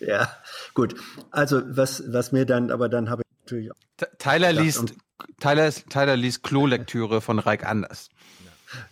[0.01, 0.35] Ja,
[0.75, 0.95] gut.
[1.31, 3.71] Also was, was mir dann, aber dann habe ich natürlich.
[4.19, 4.95] Tyler liest,
[5.41, 8.09] Tyler, Tyler liest Klolektüre von Reich Anders.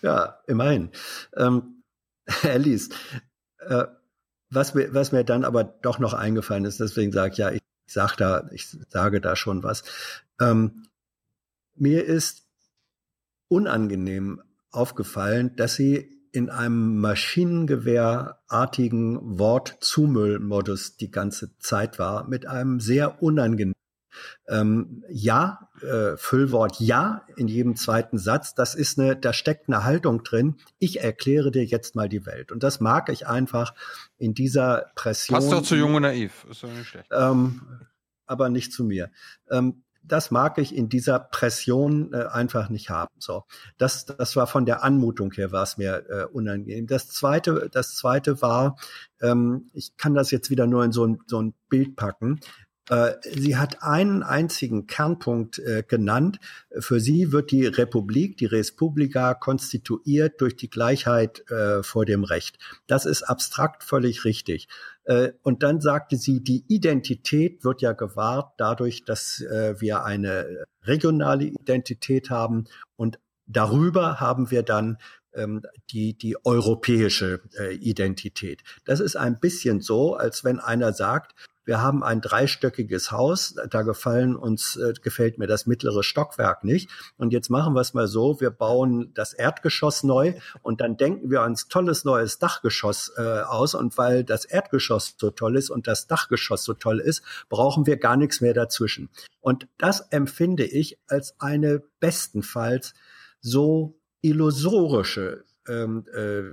[0.02, 0.90] Ja, immerhin.
[1.36, 1.82] Ähm,
[2.42, 2.94] er liest.
[3.59, 3.84] Äh,
[4.50, 7.62] was mir, was mir dann aber doch noch eingefallen ist, deswegen sage ich ja, ich
[7.86, 9.84] sag da, ich sage da schon was.
[10.40, 10.86] Ähm,
[11.74, 12.46] mir ist
[13.48, 23.22] unangenehm aufgefallen, dass sie in einem Maschinengewehrartigen Wortzumüllmodus die ganze Zeit war, mit einem sehr
[23.22, 23.74] unangenehmen
[24.48, 29.84] ähm, ja, äh, Füllwort ja in jedem zweiten Satz, das ist eine, da steckt eine
[29.84, 30.56] Haltung drin.
[30.78, 32.52] Ich erkläre dir jetzt mal die Welt.
[32.52, 33.74] Und das mag ich einfach
[34.16, 35.36] in dieser Pression.
[35.36, 37.09] Passt doch zu jung und naiv, ist doch nicht schlecht.
[37.12, 37.62] Ähm,
[38.26, 39.10] aber nicht zu mir.
[39.50, 43.14] Ähm, das mag ich in dieser Pression äh, einfach nicht haben.
[43.18, 43.44] So,
[43.76, 46.86] das, das war von der Anmutung her war es mir äh, unangenehm.
[46.86, 48.76] Das zweite, das zweite war,
[49.20, 52.40] ähm, ich kann das jetzt wieder nur in so ein, so ein Bild packen.
[52.89, 56.39] Äh, sie hat einen einzigen Kernpunkt äh, genannt.
[56.78, 62.59] Für sie wird die Republik, die Respublika, konstituiert durch die Gleichheit äh, vor dem Recht.
[62.86, 64.69] Das ist abstrakt völlig richtig.
[65.43, 72.28] Und dann sagte sie, die Identität wird ja gewahrt dadurch, dass wir eine regionale Identität
[72.28, 72.66] haben
[72.97, 74.98] und darüber haben wir dann
[75.32, 77.40] ähm, die, die europäische
[77.81, 78.62] Identität.
[78.85, 81.35] Das ist ein bisschen so, als wenn einer sagt,
[81.69, 86.89] wir haben ein dreistöckiges Haus, da gefallen uns, äh, gefällt mir das mittlere Stockwerk nicht.
[87.19, 90.32] Und jetzt machen wir es mal so, wir bauen das Erdgeschoss neu
[90.62, 93.74] und dann denken wir uns tolles neues Dachgeschoss äh, aus.
[93.74, 97.99] Und weil das Erdgeschoss so toll ist und das Dachgeschoss so toll ist, brauchen wir
[97.99, 99.11] gar nichts mehr dazwischen.
[99.43, 102.95] Und das empfinde ich als eine bestenfalls
[103.43, 106.45] so illusorische ähm, äh,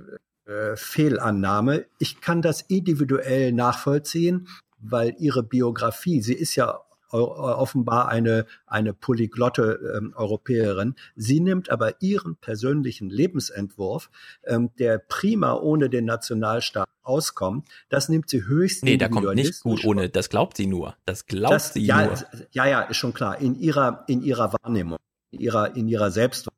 [0.46, 1.86] äh, Fehlannahme.
[1.98, 4.46] Ich kann das individuell nachvollziehen
[4.90, 6.80] weil ihre Biografie, sie ist ja
[7.12, 10.96] offenbar eine, eine polyglotte ähm, Europäerin.
[11.14, 14.10] Sie nimmt aber ihren persönlichen Lebensentwurf,
[14.44, 19.62] ähm, der prima ohne den Nationalstaat auskommt, das nimmt sie höchst Nee, da kommt nicht
[19.62, 20.96] gut ohne, das glaubt sie nur.
[21.04, 22.14] Das glaubt das, sie ja, nur.
[22.50, 23.40] Ja, ja, ist schon klar.
[23.40, 24.98] In ihrer, in ihrer Wahrnehmung,
[25.30, 26.56] in ihrer, in ihrer Selbstwahrnehmung.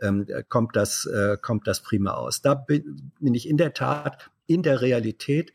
[0.00, 2.40] Ähm, kommt das äh, kommt das prima aus.
[2.40, 5.52] Da bin, bin ich in der Tat in der Realität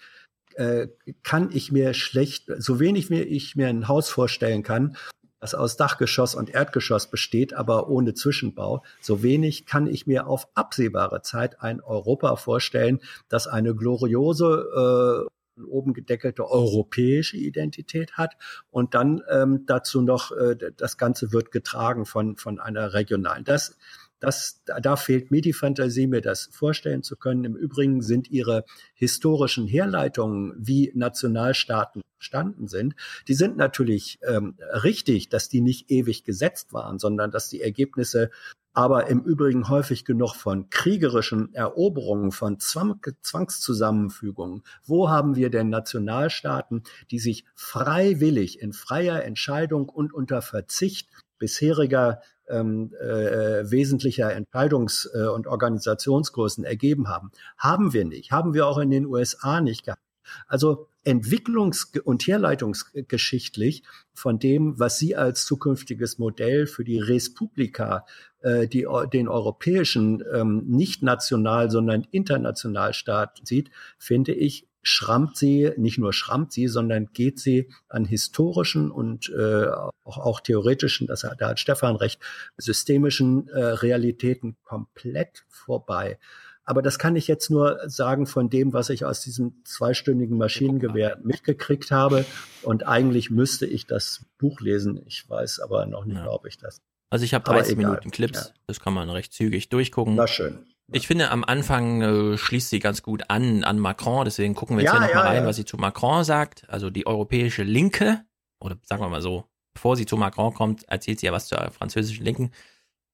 [0.57, 0.87] äh,
[1.23, 4.95] kann ich mir schlecht, so wenig wie ich mir ein Haus vorstellen kann,
[5.39, 10.47] das aus Dachgeschoss und Erdgeschoss besteht, aber ohne Zwischenbau, so wenig kann ich mir auf
[10.53, 18.37] absehbare Zeit ein Europa vorstellen, das eine gloriose äh, oben gedeckelte europäische Identität hat
[18.71, 23.43] und dann ähm, dazu noch äh, das Ganze wird getragen von von einer regionalen.
[23.43, 23.77] Das
[24.23, 27.43] das, da fehlt mir die Fantasie, mir das vorstellen zu können.
[27.43, 28.63] Im Übrigen sind ihre
[28.93, 32.95] historischen Herleitungen, wie Nationalstaaten entstanden sind,
[33.27, 38.31] die sind natürlich ähm, richtig, dass die nicht ewig gesetzt waren, sondern dass die Ergebnisse
[38.71, 44.63] aber im Übrigen häufig genug von kriegerischen Eroberungen, von Zwang Zwangszusammenfügungen.
[44.85, 51.09] Wo haben wir denn Nationalstaaten, die sich freiwillig in freier Entscheidung und unter Verzicht
[51.39, 57.31] bisheriger ähm, äh, wesentlicher Entscheidungs- äh, und Organisationsgrößen ergeben haben.
[57.57, 58.31] Haben wir nicht.
[58.31, 60.01] Haben wir auch in den USA nicht gehabt.
[60.47, 63.83] Also entwicklungs- und herleitungsgeschichtlich
[64.13, 68.05] von dem, was Sie als zukünftiges Modell für die Res Publica,
[68.41, 75.97] äh, die, den europäischen, ähm, nicht national, sondern Internationalstaat sieht, finde ich schrammt sie, nicht
[75.97, 79.67] nur schrammt sie, sondern geht sie an historischen und äh,
[80.03, 82.21] auch, auch theoretischen, das hat, da hat Stefan recht,
[82.57, 86.19] systemischen äh, Realitäten komplett vorbei.
[86.65, 91.17] Aber das kann ich jetzt nur sagen von dem, was ich aus diesem zweistündigen Maschinengewehr
[91.21, 92.25] mitgekriegt habe.
[92.61, 95.01] Und eigentlich müsste ich das Buch lesen.
[95.05, 96.29] Ich weiß aber noch nicht, ja.
[96.29, 96.81] ob ich das.
[97.09, 98.45] Also ich habe 30 Minuten Clips.
[98.45, 98.53] Ja.
[98.67, 100.15] Das kann man recht zügig durchgucken.
[100.15, 100.65] Na schön.
[100.91, 104.25] Ich finde, am Anfang äh, schließt sie ganz gut an an Macron.
[104.25, 105.47] Deswegen gucken wir jetzt Ja, hier nochmal ja, rein, ja.
[105.47, 106.69] was sie zu Macron sagt.
[106.69, 108.25] Also die europäische Linke,
[108.59, 111.59] oder sagen wir mal so, bevor sie zu Macron kommt, erzählt sie ja was zur
[111.71, 112.51] französischen Linken.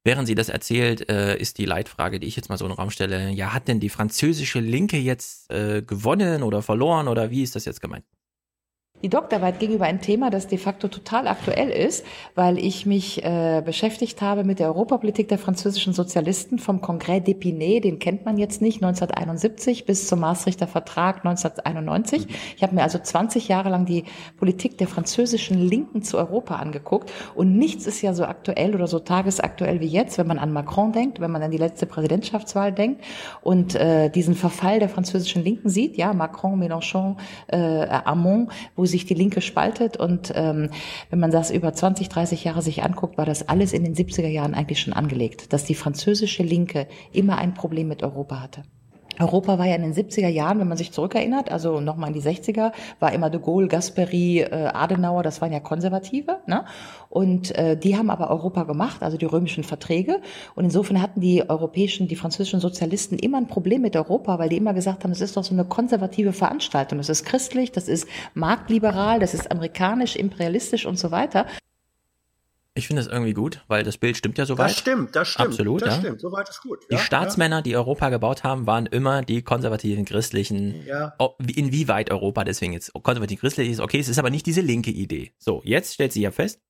[0.03, 2.77] Während sie das erzählt, äh, ist die Leitfrage, die ich jetzt mal so in den
[2.77, 7.43] Raum stelle, ja, hat denn die französische Linke jetzt äh, gewonnen oder verloren oder wie
[7.43, 8.05] ist das jetzt gemeint?
[9.01, 12.05] Die Doktorarbeit ging über ein Thema, das de facto total aktuell ist,
[12.35, 17.79] weil ich mich äh, beschäftigt habe mit der Europapolitik der französischen Sozialisten vom Congrès d'Épinay,
[17.79, 22.27] den kennt man jetzt nicht, 1971 bis zum Maastrichter Vertrag 1991.
[22.57, 24.03] Ich habe mir also 20 Jahre lang die
[24.37, 27.09] Politik der französischen Linken zu Europa angeguckt.
[27.35, 30.91] Und nichts ist ja so aktuell oder so tagesaktuell wie jetzt, wenn man an Macron
[30.91, 33.01] denkt, wenn man an die letzte Präsidentschaftswahl denkt
[33.41, 37.15] und äh, diesen Verfall der französischen Linken sieht, ja, Macron, Mélenchon,
[37.47, 39.97] äh, Armand, wo sich die Linke spaltet.
[39.97, 40.69] Und ähm,
[41.09, 44.27] wenn man das über 20, 30 Jahre sich anguckt, war das alles in den 70er
[44.27, 48.63] Jahren eigentlich schon angelegt, dass die französische Linke immer ein Problem mit Europa hatte.
[49.19, 52.21] Europa war ja in den 70er Jahren, wenn man sich zurückerinnert, also nochmal in die
[52.21, 56.37] 60er, war immer de Gaulle, Gasperi, äh, Adenauer, das waren ja Konservative.
[56.47, 56.63] Ne?
[57.09, 60.21] Und äh, die haben aber Europa gemacht, also die römischen Verträge.
[60.55, 64.57] Und insofern hatten die europäischen, die französischen Sozialisten immer ein Problem mit Europa, weil die
[64.57, 66.97] immer gesagt haben, es ist doch so eine konservative Veranstaltung.
[66.97, 71.45] Das ist christlich, das ist marktliberal, das ist amerikanisch, imperialistisch und so weiter.
[72.75, 74.69] Ich finde das irgendwie gut, weil das Bild stimmt ja soweit.
[74.69, 75.49] Das stimmt, das stimmt.
[75.49, 75.99] Absolut, das ja.
[75.99, 76.21] stimmt.
[76.21, 76.79] Soweit ist gut.
[76.89, 80.85] Die ja, Staatsmänner, die Europa gebaut haben, waren immer die konservativen Christlichen.
[80.85, 81.13] Ja.
[81.55, 85.33] Inwieweit Europa deswegen jetzt konservativ christlich ist, okay, es ist aber nicht diese linke Idee.
[85.39, 86.61] So, jetzt stellt sie ja fest,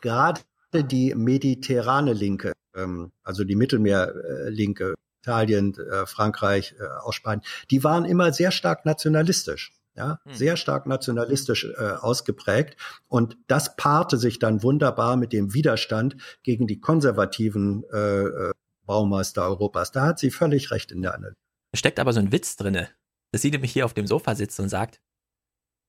[0.00, 0.40] Gerade
[0.72, 8.04] die mediterrane Linke, ähm, also die Mittelmeerlinke, Italien, äh, Frankreich, äh, auch Spanien, die waren
[8.04, 9.72] immer sehr stark nationalistisch.
[9.98, 12.76] Ja, sehr stark nationalistisch äh, ausgeprägt.
[13.08, 18.52] Und das paarte sich dann wunderbar mit dem Widerstand gegen die konservativen äh, äh,
[18.86, 19.90] Baumeister Europas.
[19.90, 21.34] Da hat sie völlig recht in der Analyse.
[21.72, 22.90] Da steckt aber so ein Witz drinne,
[23.32, 25.00] dass sie nämlich hier auf dem Sofa sitzt und sagt,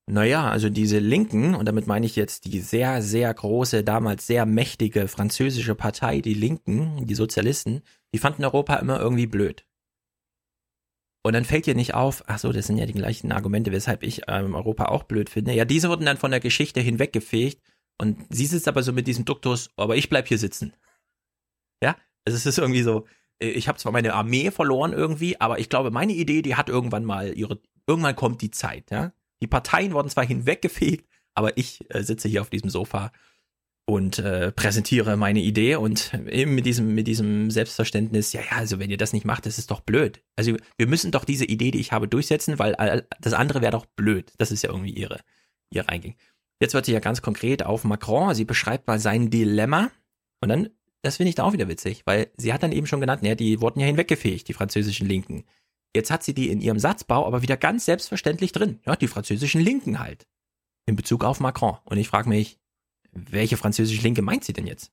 [0.09, 4.47] naja, also diese Linken, und damit meine ich jetzt die sehr, sehr große, damals sehr
[4.47, 9.67] mächtige französische Partei, die Linken, die Sozialisten, die fanden Europa immer irgendwie blöd.
[11.22, 14.03] Und dann fällt dir nicht auf, ach so, das sind ja die gleichen Argumente, weshalb
[14.03, 15.53] ich ähm, Europa auch blöd finde.
[15.53, 17.61] Ja, diese wurden dann von der Geschichte hinweggefegt
[17.98, 20.73] und sie sitzt aber so mit diesem Duktus, aber ich bleib hier sitzen.
[21.83, 23.06] Ja, also es ist irgendwie so,
[23.41, 26.69] äh, ich habe zwar meine Armee verloren irgendwie, aber ich glaube, meine Idee, die hat
[26.69, 29.11] irgendwann mal ihre, irgendwann kommt die Zeit, ja.
[29.41, 33.11] Die Parteien wurden zwar hinweggefegt, aber ich äh, sitze hier auf diesem Sofa
[33.90, 38.77] und äh, präsentiere meine Idee und eben mit diesem, mit diesem Selbstverständnis, ja, ja, also
[38.77, 40.22] wenn ihr das nicht macht, das ist doch blöd.
[40.35, 43.88] Also wir müssen doch diese Idee, die ich habe, durchsetzen, weil das andere wäre doch
[43.88, 44.32] blöd.
[44.38, 45.19] Das ist ja irgendwie ihre,
[45.72, 46.14] ihre Eingang.
[46.61, 49.90] Jetzt wird sie ja ganz konkret auf Macron, sie beschreibt mal sein Dilemma
[50.40, 50.69] und dann,
[51.01, 53.34] das finde ich da auch wieder witzig, weil sie hat dann eben schon genannt, ja,
[53.34, 55.45] die wurden ja hinweggefegt, die französischen Linken.
[55.95, 58.82] Jetzt hat sie die in ihrem Satzbau aber wieder ganz selbstverständlich drin.
[58.85, 60.27] Ja, die französischen Linken halt.
[60.85, 61.77] In Bezug auf Macron.
[61.85, 62.59] Und ich frage mich,
[63.11, 64.91] welche französische Linke meint sie denn jetzt?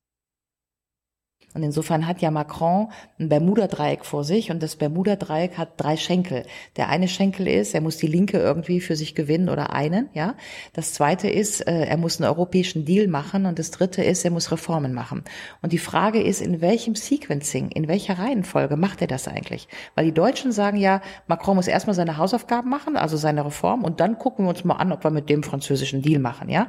[1.57, 2.89] Und insofern hat ja Macron
[3.19, 6.45] ein Bermuda-Dreieck vor sich und das Bermuda-Dreieck hat drei Schenkel.
[6.77, 10.35] Der eine Schenkel ist, er muss die Linke irgendwie für sich gewinnen oder einen, ja.
[10.75, 14.33] Das zweite ist, äh, er muss einen europäischen Deal machen und das dritte ist, er
[14.33, 15.25] muss Reformen machen.
[15.63, 19.67] Und die Frage ist, in welchem Sequencing, in welcher Reihenfolge macht er das eigentlich?
[19.95, 24.01] Weil die Deutschen sagen ja, Macron muss erstmal seine Hausaufgaben machen, also seine Reform und
[24.01, 26.69] dann gucken wir uns mal an, ob wir mit dem französischen Deal machen, ja.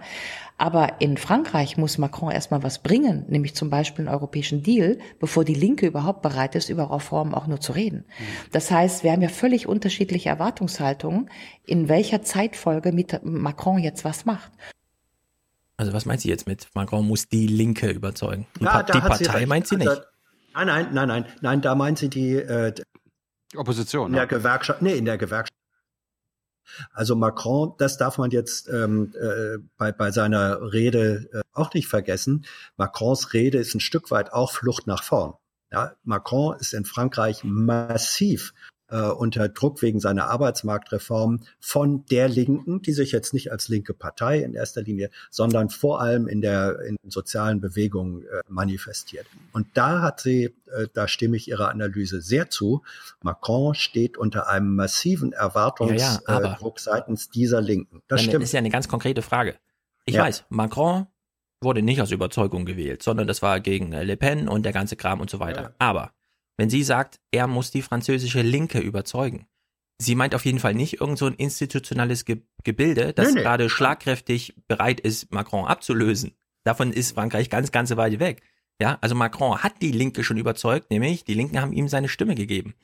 [0.60, 5.45] Aber in Frankreich muss Macron erstmal was bringen, nämlich zum Beispiel einen europäischen Deal, bevor
[5.45, 8.06] die Linke überhaupt bereit ist, über Reformen auch nur zu reden.
[8.52, 11.30] Das heißt, wir haben ja völlig unterschiedliche Erwartungshaltungen,
[11.64, 14.52] in welcher Zeitfolge mit Macron jetzt was macht.
[15.77, 18.48] Also was meint sie jetzt mit Macron muss die Linke überzeugen?
[18.60, 19.48] Die, Ja, pa die sie Partei recht.
[19.48, 20.02] meint sie nicht.
[20.56, 22.74] Nein, nein, nein, nein, nein, da meint sie die äh,
[23.56, 24.08] Opposition.
[24.08, 25.53] in der Gewerkschaft, nee, in der Gewerkschaft.
[26.92, 31.88] Also Macron, das darf man jetzt ähm, äh, bei, bei seiner Rede äh, auch nicht
[31.88, 32.46] vergessen.
[32.78, 35.34] Macrons Rede ist ein Stück weit auch Flucht nach vorn.
[35.72, 38.54] Ja, Macron ist in Frankreich massiv
[38.90, 43.94] äh, unter Druck wegen seiner Arbeitsmarktreform von der Linken, die sich jetzt nicht als linke
[43.94, 49.28] Partei in erster Linie, sondern vor allem in der in sozialen Bewegungen äh, manifestiert.
[49.54, 52.84] Und da hat sie, äh, da stimme ich ihrer Analyse sehr zu,
[53.22, 58.02] Macron steht unter einem massiven Ja, ja, Erwartungsdruck seitens dieser Linken.
[58.08, 58.44] Das stimmt.
[58.44, 59.56] ist ja eine ganz konkrete Frage.
[60.06, 60.24] Ich Ja.
[60.24, 61.08] weiß, Macron
[61.62, 64.96] wurde nicht aus Überzeugung gewählt, sondern das war gegen äh, Le Pen und der ganze
[64.96, 65.74] Kram und so weiter.
[65.80, 66.12] Aber
[66.58, 69.48] wenn sie sagt, er muss die französische Linke überzeugen,
[70.00, 73.42] sie meint auf jeden Fall nicht irgend so ein institutionelles Ge Gebilde, das Nee, nee.
[73.44, 76.34] gerade schlagkräftig bereit ist, Macron abzulösen.
[76.66, 78.42] Davon ist Frankreich ganz, ganz weit weg.
[78.82, 82.36] Ja, also Macron hat die Linke schon überzeugt, nämlich die Linken haben ihm seine Stimme
[82.36, 82.76] gegeben.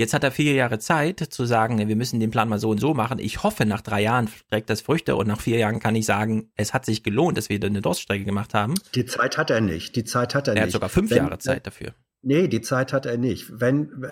[0.00, 2.78] Jetzt hat er vier Jahre Zeit zu sagen, wir müssen den Plan mal so und
[2.78, 3.18] so machen.
[3.18, 6.50] Ich hoffe, nach drei Jahren trägt das Früchte und nach vier Jahren kann ich sagen,
[6.54, 8.74] es hat sich gelohnt, dass wir eine Durststrecke gemacht haben.
[8.94, 9.94] Die Zeit hat er nicht.
[9.96, 10.62] Die Zeit hat er, Er nicht.
[10.66, 11.94] hat sogar fünf Wenn- Jahre Zeit dafür.
[12.22, 13.60] Nee, die Zeit hat er nicht.
[13.60, 14.10] Wenn,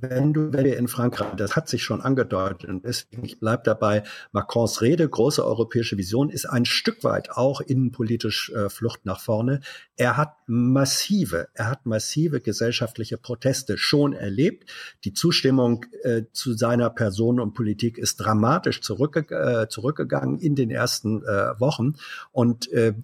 [0.00, 3.64] wenn du, wenn wir in Frankreich, das hat sich schon angedeutet und deswegen ich bleib
[3.64, 4.02] dabei,
[4.32, 9.60] Macrons Rede, große europäische Vision, ist ein Stück weit auch innenpolitisch äh, Flucht nach vorne.
[9.96, 14.70] Er hat massive, er hat massive gesellschaftliche Proteste schon erlebt.
[15.04, 20.70] Die Zustimmung äh, zu seiner Person und Politik ist dramatisch zurückge äh, zurückgegangen in den
[20.70, 21.94] ersten äh, Wochen
[22.32, 22.94] und äh,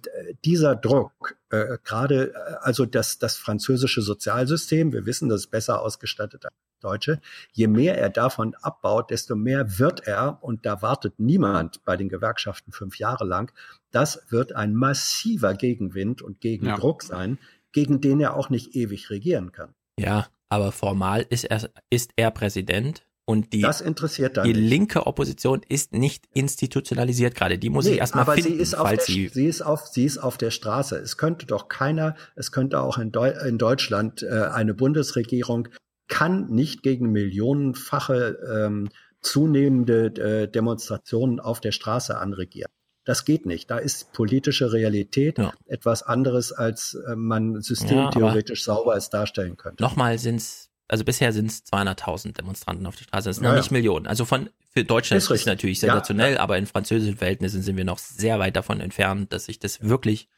[0.43, 5.81] dieser Druck äh, gerade äh, also das, das französische Sozialsystem, wir wissen, das ist besser
[5.81, 7.21] ausgestattet als das deutsche,
[7.53, 12.09] je mehr er davon abbaut, desto mehr wird er, und da wartet niemand bei den
[12.09, 13.51] Gewerkschaften fünf Jahre lang,
[13.91, 17.39] das wird ein massiver Gegenwind und Gegendruck sein,
[17.71, 19.73] gegen den er auch nicht ewig regieren kann.
[19.99, 24.69] Ja, aber formal ist er, ist er Präsident und die, Das interessiert dann die nicht.
[24.69, 27.57] linke Opposition ist nicht institutionalisiert gerade.
[27.57, 29.61] Die muss Nee, ich erstmal aber finden, sie ist, auf falls der, sie sie, ist
[29.61, 30.95] auf, sie ist auf der Straße.
[30.97, 35.67] Es könnte doch keiner, es könnte auch in, Deu in Deutschland äh, eine Bundesregierung
[36.07, 38.89] kann nicht gegen millionenfache ähm,
[39.21, 42.71] zunehmende äh, Demonstrationen auf der Straße anregieren.
[43.03, 43.69] Das geht nicht.
[43.69, 49.83] Da ist politische Realität etwas anderes, als äh, man systemtheoretisch sauber es darstellen könnte.
[49.83, 53.29] Nochmal sind's, also bisher sind es 200.000 Demonstranten auf der Straße.
[53.29, 53.61] Das sind Ja, noch ja.
[53.61, 54.07] nicht Millionen.
[54.07, 57.85] Also von, für Deutschland Ist ist natürlich Ja, sensationell, aber in französischen Verhältnissen sind wir
[57.85, 60.29] noch sehr weit davon entfernt, dass sich das wirklich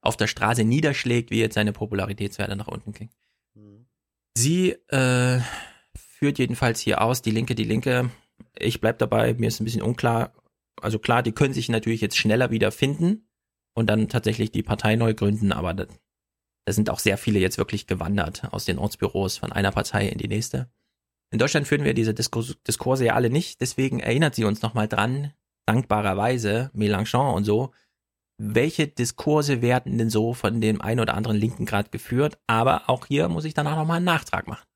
[0.00, 3.12] auf der Straße niederschlägt, wie jetzt seine Popularitätswerte nach unten klingen.
[4.36, 5.40] Sie äh,
[5.96, 8.10] führt jedenfalls hier aus, die Linke, die Linke.
[8.56, 10.32] Ich bleib dabei, mir ist ein bisschen unklar.
[10.80, 13.28] Also klar, die können sich natürlich jetzt schneller wieder finden
[13.74, 15.86] und dann tatsächlich die Partei neu gründen, aber da,
[16.68, 20.18] da sind auch sehr viele jetzt wirklich gewandert aus den Ortsbüros von einer Partei in
[20.18, 20.70] die nächste.
[21.32, 24.86] In Deutschland führen wir diese Diskurs Diskurse ja alle nicht, deswegen erinnert sie uns nochmal
[24.86, 25.32] dran,
[25.64, 27.72] dankbarerweise, Mélenchon und so,
[28.36, 33.06] welche Diskurse werden denn so von dem einen oder anderen Linken gerade geführt, aber auch
[33.06, 34.66] hier muss ich danach nochmal einen Nachtrag machen.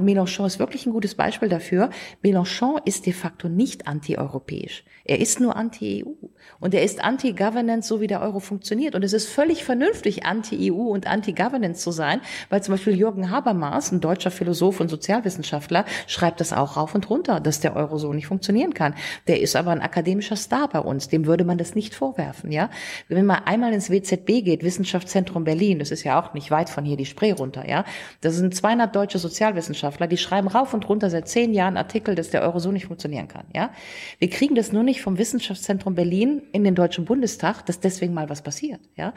[0.00, 1.88] Mélenchon ist wirklich ein gutes Beispiel dafür.
[2.20, 4.82] Mélenchon ist de facto nicht antieuropäisch.
[5.04, 6.10] Er ist nur anti-EU.
[6.58, 8.96] Und er ist anti-Governance, so wie der Euro funktioniert.
[8.96, 13.92] Und es ist völlig vernünftig, anti-EU und anti-Governance zu sein, weil zum Beispiel Jürgen Habermas,
[13.92, 18.12] ein deutscher Philosoph und Sozialwissenschaftler, schreibt das auch rauf und runter, dass der Euro so
[18.12, 18.94] nicht funktionieren kann.
[19.28, 21.08] Der ist aber ein akademischer Star bei uns.
[21.08, 22.68] Dem würde man das nicht vorwerfen, ja.
[23.08, 26.84] Wenn man einmal ins WZB geht, Wissenschaftszentrum Berlin, das ist ja auch nicht weit von
[26.84, 27.84] hier die Spree runter, ja.
[28.22, 32.30] Das sind 200 deutsche Sozialwissenschaftler, die schreiben rauf und runter seit zehn Jahren Artikel, dass
[32.30, 33.70] der Euro so nicht funktionieren kann, ja.
[34.18, 38.28] Wir kriegen das nur nicht vom Wissenschaftszentrum Berlin in den Deutschen Bundestag, dass deswegen mal
[38.28, 39.14] was passiert, ja.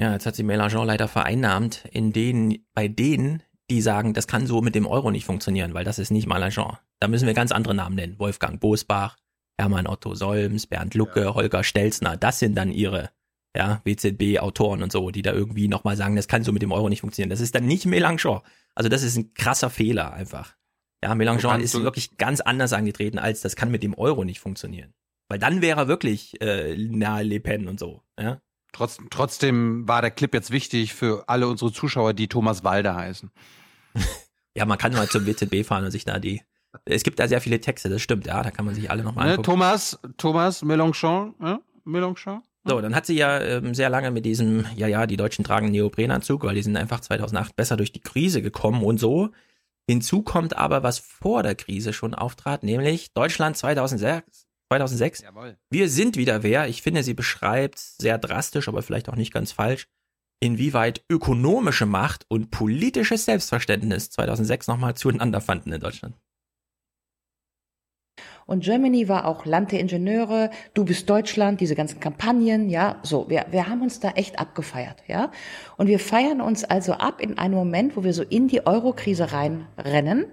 [0.00, 4.46] Ja, jetzt hat sie Mélenchon leider vereinnahmt, in denen, bei denen, die sagen, das kann
[4.46, 6.76] so mit dem Euro nicht funktionieren, weil das ist nicht Mélenchon.
[7.00, 8.18] Da müssen wir ganz andere Namen nennen.
[8.18, 9.16] Wolfgang Bosbach,
[9.58, 12.16] Hermann Otto Solms, Bernd Lucke, Holger Stelzner.
[12.16, 13.10] Das sind dann ihre
[13.56, 16.88] ja, WZB-Autoren und so, die da irgendwie nochmal sagen, das kann so mit dem Euro
[16.88, 17.30] nicht funktionieren.
[17.30, 18.40] Das ist dann nicht Mélenchon.
[18.78, 20.54] Also das ist ein krasser Fehler einfach.
[21.02, 24.94] Ja, Mélenchon ist wirklich ganz anders angetreten, als das kann mit dem Euro nicht funktionieren.
[25.28, 28.40] Weil dann wäre er wirklich äh, nahe Le Pen und so, ja.
[28.72, 33.32] Trotz, trotzdem war der Clip jetzt wichtig für alle unsere Zuschauer, die Thomas Walder heißen.
[34.54, 36.42] ja, man kann mal zum WZB fahren und sich da die.
[36.84, 39.24] Es gibt da sehr viele Texte, das stimmt, ja, da kann man sich alle nochmal
[39.24, 39.46] Ne, angucken.
[39.46, 41.58] Thomas, Thomas Mélenchon, ja?
[41.84, 42.42] Mélenchon?
[42.68, 45.70] So, dann hat sie ja ähm, sehr lange mit diesem, ja, ja, die Deutschen tragen
[45.70, 49.30] Neoprenanzug, weil die sind einfach 2008 besser durch die Krise gekommen und so.
[49.88, 54.46] Hinzu kommt aber, was vor der Krise schon auftrat, nämlich Deutschland 2006.
[54.70, 55.24] 2006.
[55.70, 56.68] Wir sind wieder wer.
[56.68, 59.86] Ich finde, sie beschreibt sehr drastisch, aber vielleicht auch nicht ganz falsch,
[60.40, 66.16] inwieweit ökonomische Macht und politisches Selbstverständnis 2006 nochmal zueinander fanden in Deutschland.
[68.48, 73.28] Und Germany war auch Land der Ingenieure, du bist Deutschland, diese ganzen Kampagnen, ja, so,
[73.28, 75.30] wir, wir haben uns da echt abgefeiert, ja.
[75.76, 79.32] Und wir feiern uns also ab in einem Moment, wo wir so in die Eurokrise
[79.32, 80.24] reinrennen,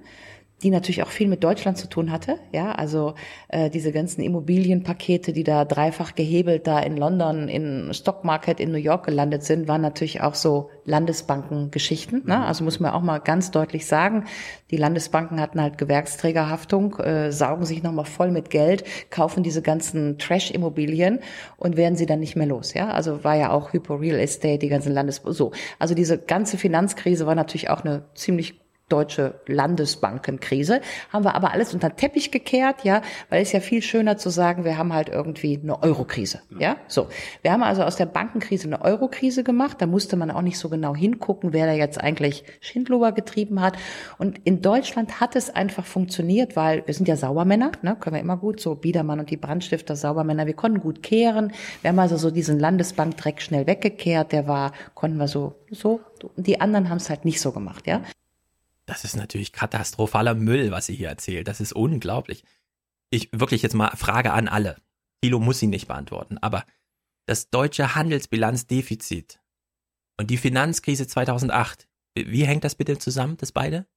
[0.63, 3.15] die natürlich auch viel mit Deutschland zu tun hatte, ja, also
[3.49, 8.71] äh, diese ganzen Immobilienpakete, die da dreifach gehebelt da in London, in Stock Market in
[8.71, 12.45] New York gelandet sind, waren natürlich auch so Landesbankengeschichten, ne?
[12.45, 14.25] Also muss man auch mal ganz deutlich sagen,
[14.71, 20.17] die Landesbanken hatten halt Gewerksträgerhaftung, äh, saugen sich nochmal voll mit Geld, kaufen diese ganzen
[20.17, 21.19] Trash-Immobilien
[21.57, 22.89] und werden sie dann nicht mehr los, ja.
[22.89, 25.51] Also war ja auch Hypo Real Estate, die ganzen Landes, so.
[25.79, 30.81] Also diese ganze Finanzkrise war natürlich auch eine ziemlich deutsche Landesbankenkrise,
[31.11, 34.29] haben wir aber alles unter den Teppich gekehrt, ja, weil es ja viel schöner zu
[34.29, 37.07] sagen, wir haben halt irgendwie eine Eurokrise, ja, so.
[37.41, 40.69] Wir haben also aus der Bankenkrise eine Eurokrise gemacht, da musste man auch nicht so
[40.69, 43.75] genau hingucken, wer da jetzt eigentlich Schindluber getrieben hat.
[44.19, 48.21] Und in Deutschland hat es einfach funktioniert, weil wir sind ja Saubermänner, ne, können wir
[48.21, 52.17] immer gut, so Biedermann und die Brandstifter Saubermänner, wir konnten gut kehren, wir haben also
[52.17, 56.01] so diesen Landesbankdreck schnell weggekehrt, der war, konnten wir so, so,
[56.35, 58.01] die anderen haben es halt nicht so gemacht, ja.
[58.85, 61.47] Das ist natürlich katastrophaler Müll, was sie hier erzählt.
[61.47, 62.43] Das ist unglaublich.
[63.09, 64.77] Ich wirklich jetzt mal Frage an alle.
[65.21, 66.65] Thilo muss sie nicht beantworten, aber
[67.25, 69.39] das deutsche Handelsbilanzdefizit
[70.19, 73.87] und die Finanzkrise 2008, wie hängt das bitte zusammen, das beide?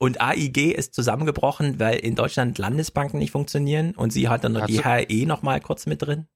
[0.00, 4.62] Und AIG ist zusammengebrochen, weil in Deutschland Landesbanken nicht funktionieren und sie hat dann noch
[4.62, 6.28] Hat die HRE noch mal kurz mit drin.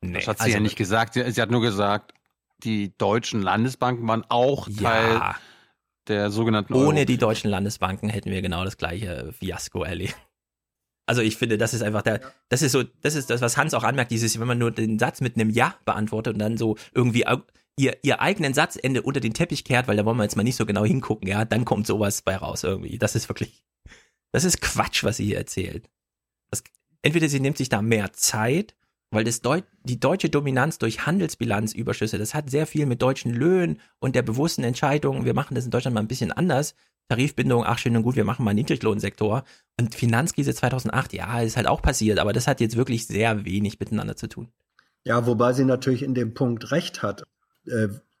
[0.00, 1.14] Nee, das hat sie also ja nicht gesagt.
[1.14, 2.12] Sie, sie hat nur gesagt,
[2.58, 5.36] die deutschen Landesbanken waren auch Teil Ja.
[6.08, 7.04] Der sogenannten Ohne Euro.
[7.06, 10.16] die deutschen Landesbanken hätten wir genau das gleiche Fiasko erlebt.
[11.06, 13.74] Also ich finde, das ist einfach der, das ist so, das ist das, was Hans
[13.74, 16.76] auch anmerkt, dieses, wenn man nur den Satz mit einem Ja beantwortet und dann so
[16.94, 17.24] irgendwie
[17.76, 20.56] ihr, ihr eigenen Satzende unter den Teppich kehrt, weil da wollen wir jetzt mal nicht
[20.56, 22.98] so genau hingucken, ja, dann kommt sowas bei raus irgendwie.
[22.98, 23.64] Das ist wirklich,
[24.32, 25.90] das ist Quatsch, was sie hier erzählt.
[26.50, 26.64] Das,
[27.02, 28.74] entweder sie nimmt sich da mehr Zeit,
[29.14, 33.80] weil das Deu die deutsche Dominanz durch Handelsbilanzüberschüsse, das hat sehr viel mit deutschen Löhnen
[34.00, 36.74] und der bewussten Entscheidung, wir machen das in Deutschland mal ein bisschen anders.
[37.08, 39.44] Tarifbindung, ach schön und gut, wir machen mal einen Niedriglohnsektor.
[39.78, 43.78] Und Finanzkrise 2008, ja, ist halt auch passiert, aber das hat jetzt wirklich sehr wenig
[43.78, 44.48] miteinander zu tun.
[45.04, 47.24] Ja, wobei sie natürlich in dem Punkt recht hat.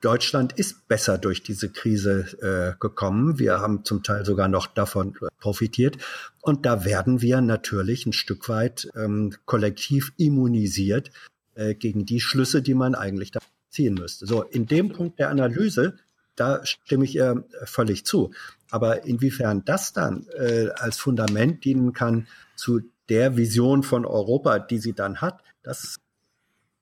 [0.00, 3.38] Deutschland ist besser durch diese Krise äh, gekommen.
[3.38, 5.98] Wir haben zum Teil sogar noch davon profitiert.
[6.40, 11.10] Und da werden wir natürlich ein Stück weit ähm, kollektiv immunisiert
[11.54, 13.40] äh, gegen die Schlüsse, die man eigentlich da
[13.70, 14.26] ziehen müsste.
[14.26, 15.96] So, in dem Punkt der Analyse,
[16.36, 18.32] da stimme ich ihr völlig zu.
[18.70, 24.78] Aber inwiefern das dann äh, als Fundament dienen kann zu der Vision von Europa, die
[24.78, 25.96] sie dann hat, das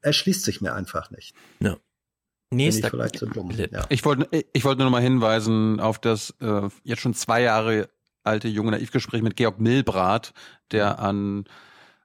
[0.01, 1.35] erschließt sich mir einfach nicht.
[1.61, 1.77] Ja.
[2.53, 3.51] Bin ich Nächster vielleicht so dumm.
[3.51, 3.85] Ja.
[3.89, 7.89] Ich wollte ich wollte nur noch mal hinweisen auf das äh, jetzt schon zwei Jahre
[8.25, 10.33] alte junge Naivgespräch mit Georg Milbrat,
[10.71, 11.45] der an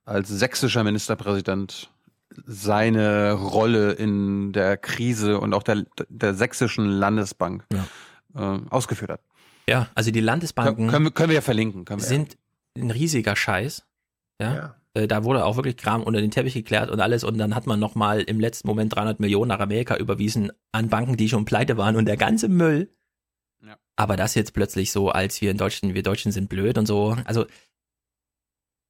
[0.05, 1.89] als sächsischer Ministerpräsident
[2.45, 7.65] seine Rolle in der Krise und auch der, der sächsischen Landesbank
[8.35, 9.21] äh, ausgeführt hat.
[9.69, 11.83] Ja, also die Landesbanken können, wir- können wir ja verlinken.
[11.85, 12.37] Können wir sind
[12.77, 13.83] ein riesiger Scheiß.
[14.41, 14.75] Ja.
[14.97, 17.67] Äh, Da wurde auch wirklich Kram unter den Teppich geklärt und alles und dann hat
[17.67, 21.77] man nochmal im letzten Moment 300 Millionen nach Amerika überwiesen an Banken, die schon pleite
[21.77, 22.89] waren und der ganze Müll.
[23.95, 27.15] Aber das jetzt plötzlich so, als wir in Deutschen, wir Deutschen sind blöd und so.
[27.25, 27.45] Also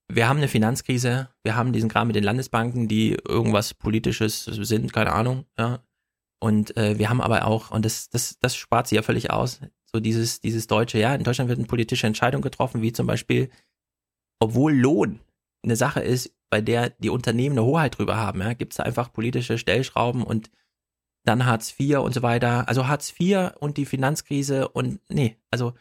[0.10, 4.94] wir haben eine Finanzkrise, wir haben diesen Kram mit den Landesbanken, die irgendwas Politisches sind,
[4.94, 5.84] keine Ahnung, ja.
[6.40, 9.60] Und äh, wir haben aber auch, und das, das, das spart sie ja völlig aus,
[9.86, 13.50] so dieses, dieses Deutsche, ja, in Deutschland wird eine politische Entscheidung getroffen, wie zum Beispiel,
[14.40, 15.20] obwohl Lohn
[15.64, 18.84] eine Sache ist, bei der die Unternehmen eine Hoheit drüber haben, ja, gibt es da
[18.84, 20.50] einfach politische Stellschrauben und
[21.26, 22.68] dann Hartz IV und so weiter.
[22.70, 25.74] Also Hartz IV und die Finanzkrise und nee, also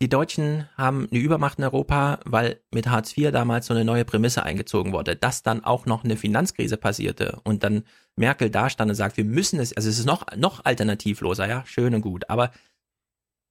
[0.00, 4.04] die Deutschen haben eine Übermacht in Europa, weil mit Hartz IV damals so eine neue
[4.04, 7.82] Prämisse eingezogen wurde, dass dann auch noch eine Finanzkrise passierte und dann
[8.14, 11.66] Merkel da stand und sagt, wir müssen es, also es ist noch, noch alternativloser, ja,
[11.66, 12.52] schön und gut, aber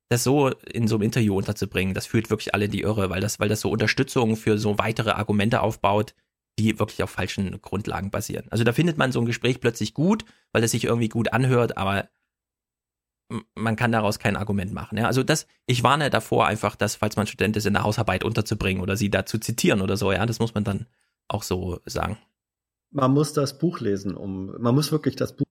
[0.10, 3.22] das so in so einem Interview unterzubringen, das führt wirklich alle in die Irre, weil
[3.22, 6.14] das, weil das so Unterstützung für so weitere Argumente aufbaut,
[6.60, 8.48] die wirklich auf falschen Grundlagen basieren.
[8.50, 11.78] Also da findet man so ein Gespräch plötzlich gut, weil es sich irgendwie gut anhört,
[11.78, 12.10] aber
[13.56, 14.98] man kann daraus kein Argument machen.
[14.98, 15.06] Ja?
[15.06, 18.82] Also das, ich warne davor einfach, dass, falls man Student ist, in der Hausarbeit unterzubringen
[18.82, 20.88] oder sie da zu zitieren oder so, ja, das muss man dann
[21.28, 22.18] auch so sagen.
[22.92, 25.46] Man muss das Buch lesen, um, man muss wirklich das Buch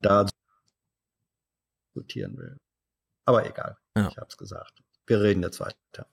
[0.00, 0.26] da
[1.94, 2.56] diskutieren will.
[3.26, 4.08] Aber egal, ja.
[4.08, 4.82] ich hab's gesagt.
[5.06, 6.06] Wir reden jetzt weiter.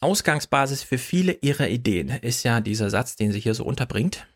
[0.00, 4.26] Ausgangsbasis für viele ihrer Ideen ist ja dieser Satz, den sie hier so unterbringt.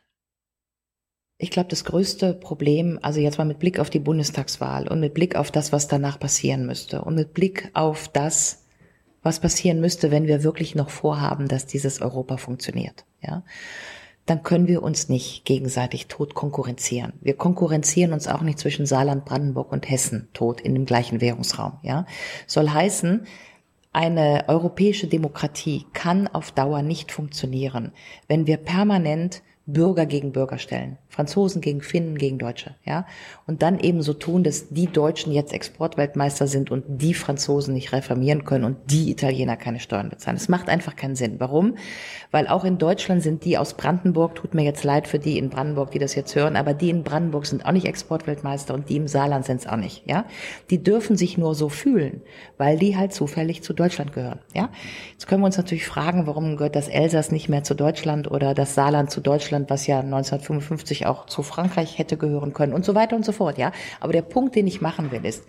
[1.38, 5.14] Ich glaube, das größte Problem, also jetzt mal mit Blick auf die Bundestagswahl und mit
[5.14, 8.64] Blick auf das, was danach passieren müsste und mit Blick auf das,
[9.22, 13.44] was passieren müsste, wenn wir wirklich noch vorhaben, dass dieses Europa funktioniert, ja,
[14.26, 17.12] dann können wir uns nicht gegenseitig tot konkurrenzieren.
[17.20, 21.78] Wir konkurrenzieren uns auch nicht zwischen Saarland, Brandenburg und Hessen tot in dem gleichen Währungsraum,
[21.82, 22.06] ja.
[22.46, 23.26] Soll heißen,
[23.92, 27.92] eine europäische Demokratie kann auf Dauer nicht funktionieren,
[28.26, 30.98] wenn wir permanent Bürger gegen Bürger stellen.
[31.12, 33.04] Franzosen gegen Finnen gegen Deutsche, ja.
[33.46, 37.92] Und dann eben so tun, dass die Deutschen jetzt Exportweltmeister sind und die Franzosen nicht
[37.92, 40.38] reformieren können und die Italiener keine Steuern bezahlen.
[40.38, 41.34] Das macht einfach keinen Sinn.
[41.38, 41.74] Warum?
[42.30, 45.50] Weil auch in Deutschland sind die aus Brandenburg, tut mir jetzt leid für die in
[45.50, 48.96] Brandenburg, die das jetzt hören, aber die in Brandenburg sind auch nicht Exportweltmeister und die
[48.96, 50.24] im Saarland sind es auch nicht, ja.
[50.70, 52.22] Die dürfen sich nur so fühlen,
[52.56, 54.70] weil die halt zufällig zu Deutschland gehören, ja.
[55.12, 58.54] Jetzt können wir uns natürlich fragen, warum gehört das Elsass nicht mehr zu Deutschland oder
[58.54, 62.94] das Saarland zu Deutschland, was ja 1955 auch zu Frankreich hätte gehören können und so
[62.94, 63.72] weiter und so fort, ja.
[64.00, 65.44] Aber der Punkt, den ich machen will, ist,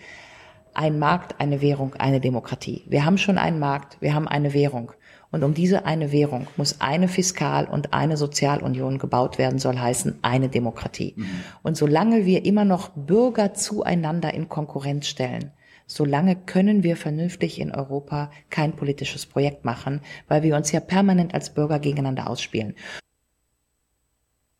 [0.73, 2.83] ein Markt, eine Währung, eine Demokratie.
[2.87, 4.91] Wir haben schon einen Markt, wir haben eine Währung.
[5.31, 10.19] Und um diese eine Währung muss eine Fiskal- und eine Sozialunion gebaut werden, soll heißen
[10.21, 11.15] eine Demokratie.
[11.17, 11.43] Mhm.
[11.63, 15.51] Und solange wir immer noch Bürger zueinander in Konkurrenz stellen,
[15.87, 21.33] solange können wir vernünftig in Europa kein politisches Projekt machen, weil wir uns ja permanent
[21.33, 22.75] als Bürger gegeneinander ausspielen.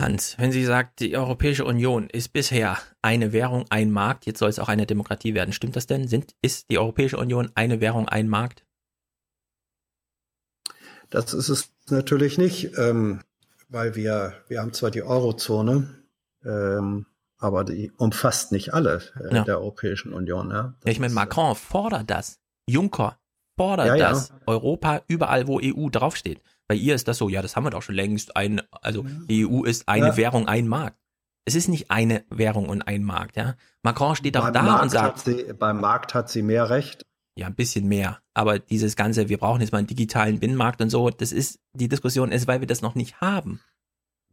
[0.03, 4.49] Hans, wenn sie sagt, die Europäische Union ist bisher eine Währung, ein Markt, jetzt soll
[4.49, 5.53] es auch eine Demokratie werden.
[5.53, 6.09] Stimmt das denn?
[6.09, 8.65] Sind, ist die Europäische Union eine Währung, ein Markt?
[11.09, 13.21] Das ist es natürlich nicht, ähm,
[13.69, 15.87] weil wir, wir haben zwar die Eurozone,
[16.43, 17.05] ähm,
[17.37, 19.43] aber die umfasst nicht alle äh, ja.
[19.45, 20.49] der Europäischen Union.
[20.49, 22.39] Ja, ja ich meine, Macron fordert das.
[22.67, 23.17] Juncker
[23.55, 24.33] fordert ja, das.
[24.47, 26.41] Europa überall, wo EU draufsteht.
[26.67, 28.35] Bei ihr ist das so, ja, das haben wir doch schon längst.
[28.35, 30.17] Ein, also die EU ist eine ja.
[30.17, 30.97] Währung, ein Markt.
[31.45, 33.55] Es ist nicht eine Währung und ein Markt, ja.
[33.83, 35.19] Macron steht auch da Markt und sagt.
[35.19, 37.05] Sie, beim Markt hat sie mehr Recht.
[37.35, 38.19] Ja, ein bisschen mehr.
[38.33, 41.89] Aber dieses ganze, wir brauchen jetzt mal einen digitalen Binnenmarkt und so, das ist, die
[41.89, 43.59] Diskussion ist, weil wir das noch nicht haben.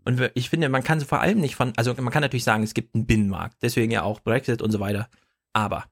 [0.05, 2.75] Und ich finde, man kann vor allem nicht von, also man kann natürlich sagen, es
[2.75, 5.09] gibt einen Binnenmarkt, deswegen ja auch Brexit und so weiter.
[5.53, 5.85] Aber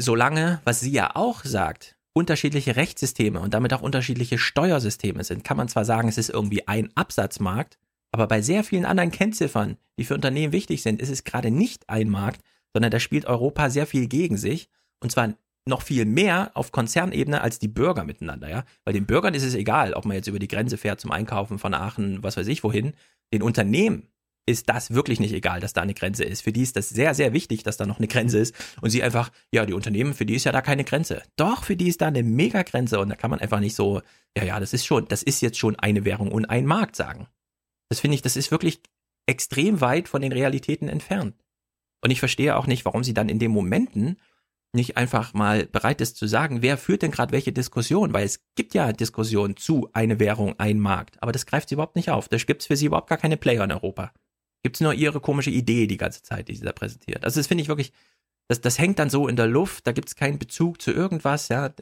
[0.00, 5.58] solange, was sie ja auch sagt, unterschiedliche Rechtssysteme und damit auch unterschiedliche Steuersysteme sind, kann
[5.58, 7.78] man zwar sagen, es ist irgendwie ein Absatzmarkt,
[8.12, 11.90] aber bei sehr vielen anderen Kennziffern, die für Unternehmen wichtig sind, ist es gerade nicht
[11.90, 12.40] ein Markt,
[12.72, 14.68] sondern da spielt Europa sehr viel gegen sich
[15.00, 15.34] und zwar
[15.66, 18.64] noch viel mehr auf Konzernebene als die Bürger miteinander, ja?
[18.84, 21.58] Weil den Bürgern ist es egal, ob man jetzt über die Grenze fährt zum Einkaufen
[21.58, 22.92] von Aachen, was weiß ich wohin.
[23.32, 24.08] Den Unternehmen
[24.46, 26.42] ist das wirklich nicht egal, dass da eine Grenze ist.
[26.42, 28.54] Für die ist das sehr, sehr wichtig, dass da noch eine Grenze ist.
[28.80, 31.22] Und sie einfach, ja, die Unternehmen, für die ist ja da keine Grenze.
[31.36, 34.02] Doch, für die ist da eine Megagrenze und da kann man einfach nicht so,
[34.36, 37.26] ja, ja, das ist schon, das ist jetzt schon eine Währung und ein Markt sagen.
[37.88, 38.80] Das finde ich, das ist wirklich
[39.26, 41.34] extrem weit von den Realitäten entfernt.
[42.02, 44.18] Und ich verstehe auch nicht, warum sie dann in den Momenten
[44.74, 48.40] nicht einfach mal bereit ist zu sagen, wer führt denn gerade welche Diskussion, weil es
[48.56, 52.28] gibt ja Diskussionen zu eine Währung, ein Markt, aber das greift sie überhaupt nicht auf.
[52.28, 54.12] Da gibt es für sie überhaupt gar keine Player in Europa.
[54.64, 57.24] Gibt es nur ihre komische Idee die ganze Zeit, die sie da präsentiert.
[57.24, 57.92] Also das finde ich wirklich,
[58.48, 61.48] das, das hängt dann so in der Luft, da gibt es keinen Bezug zu irgendwas,
[61.48, 61.72] ja.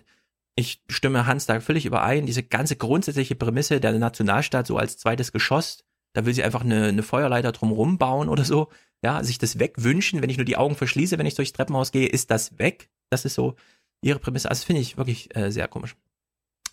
[0.54, 5.32] Ich stimme Hans da völlig überein, diese ganze grundsätzliche Prämisse der Nationalstaat so als zweites
[5.32, 8.68] Geschoss, da will sie einfach eine, eine Feuerleiter drumherum bauen oder so,
[9.02, 12.06] ja, sich das wegwünschen, wenn ich nur die Augen verschließe, wenn ich durchs Treppenhaus gehe,
[12.06, 12.90] ist das weg.
[13.10, 13.56] Das ist so
[14.02, 14.50] ihre Prämisse.
[14.50, 15.96] Also finde ich wirklich äh, sehr komisch.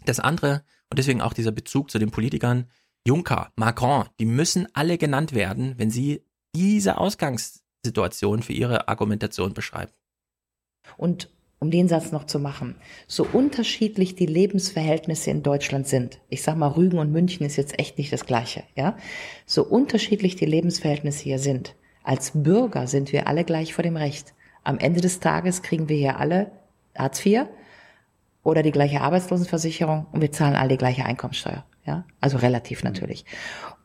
[0.06, 2.70] Das andere, und deswegen auch dieser Bezug zu den Politikern,
[3.08, 6.24] Juncker, Macron, die müssen alle genannt werden, wenn sie
[6.56, 9.92] diese Ausgangssituation für ihre Argumentation beschreiben.
[10.98, 11.30] Und
[11.60, 12.76] um den Satz noch zu machen,
[13.08, 17.78] so unterschiedlich die Lebensverhältnisse in Deutschland sind, ich sag mal, Rügen und München ist jetzt
[17.78, 18.98] echt nicht das Gleiche, ja,
[19.46, 24.34] so unterschiedlich die Lebensverhältnisse hier sind, als Bürger sind wir alle gleich vor dem Recht.
[24.64, 26.52] Am Ende des Tages kriegen wir hier alle
[26.98, 27.46] Hartz IV
[28.44, 31.66] oder die gleiche Arbeitslosenversicherung und wir zahlen alle die gleiche Einkommensteuer.
[31.86, 33.26] Ja, also relativ natürlich.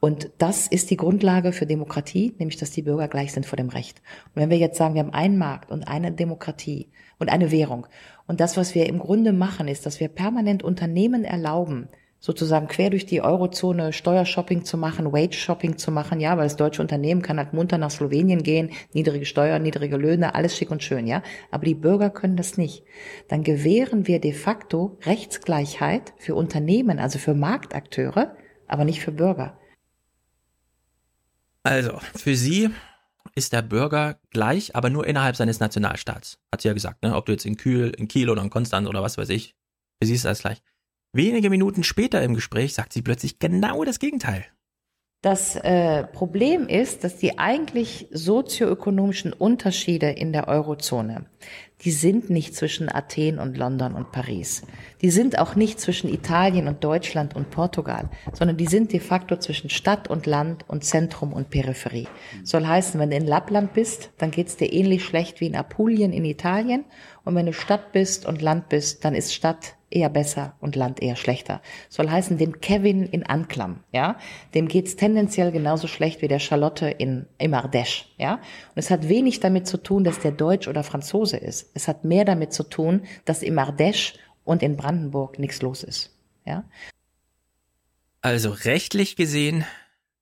[0.01, 3.69] Und das ist die Grundlage für Demokratie, nämlich dass die Bürger gleich sind vor dem
[3.69, 4.03] Recht.
[4.35, 7.87] Und wenn wir jetzt sagen, wir haben einen Markt und eine Demokratie und eine Währung
[8.27, 11.89] und das, was wir im Grunde machen, ist, dass wir permanent Unternehmen erlauben,
[12.25, 16.81] sozusagen quer durch die Eurozone Steuershopping zu machen, Wage-Shopping zu machen, ja, weil das deutsche
[16.81, 21.07] Unternehmen kann halt munter nach Slowenien gehen, niedrige Steuern, niedrige Löhne, alles schick und schön,
[21.07, 21.23] ja.
[21.51, 22.83] Aber die Bürger können das nicht.
[23.29, 28.35] Dann gewähren wir de facto Rechtsgleichheit für Unternehmen, also für Marktakteure,
[28.69, 29.59] aber nicht für Bürger.
[31.63, 32.71] Also, für Sie
[33.35, 36.39] ist der Bürger gleich, aber nur innerhalb seines Nationalstaats.
[36.51, 37.15] Hat sie ja gesagt, ne?
[37.15, 39.55] Ob du jetzt in Kiel, in Kiel oder in Konstanz oder was weiß ich.
[40.01, 40.63] Für sie ist das gleich.
[41.15, 44.47] Wenige Minuten später im Gespräch sagt sie plötzlich genau das Gegenteil.
[45.23, 51.27] Das äh, Problem ist, dass die eigentlich sozioökonomischen Unterschiede in der Eurozone,
[51.85, 54.63] die sind nicht zwischen Athen und London und Paris.
[55.03, 59.37] Die sind auch nicht zwischen Italien und Deutschland und Portugal, sondern die sind de facto
[59.37, 62.09] zwischen Stadt und Land und Zentrum und Peripherie.
[62.43, 66.13] Soll heißen, wenn du in Lappland bist, dann geht's dir ähnlich schlecht wie in Apulien
[66.13, 66.85] in Italien.
[67.25, 71.01] Und wenn du Stadt bist und Land bist, dann ist Stadt eher besser und Land
[71.03, 71.61] eher schlechter.
[71.89, 74.17] Soll heißen, dem Kevin in Anklam, ja,
[74.55, 78.35] dem geht's tendenziell genauso schlecht wie der Charlotte in im Ardèche, ja.
[78.35, 78.41] Und
[78.77, 81.71] es hat wenig damit zu tun, dass der Deutsch oder Franzose ist.
[81.75, 86.11] Es hat mehr damit zu tun, dass im Ardèche und in Brandenburg nichts los ist,
[86.45, 86.65] ja.
[88.21, 89.65] Also rechtlich gesehen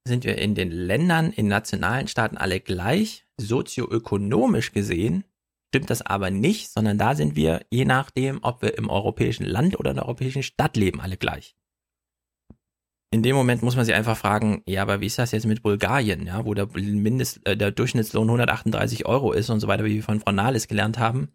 [0.05, 3.25] sind wir in den Ländern, in nationalen Staaten alle gleich.
[3.37, 5.25] Sozioökonomisch gesehen
[5.69, 9.79] stimmt das aber nicht, sondern da sind wir, je nachdem, ob wir im europäischen Land
[9.79, 11.57] oder in der europäischen Stadt leben, alle gleich.
[13.11, 15.63] In dem Moment muss man sich einfach fragen, ja, aber wie ist das jetzt mit
[15.63, 19.95] Bulgarien, ja, wo der Mindest, äh, der Durchschnittslohn 138 Euro ist und so weiter, wie
[19.95, 21.29] wir von Frau Nahles gelernt haben.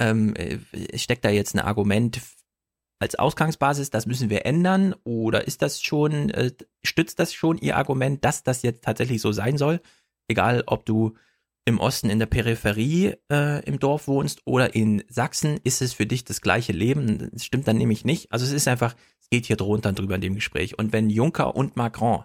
[0.00, 0.58] Ähm, äh,
[0.98, 2.20] steckt da jetzt ein Argument
[3.00, 7.76] als Ausgangsbasis, das müssen wir ändern, oder ist das schon, äh, stützt das schon Ihr
[7.76, 9.80] Argument, dass das jetzt tatsächlich so sein soll?
[10.28, 11.16] Egal, ob du
[11.64, 16.06] im Osten in der Peripherie äh, im Dorf wohnst oder in Sachsen, ist es für
[16.06, 17.30] dich das gleiche Leben.
[17.32, 18.32] Das stimmt dann nämlich nicht.
[18.32, 20.78] Also es ist einfach, es geht hier drunter drüber in dem Gespräch.
[20.78, 22.24] Und wenn Juncker und Macron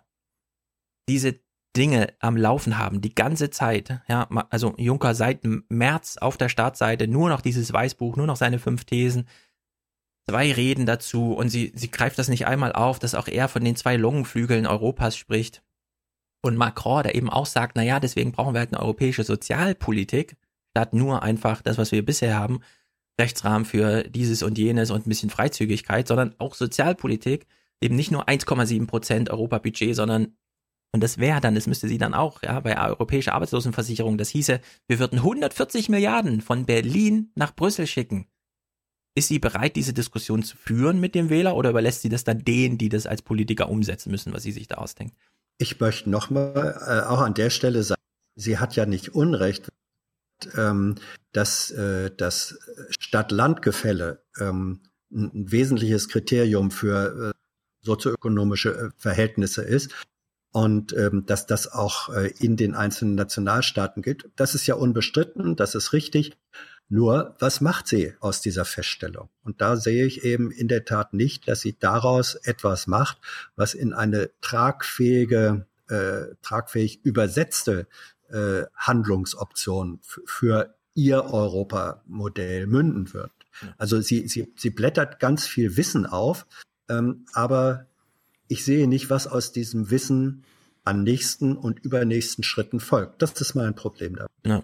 [1.07, 1.39] diese
[1.75, 7.07] Dinge am Laufen haben, die ganze Zeit, ja, also Juncker seit März auf der Startseite
[7.07, 9.27] nur noch dieses Weißbuch, nur noch seine fünf Thesen,
[10.27, 13.63] zwei Reden dazu und sie, sie greift das nicht einmal auf, dass auch er von
[13.63, 15.61] den zwei Lungenflügeln Europas spricht.
[16.41, 20.37] Und Macron, der eben auch sagt, naja, deswegen brauchen wir halt eine europäische Sozialpolitik,
[20.71, 22.61] statt nur einfach das, was wir bisher haben,
[23.19, 27.47] Rechtsrahmen für dieses und jenes und ein bisschen Freizügigkeit, sondern auch Sozialpolitik,
[27.81, 30.35] eben nicht nur 1,7 Prozent Europabudget, sondern
[30.95, 34.61] und das wäre dann, das müsste sie dann auch, ja, bei europäischer Arbeitslosenversicherung, das hieße,
[34.87, 38.27] wir würden 140 Milliarden von Berlin nach Brüssel schicken.
[39.13, 42.45] Ist sie bereit, diese Diskussion zu führen mit dem Wähler oder überlässt sie das dann
[42.45, 45.17] denen, die das als Politiker umsetzen müssen, was sie sich da ausdenkt?
[45.57, 48.01] Ich möchte nochmal äh, auch an der Stelle sagen,
[48.35, 49.67] sie hat ja nicht Unrecht,
[50.55, 50.95] ähm,
[51.33, 52.57] dass äh, das
[53.01, 54.79] Stadt-Land-Gefälle ähm,
[55.11, 59.93] ein wesentliches Kriterium für äh, sozioökonomische äh, Verhältnisse ist
[60.55, 64.29] und ähm, dass das auch äh, in den einzelnen Nationalstaaten gilt.
[64.37, 66.37] Das ist ja unbestritten, das ist richtig.
[66.87, 69.27] Nur, was macht sie aus dieser Feststellung?
[69.43, 73.17] Und da sehe ich eben in der Tat nicht, dass sie daraus etwas macht,
[73.57, 77.85] was in eine tragfähige, äh, tragfähig übersetzte
[78.29, 83.33] äh, Handlungsoption für ihr Europamodell münden wird.
[83.77, 86.47] Also sie, sie, sie blättert ganz viel Wissen auf,
[86.87, 87.87] ähm, aber
[88.47, 90.43] ich sehe nicht, was aus diesem Wissen
[90.83, 93.21] an nächsten und übernächsten Schritten folgt.
[93.21, 94.27] Das ist mein Problem da.
[94.45, 94.63] Ja.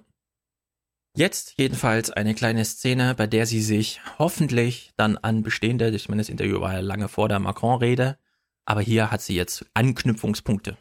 [1.15, 6.21] Jetzt jedenfalls eine kleine Szene, bei der sie sich hoffentlich dann an bestehende, ich meine,
[6.21, 8.17] das Interview war ja lange vor der Macron-Rede,
[8.65, 10.77] aber hier hat sie jetzt Anknüpfungspunkte.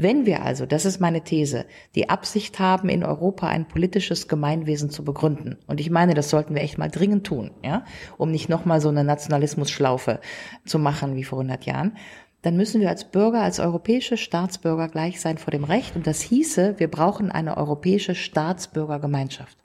[0.00, 4.90] Wenn wir also, das ist meine These, die Absicht haben, in Europa ein politisches Gemeinwesen
[4.90, 7.84] zu begründen, und ich meine, das sollten wir echt mal dringend tun, ja,
[8.16, 10.20] um nicht nochmal so eine Nationalismusschlaufe
[10.64, 11.96] zu machen wie vor 100 Jahren,
[12.42, 15.96] dann müssen wir als Bürger, als europäische Staatsbürger gleich sein vor dem Recht.
[15.96, 19.58] Und das hieße, wir brauchen eine europäische Staatsbürgergemeinschaft.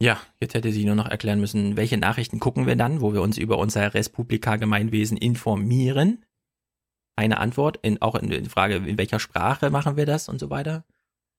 [0.00, 3.22] Ja, jetzt hätte sie nur noch erklären müssen, welche Nachrichten gucken wir dann, wo wir
[3.22, 6.24] uns über unser Respublika-Gemeinwesen informieren.
[7.16, 10.50] Eine Antwort, in, auch in der Frage, in welcher Sprache machen wir das und so
[10.50, 10.84] weiter.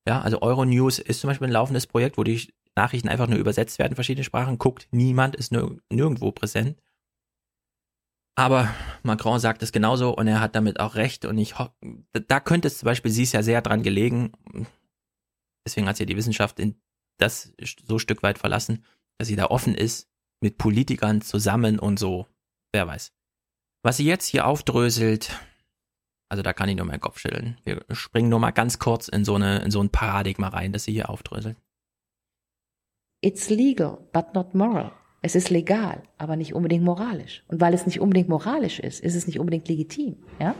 [0.07, 3.79] Ja, also Euronews ist zum Beispiel ein laufendes Projekt, wo die Nachrichten einfach nur übersetzt
[3.79, 6.81] werden verschiedene Sprachen, guckt niemand, ist nirgendwo präsent.
[8.35, 11.25] Aber Macron sagt es genauso und er hat damit auch recht.
[11.25, 11.53] Und ich
[12.11, 14.31] da könnte es zum Beispiel, sie ist ja sehr dran gelegen,
[15.65, 16.75] deswegen hat sie die Wissenschaft in
[17.19, 17.53] das
[17.85, 18.83] so Stück weit verlassen,
[19.19, 20.09] dass sie da offen ist,
[20.41, 22.27] mit Politikern zusammen und so.
[22.73, 23.13] Wer weiß.
[23.83, 25.31] Was sie jetzt hier aufdröselt,
[26.33, 27.59] also da kann ich nur meinen Kopf schütteln.
[27.63, 30.85] Wir springen nur mal ganz kurz in so, eine, in so ein Paradigma rein, das
[30.85, 31.57] sie hier aufdröselt.
[33.21, 34.93] It's legal, but not moral.
[35.21, 37.43] Es ist legal, aber nicht unbedingt moralisch.
[37.49, 40.23] Und weil es nicht unbedingt moralisch ist, ist es nicht unbedingt legitim.
[40.39, 40.55] Ja?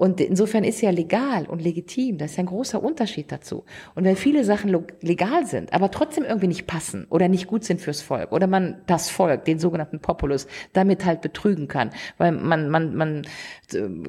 [0.00, 3.64] Und insofern ist ja legal und legitim, das ist ein großer Unterschied dazu.
[3.94, 7.82] Und wenn viele Sachen legal sind, aber trotzdem irgendwie nicht passen oder nicht gut sind
[7.82, 12.70] fürs Volk oder man das Volk, den sogenannten Populus, damit halt betrügen kann, weil man,
[12.70, 13.26] man, man,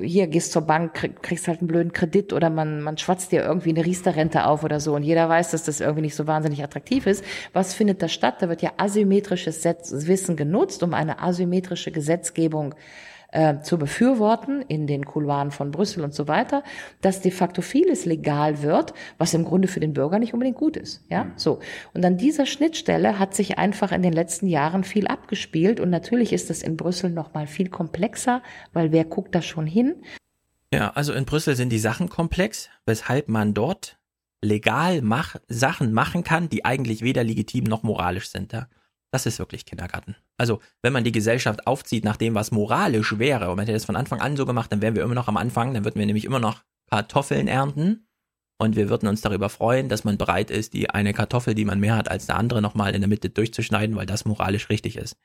[0.01, 3.71] hier gehst zur Bank, kriegst halt einen blöden Kredit oder man, man schwatzt dir irgendwie
[3.71, 7.05] eine Riester-Rente auf oder so und jeder weiß, dass das irgendwie nicht so wahnsinnig attraktiv
[7.05, 7.21] ist.
[7.51, 8.35] Was findet da statt?
[8.39, 9.61] Da wird ja asymmetrisches
[10.07, 13.10] Wissen genutzt, um eine asymmetrische Gesetzgebung äh,
[13.63, 16.63] zu befürworten in den Couloiren von Brüssel und so weiter,
[16.99, 20.75] dass de facto vieles legal wird, was im Grunde für den Bürger nicht unbedingt gut
[20.75, 21.05] ist.
[21.09, 21.31] Ja, mhm.
[21.37, 21.59] so.
[21.93, 26.33] Und an dieser Schnittstelle hat sich einfach in den letzten Jahren viel abgespielt und natürlich
[26.33, 28.41] ist das in Brüssel noch mal viel komplexer,
[28.73, 30.03] weil wer guckt da schon hin?
[30.73, 33.97] Ja, also in Brüssel sind die Sachen komplex, weshalb man dort
[34.41, 38.53] legal mach, Sachen machen kann, die eigentlich weder legitim noch moralisch sind.
[38.53, 38.67] Ja?
[39.11, 40.15] Das ist wirklich Kindergarten.
[40.37, 43.85] Also, wenn man die Gesellschaft aufzieht nach dem, was moralisch wäre, und man hätte das
[43.85, 46.05] von Anfang an so gemacht, dann wären wir immer noch am Anfang, dann würden wir
[46.05, 48.07] nämlich immer noch Kartoffeln ernten
[48.61, 51.79] und wir würden uns darüber freuen, dass man bereit ist, die eine Kartoffel, die man
[51.79, 55.17] mehr hat als der andere, nochmal in der Mitte durchzuschneiden, weil das moralisch richtig ist.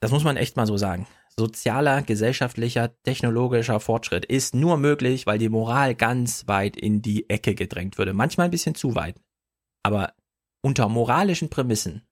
[0.00, 1.06] Das muss man echt mal so sagen.
[1.36, 7.54] Sozialer, gesellschaftlicher, technologischer Fortschritt ist nur möglich, weil die Moral ganz weit in die Ecke
[7.54, 8.12] gedrängt würde.
[8.12, 9.16] Manchmal ein bisschen zu weit.
[9.82, 10.12] Aber
[10.62, 12.02] unter moralischen Prämissen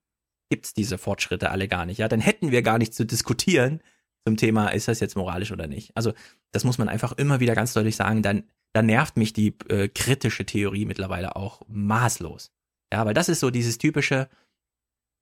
[0.49, 1.99] gibt's diese Fortschritte alle gar nicht.
[1.99, 3.81] Ja, dann hätten wir gar nicht zu diskutieren
[4.25, 5.95] zum Thema, ist das jetzt moralisch oder nicht.
[5.95, 6.13] Also
[6.51, 8.21] das muss man einfach immer wieder ganz deutlich sagen.
[8.21, 12.51] Dann, dann nervt mich die äh, kritische Theorie mittlerweile auch maßlos.
[12.91, 14.29] Ja, weil das ist so dieses typische,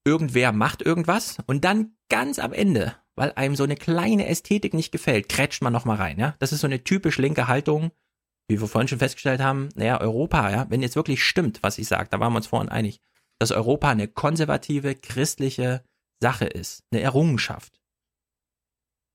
[0.05, 4.91] irgendwer macht irgendwas und dann ganz am Ende, weil einem so eine kleine Ästhetik nicht
[4.91, 6.17] gefällt, krätscht man nochmal rein.
[6.17, 7.91] Ja, das ist so eine typisch linke Haltung,
[8.47, 9.67] wie wir vorhin schon festgestellt haben.
[9.75, 12.69] Naja, Europa, ja, wenn jetzt wirklich stimmt, was ich sage, da waren wir uns vorhin
[12.69, 13.01] einig
[13.39, 15.83] dass Europa eine konservative, christliche
[16.19, 17.79] Sache ist, eine Errungenschaft.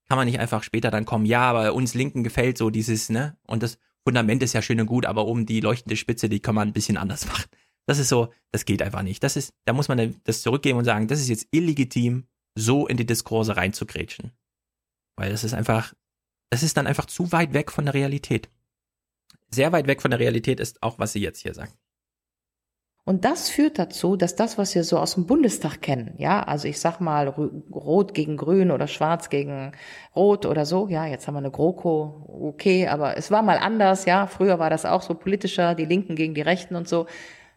[0.07, 3.37] Kann man nicht einfach später dann kommen, ja, aber uns Linken gefällt so dieses, ne?
[3.47, 6.55] Und das Fundament ist ja schön und gut, aber oben die leuchtende Spitze, die kann
[6.55, 7.45] man ein bisschen anders machen.
[7.85, 9.23] Das ist so, das geht einfach nicht.
[9.23, 12.97] Das ist, da muss man das zurückgeben und sagen, das ist jetzt illegitim, so in
[12.97, 14.31] die Diskurse reinzugrätschen.
[15.17, 15.93] Weil das ist einfach,
[16.49, 18.49] das ist dann einfach zu weit weg von der Realität.
[19.49, 21.77] Sehr weit weg von der Realität ist auch, was sie jetzt hier sagt.
[23.05, 26.69] Und das führt dazu, dass das, was wir so aus dem Bundestag kennen, ja, also
[26.69, 29.73] ich sag mal Rot gegen Grün oder Schwarz gegen
[30.15, 34.05] Rot oder so, ja, jetzt haben wir eine GroKo, okay, aber es war mal anders,
[34.05, 37.07] ja, früher war das auch so politischer, die Linken gegen die Rechten und so,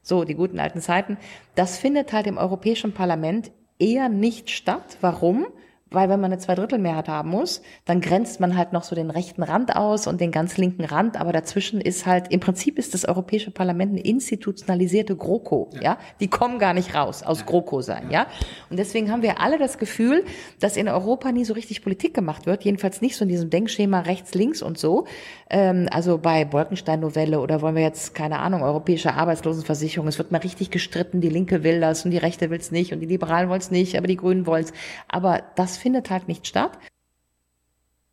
[0.03, 1.17] so die guten alten Zeiten.
[1.55, 4.99] Das findet halt im Europäischen Parlament eher nicht statt.
[5.01, 5.47] Warum?
[5.91, 9.45] Weil wenn man eine Zweidrittelmehrheit haben muss, dann grenzt man halt noch so den rechten
[9.45, 13.05] Rand aus und den ganz linken Rand, aber dazwischen ist halt, im Prinzip ist das
[13.05, 15.83] Europäische Parlament eine institutionalisierte GroKo, ja.
[15.83, 15.99] ja?
[16.19, 18.27] Die kommen gar nicht raus aus GroKo sein, ja.
[18.69, 20.25] Und deswegen haben wir alle das Gefühl,
[20.59, 24.01] dass in Europa nie so richtig Politik gemacht wird, jedenfalls nicht so in diesem Denkschema
[24.01, 25.07] rechts, links und so.
[25.49, 30.39] Ähm, also bei Bolkenstein-Novelle oder wollen wir jetzt, keine Ahnung, europäische Arbeitslosenversicherung, es wird mal
[30.39, 33.49] richtig gestritten, die Linke will das und die Rechte will es nicht und die Liberalen
[33.49, 34.73] wollen es nicht, aber die Grünen wollen es.
[35.07, 36.79] Aber das findet halt nicht statt.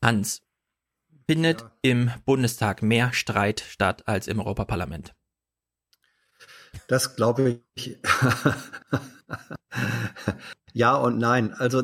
[0.02, 0.42] Hans,
[1.28, 1.72] findet ja.
[1.82, 5.14] im Bundestag mehr Streit statt als im Europaparlament?
[6.88, 7.98] Das glaube ich.
[10.74, 11.54] ja und nein.
[11.54, 11.84] Also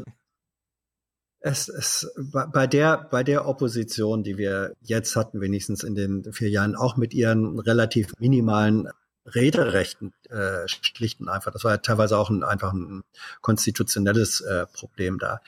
[1.41, 6.49] es, es, bei der, bei der Opposition, die wir jetzt hatten, wenigstens in den vier
[6.49, 8.90] Jahren, auch mit ihren relativ minimalen
[9.35, 13.01] Rederechten äh, schlicht und einfach, das war ja teilweise auch ein, einfach ein
[13.41, 15.41] konstitutionelles äh, Problem da,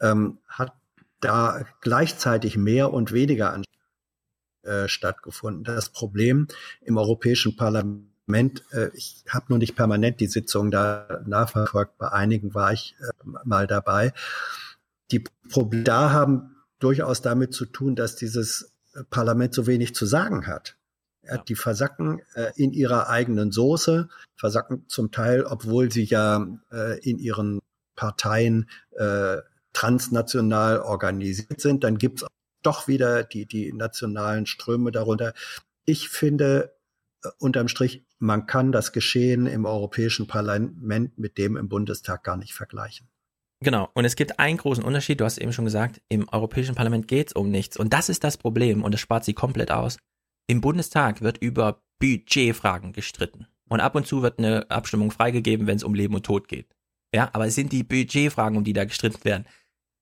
[0.00, 0.72] ähm, hat
[1.20, 3.64] da gleichzeitig mehr und weniger an,
[4.62, 5.64] äh, stattgefunden.
[5.64, 6.48] Das Problem
[6.82, 12.54] im Europäischen Parlament, äh, ich habe nur nicht permanent die Sitzung da nachverfolgt, bei einigen
[12.54, 13.10] war ich äh,
[13.44, 14.12] mal dabei.
[15.10, 18.72] Die Probleme da haben durchaus damit zu tun, dass dieses
[19.10, 20.76] Parlament so wenig zu sagen hat.
[21.48, 27.18] Die versacken äh, in ihrer eigenen Soße, versacken zum Teil, obwohl sie ja äh, in
[27.18, 27.60] ihren
[27.94, 29.38] Parteien äh,
[29.72, 31.84] transnational organisiert sind.
[31.84, 32.24] Dann gibt's
[32.62, 35.34] doch wieder die, die nationalen Ströme darunter.
[35.84, 36.74] Ich finde,
[37.22, 42.36] äh, unterm Strich, man kann das Geschehen im Europäischen Parlament mit dem im Bundestag gar
[42.36, 43.08] nicht vergleichen.
[43.62, 43.90] Genau.
[43.94, 45.20] Und es gibt einen großen Unterschied.
[45.20, 47.76] Du hast eben schon gesagt, im Europäischen Parlament geht's um nichts.
[47.76, 48.82] Und das ist das Problem.
[48.82, 49.98] Und das spart sie komplett aus.
[50.50, 53.46] Im Bundestag wird über Budgetfragen gestritten.
[53.68, 56.74] Und ab und zu wird eine Abstimmung freigegeben, wenn es um Leben und Tod geht.
[57.14, 59.46] Ja, aber es sind die Budgetfragen, um die da gestritten werden.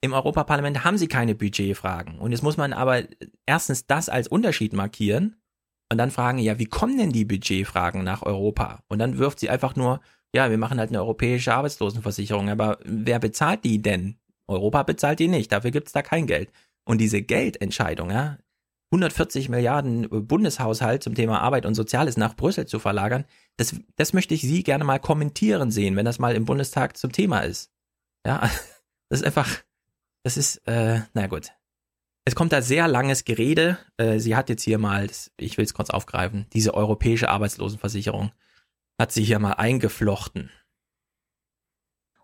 [0.00, 2.18] Im Europaparlament haben sie keine Budgetfragen.
[2.18, 3.02] Und jetzt muss man aber
[3.44, 5.36] erstens das als Unterschied markieren
[5.92, 8.82] und dann fragen, ja, wie kommen denn die Budgetfragen nach Europa?
[8.88, 10.00] Und dann wirft sie einfach nur,
[10.34, 14.16] ja, wir machen halt eine europäische Arbeitslosenversicherung, aber wer bezahlt die denn?
[14.46, 16.50] Europa bezahlt die nicht, dafür gibt's da kein Geld.
[16.86, 18.38] Und diese Geldentscheidung, ja,
[18.90, 23.24] 140 Milliarden Bundeshaushalt zum Thema Arbeit und Soziales nach Brüssel zu verlagern,
[23.56, 27.12] das, das möchte ich Sie gerne mal kommentieren sehen, wenn das mal im Bundestag zum
[27.12, 27.70] Thema ist.
[28.26, 28.40] Ja,
[29.08, 29.48] das ist einfach,
[30.22, 31.52] das ist, äh, na gut.
[32.24, 33.78] Es kommt da sehr langes Gerede.
[33.96, 35.08] Äh, sie hat jetzt hier mal,
[35.38, 38.32] ich will es kurz aufgreifen, diese europäische Arbeitslosenversicherung
[38.98, 40.50] hat sie hier mal eingeflochten.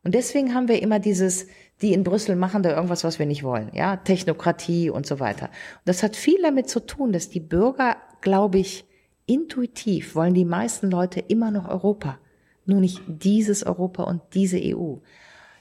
[0.02, 1.46] Und deswegen haben wir immer dieses,
[1.82, 5.46] die in Brüssel machen da irgendwas, was wir nicht wollen, ja, Technokratie und so weiter.
[5.46, 8.84] Und das hat viel damit zu tun, dass die Bürger, glaube ich,
[9.26, 12.18] intuitiv wollen die meisten Leute immer noch Europa,
[12.66, 14.96] nur nicht dieses Europa und diese EU.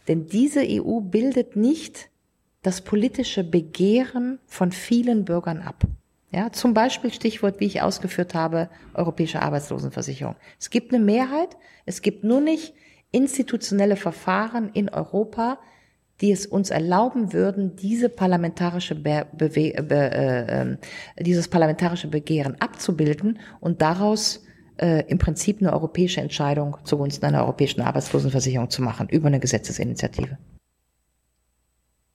[0.07, 2.09] Denn diese EU bildet nicht
[2.61, 5.83] das politische Begehren von vielen Bürgern ab.
[6.31, 10.35] Ja, zum Beispiel Stichwort, wie ich ausgeführt habe, europäische Arbeitslosenversicherung.
[10.59, 12.73] Es gibt eine Mehrheit, es gibt nur nicht
[13.11, 15.59] institutionelle Verfahren in Europa,
[16.21, 20.77] die es uns erlauben würden, diese parlamentarische Be Bewe Be äh, äh,
[21.19, 24.43] dieses parlamentarische Begehren abzubilden und daraus
[24.77, 30.37] äh, im Prinzip eine europäische Entscheidung zugunsten einer europäischen Arbeitslosenversicherung zu machen über eine Gesetzesinitiative.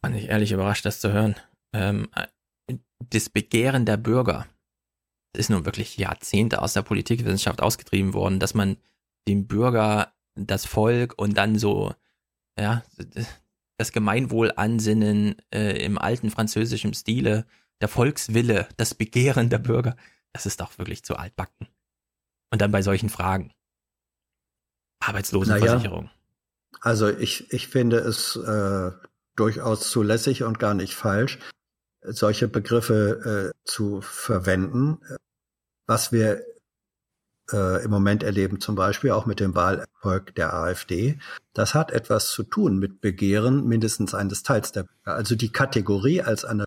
[0.00, 1.34] Fand ich ehrlich überrascht, das zu hören.
[1.72, 2.08] Ähm,
[3.10, 4.46] das Begehren der Bürger
[5.36, 8.76] ist nun wirklich Jahrzehnte aus der Politikwissenschaft ausgetrieben worden, dass man
[9.26, 11.92] dem Bürger das Volk und dann so,
[12.58, 12.82] ja,
[13.78, 17.46] das Gemeinwohl ansinnen äh, im alten französischen Stile,
[17.80, 19.96] der Volkswille, das Begehren der Bürger,
[20.32, 21.68] das ist doch wirklich zu altbacken.
[22.50, 23.52] Und dann bei solchen Fragen.
[25.00, 26.04] Arbeitslosenversicherung.
[26.04, 26.18] Naja,
[26.80, 28.90] also ich, ich finde es äh,
[29.36, 31.38] durchaus zulässig und gar nicht falsch,
[32.02, 34.98] solche Begriffe äh, zu verwenden.
[35.86, 36.44] Was wir
[37.52, 41.18] äh, im Moment erleben, zum Beispiel auch mit dem Wahlerfolg der AfD,
[41.54, 45.16] das hat etwas zu tun mit Begehren mindestens eines Teils der Bürger.
[45.16, 46.64] Also die Kategorie als eine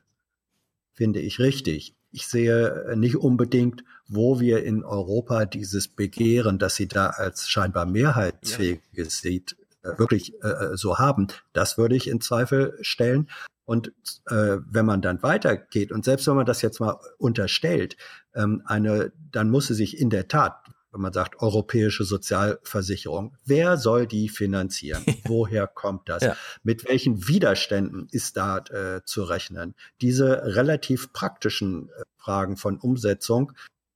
[0.93, 1.95] finde ich richtig.
[2.11, 7.85] Ich sehe nicht unbedingt, wo wir in Europa dieses Begehren, das sie da als scheinbar
[7.85, 11.27] mehrheitsfähiges sieht, äh, wirklich äh, so haben.
[11.53, 13.29] Das würde ich in Zweifel stellen.
[13.71, 13.93] Und
[14.27, 17.95] äh, wenn man dann weitergeht und selbst wenn man das jetzt mal unterstellt,
[18.35, 20.57] ähm, eine, dann muss sie sich in der Tat,
[20.91, 25.05] wenn man sagt europäische Sozialversicherung, wer soll die finanzieren?
[25.23, 26.21] Woher kommt das?
[26.21, 26.35] Ja.
[26.63, 29.73] Mit welchen Widerständen ist da äh, zu rechnen?
[30.01, 33.53] Diese relativ praktischen äh, Fragen von Umsetzung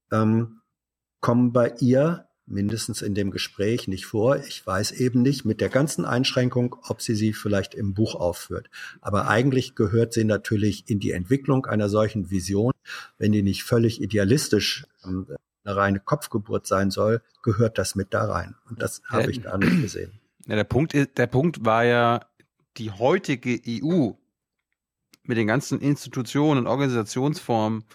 [0.10, 0.62] ähm,
[1.20, 4.38] kommen bei ihr mindestens in dem Gespräch nicht vor.
[4.38, 8.70] Ich weiß eben nicht mit der ganzen Einschränkung, ob sie sie vielleicht im Buch aufführt.
[9.02, 12.72] Aber eigentlich gehört sie natürlich in die Entwicklung einer solchen Vision.
[13.18, 15.28] Wenn die nicht völlig idealistisch ähm,
[15.64, 18.56] eine reine Kopfgeburt sein soll, gehört das mit da rein.
[18.70, 20.20] Und das habe ich da nicht gesehen.
[20.48, 22.22] Ja, der Punkt ist, der Punkt war ja,
[22.78, 24.12] die heutige EU
[25.24, 27.86] mit den ganzen Institutionen und Organisationsformen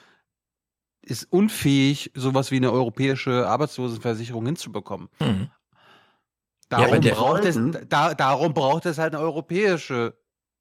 [1.02, 5.08] ist unfähig, sowas wie eine europäische Arbeitslosenversicherung hinzubekommen.
[5.20, 5.50] Mhm.
[6.68, 10.14] Darum, ja, braucht es, da, darum braucht es halt eine europäische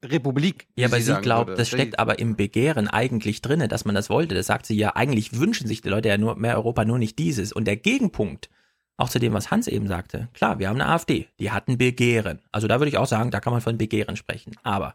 [0.04, 0.66] Republik.
[0.76, 4.10] Ja, aber sie, sie glaubt, das steckt aber im Begehren eigentlich drinne, dass man das
[4.10, 4.34] wollte.
[4.34, 7.18] Das sagt sie ja, eigentlich wünschen sich die Leute ja nur mehr Europa, nur nicht
[7.18, 7.52] dieses.
[7.52, 8.48] Und der Gegenpunkt,
[8.96, 11.78] auch zu dem, was Hans eben sagte, klar, wir haben eine AfD, die hat ein
[11.78, 12.40] Begehren.
[12.50, 14.56] Also da würde ich auch sagen, da kann man von Begehren sprechen.
[14.62, 14.94] Aber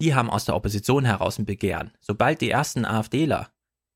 [0.00, 1.92] die haben aus der Opposition heraus ein Begehren.
[2.00, 3.48] Sobald die ersten AfDler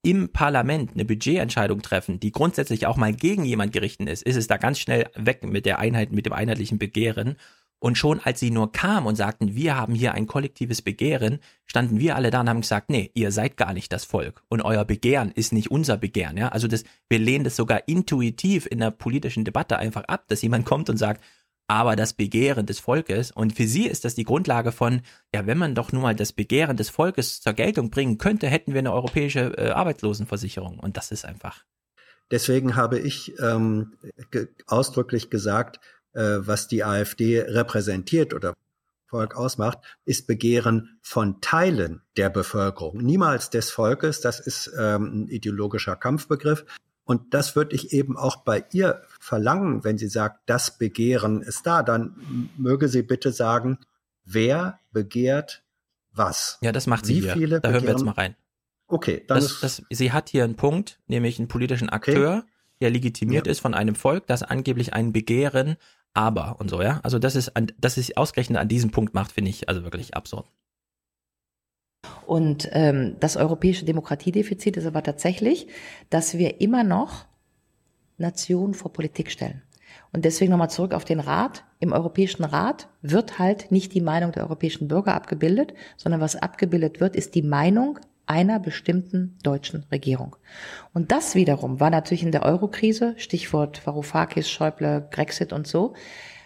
[0.03, 4.47] im Parlament eine Budgetentscheidung treffen, die grundsätzlich auch mal gegen jemand gerichtet ist, ist es
[4.47, 7.37] da ganz schnell weg mit der Einheit, mit dem einheitlichen Begehren.
[7.81, 12.01] Und schon als sie nur kam und sagten, wir haben hier ein kollektives Begehren, standen
[12.01, 14.85] wir alle da und haben gesagt, nee, ihr seid gar nicht das Volk und euer
[14.85, 16.49] Begehren ist nicht unser Begehren, ja.
[16.49, 20.67] Also das, wir lehnen das sogar intuitiv in der politischen Debatte einfach ab, dass jemand
[20.67, 21.23] kommt und sagt,
[21.69, 23.31] aber das Begehren des Volkes.
[23.31, 25.03] Und für sie ist das die Grundlage von,
[25.35, 28.73] ja, wenn man doch nun mal das Begehren des Volkes zur Geltung bringen könnte, hätten
[28.73, 30.79] wir eine europäische äh, Arbeitslosenversicherung.
[30.81, 31.65] Und das ist einfach.
[32.31, 33.95] Deswegen habe ich ähm,
[34.31, 35.81] ge ausdrücklich gesagt,
[36.15, 38.55] äh, was die AfD repräsentiert oder
[39.07, 44.21] Volk ausmacht, ist Begehren von Teilen der Bevölkerung, niemals des Volkes.
[44.21, 46.65] Das ist ähm, ein ideologischer Kampfbegriff.
[47.09, 51.67] Und das würde ich eben auch bei ihr verlangen, wenn sie sagt, das Begehren ist
[51.67, 53.79] da, dann möge sie bitte sagen,
[54.27, 55.65] wer begehrt
[56.13, 56.59] was?
[56.61, 57.33] Ja, das macht sie Wie hier.
[57.33, 58.37] Viele da hören wir jetzt mal rein.
[58.89, 62.53] Okay, dann das, das, sie hat hier einen Punkt, nämlich einen politischen Akteur, okay.
[62.83, 63.53] der legitimiert ja.
[63.53, 65.79] ist von einem Volk, das angeblich ein Begehren
[66.13, 67.01] aber und so, ja.
[67.05, 70.15] Also das ist, an, dass es ausgerechnet an diesem Punkt macht, finde ich also wirklich
[70.15, 70.47] absurd.
[72.27, 75.67] Und ähm, das europäische Demokratiedefizit ist aber tatsächlich,
[76.11, 77.25] dass wir immer noch
[78.19, 79.63] Nationen vor Politik stellen.
[80.13, 81.65] Und deswegen nochmal zurück auf den Rat.
[81.81, 87.01] Im Europäischen Rat wird halt nicht die Meinung der europäischen Bürger abgebildet, sondern was abgebildet
[87.01, 90.37] wird, ist die Meinung einer bestimmten deutschen Regierung.
[90.93, 95.95] Und das wiederum war natürlich in der Eurokrise, Stichwort Varoufakis, Schäuble, Grexit und so,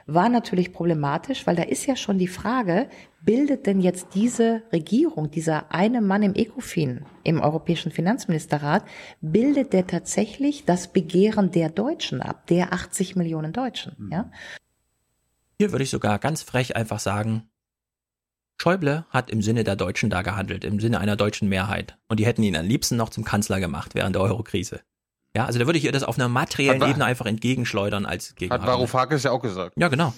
[0.07, 2.89] war natürlich problematisch, weil da ist ja schon die Frage,
[3.25, 8.85] bildet denn jetzt diese Regierung, dieser eine Mann im ECOFIN, im Europäischen Finanzministerrat,
[9.21, 14.13] bildet der tatsächlich das Begehren der Deutschen ab, der 80 Millionen Deutschen, Mhm.
[14.13, 14.31] ja?
[15.59, 17.49] Hier würde ich sogar ganz frech einfach sagen,
[18.61, 21.99] Schäuble hat im Sinne der Deutschen da gehandelt, im Sinne einer deutschen Mehrheit.
[22.09, 24.83] Und die hätten ihn am liebsten noch zum Kanzler gemacht während der Eurokrise.
[25.37, 28.35] Ja, also da würde ich ihr das auf einer materiellen Hat Ebene einfach entgegenschleudern als
[28.35, 28.53] Gegen.
[28.53, 29.75] Hat Varoufakis ja auch gesagt.
[29.79, 30.13] Ja, genau.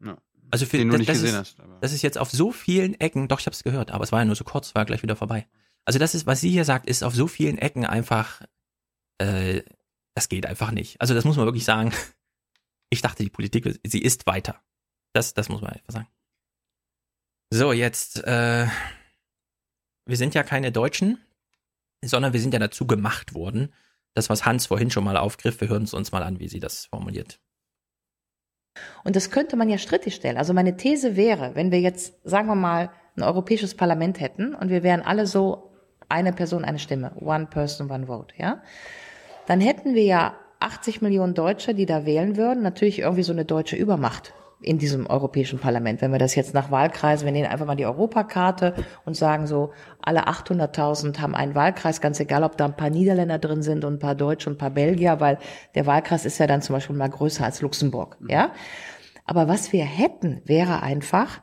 [0.00, 0.16] Ja.
[0.50, 2.30] Also für Den du das, nicht das gesehen ist, hast, aber- Das ist jetzt auf
[2.30, 4.74] so vielen Ecken, doch, ich habe es gehört, aber es war ja nur so kurz,
[4.74, 5.46] war gleich wieder vorbei.
[5.84, 8.42] Also das ist, was sie hier sagt, ist auf so vielen Ecken einfach,
[9.18, 9.62] äh,
[10.14, 11.00] das geht einfach nicht.
[11.00, 11.92] Also das muss man wirklich sagen.
[12.90, 14.62] Ich dachte, die Politik, sie ist weiter.
[15.12, 16.08] Das, das muss man einfach sagen.
[17.50, 18.66] So, jetzt, äh,
[20.06, 21.18] wir sind ja keine Deutschen,
[22.02, 23.74] sondern wir sind ja dazu gemacht worden.
[24.14, 26.60] Das, was Hans vorhin schon mal aufgriff, wir hören es uns mal an, wie sie
[26.60, 27.40] das formuliert.
[29.04, 30.36] Und das könnte man ja strittig stellen.
[30.36, 34.70] Also meine These wäre, wenn wir jetzt, sagen wir mal, ein europäisches Parlament hätten und
[34.70, 35.72] wir wären alle so
[36.08, 38.62] eine Person, eine Stimme, one person, one vote, ja,
[39.46, 43.44] dann hätten wir ja 80 Millionen Deutsche, die da wählen würden, natürlich irgendwie so eine
[43.44, 46.00] deutsche Übermacht in diesem Europäischen Parlament.
[46.00, 49.72] Wenn wir das jetzt nach Wahlkreisen, wir nehmen einfach mal die Europakarte und sagen so,
[50.02, 53.94] alle 800.000 haben einen Wahlkreis, ganz egal, ob da ein paar Niederländer drin sind und
[53.94, 55.38] ein paar Deutsche und ein paar Belgier, weil
[55.74, 58.52] der Wahlkreis ist ja dann zum Beispiel mal größer als Luxemburg, ja.
[59.24, 61.42] Aber was wir hätten, wäre einfach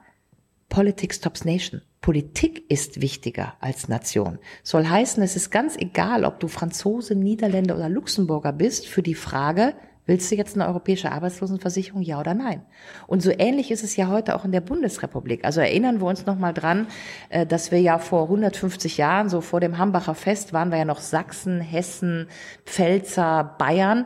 [0.70, 1.82] Politics stops nation.
[2.02, 4.40] Politik ist wichtiger als Nation.
[4.64, 9.16] Soll heißen, es ist ganz egal, ob du Franzose, Niederländer oder Luxemburger bist, für die
[9.16, 9.74] Frage,
[10.06, 12.62] willst du jetzt eine europäische Arbeitslosenversicherung, ja oder nein?
[13.08, 15.46] Und so ähnlich ist es ja heute auch in der Bundesrepublik.
[15.46, 16.88] Also erinnern wir uns noch mal dran,
[17.30, 20.86] äh, dass wir ja vor 150 Jahren, so vor dem Hambacher Fest, waren wir ja
[20.86, 22.28] noch Sachsen, Hessen,
[22.66, 24.06] Pfälzer, Bayern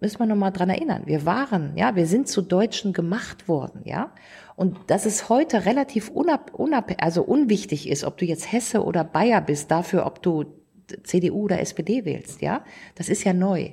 [0.00, 1.04] müssen wir noch mal dran erinnern.
[1.06, 4.12] Wir waren, ja, wir sind zu Deutschen gemacht worden, ja.
[4.54, 9.02] Und dass es heute relativ unab, unab, also unwichtig ist, ob du jetzt Hesse oder
[9.02, 10.44] Bayer bist, dafür, ob du
[11.04, 12.64] CDU oder SPD wählst, ja.
[12.96, 13.72] Das ist ja neu.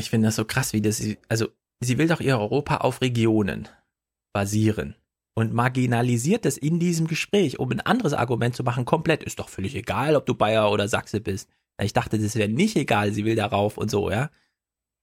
[0.00, 1.48] Ich finde das so krass, wie das, sie- also
[1.80, 3.68] sie will doch ihr Europa auf Regionen
[4.32, 4.96] basieren
[5.34, 9.22] und marginalisiert das in diesem Gespräch, um ein anderes Argument zu machen, komplett.
[9.22, 11.48] Ist doch völlig egal, ob du Bayer oder Sachse bist.
[11.80, 14.30] Ich dachte, das wäre nicht egal, sie will darauf und so, ja.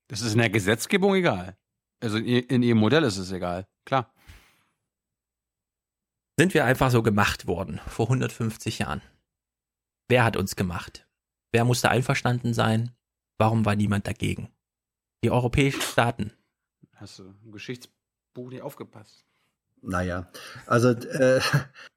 [0.09, 1.57] Das ist in der Gesetzgebung egal.
[1.99, 3.67] Also in ihrem Modell ist es egal.
[3.85, 4.13] Klar.
[6.39, 9.01] Sind wir einfach so gemacht worden, vor 150 Jahren.
[10.07, 11.07] Wer hat uns gemacht?
[11.51, 12.91] Wer musste einverstanden sein?
[13.39, 14.49] Warum war niemand dagegen?
[15.23, 16.31] Die europäischen Staaten.
[16.95, 19.25] Hast du im Geschichtsbuch nicht aufgepasst?
[19.81, 20.29] Naja,
[20.65, 21.39] also äh,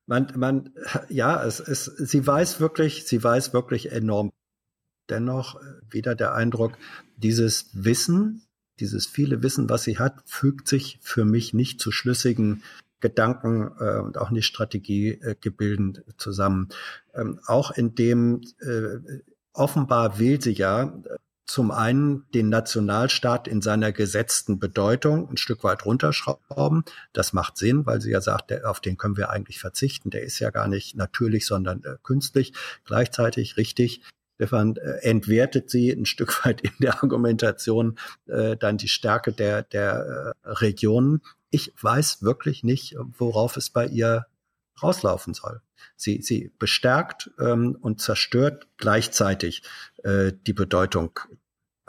[0.06, 0.74] man, man,
[1.08, 4.30] ja, es ist, sie weiß wirklich, sie weiß wirklich enorm.
[5.08, 6.76] Dennoch äh, wieder der Eindruck,
[7.16, 8.42] dieses Wissen,
[8.80, 12.62] dieses viele Wissen, was sie hat, fügt sich für mich nicht zu schlüssigen
[13.00, 16.68] Gedanken äh, und auch nicht Strategiegebilden zusammen.
[17.14, 18.98] Ähm, auch in dem äh,
[19.52, 21.16] offenbar will sie ja äh,
[21.50, 26.84] zum einen den Nationalstaat in seiner gesetzten Bedeutung ein Stück weit runterschrauben.
[27.12, 30.10] Das macht Sinn, weil sie ja sagt, der, auf den können wir eigentlich verzichten.
[30.10, 32.52] Der ist ja gar nicht natürlich, sondern äh, künstlich.
[32.84, 34.02] Gleichzeitig richtig.
[34.36, 39.62] Stefan äh, entwertet sie ein Stück weit in der Argumentation äh, dann die Stärke der,
[39.62, 41.20] der äh, Regionen.
[41.50, 44.26] Ich weiß wirklich nicht, worauf es bei ihr
[44.82, 45.60] rauslaufen soll.
[45.96, 49.62] Sie, sie bestärkt ähm, und zerstört gleichzeitig
[50.04, 51.18] äh, die Bedeutung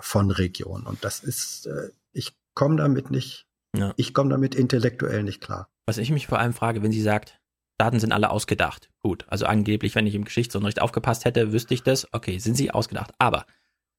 [0.01, 0.85] von Regionen.
[0.85, 3.93] Und das ist, äh, ich komme damit nicht, Ja.
[3.97, 5.69] ich komme damit intellektuell nicht klar.
[5.85, 7.39] Was ich mich vor allem frage, wenn sie sagt,
[7.77, 8.89] Daten sind alle ausgedacht.
[8.99, 12.07] Gut, also angeblich, wenn ich im Geschichtsunterricht aufgepasst hätte, wüsste ich das.
[12.13, 13.11] Okay, sind sie ausgedacht.
[13.17, 13.45] Aber,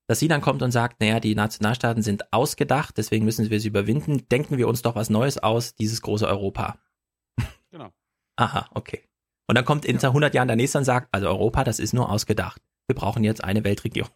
[0.07, 3.69] dass sie dann kommt und sagt, naja, die Nationalstaaten sind ausgedacht, deswegen müssen wir sie
[3.69, 6.79] überwinden, denken wir uns doch was Neues aus, dieses große Europa.
[7.71, 7.91] Genau.
[8.37, 9.03] Aha, okay.
[9.49, 12.09] Und dann kommt in 100 Jahren der nächste und sagt, also Europa, das ist nur
[12.11, 12.61] ausgedacht.
[12.87, 14.11] Wir brauchen jetzt eine Weltregierung.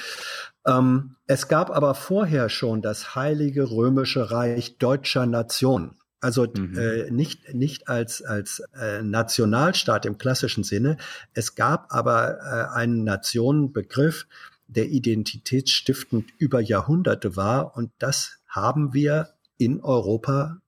[0.66, 5.96] Ähm, es gab aber vorher schon das Heilige Römische Reich deutscher Nation.
[6.20, 6.78] Also mhm.
[6.78, 10.96] äh, nicht, nicht als, als äh, Nationalstaat im klassischen Sinne.
[11.34, 14.26] Es gab aber äh, einen Nationenbegriff,
[14.68, 17.76] der identitätsstiftend über Jahrhunderte war.
[17.76, 20.58] Und das haben wir in Europa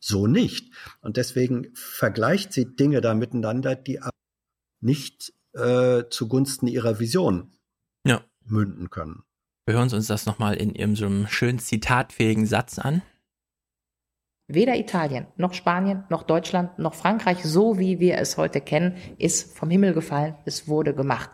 [0.00, 0.72] so nicht.
[1.02, 4.00] Und deswegen vergleicht sie Dinge da miteinander, die
[4.80, 7.52] nicht äh, zugunsten ihrer Vision.
[8.50, 9.22] Münden können.
[9.66, 13.02] Wir hören uns das nochmal in ihrem schön zitatfähigen Satz an.
[14.46, 19.54] Weder Italien, noch Spanien, noch Deutschland, noch Frankreich, so wie wir es heute kennen, ist
[19.54, 20.36] vom Himmel gefallen.
[20.46, 21.28] Es wurde gemacht.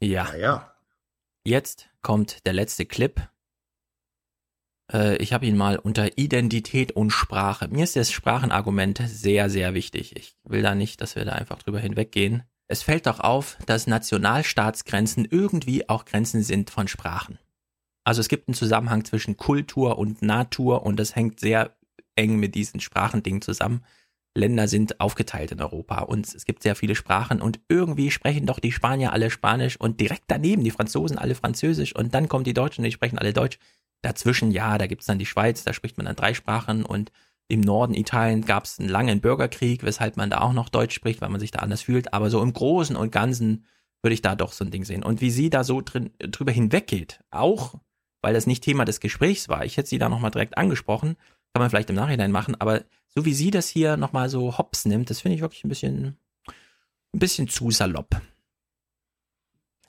[0.00, 0.32] Ja.
[0.36, 0.72] ja.
[1.42, 3.20] Jetzt kommt der letzte Clip.
[4.92, 7.66] Äh, ich habe ihn mal unter Identität und Sprache.
[7.66, 10.14] Mir ist das Sprachenargument sehr, sehr wichtig.
[10.16, 12.44] Ich will da nicht, dass wir da einfach drüber hinweggehen.
[12.74, 17.38] Es fällt doch auf, dass Nationalstaatsgrenzen irgendwie auch Grenzen sind von Sprachen.
[18.02, 21.76] Also es gibt einen Zusammenhang zwischen Kultur und Natur und das hängt sehr
[22.16, 23.84] eng mit diesen Sprachendingen zusammen.
[24.36, 28.58] Länder sind aufgeteilt in Europa und es gibt sehr viele Sprachen und irgendwie sprechen doch
[28.58, 32.54] die Spanier alle Spanisch und direkt daneben die Franzosen alle Französisch und dann kommen die
[32.54, 33.60] Deutschen, die sprechen alle Deutsch.
[34.02, 37.12] Dazwischen, ja, da gibt's dann die Schweiz, da spricht man dann drei Sprachen und
[37.48, 41.28] im Norden Italien gab's einen langen Bürgerkrieg, weshalb man da auch noch Deutsch spricht, weil
[41.28, 42.14] man sich da anders fühlt.
[42.14, 43.66] Aber so im Großen und Ganzen
[44.02, 45.02] würde ich da doch so ein Ding sehen.
[45.02, 47.74] Und wie sie da so drin, drüber hinweggeht, auch
[48.22, 49.66] weil das nicht Thema des Gesprächs war.
[49.66, 51.16] Ich hätte sie da nochmal direkt angesprochen,
[51.52, 54.86] kann man vielleicht im Nachhinein machen, aber so wie sie das hier nochmal so hops
[54.86, 56.16] nimmt, das finde ich wirklich ein bisschen,
[57.12, 58.20] ein bisschen zu salopp.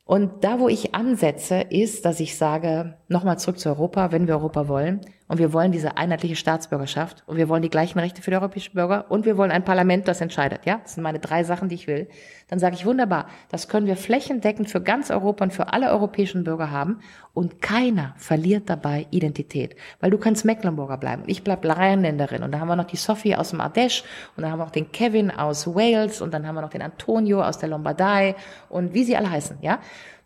[0.04, 4.36] Und da, wo ich ansetze, ist, dass ich sage, nochmal zurück zu Europa, wenn wir
[4.36, 8.30] Europa wollen, und wir wollen diese einheitliche Staatsbürgerschaft und wir wollen die gleichen Rechte für
[8.30, 10.66] die europäischen Bürger und wir wollen ein Parlament, das entscheidet.
[10.66, 12.08] Ja, das sind meine drei Sachen, die ich will.
[12.48, 16.44] Dann sage ich wunderbar, das können wir flächendeckend für ganz Europa und für alle europäischen
[16.44, 17.00] Bürger haben
[17.34, 22.52] und keiner verliert dabei Identität, weil du kannst Mecklenburger bleiben und ich bleib Rheinländerin und
[22.52, 24.04] da haben wir noch die Sophie aus dem Ardèche
[24.38, 26.84] und dann haben wir noch den Kevin aus Wales und dann haben wir noch den
[26.84, 28.36] Antonio aus der Lombardei
[28.70, 29.80] und wie sie alle heißen, ja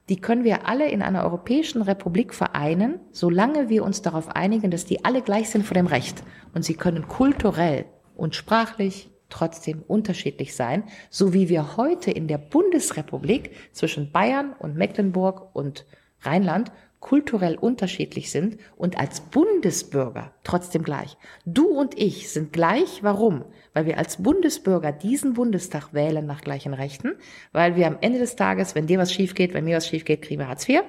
[0.10, 4.86] die können wir alle in einer europäischen Republik vereinen, solange wir uns darauf einigen, dass
[4.86, 6.24] die alle gleich sind vor dem Recht.
[6.54, 12.40] Und sie können kulturell und sprachlich trotzdem unterschiedlich sein, so wie wir heute in der
[12.40, 15.86] Bundesrepublik zwischen Bayern und Mecklenburg und
[16.22, 21.18] Rheinland kulturell unterschiedlich sind und als Bundesbürger trotzdem gleich.
[21.46, 23.04] Du und ich sind gleich.
[23.04, 23.46] Warum?
[23.74, 27.16] Weil wir als Bundesbürger diesen Bundestag wählen nach gleichen Rechten,
[27.52, 30.06] weil wir am Ende des Tages, wenn dir was schief geht, wenn mir was schief
[30.06, 30.82] geht, kriegen wir Hartz IV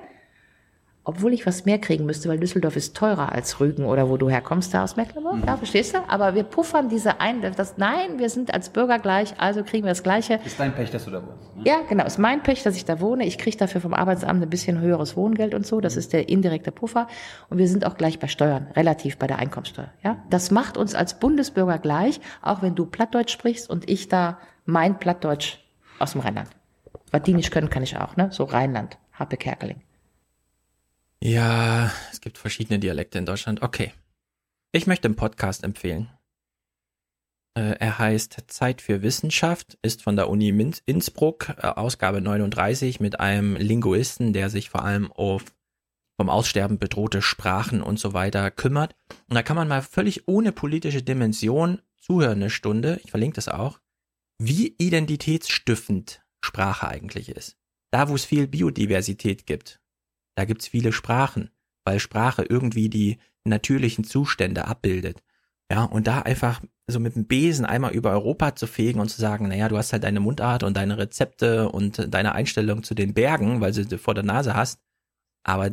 [1.03, 4.29] obwohl ich was mehr kriegen müsste, weil Düsseldorf ist teurer als Rügen oder wo du
[4.29, 5.37] herkommst, da aus Mecklenburg.
[5.37, 5.45] Mhm.
[5.47, 5.99] Ja, verstehst du?
[6.09, 9.91] Aber wir puffern diese ein, das, nein, wir sind als Bürger gleich, also kriegen wir
[9.91, 10.41] das Gleiche.
[10.45, 11.57] Ist dein Pech, dass du da wohnst?
[11.57, 11.63] Ne?
[11.65, 13.25] Ja, genau, ist mein Pech, dass ich da wohne.
[13.27, 15.81] Ich kriege dafür vom Arbeitsamt ein bisschen höheres Wohngeld und so.
[15.81, 17.09] Das ist der indirekte Puffer.
[17.49, 19.91] Und wir sind auch gleich bei Steuern, relativ bei der Einkommensteuer.
[20.03, 24.39] Ja, das macht uns als Bundesbürger gleich, auch wenn du Plattdeutsch sprichst und ich da
[24.67, 25.59] mein Plattdeutsch
[25.99, 26.49] aus dem Rheinland.
[27.11, 28.29] Was die nicht können, kann ich auch, ne?
[28.31, 29.81] So Rheinland, Happe Kerkeling.
[31.23, 33.63] Ja, es gibt verschiedene Dialekte in Deutschland.
[33.63, 33.93] Okay.
[34.73, 36.09] Ich möchte einen Podcast empfehlen.
[37.55, 40.49] Äh, er heißt Zeit für Wissenschaft, ist von der Uni
[40.87, 45.45] Innsbruck, äh, Ausgabe 39, mit einem Linguisten, der sich vor allem auf
[46.17, 48.95] vom Aussterben bedrohte Sprachen und so weiter kümmert.
[49.29, 53.49] Und da kann man mal völlig ohne politische Dimension zuhören, eine Stunde, ich verlinke das
[53.49, 53.81] auch,
[54.39, 57.57] wie identitätsstiftend Sprache eigentlich ist.
[57.91, 59.80] Da, wo es viel Biodiversität gibt,
[60.41, 61.51] da gibt's viele Sprachen,
[61.85, 65.23] weil Sprache irgendwie die natürlichen Zustände abbildet.
[65.71, 69.21] Ja, und da einfach so mit dem Besen einmal über Europa zu fegen und zu
[69.21, 73.13] sagen, naja, du hast halt deine Mundart und deine Rezepte und deine Einstellung zu den
[73.13, 74.81] Bergen, weil du vor der Nase hast.
[75.45, 75.73] Aber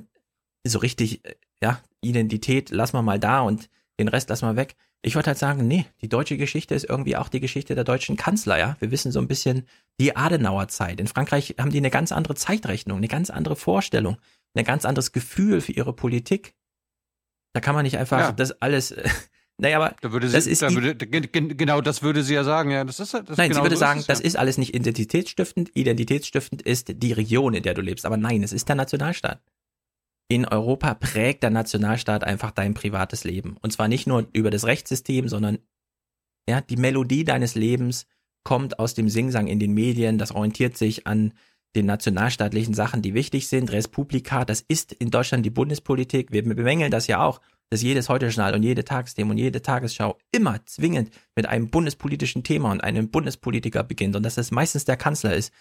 [0.66, 3.70] so richtig, äh, ja, Identität lass mal mal da und
[4.02, 4.76] den Rest lass mal weg.
[5.02, 8.18] Ich wollte halt sagen, nee, die deutsche Geschichte ist irgendwie auch die Geschichte der deutschen
[8.18, 8.76] Kanzler, ja.
[8.80, 9.66] Wir wissen so ein bisschen
[9.98, 11.00] die Adenauer Zeit.
[11.00, 14.18] In Frankreich haben die eine ganz andere Zeitrechnung, eine ganz andere Vorstellung
[14.56, 16.56] ein ganz anderes Gefühl für ihre Politik.
[17.54, 18.32] Da kann man nicht einfach ja.
[18.32, 18.96] das alles.
[19.60, 22.70] Naja, aber da würde sie, das ist da würde, genau das würde sie ja sagen.
[22.70, 24.26] Ja, das ist, das nein, genau sie würde so sagen, es, das ja.
[24.26, 25.76] ist alles nicht identitätsstiftend.
[25.76, 28.06] Identitätsstiftend ist die Region, in der du lebst.
[28.06, 29.42] Aber nein, es ist der Nationalstaat.
[30.30, 33.58] In Europa prägt der Nationalstaat einfach dein privates Leben.
[33.60, 35.58] Und zwar nicht nur über das Rechtssystem, sondern
[36.48, 38.06] ja, die Melodie deines Lebens
[38.44, 40.20] kommt aus dem Singsang in den Medien.
[40.20, 41.34] Das orientiert sich an
[41.76, 43.72] den nationalstaatlichen Sachen, die wichtig sind.
[43.72, 46.32] Respublika, das ist in Deutschland die Bundespolitik.
[46.32, 50.66] Wir bemängeln das ja auch, dass jedes Heute-Journal und jede Tagesthemen und jede Tagesschau immer
[50.66, 55.36] zwingend mit einem bundespolitischen Thema und einem Bundespolitiker beginnt und dass das meistens der Kanzler
[55.36, 55.54] ist,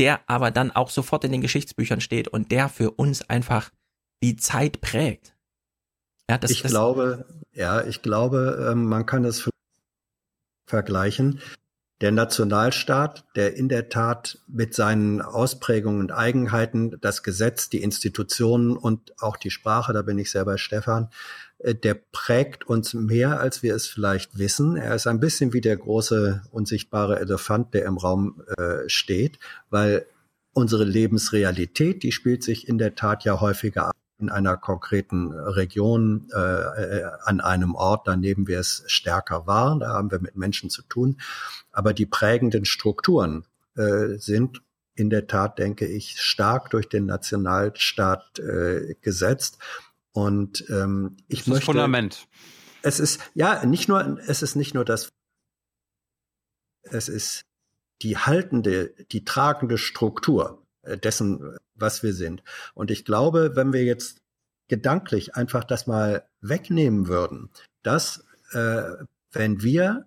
[0.00, 3.70] der aber dann auch sofort in den Geschichtsbüchern steht und der für uns einfach
[4.22, 5.36] die Zeit prägt.
[6.28, 9.48] Ja, das, ich das glaube, ja, ich glaube, ähm, man kann es
[10.66, 11.40] vergleichen.
[12.00, 18.76] Der Nationalstaat, der in der Tat mit seinen Ausprägungen und Eigenheiten das Gesetz, die Institutionen
[18.76, 21.08] und auch die Sprache, da bin ich sehr bei Stefan,
[21.58, 24.76] äh, der prägt uns mehr, als wir es vielleicht wissen.
[24.76, 29.38] Er ist ein bisschen wie der große unsichtbare Elefant, der im Raum äh, steht,
[29.70, 30.06] weil
[30.52, 33.94] unsere Lebensrealität, die spielt sich in der Tat ja häufiger ab
[34.24, 39.78] in einer konkreten Region, äh, äh, an einem Ort, da nehmen wir es stärker wahr,
[39.78, 41.20] da haben wir mit Menschen zu tun.
[41.72, 43.44] Aber die prägenden Strukturen
[43.76, 44.62] äh, sind
[44.94, 49.58] in der Tat, denke ich, stark durch den Nationalstaat äh, gesetzt.
[50.12, 51.60] Und ähm, ich das möchte.
[51.60, 52.28] Das Fundament.
[52.82, 55.08] Es ist ja nicht nur, es ist nicht nur das.
[56.82, 57.44] Es ist
[58.02, 62.42] die haltende, die tragende Struktur äh, dessen, was wir sind.
[62.74, 64.22] Und ich glaube, wenn wir jetzt
[64.68, 67.50] gedanklich einfach das mal wegnehmen würden,
[67.82, 68.82] dass äh,
[69.32, 70.06] wenn wir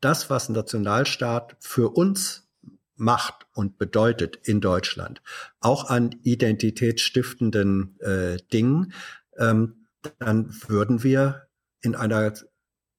[0.00, 2.48] das, was Nationalstaat für uns
[2.96, 5.22] macht und bedeutet in Deutschland,
[5.60, 8.92] auch an identitätsstiftenden äh, Dingen,
[9.38, 9.86] ähm,
[10.18, 11.46] dann würden wir
[11.82, 12.32] in einer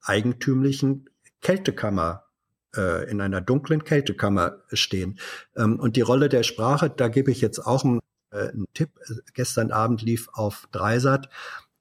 [0.01, 1.09] eigentümlichen
[1.41, 2.20] Kältekammer
[2.75, 5.19] äh, in einer dunklen Kältekammer stehen.
[5.55, 7.99] Ähm, und die Rolle der Sprache, da gebe ich jetzt auch einen,
[8.31, 8.89] äh, einen Tipp.
[9.33, 11.29] Gestern Abend lief auf Dreisat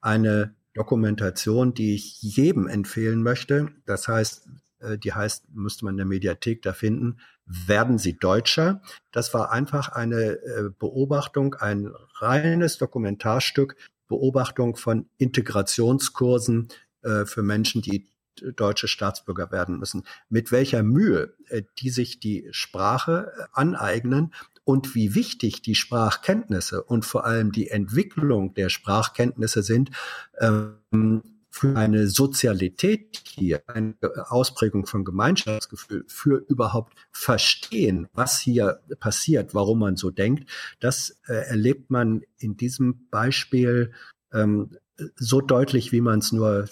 [0.01, 3.69] eine Dokumentation, die ich jedem empfehlen möchte.
[3.85, 4.47] Das heißt,
[4.79, 8.81] äh, die heißt, müsste man in der Mediathek da finden, werden Sie Deutscher?
[9.11, 13.75] Das war einfach eine äh, Beobachtung, ein reines Dokumentarstück,
[14.07, 16.69] Beobachtung von Integrationskursen
[17.03, 18.10] äh, für Menschen, die
[18.55, 20.03] deutsche Staatsbürger werden müssen.
[20.29, 26.83] Mit welcher Mühe äh, die sich die Sprache äh, aneignen und wie wichtig die Sprachkenntnisse
[26.83, 29.91] und vor allem die Entwicklung der Sprachkenntnisse sind
[30.39, 31.21] ähm,
[31.51, 33.95] für eine Sozialität hier, eine
[34.29, 41.33] Ausprägung von Gemeinschaftsgefühl, für überhaupt verstehen, was hier passiert, warum man so denkt, das äh,
[41.33, 43.91] erlebt man in diesem Beispiel
[44.31, 44.77] ähm,
[45.17, 46.69] so deutlich, wie man es nur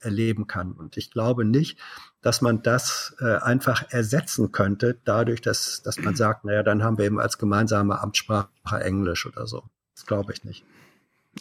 [0.00, 0.72] erleben kann.
[0.72, 1.78] Und ich glaube nicht,
[2.22, 6.98] dass man das äh, einfach ersetzen könnte, dadurch, dass, dass man sagt, naja, dann haben
[6.98, 9.64] wir eben als gemeinsame Amtssprache Englisch oder so.
[9.94, 10.64] Das glaube ich nicht.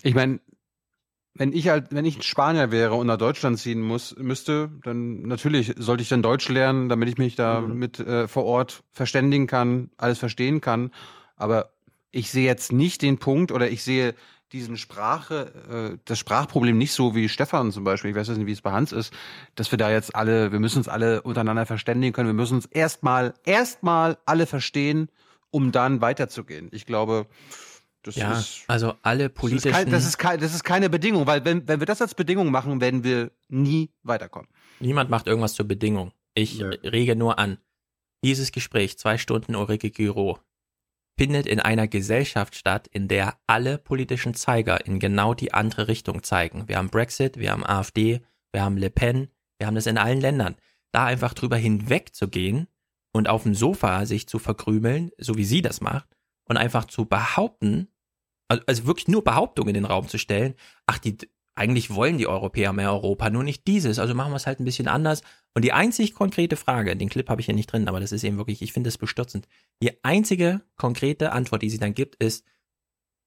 [0.03, 0.39] Ich meine,
[1.33, 5.73] wenn ich halt, wenn ich Spanier wäre und nach Deutschland ziehen muss, müsste, dann natürlich
[5.77, 7.75] sollte ich dann Deutsch lernen, damit ich mich da mhm.
[7.75, 10.91] mit äh, vor Ort verständigen kann, alles verstehen kann.
[11.35, 11.71] Aber
[12.11, 14.15] ich sehe jetzt nicht den Punkt oder ich sehe
[14.51, 18.51] diesen Sprache, äh, das Sprachproblem nicht so wie Stefan zum Beispiel, ich weiß nicht, wie
[18.51, 19.13] es bei Hans ist,
[19.55, 22.65] dass wir da jetzt alle, wir müssen uns alle untereinander verständigen können, wir müssen uns
[22.65, 25.09] erstmal, erstmal alle verstehen,
[25.51, 26.69] um dann weiterzugehen.
[26.71, 27.27] Ich glaube,
[28.03, 29.71] das ja, ist, also alle politischen.
[29.71, 32.01] Das ist, kein, das, ist kein, das ist keine Bedingung, weil wenn, wenn wir das
[32.01, 34.49] als Bedingung machen, werden wir nie weiterkommen.
[34.79, 36.13] Niemand macht irgendwas zur Bedingung.
[36.33, 36.69] Ich ja.
[36.69, 37.57] rege nur an.
[38.23, 40.39] Dieses Gespräch, zwei Stunden Ulrike Giro,
[41.19, 46.23] findet in einer Gesellschaft statt, in der alle politischen Zeiger in genau die andere Richtung
[46.23, 46.69] zeigen.
[46.69, 48.21] Wir haben Brexit, wir haben AfD,
[48.53, 50.55] wir haben Le Pen, wir haben das in allen Ländern.
[50.93, 52.67] Da einfach drüber hinweg zu gehen
[53.11, 56.07] und auf dem Sofa sich zu verkrümeln, so wie sie das macht,
[56.45, 57.89] und einfach zu behaupten,
[58.47, 61.17] also wirklich nur Behauptungen in den Raum zu stellen, ach, die,
[61.59, 64.65] eigentlich wollen die Europäer mehr Europa, nur nicht dieses, also machen wir es halt ein
[64.65, 65.21] bisschen anders.
[65.53, 68.23] Und die einzig konkrete Frage, den Clip habe ich hier nicht drin, aber das ist
[68.23, 69.45] eben wirklich, ich finde das bestürzend.
[69.83, 72.45] Die einzige konkrete Antwort, die sie dann gibt, ist,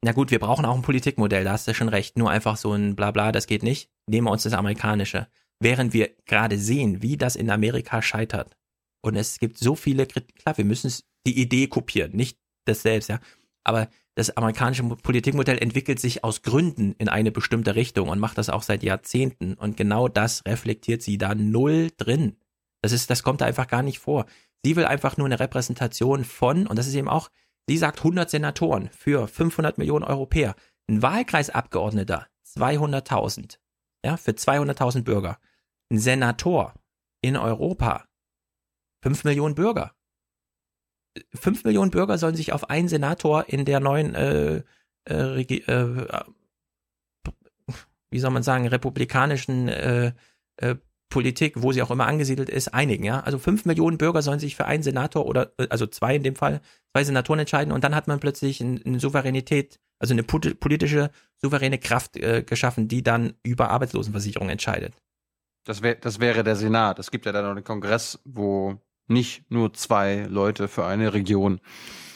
[0.03, 2.73] na gut, wir brauchen auch ein Politikmodell, da hast du schon recht, nur einfach so
[2.73, 3.91] ein Blabla, das geht nicht.
[4.07, 5.29] Nehmen wir uns das amerikanische.
[5.61, 8.57] Während wir gerade sehen, wie das in Amerika scheitert.
[9.03, 10.91] Und es gibt so viele, klar, wir müssen
[11.27, 13.21] die Idee kopieren, nicht das selbst, ja.
[13.63, 18.51] Aber das amerikanische Politikmodell entwickelt sich aus Gründen in eine bestimmte Richtung und macht das
[18.51, 19.55] auch seit Jahrzehnten.
[19.55, 22.37] Und genau das reflektiert sie da null drin.
[22.83, 24.27] Das ist, das kommt da einfach gar nicht vor.
[24.65, 27.31] Sie will einfach nur eine Repräsentation von, und das ist eben auch,
[27.67, 30.57] sie sagt 100 Senatoren für 500 Millionen Europäer.
[30.89, 33.59] Ein Wahlkreisabgeordneter, 200.000.
[34.05, 35.39] Ja, für 200.000 Bürger.
[35.91, 36.75] Ein Senator
[37.23, 38.05] in Europa,
[39.03, 39.95] 5 Millionen Bürger
[41.35, 44.63] fünf Millionen Bürger sollen sich auf einen Senator in der neuen, äh,
[45.09, 46.25] äh, äh,
[48.11, 50.13] wie soll man sagen, republikanischen äh,
[50.57, 50.77] äh,
[51.13, 53.05] Politik, wo sie auch immer angesiedelt ist, einigen.
[53.05, 53.21] Ja?
[53.21, 56.63] Also fünf Millionen Bürger sollen sich für einen Senator oder, also zwei in dem Fall,
[56.93, 62.17] zwei Senatoren entscheiden und dann hat man plötzlich eine Souveränität, also eine politische souveräne Kraft
[62.17, 64.95] äh, geschaffen, die dann über Arbeitslosenversicherung entscheidet.
[65.65, 66.99] Das, wär, das wäre der Senat.
[66.99, 71.61] Es gibt ja dann noch einen Kongress, wo nicht nur zwei Leute für eine Region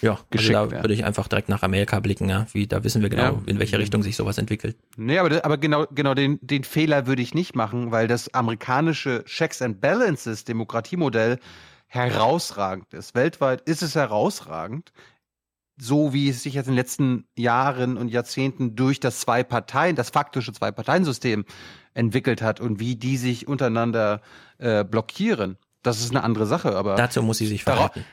[0.02, 2.46] ja, geschickt also da würde ich einfach direkt nach Amerika blicken, ja.
[2.52, 3.42] Wie, da wissen wir genau, ja.
[3.46, 4.76] in welche Richtung sich sowas entwickelt.
[4.96, 9.24] Nee, aber, aber genau, genau den, den Fehler würde ich nicht machen, weil das amerikanische
[9.24, 11.38] Checks and Balances Demokratiemodell
[11.86, 13.14] herausragend ist.
[13.14, 14.92] Weltweit ist es herausragend,
[15.78, 20.10] so wie es sich jetzt in den letzten Jahren und Jahrzehnten durch das Zwei-Parteien, das
[20.10, 21.44] faktische Zwei-Parteien-System
[21.94, 24.20] entwickelt hat und wie die sich untereinander
[24.58, 25.56] äh, blockieren.
[25.86, 26.96] Das ist eine andere Sache, aber.
[26.96, 28.04] Dazu muss sie sich verhalten.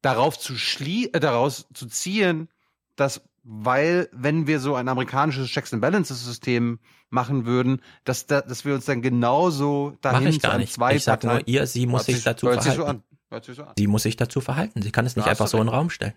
[0.00, 2.48] Darauf, zu schlie äh, daraus zu ziehen,
[2.96, 6.78] dass, weil, wenn wir so ein amerikanisches Checks and Balances System
[7.10, 10.78] machen würden, dass, da, dass wir uns dann genauso dahin Mach ich gar nicht.
[10.92, 12.76] Ich sag nur, ihr, sie muss sich, sich dazu verhalten.
[12.76, 13.02] So an.
[13.30, 14.80] So sie muss sich dazu verhalten.
[14.80, 16.14] Sie kann es nicht einfach so in den Raum stellen.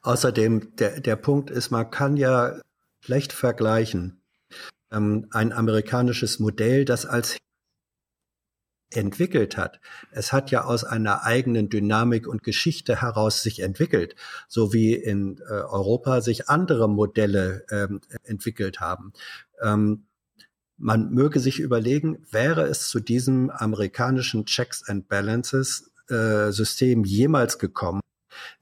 [0.00, 2.54] Außerdem, der, der Punkt ist, man kann ja
[3.00, 4.22] schlecht vergleichen.
[4.90, 7.36] Ähm, ein amerikanisches Modell, das als
[8.90, 9.80] entwickelt hat.
[10.10, 14.14] Es hat ja aus einer eigenen Dynamik und Geschichte heraus sich entwickelt,
[14.48, 19.12] so wie in äh, Europa sich andere Modelle ähm, entwickelt haben.
[19.62, 20.04] Ähm,
[20.78, 27.58] man möge sich überlegen, wäre es zu diesem amerikanischen Checks and Balances äh, System jemals
[27.58, 28.00] gekommen,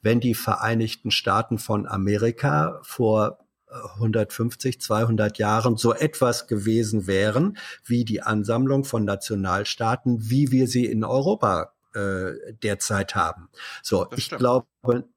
[0.02, 3.45] wenn die Vereinigten Staaten von Amerika vor
[3.94, 10.86] 150, 200 Jahren so etwas gewesen wären wie die Ansammlung von Nationalstaaten, wie wir sie
[10.86, 13.48] in Europa äh, derzeit haben.
[13.82, 14.66] So, ich glaube,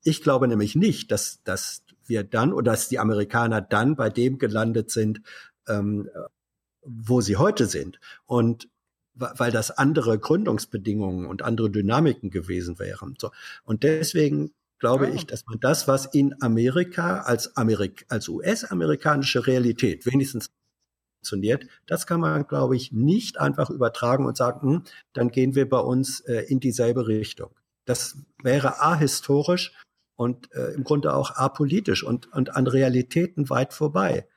[0.03, 4.38] ich glaube nämlich nicht, dass, dass wir dann oder dass die Amerikaner dann bei dem
[4.38, 5.21] gelandet sind,
[5.67, 6.09] ähm,
[6.81, 7.99] wo sie heute sind.
[8.25, 8.69] Und
[9.19, 13.15] weil das andere Gründungsbedingungen und andere Dynamiken gewesen wären.
[13.19, 13.31] So.
[13.65, 15.14] Und deswegen glaube ja.
[15.14, 20.49] ich, dass man das, was in Amerika als, Amerik als US-amerikanische Realität wenigstens
[21.19, 24.83] funktioniert, das kann man, glaube ich, nicht einfach übertragen und sagen, hm,
[25.14, 27.51] dann gehen wir bei uns äh, in dieselbe Richtung.
[27.85, 29.74] Das wäre ahistorisch
[30.16, 34.27] und äh, im Grunde auch apolitisch und, und an Realitäten weit vorbei.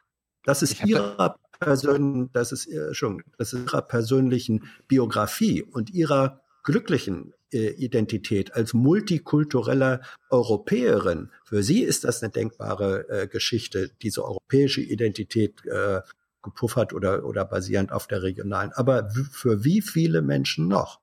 [0.45, 6.41] Das ist ihrer Person, das ist äh, schon, das ist ihrer persönlichen Biografie und ihrer
[6.65, 10.01] glücklichen Identität als multikultureller
[10.31, 11.31] Europäerin.
[11.45, 16.01] Für sie ist das eine denkbare äh, Geschichte, diese europäische Identität äh,
[16.43, 18.73] gepuffert oder, oder basierend auf der regionalen.
[18.73, 21.01] Aber für wie viele Menschen noch?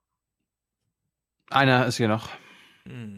[1.49, 2.29] Einer ist hier noch.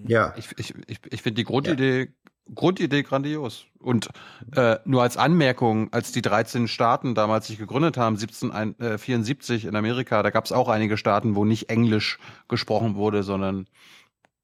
[0.08, 0.34] Ja.
[0.38, 2.06] Ich, ich, ich, ich finde die Grundidee ja.
[2.54, 3.66] Grundidee grandios.
[3.80, 4.10] Und
[4.56, 9.76] äh, nur als Anmerkung, als die 13 Staaten damals sich gegründet haben, 1774 äh, in
[9.76, 13.68] Amerika, da gab es auch einige Staaten, wo nicht Englisch gesprochen wurde, sondern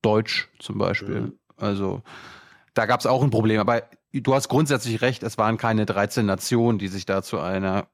[0.02, 1.22] Deutsch zum Beispiel.
[1.22, 1.34] Mhm.
[1.58, 2.02] Also
[2.74, 3.60] da gab es auch ein Problem.
[3.60, 7.88] Aber du hast grundsätzlich recht, es waren keine 13 Nationen, die sich da zu einer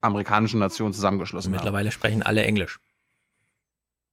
[0.00, 1.84] amerikanischen Nation zusammengeschlossen Mittlerweile haben.
[1.84, 2.80] Mittlerweile sprechen alle Englisch.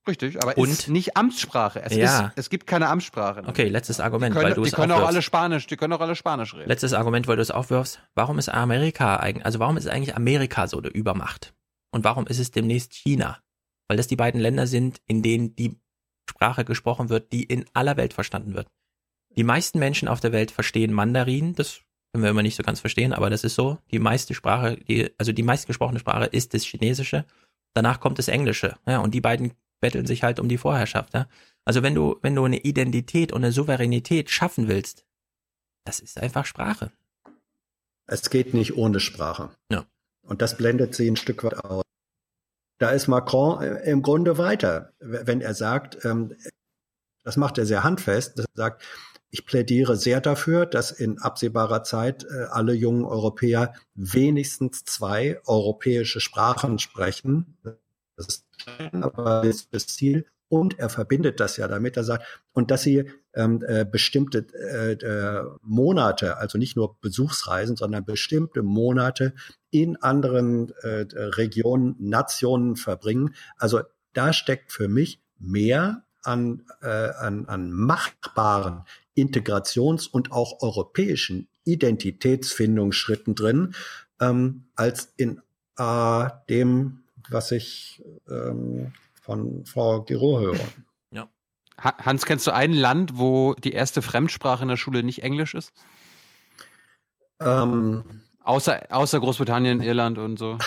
[0.07, 1.81] Richtig, aber und ist nicht Amtssprache.
[1.81, 2.27] Es, ja.
[2.27, 3.43] ist, es gibt keine Amtssprache.
[3.47, 5.03] Okay, letztes Argument, die können, weil du die es können aufwirfst.
[5.03, 6.67] auch alle Spanisch, die können auch alle Spanisch reden.
[6.67, 8.01] Letztes Argument, weil du es aufwirfst.
[8.13, 11.53] Warum ist Amerika eigentlich, also warum ist eigentlich Amerika so der Übermacht?
[11.91, 13.39] Und warum ist es demnächst China?
[13.87, 15.79] Weil das die beiden Länder sind, in denen die
[16.29, 18.67] Sprache gesprochen wird, die in aller Welt verstanden wird.
[19.35, 22.79] Die meisten Menschen auf der Welt verstehen Mandarin, das können wir immer nicht so ganz
[22.79, 23.77] verstehen, aber das ist so.
[23.91, 27.25] Die meiste Sprache, die, also die meistgesprochene Sprache ist das Chinesische.
[27.73, 28.77] Danach kommt das Englische.
[28.87, 31.13] Ja, und die beiden betteln sich halt um die Vorherrschaft.
[31.13, 31.27] Ja?
[31.63, 35.05] Also wenn du, wenn du eine Identität und eine Souveränität schaffen willst,
[35.85, 36.91] das ist einfach Sprache.
[38.07, 39.49] Es geht nicht ohne Sprache.
[39.71, 39.85] Ja.
[40.21, 41.83] Und das blendet sie ein Stück weit aus.
[42.77, 46.35] Da ist Macron äh, im Grunde weiter, wenn er sagt, ähm,
[47.23, 48.83] das macht er sehr handfest, er sagt,
[49.29, 56.21] ich plädiere sehr dafür, dass in absehbarer Zeit äh, alle jungen Europäer wenigstens zwei europäische
[56.21, 57.57] Sprachen sprechen.
[58.17, 58.45] Das ist
[58.93, 60.25] aber das, Ziel.
[60.47, 64.93] Und er verbindet das ja damit, er sagt, und dass sie ähm, äh, bestimmte äh,
[64.93, 69.33] äh, Monate, also nicht nur Besuchsreisen, sondern bestimmte Monate
[69.71, 73.33] in anderen äh, Regionen, Nationen verbringen.
[73.57, 73.81] Also
[74.13, 78.83] da steckt für mich mehr an, äh, an, an machbaren
[79.15, 83.73] Integrations- und auch europäischen Identitätsfindungsschritten drin,
[84.19, 85.41] ähm, als in
[85.77, 90.59] äh, dem was ich ähm, von Frau Giro höre.
[91.11, 91.27] Ja.
[91.77, 95.73] Hans, kennst du ein Land, wo die erste Fremdsprache in der Schule nicht Englisch ist?
[97.39, 100.57] Ähm, außer, außer Großbritannien, Irland und so.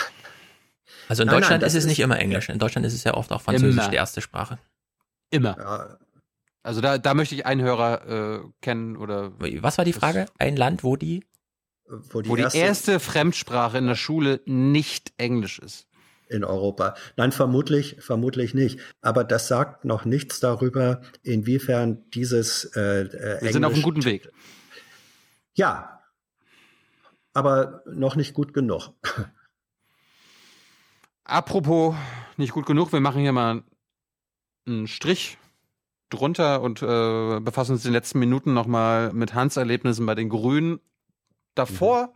[1.07, 2.49] Also in Nein, Deutschland nein, ist es nicht immer Englisch.
[2.49, 3.89] In Deutschland ist es ja oft auch Französisch Immer.
[3.89, 4.59] die erste Sprache.
[5.31, 5.57] Immer.
[5.57, 5.97] Ja,
[6.61, 10.27] Also da, da möchte ich einen Hörer äh, kennen oder Was war die Frage?
[10.37, 11.25] Ein Land, wo die?
[11.89, 15.87] wo die, wo die erste, erste Fremdsprache in der Schule nicht Englisch ist.
[16.29, 16.95] In Europa.
[17.17, 18.79] Nein, vermutlich, vermutlich nicht.
[19.01, 24.05] Aber das sagt noch nichts darüber, inwiefern dieses äh, äh, Wir sind auf einem guten
[24.05, 24.31] Weg.
[25.55, 26.01] Ja,
[27.33, 28.93] aber noch nicht gut genug.
[31.23, 31.95] Apropos
[32.37, 33.63] nicht gut genug, wir machen hier mal
[34.65, 35.37] einen Strich
[36.09, 40.29] drunter und äh, befassen uns in den letzten Minuten nochmal mit Hans Erlebnissen bei den
[40.29, 40.79] Grünen.
[41.55, 42.13] Davor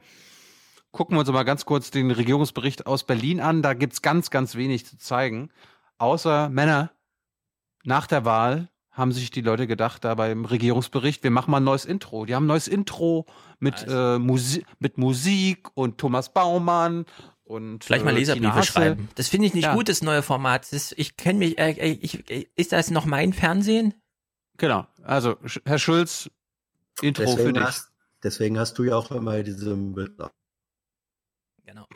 [0.93, 3.61] gucken wir uns mal ganz kurz den Regierungsbericht aus Berlin an.
[3.61, 5.49] Da gibt's ganz, ganz wenig zu zeigen.
[5.97, 6.91] Außer Männer,
[7.83, 11.63] nach der Wahl haben sich die Leute gedacht, da beim Regierungsbericht, wir machen mal ein
[11.63, 12.25] neues Intro.
[12.25, 13.25] Die haben ein neues Intro
[13.59, 17.05] mit, äh, Musi mit Musik und Thomas Baumann
[17.43, 18.71] und Vielleicht mal äh, Leserbriefe Hassel.
[18.71, 19.09] schreiben.
[19.15, 19.73] Das finde ich nicht Ja.
[19.73, 20.71] gut, das neue Format.
[20.71, 23.95] Das, ich kenne mich, äh, äh, ich, äh, ist das noch mein Fernsehen?
[24.57, 24.85] Genau.
[25.01, 26.29] Also, Herr Schulz,
[27.01, 27.63] Intro für Deswegen dich.
[27.63, 27.91] hast,
[28.21, 30.31] deswegen hast du ja auch immer diese Bilder.
[31.65, 31.87] Genau.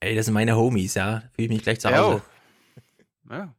[0.00, 1.22] Ey, das sind meine Homies, ja.
[1.34, 2.22] Fühle ich mich gleich zu Hause.
[3.30, 3.54] Ja.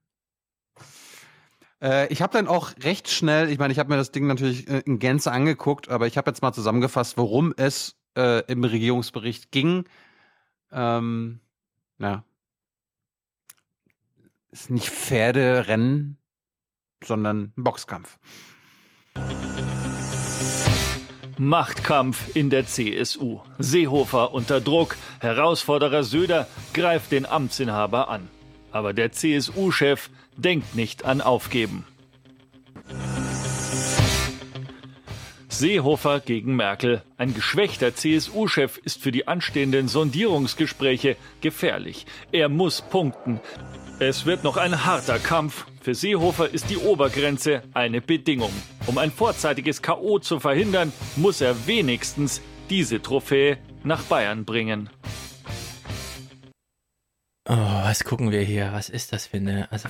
[1.82, 4.68] Äh, ich habe dann auch recht schnell, ich meine, ich habe mir das Ding natürlich
[4.68, 9.52] äh, in Gänze angeguckt, aber ich habe jetzt mal zusammengefasst, worum es äh, im Regierungsbericht
[9.52, 9.86] ging.
[10.72, 11.40] Ähm,
[12.00, 12.24] ja.
[14.52, 16.18] Ist nicht Pferderennen,
[17.04, 18.20] sondern Boxkampf.
[21.38, 23.42] Machtkampf in der CSU.
[23.58, 24.96] Seehofer unter Druck.
[25.20, 28.30] Herausforderer Söder greift den Amtsinhaber an.
[28.72, 31.86] Aber der CSU-Chef denkt nicht an Aufgeben.
[35.64, 37.04] Seehofer gegen Merkel.
[37.16, 42.06] Ein geschwächter CSU-Chef ist für die anstehenden Sondierungsgespräche gefährlich.
[42.34, 43.40] Er muss punkten.
[43.98, 45.66] Es wird noch ein harter Kampf.
[45.80, 48.52] Für Seehofer ist die Obergrenze eine Bedingung.
[48.88, 50.20] Um ein vorzeitiges K.O.
[50.20, 54.90] zu verhindern, muss er wenigstens diese Trophäe nach Bayern bringen.
[57.48, 58.74] Oh, was gucken wir hier?
[58.74, 59.72] Was ist das für eine.
[59.72, 59.88] Also,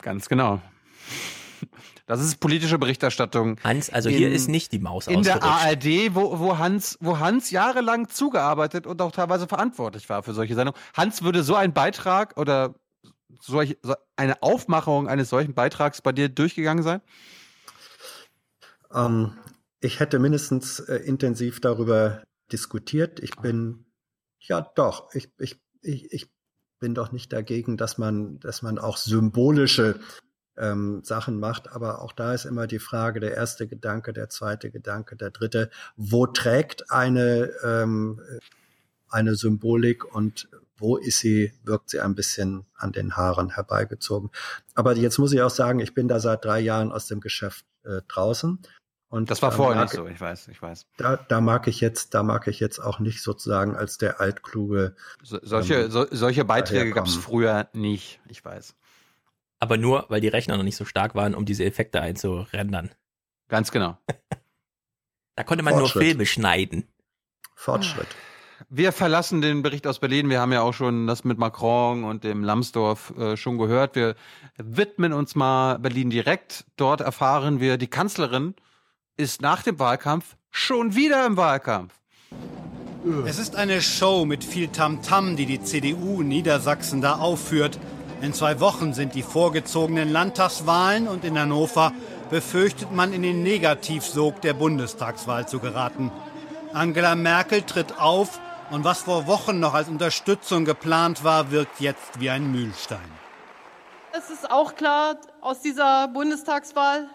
[0.00, 0.62] Ganz genau.
[2.10, 3.60] Das ist politische Berichterstattung.
[3.62, 5.44] Hans, also hier ist nicht die Maus In der.
[5.44, 10.56] ARD, wo, wo, Hans, wo Hans jahrelang zugearbeitet und auch teilweise verantwortlich war für solche
[10.56, 10.80] Sendungen.
[10.92, 12.74] Hans würde so einen Beitrag oder
[13.40, 17.00] solch, so eine Aufmachung eines solchen Beitrags bei dir durchgegangen sein?
[18.92, 19.38] Ähm,
[19.78, 23.20] ich hätte mindestens äh, intensiv darüber diskutiert.
[23.20, 23.86] Ich bin,
[24.40, 26.26] ja doch, ich, ich, ich, ich
[26.80, 30.00] bin doch nicht dagegen, dass man, dass man auch symbolische
[30.60, 31.72] ähm, Sachen macht.
[31.72, 35.70] Aber auch da ist immer die Frage, der erste Gedanke, der zweite Gedanke, der dritte,
[35.96, 38.20] wo trägt eine, ähm,
[39.08, 44.30] eine Symbolik und wo ist sie, wirkt sie ein bisschen an den Haaren herbeigezogen.
[44.74, 47.64] Aber jetzt muss ich auch sagen, ich bin da seit drei Jahren aus dem Geschäft
[47.84, 48.58] äh, draußen.
[49.10, 50.86] Und Das war da vorher nicht so, ich weiß, ich weiß.
[50.96, 54.94] Da, da mag ich jetzt, da mag ich jetzt auch nicht sozusagen als der altkluge.
[55.22, 58.76] So, solche, ähm, so, solche Beiträge gab es früher nicht, ich weiß.
[59.60, 62.90] Aber nur, weil die Rechner noch nicht so stark waren, um diese Effekte einzurendern.
[63.48, 63.96] Ganz genau.
[65.36, 65.88] Da konnte man nur.
[65.88, 66.84] Filme schneiden.
[67.54, 68.08] Fortschritt.
[68.68, 70.28] Wir verlassen den Bericht aus Berlin.
[70.28, 73.96] Wir haben ja auch schon das mit Macron und dem Lambsdorff äh, schon gehört.
[73.96, 74.16] Wir
[74.58, 76.66] widmen uns mal Berlin direkt.
[76.76, 78.54] Dort erfahren wir, die Kanzlerin
[79.16, 81.94] ist nach dem Wahlkampf schon wieder im Wahlkampf.
[83.24, 87.78] Es ist eine Show mit viel Tamtam, die die CDU Niedersachsen da aufführt.
[88.22, 91.92] In zwei Wochen sind die vorgezogenen Landtagswahlen und in Hannover
[92.28, 96.12] befürchtet man in den Negativsog der Bundestagswahl zu geraten.
[96.74, 98.38] Angela Merkel tritt auf
[98.70, 102.98] und was vor Wochen noch als Unterstützung geplant war, wirkt jetzt wie ein Mühlstein.
[104.12, 107.08] Es ist auch klar aus dieser Bundestagswahl,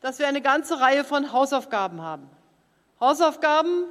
[0.00, 2.30] dass wir eine ganze Reihe von Hausaufgaben haben.
[3.00, 3.86] Hausaufgaben,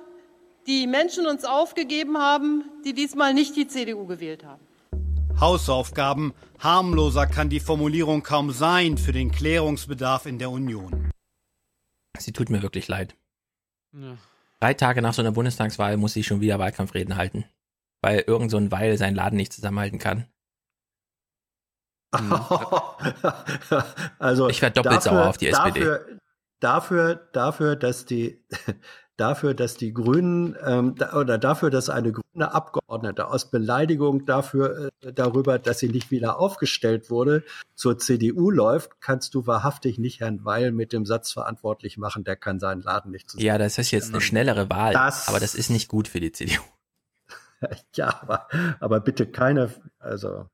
[0.66, 4.67] die Menschen uns aufgegeben haben, die diesmal nicht die CDU gewählt haben.
[5.40, 11.12] Hausaufgaben, harmloser kann die Formulierung kaum sein für den Klärungsbedarf in der Union.
[12.18, 13.16] Sie tut mir wirklich leid.
[14.60, 17.46] Drei Tage nach so einer Bundestagswahl muss sie schon wieder Wahlkampfreden halten.
[18.02, 20.26] Weil irgend so ein Weil seinen Laden nicht zusammenhalten kann.
[24.20, 25.82] also Ich werd doppelt sauer auf die SPD.
[25.82, 26.20] Dafür,
[26.60, 28.44] dafür, dafür, dass die,
[29.18, 34.92] dafür, dass die Grünen ähm, da, oder dafür, dass eine grüne Abgeordnete aus Beleidigung dafür
[35.02, 37.44] äh, darüber, dass sie nicht wieder aufgestellt wurde,
[37.76, 42.36] zur CDU läuft, kannst du wahrhaftig nicht Herrn Weil mit dem Satz verantwortlich machen, der
[42.36, 43.46] kann seinen Laden nicht zusammen.
[43.46, 46.32] Ja, das ist jetzt eine schnellere Wahl, das, aber das ist nicht gut für die
[46.32, 46.62] CDU.
[47.96, 48.48] ja, aber,
[48.80, 50.46] aber bitte keine, also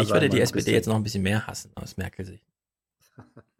[0.00, 2.44] ich würde die SPD jetzt noch ein bisschen mehr hassen aus Merkel-Sicht.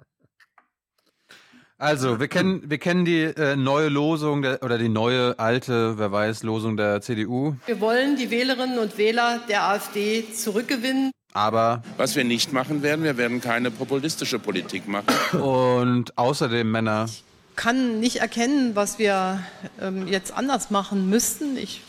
[1.83, 6.13] Also, wir kennen, wir kennen die äh, neue Losung der, oder die neue, alte, wer
[6.13, 7.57] weiß, Losung der CDU.
[7.67, 11.11] Wir wollen die Wählerinnen und Wähler der AfD zurückgewinnen.
[11.33, 11.83] Aber.
[11.97, 15.41] Was wir nicht machen werden, wir werden keine populistische Politik machen.
[15.41, 17.07] Und außerdem, Männer.
[17.07, 17.25] Ich
[17.57, 19.45] kann nicht erkennen, was wir
[19.81, 21.57] ähm, jetzt anders machen müssten.
[21.57, 21.83] Ich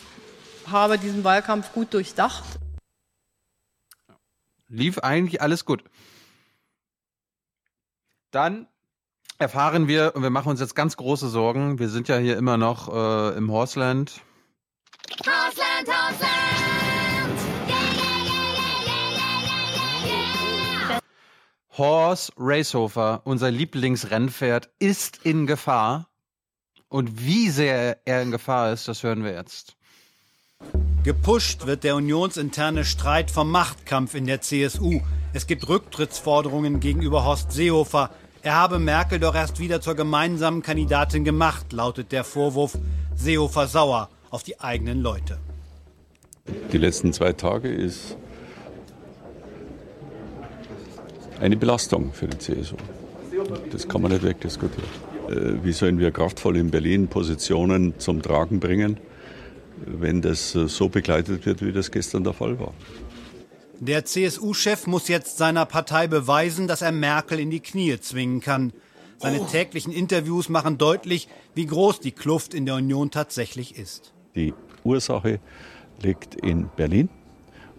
[0.66, 2.44] habe diesen Wahlkampf gut durchdacht.
[4.70, 5.84] Lief eigentlich alles gut.
[8.32, 8.66] Dann
[9.40, 12.58] erfahren wir, und wir machen uns jetzt ganz große Sorgen, wir sind ja hier immer
[12.58, 14.22] noch äh, im Horseland.
[15.26, 16.34] Horseland, Horseland!
[17.68, 18.14] Yeah,
[21.76, 26.08] Horse Racehofer, unser Lieblingsrennpferd, ist in Gefahr.
[26.88, 29.76] Und wie sehr er in Gefahr ist, das hören wir jetzt.
[31.04, 35.02] Gepusht wird der unionsinterne Streit vom Machtkampf in der CSU.
[35.34, 38.12] Es gibt Rücktrittsforderungen gegenüber Horst Seehofer.
[38.46, 42.78] Er habe Merkel doch erst wieder zur gemeinsamen Kandidatin gemacht, lautet der Vorwurf.
[43.16, 45.38] Seehofer sauer auf die eigenen Leute.
[46.74, 48.18] Die letzten zwei Tage ist
[51.40, 52.76] eine Belastung für die CSU.
[53.72, 54.90] Das kann man nicht wegdiskutieren.
[55.30, 58.98] Äh, wie sollen wir kraftvoll in Berlin Positionen zum Tragen bringen,
[59.86, 62.74] wenn das äh, so begleitet wird, wie das gestern der Fall war?
[63.80, 68.72] Der CSU-Chef muss jetzt seiner Partei beweisen, dass er Merkel in die Knie zwingen kann.
[69.18, 69.46] Seine oh.
[69.46, 74.14] täglichen Interviews machen deutlich, wie groß die Kluft in der Union tatsächlich ist.
[74.36, 74.54] Die
[74.84, 75.40] Ursache
[76.02, 77.10] liegt in Berlin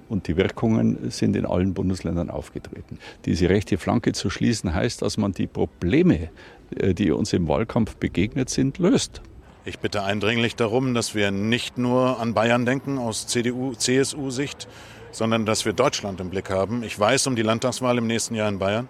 [0.08, 2.98] und die Wirkungen sind in allen Bundesländern aufgetreten.
[3.24, 6.30] Diese rechte Flanke zu schließen heißt, dass man die Probleme,
[6.76, 9.22] äh, die uns im Wahlkampf begegnet sind, löst.
[9.66, 14.68] Ich bitte eindringlich darum, dass wir nicht nur an Bayern denken aus CDU, CSU-Sicht,
[15.14, 16.82] sondern dass wir Deutschland im Blick haben.
[16.82, 18.88] Ich weiß um die Landtagswahl im nächsten Jahr in Bayern,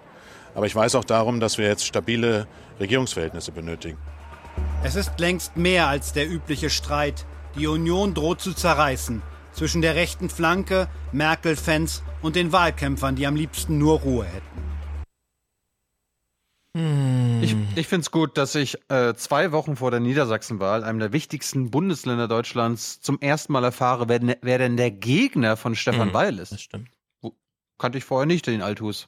[0.54, 2.46] aber ich weiß auch darum, dass wir jetzt stabile
[2.80, 3.98] Regierungsverhältnisse benötigen.
[4.82, 7.26] Es ist längst mehr als der übliche Streit.
[7.56, 9.22] Die Union droht zu zerreißen
[9.52, 14.73] zwischen der rechten Flanke, Merkel-Fans und den Wahlkämpfern, die am liebsten nur Ruhe hätten.
[16.76, 21.12] Ich, ich finde es gut, dass ich äh, zwei Wochen vor der Niedersachsenwahl, einem der
[21.12, 26.08] wichtigsten Bundesländer Deutschlands, zum ersten Mal erfahre, wer, ne, wer denn der Gegner von Stefan
[26.08, 26.50] mhm, Weil ist.
[26.50, 26.90] Das stimmt.
[27.78, 29.06] Kannte ich vorher nicht, den Althus.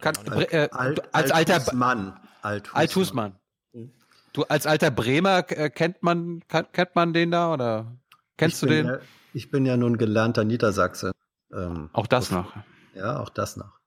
[0.00, 2.18] Kann, äh, Alt, als alter Mann.
[2.42, 2.80] Althusmann.
[2.80, 3.36] Althusmann.
[3.72, 3.92] Mhm.
[4.32, 7.98] Du als alter Bremer äh, kennt man kennt man den da oder
[8.36, 8.86] kennst ich du den?
[8.86, 8.98] Ja,
[9.32, 11.12] ich bin ja nun gelernter Niedersachse.
[11.52, 12.52] Ähm, auch das noch.
[12.94, 13.79] Ja, auch das noch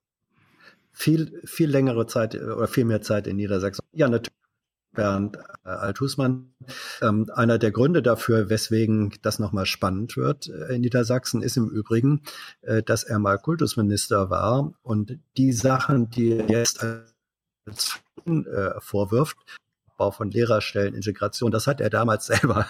[0.94, 3.84] viel, viel längere Zeit oder viel mehr Zeit in Niedersachsen.
[3.92, 4.32] Ja, natürlich.
[4.94, 6.54] Bernd äh, Althusmann.
[7.02, 11.70] Ähm, einer der Gründe dafür, weswegen das nochmal spannend wird äh, in Niedersachsen, ist im
[11.70, 12.22] Übrigen,
[12.62, 16.84] äh, dass er mal Kultusminister war und die Sachen, die er jetzt
[17.66, 19.38] als äh, vorwirft,
[19.98, 22.68] Bau von Lehrerstellen, Integration, das hat er damals selber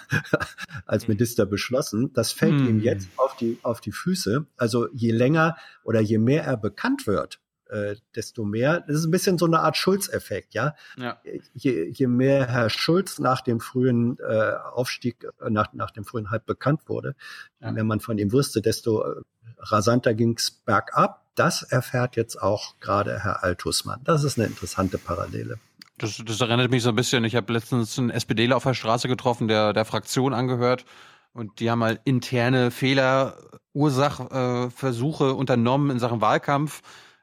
[0.86, 2.12] als Minister beschlossen.
[2.14, 2.68] Das fällt hm.
[2.68, 4.46] ihm jetzt auf die, auf die Füße.
[4.58, 8.82] Also je länger oder je mehr er bekannt wird, äh, desto mehr.
[8.82, 10.76] Das ist ein bisschen so eine Art Schulz-Effekt, ja.
[10.98, 11.20] ja.
[11.54, 16.32] Je, je mehr Herr Schulz nach dem frühen äh, Aufstieg, äh, nach, nach dem frühen
[16.32, 17.16] Hype bekannt wurde,
[17.60, 17.68] ja.
[17.68, 19.22] je mehr man von ihm wusste, desto äh,
[19.60, 21.24] rasanter ging's bergab.
[21.36, 24.02] Das erfährt jetzt auch gerade Herr Altusmann.
[24.04, 25.58] Das ist eine interessante Parallele.
[25.98, 27.24] Das, das erinnert mich so ein bisschen.
[27.24, 30.86] Ich habe letztens einen SPDler auf der Straße getroffen, der der Fraktion angehört.
[31.34, 33.38] Und die haben mal interne Fehler,
[33.74, 36.82] Ursachversuche äh, unternommen in Sachen Wahlkampf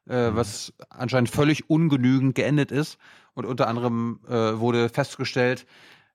[0.09, 0.37] äh, mhm.
[0.37, 2.99] was anscheinend völlig ungenügend geendet ist.
[3.35, 5.67] Und unter anderem äh, wurde festgestellt,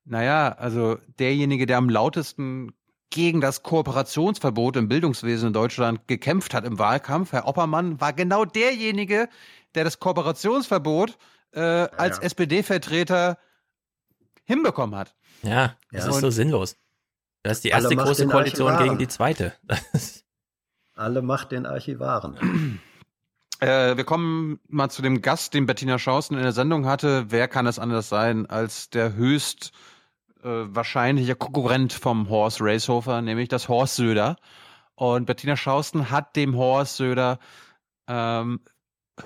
[0.04, 2.74] naja, also derjenige, der am lautesten
[3.10, 8.46] gegen das Kooperationsverbot im Bildungswesen in Deutschland gekämpft hat im Wahlkampf, Herr Oppermann, war genau
[8.46, 9.30] derjenige,
[9.74, 11.18] der das Kooperationsverbot
[11.54, 12.24] äh, als ja.
[12.24, 13.38] SPD-Vertreter
[14.44, 15.16] hinbekommen hat.
[15.44, 16.12] Ja, das ja.
[16.12, 16.78] ist so sinnlos.
[17.44, 19.54] Das ist die erste große Koalition gegen die zweite.
[20.96, 22.82] Alle Macht den Archivaren.
[23.60, 27.26] Äh, wir kommen mal zu dem Gast, den Bettina Schausen in der Sendung hatte.
[27.30, 29.72] Wer kann es anders sein als der höchst
[30.44, 34.36] äh, wahrscheinliche Konkurrent vom Horst Racehofer, nämlich das Horst Söder.
[34.96, 37.40] Und Bettina Schausten hat dem Horst Söder
[38.08, 38.60] ähm,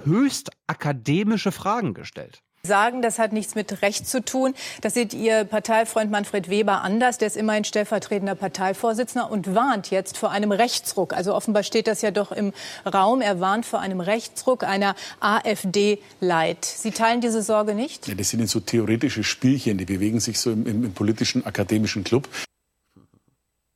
[0.03, 2.43] höchst akademische Fragen gestellt.
[2.63, 4.53] Sagen, das hat nichts mit Recht zu tun.
[4.81, 7.17] Das sieht Ihr Parteifreund Manfred Weber anders.
[7.17, 11.13] Der ist immerhin stellvertretender Parteivorsitzender und warnt jetzt vor einem Rechtsruck.
[11.13, 12.53] Also offenbar steht das ja doch im
[12.85, 13.21] Raum.
[13.21, 16.65] Er warnt vor einem Rechtsruck einer AfD-Light.
[16.65, 18.07] Sie teilen diese Sorge nicht?
[18.07, 22.03] Ja, das sind so theoretische Spielchen, die bewegen sich so im, im, im politischen akademischen
[22.03, 22.27] Club.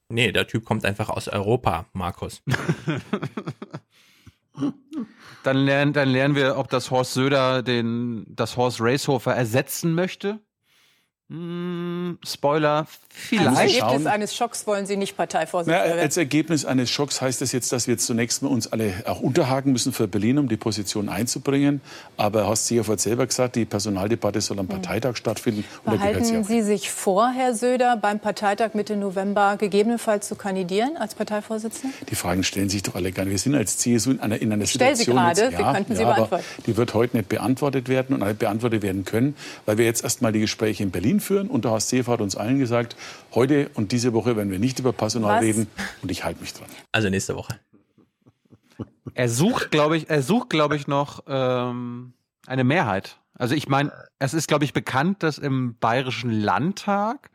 [0.09, 2.43] Nee, der Typ kommt einfach aus Europa, Markus.
[5.43, 10.39] Dann lernen, dann lernen wir, ob das Horst Söder den, das Horst Racehofer ersetzen möchte.
[11.33, 13.57] Hm, Spoiler, vielleicht.
[13.57, 15.99] Als Ergebnis eines Schocks wollen Sie nicht Parteivorsitzender werden.
[15.99, 19.19] als Ergebnis eines Schocks heißt das jetzt, dass wir jetzt zunächst mal uns alle auch
[19.19, 21.81] unterhaken müssen für Berlin, um die Position einzubringen.
[22.17, 25.63] Aber Horst Seehofer hat selber gesagt, die Personaldebatte soll am Parteitag stattfinden.
[25.83, 26.43] Sie Behalten.
[26.43, 31.95] Sie sich vor, Herr Söder, beim Parteitag Mitte November gegebenenfalls zu kandidieren als Parteivorsitzender?
[32.11, 33.31] Die Fragen stellen sich doch alle gar nicht.
[33.31, 35.15] Wir sind als CSU in einer, in einer stell sie Situation.
[35.15, 36.45] gerade, jetzt, Sie könnten sie aber beantworten.
[36.67, 40.21] Die wird heute nicht beantwortet werden und nicht beantwortet werden können, weil wir jetzt erst
[40.21, 41.47] mal die Gespräche in Berlin führen.
[41.47, 42.95] Und der Seehofer hat uns allen gesagt,
[43.33, 45.43] heute und diese Woche werden wir nicht über Personal Was?
[45.43, 45.67] reden.
[46.01, 46.67] Und ich halte mich dran.
[46.91, 47.59] Also nächste Woche.
[49.13, 52.13] Er sucht, glaube ich, er sucht, glaube ich, noch ähm,
[52.47, 53.17] eine Mehrheit.
[53.35, 57.29] Also ich meine, es ist, glaube ich, bekannt, dass im Bayerischen Landtag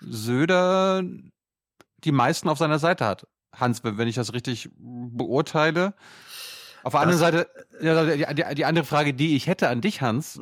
[0.00, 1.02] Söder
[2.04, 3.26] die meisten auf seiner Seite hat.
[3.54, 5.94] Hans, wenn ich das richtig beurteile.
[6.82, 7.48] Auf der anderen Seite,
[7.80, 10.40] ja, die, die, die andere Frage, die ich hätte an dich, Hans.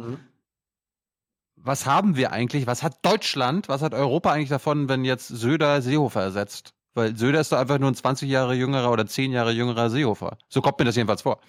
[1.63, 5.83] Was haben wir eigentlich, was hat Deutschland, was hat Europa eigentlich davon, wenn jetzt Söder
[5.83, 6.73] Seehofer ersetzt?
[6.95, 10.39] Weil Söder ist doch einfach nur ein 20 Jahre jüngerer oder 10 Jahre jüngerer Seehofer.
[10.49, 11.41] So kommt mir das jedenfalls vor.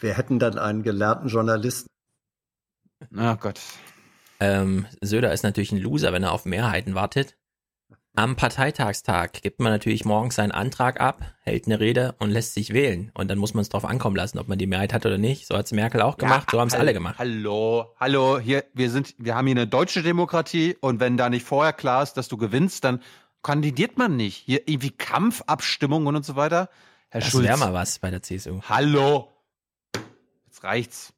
[0.00, 1.88] Wir hätten dann einen gelernten Journalisten.
[3.10, 3.60] Na Gott.
[4.40, 7.36] Ähm, Söder ist natürlich ein Loser, wenn er auf Mehrheiten wartet.
[8.18, 12.74] Am Parteitagstag gibt man natürlich morgens seinen Antrag ab, hält eine Rede und lässt sich
[12.74, 13.12] wählen.
[13.14, 15.46] Und dann muss man es drauf ankommen lassen, ob man die Mehrheit hat oder nicht.
[15.46, 17.14] So hat's Merkel auch gemacht, so haben es alle gemacht.
[17.16, 21.46] Hallo, hallo, hier, wir sind, wir haben hier eine deutsche Demokratie und wenn da nicht
[21.46, 23.04] vorher klar ist, dass du gewinnst, dann
[23.44, 24.38] kandidiert man nicht.
[24.38, 26.70] Hier irgendwie Kampfabstimmungen und so weiter.
[27.10, 27.46] Herr Das Schulz.
[27.46, 28.60] wäre mal was bei der CSU.
[28.68, 29.28] Hallo.
[30.44, 31.12] Jetzt reicht's.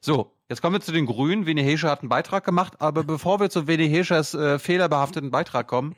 [0.00, 1.46] So, jetzt kommen wir zu den Grünen.
[1.46, 5.66] Veni Hescher hat einen Beitrag gemacht, aber bevor wir zu Veni Heschers äh, fehlerbehafteten Beitrag
[5.66, 5.94] kommen,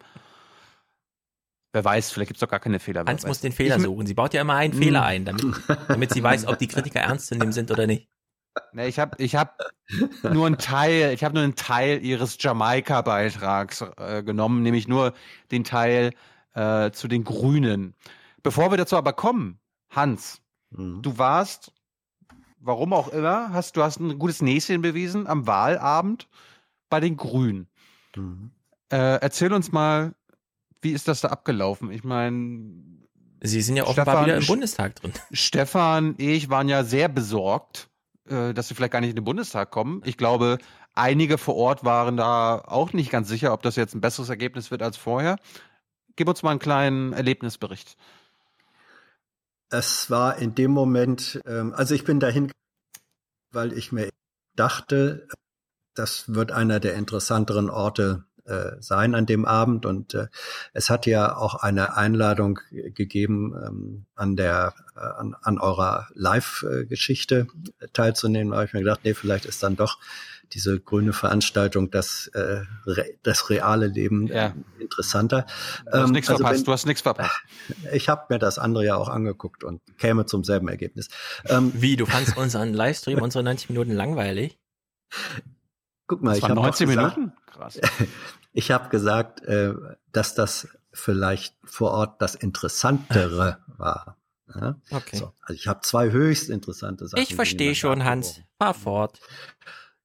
[1.73, 3.05] wer weiß, vielleicht gibt's doch gar keine Fehler.
[3.07, 4.07] Hans muss den Fehler Ich- suchen.
[4.07, 4.83] Sie baut ja immer einen Hm.
[4.83, 5.45] Fehler ein, damit,
[5.89, 8.09] damit sie weiß, ob die Kritiker ernst zu nehmen sind oder nicht.
[8.73, 9.59] Nee, ich habe ich hab
[10.23, 15.13] nur einen Teil, ich habe nur einen Teil ihres Jamaika-Beitrags äh, genommen, nämlich nur
[15.51, 16.13] den Teil
[16.55, 17.95] äh, zu den Grünen.
[18.43, 19.61] Bevor wir dazu aber kommen,
[19.91, 21.71] Hans, du warst,
[22.67, 26.29] warum auch immer, hast du hast ein gutes Näschen bewiesen am Wahlabend
[26.91, 27.69] bei den Grünen.
[28.91, 30.15] Äh, erzähl uns mal,
[30.83, 31.91] wie ist das da abgelaufen?
[31.91, 32.97] Ich meine,
[33.43, 35.13] Sie sind ja offenbar wieder im Bundestag drin.
[35.33, 37.89] Stefan, ich waren ja sehr besorgt,
[38.29, 40.03] äh, dass sie vielleicht gar nicht in den Bundestag kommen.
[40.05, 40.59] Ich glaube,
[40.95, 44.71] einige vor Ort waren da auch nicht ganz sicher, ob das jetzt ein besseres Ergebnis
[44.71, 45.37] wird als vorher.
[46.17, 47.97] Gib uns mal einen kleinen Erlebnisbericht.
[49.71, 52.53] Es war in dem Moment, ähm, also ich bin dahin,
[53.51, 54.11] weil ich mir
[54.55, 55.29] dachte,
[55.95, 59.87] das wird einer der interessanteren Orte äh, sein an dem Abend.
[59.87, 60.29] Und äh,
[60.73, 67.49] es hat ja auch eine Einladung gegeben, ähm, an der äh, an, an eurer Live-Geschichte
[67.93, 68.53] teilzunehmen.
[68.53, 69.99] Da habe ich mir gedacht, nee, vielleicht ist dann doch
[70.53, 75.47] diese grüne Veranstaltung das, äh, re, das reale Leben äh, interessanter.
[75.87, 77.43] Du hast Ähm, nichts also verpasst, wenn- du hast nichts verpasst.
[77.93, 81.09] ich habe mir das andere ja auch angeguckt und käme zum selben Ergebnis.
[81.47, 84.59] Ähm, Wie, du fandst unseren Livestream, unsere 90 Minuten langweilig?
[86.07, 87.37] Guck mal, Das ich habe 19 gesagt, Minuten?
[87.47, 87.81] Krass.
[88.59, 89.75] Ich habe gesagt, äh,
[90.13, 94.17] dass das vielleicht vor Ort das Interessantere war.
[94.49, 94.81] Ja?
[94.91, 95.17] Okay.
[95.19, 97.23] So, also ich habe zwei höchst interessante Sachen.
[97.23, 98.41] Ich verstehe schon, Hans.
[98.59, 99.21] Fahr fort.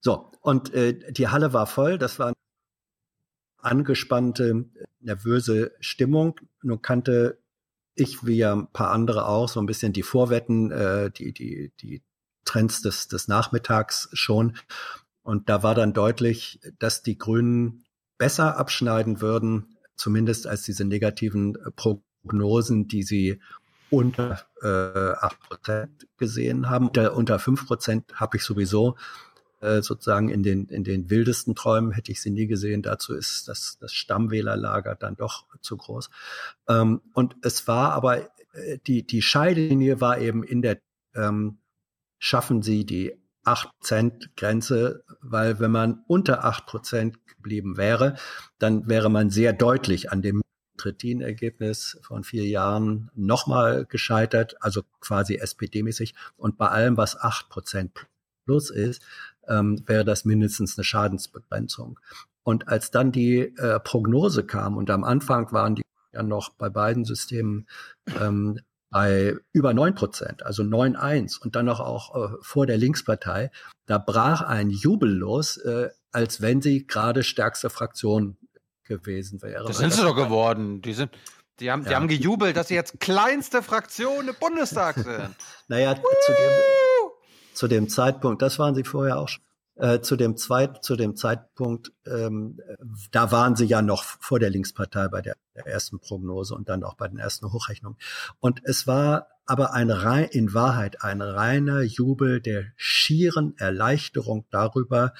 [0.02, 1.98] So, und äh, die Halle war voll.
[1.98, 2.36] Das war eine
[3.62, 4.66] angespannte,
[5.00, 6.40] nervöse Stimmung.
[6.64, 7.38] Nun kannte
[7.96, 11.72] ich, wie ja ein paar andere auch, so ein bisschen die Vorwetten, äh, die, die,
[11.80, 12.02] die
[12.46, 14.58] Trends des, des Nachmittags schon.
[15.22, 17.86] Und da war dann deutlich, dass die Grünen
[18.18, 23.40] besser abschneiden würden, zumindest als diese negativen äh, Prognosen, die sie
[23.92, 26.88] unter äh, 8 Prozent gesehen haben.
[26.88, 28.96] Unter, unter 5 Prozent habe ich sowieso
[29.62, 32.82] äh, sozusagen in den, in den wildesten Träumen hätte ich sie nie gesehen.
[32.82, 36.10] Dazu ist das, das Stammwählerlager dann doch zu groß.
[36.68, 40.80] Ähm, und es war aber, äh, die, die Scheidelinie war eben in der,
[41.16, 41.60] ähm,
[42.18, 43.16] schaffen sie die
[43.46, 48.16] 8%-Grenze, weil wenn man unter 8% geblieben wäre,
[48.60, 50.42] dann wäre man sehr deutlich an dem
[50.78, 56.16] Trittin-Ergebnis von vier Jahren nochmal gescheitert, also quasi SPD-mäßig.
[56.38, 57.90] Und bei allem, was 8%
[58.46, 59.02] plus ist,
[59.52, 62.00] ähm, wäre das mindestens eine Schadensbegrenzung.
[62.44, 66.70] Und als dann die äh, Prognose kam und am Anfang waren die ja noch bei
[66.70, 67.68] beiden Systemen
[68.20, 72.78] ähm, bei über neun Prozent, also neun eins und dann noch auch äh, vor der
[72.78, 73.52] Linkspartei,
[73.86, 78.38] da brach ein Jubel los, äh, als wenn sie gerade stärkste Fraktion
[78.84, 79.66] gewesen wäre.
[79.66, 80.82] Das sind sie doch geworden.
[80.82, 81.12] Die sind,
[81.62, 85.36] die haben, die haben gejubelt, dass sie jetzt kleinste Fraktion im Bundestag sind.
[85.70, 86.52] naja, zu dem,
[87.54, 89.44] zu dem Zeitpunkt, das waren sie vorher auch schon.
[89.76, 92.60] Äh, zu dem Zweit, zu dem Zeitpunkt, ähm,
[93.12, 96.84] da waren sie ja noch vor der Linkspartei bei der, der, ersten Prognose und dann
[96.84, 97.98] auch bei den ersten Hochrechnungen.
[98.40, 105.14] Und es war aber ein rein, in Wahrheit ein reiner Jubel der schieren Erleichterung darüber,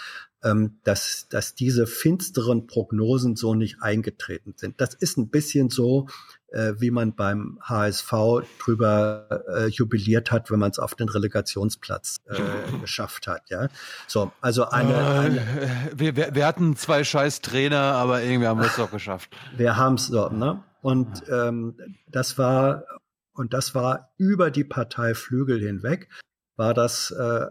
[0.44, 4.82] ähm, dass, dass diese finsteren Prognosen so nicht eingetreten sind.
[4.82, 6.08] Das ist ein bisschen so,
[6.52, 8.12] äh, wie man beim HSV
[8.60, 13.50] drüber äh, jubiliert hat, wenn man es auf den Relegationsplatz äh, geschafft hat.
[13.50, 13.70] Ja,
[14.08, 18.68] so also eine, eine wir, wir, wir, hatten zwei scheiß Trainer, aber irgendwie haben wir
[18.68, 19.30] es doch geschafft.
[19.58, 20.64] Wir haben es so, ne?
[20.82, 21.76] Und ähm,
[22.08, 22.86] das war
[23.34, 26.10] und das war über die Parteiflügel hinweg
[26.58, 27.48] war das äh,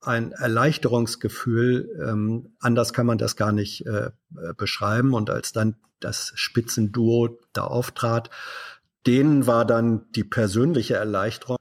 [0.00, 2.06] ein Erleichterungsgefühl.
[2.06, 4.10] Ähm, anders kann man das gar nicht äh,
[4.56, 5.14] beschreiben.
[5.14, 8.30] Und als dann das Spitzenduo da auftrat,
[9.06, 11.56] denen war dann die persönliche Erleichterung,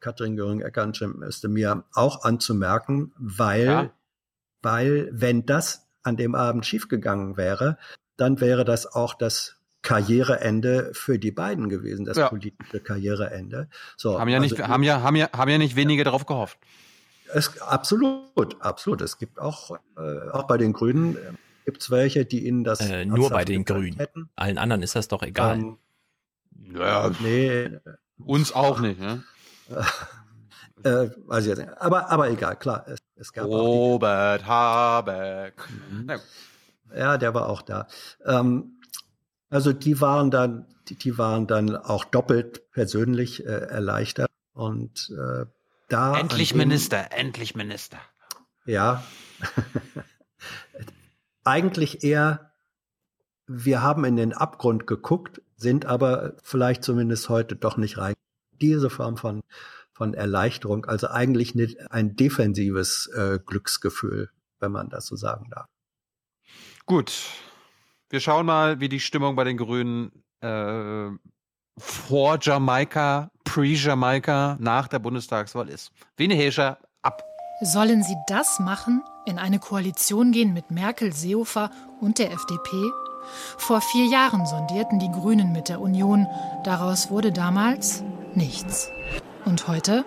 [0.00, 3.90] Katrin Göring-Ecker und Jim Özdemir, auch anzumerken, weil, ja.
[4.62, 7.78] weil wenn das an dem Abend schiefgegangen wäre,
[8.16, 12.28] dann wäre das auch das Karriereende für die beiden gewesen, das ja.
[12.28, 13.68] politische Karriereende.
[13.96, 16.58] So, haben ja also, nicht, haben ja, haben ja, haben ja nicht wenige darauf gehofft.
[17.34, 19.00] Es, absolut, absolut.
[19.00, 21.32] Es gibt auch, äh, auch bei den Grünen äh,
[21.64, 23.96] gibt es welche, die ihnen das äh, nur bei den Grünen.
[23.96, 24.30] Hätten.
[24.36, 25.58] Allen anderen ist das doch egal.
[25.58, 25.78] Ähm,
[26.76, 27.70] ja, nee,
[28.18, 29.00] uns auch nicht.
[29.00, 29.24] Ne?
[30.84, 31.76] äh, weiß ich jetzt nicht.
[31.78, 32.84] Aber, aber egal, klar.
[32.86, 35.54] Es, es gab Robert Habeck.
[35.90, 36.12] Mhm.
[36.94, 37.88] Ja, der war auch da.
[38.24, 38.80] Ähm,
[39.50, 45.46] also die waren dann, die, die waren dann auch doppelt persönlich äh, erleichtert und äh,
[45.88, 46.18] da.
[46.18, 47.98] Endlich dem, Minister, endlich Minister.
[48.64, 49.04] Ja.
[51.44, 52.52] Eigentlich eher,
[53.46, 58.14] wir haben in den Abgrund geguckt, sind aber vielleicht zumindest heute doch nicht rein.
[58.60, 59.42] Diese Form von,
[59.92, 64.30] von Erleichterung, also eigentlich nicht ein defensives äh, Glücksgefühl,
[64.60, 65.66] wenn man das so sagen darf.
[66.86, 67.12] Gut.
[68.08, 71.10] Wir schauen mal, wie die Stimmung bei den Grünen äh,
[71.78, 75.92] vor Jamaika, pre-Jamaika, nach der Bundestagswahl ist.
[76.16, 77.22] Wene Hescher, ab.
[77.60, 79.02] Sollen sie das machen?
[79.26, 82.90] In eine Koalition gehen mit Merkel, Seehofer und der FDP?
[83.56, 86.26] Vor vier Jahren sondierten die Grünen mit der Union.
[86.64, 88.02] Daraus wurde damals
[88.34, 88.90] nichts.
[89.44, 90.04] Und heute?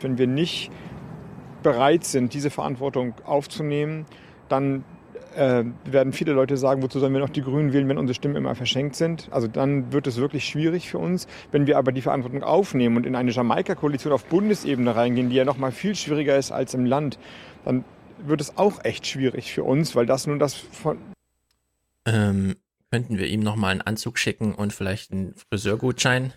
[0.00, 0.70] Wenn wir nicht
[1.62, 4.06] bereit sind, diese Verantwortung aufzunehmen,
[4.48, 4.84] dann
[5.36, 8.36] äh, werden viele Leute sagen, wozu sollen wir noch die Grünen wählen, wenn unsere Stimmen
[8.36, 9.28] immer verschenkt sind.
[9.30, 11.26] Also dann wird es wirklich schwierig für uns.
[11.52, 15.44] Wenn wir aber die Verantwortung aufnehmen und in eine Jamaika-Koalition auf Bundesebene reingehen, die ja
[15.44, 17.18] noch mal viel schwieriger ist als im Land,
[17.64, 17.84] dann
[18.18, 20.98] wird es auch echt schwierig für uns, weil das nun das von...
[22.06, 22.56] Ähm,
[22.90, 26.32] könnten wir ihm noch mal einen Anzug schicken und vielleicht einen Friseurgutschein?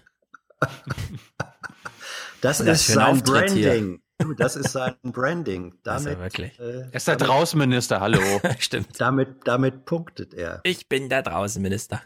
[2.42, 3.56] das, das ist sein Branding.
[3.56, 4.00] Hier.
[4.38, 5.74] Das ist sein Branding.
[5.84, 6.60] Damit, also wirklich.
[6.60, 8.20] Äh, er ist der Draußenminister, hallo.
[8.60, 9.00] Stimmt.
[9.00, 10.62] Damit, damit punktet er.
[10.64, 12.02] Ich bin der Draußenminister.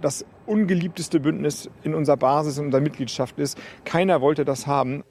[0.00, 3.58] Das ungeliebteste Bündnis in unserer Basis, in unserer Mitgliedschaft ist.
[3.84, 5.02] Keiner wollte das haben.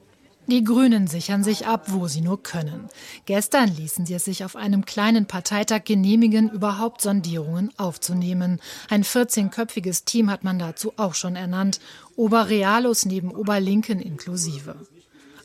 [0.50, 2.88] Die Grünen sichern sich ab, wo sie nur können.
[3.26, 8.58] Gestern ließen sie es sich auf einem kleinen Parteitag genehmigen, überhaupt Sondierungen aufzunehmen.
[8.88, 11.80] Ein 14-köpfiges Team hat man dazu auch schon ernannt.
[12.16, 14.76] Oberrealos neben Oberlinken inklusive.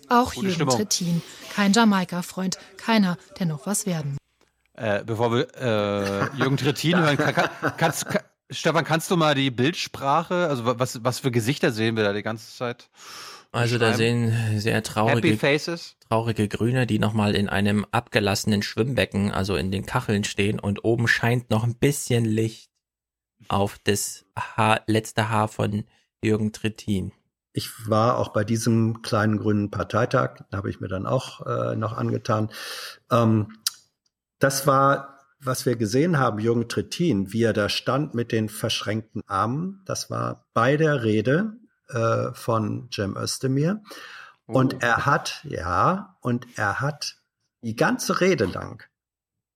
[0.10, 0.78] Auch Gute Jürgen Stimmung.
[0.78, 1.22] Trittin,
[1.54, 4.18] kein Jamaika-Freund, keiner, der noch was werden
[4.74, 9.36] äh, Bevor wir äh, Jürgen Trittin hören, kann, kann, kannst, kann, Stefan, kannst du mal
[9.36, 12.90] die Bildsprache, also was, was für Gesichter sehen wir da die ganze Zeit?
[13.52, 15.38] Also da sehen sehr traurige,
[16.10, 21.08] traurige Grüne, die nochmal in einem abgelassenen Schwimmbecken, also in den Kacheln stehen und oben
[21.08, 22.72] scheint noch ein bisschen Licht
[23.50, 25.84] auf das Haar, letzte Haar von
[26.24, 27.12] Jürgen Trittin.
[27.54, 31.76] Ich war auch bei diesem kleinen grünen Parteitag, da habe ich mir dann auch äh,
[31.76, 32.50] noch angetan.
[33.12, 33.60] Ähm,
[34.40, 39.22] das war, was wir gesehen haben, Jürgen Trittin, wie er da stand mit den verschränkten
[39.28, 39.82] Armen.
[39.86, 41.54] Das war bei der Rede
[41.90, 43.84] äh, von Cem Özdemir.
[44.46, 44.78] Und oh.
[44.82, 47.18] er hat, ja, und er hat
[47.62, 48.84] die ganze Rede lang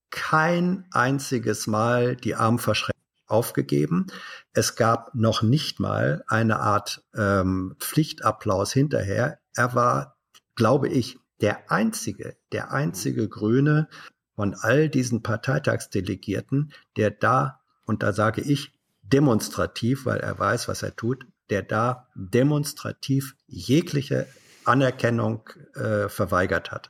[0.09, 4.07] kein einziges Mal die Armverschränkung aufgegeben.
[4.53, 9.39] Es gab noch nicht mal eine Art ähm, Pflichtapplaus hinterher.
[9.53, 10.17] Er war,
[10.55, 13.87] glaube ich, Der einzige, der einzige Grüne
[14.35, 18.73] von all diesen Parteitagsdelegierten, der da, und da sage ich
[19.03, 24.25] demonstrativ, weil er weiß, was er tut, der da demonstrativ jegliche
[24.65, 26.89] Anerkennung äh, verweigert hat.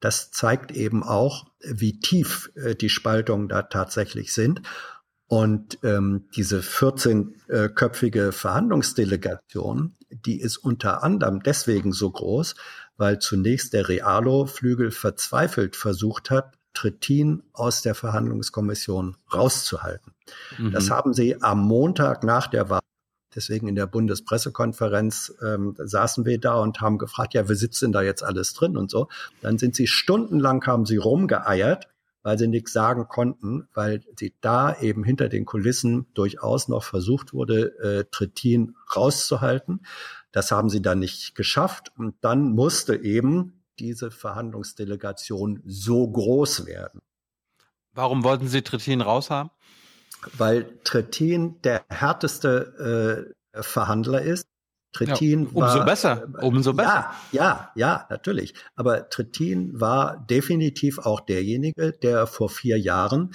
[0.00, 4.62] Das zeigt eben auch, wie tief äh, die Spaltungen da tatsächlich sind.
[5.28, 12.54] Und ähm, diese 14-köpfige Verhandlungsdelegation, die ist unter anderem deswegen so groß,
[12.96, 20.14] weil zunächst der Realo-Flügel verzweifelt versucht hat, Trittin aus der Verhandlungskommission rauszuhalten.
[20.56, 20.72] Mhm.
[20.72, 22.80] Das haben sie am Montag nach der Wahl
[23.34, 27.92] Deswegen in der Bundespressekonferenz ähm, saßen wir da und haben gefragt, ja, wer sitzt denn
[27.92, 29.08] da jetzt alles drin und so.
[29.42, 31.88] Dann sind sie stundenlang, haben sie rumgeeiert,
[32.22, 37.32] weil sie nichts sagen konnten, weil sie da eben hinter den Kulissen durchaus noch versucht
[37.32, 39.86] wurde, äh, Trittin rauszuhalten.
[40.32, 41.92] Das haben sie dann nicht geschafft.
[41.96, 47.00] Und dann musste eben diese Verhandlungsdelegation so groß werden.
[47.92, 49.50] Warum wollten Sie Trittin raushaben?
[50.36, 54.48] weil Trittin der härteste äh, Verhandler ist.
[54.98, 57.10] Trittin ja, umso war, besser, umso besser.
[57.30, 58.54] Ja, ja, ja, natürlich.
[58.74, 63.32] Aber Trittin war definitiv auch derjenige, der vor vier Jahren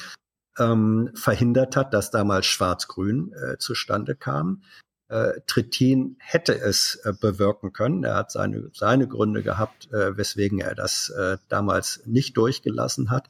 [0.59, 4.63] ähm, verhindert hat, dass damals Schwarz-Grün äh, zustande kam.
[5.07, 8.03] Äh, Trittin hätte es äh, bewirken können.
[8.03, 13.29] Er hat seine, seine Gründe gehabt, äh, weswegen er das äh, damals nicht durchgelassen hat.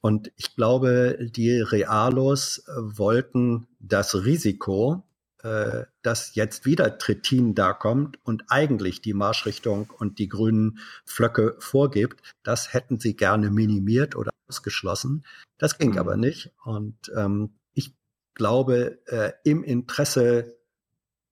[0.00, 5.05] Und ich glaube, die Realos äh, wollten das Risiko,
[5.46, 11.54] äh, dass jetzt wieder Trittin da kommt und eigentlich die Marschrichtung und die grünen Flöcke
[11.60, 15.24] vorgibt, das hätten sie gerne minimiert oder ausgeschlossen.
[15.58, 15.98] Das ging mhm.
[15.98, 16.52] aber nicht.
[16.64, 17.94] Und ähm, ich
[18.34, 20.56] glaube, äh, im Interesse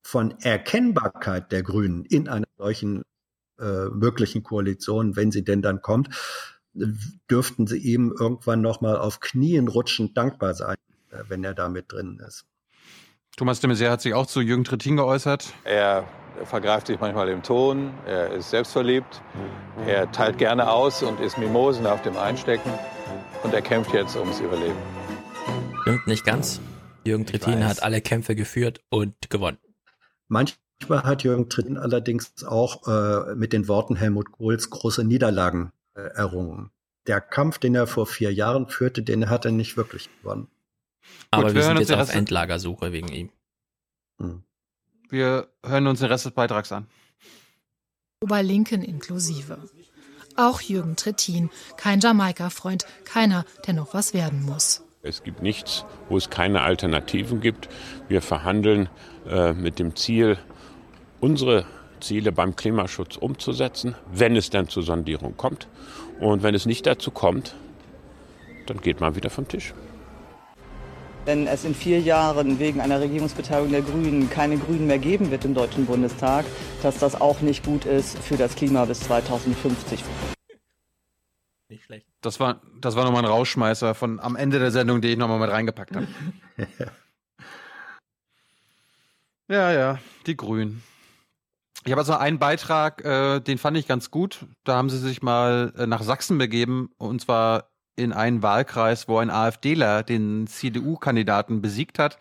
[0.02, 3.02] von Erkennbarkeit der Grünen in einer solchen
[3.58, 6.10] äh, möglichen Koalition, wenn sie denn dann kommt,
[7.30, 10.76] dürften sie ihm irgendwann noch mal auf Knien rutschend dankbar sein,
[11.10, 12.46] äh, wenn er da mit drin ist.
[13.36, 15.52] Thomas de Maizière hat sich auch zu Jürgen Trittin geäußert.
[15.64, 16.04] Er
[16.44, 19.22] vergreift sich manchmal im Ton, er ist selbstverliebt,
[19.86, 22.70] er teilt gerne aus und ist Mimosen auf dem Einstecken
[23.42, 24.78] und er kämpft jetzt ums Überleben.
[25.82, 26.60] Stimmt nicht ganz.
[27.04, 29.58] Jürgen Trittin hat alle Kämpfe geführt und gewonnen.
[30.28, 36.02] Manchmal hat Jürgen Trittin allerdings auch äh, mit den Worten Helmut Kohls große Niederlagen äh,
[36.02, 36.70] errungen.
[37.08, 40.48] Der Kampf, den er vor vier Jahren führte, den hat er nicht wirklich gewonnen.
[41.30, 43.30] Aber Gut, wir, wir sind jetzt auf Endlagersuche wegen ihm.
[44.18, 44.44] Hm.
[45.10, 46.86] Wir hören uns den Rest des Beitrags an.
[48.20, 49.58] Oberlinken inklusive.
[50.36, 54.82] Auch Jürgen Trittin, kein Jamaika-Freund, keiner, der noch was werden muss.
[55.02, 57.68] Es gibt nichts, wo es keine Alternativen gibt.
[58.08, 58.88] Wir verhandeln
[59.28, 60.38] äh, mit dem Ziel,
[61.20, 61.66] unsere
[62.00, 65.68] Ziele beim Klimaschutz umzusetzen, wenn es dann zur Sondierung kommt.
[66.20, 67.54] Und wenn es nicht dazu kommt,
[68.66, 69.74] dann geht man wieder vom Tisch.
[71.24, 75.46] Wenn es in vier Jahren wegen einer Regierungsbeteiligung der Grünen keine Grünen mehr geben wird
[75.46, 76.44] im Deutschen Bundestag,
[76.82, 80.04] dass das auch nicht gut ist für das Klima bis 2050.
[81.70, 82.06] Nicht schlecht.
[82.20, 85.38] Das war, das war nochmal ein Rauschmeißer von am Ende der Sendung, den ich nochmal
[85.38, 86.06] mit reingepackt habe.
[89.48, 90.82] ja, ja, die Grünen.
[91.86, 94.44] Ich habe also einen Beitrag, äh, den fand ich ganz gut.
[94.64, 99.18] Da haben sie sich mal äh, nach Sachsen begeben und zwar in einen Wahlkreis, wo
[99.18, 102.18] ein AfDler den CDU-Kandidaten besiegt hat.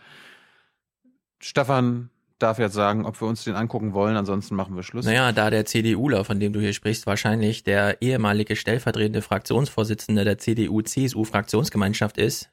[1.39, 5.05] Stefan darf jetzt sagen, ob wir uns den angucken wollen, ansonsten machen wir Schluss.
[5.05, 10.37] Naja, da der CDUler, von dem du hier sprichst, wahrscheinlich der ehemalige stellvertretende Fraktionsvorsitzende der
[10.37, 12.49] CDU-CSU-Fraktionsgemeinschaft ist,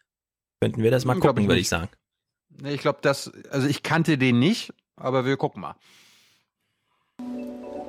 [0.60, 1.89] könnten wir das mal gucken, würde ich sagen.
[2.62, 5.74] Nee, ich glaube, das, also ich kannte den nicht, aber wir gucken mal.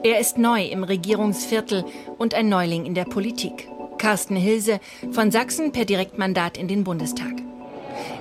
[0.04, 1.86] Er ist neu im Regierungsviertel
[2.18, 3.68] und ein Neuling in der Politik.
[4.02, 4.80] Carsten Hilse
[5.12, 7.34] von Sachsen per Direktmandat in den Bundestag.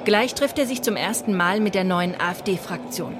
[0.04, 3.16] Gleich trifft er sich zum ersten Mal mit der neuen AfD-Fraktion.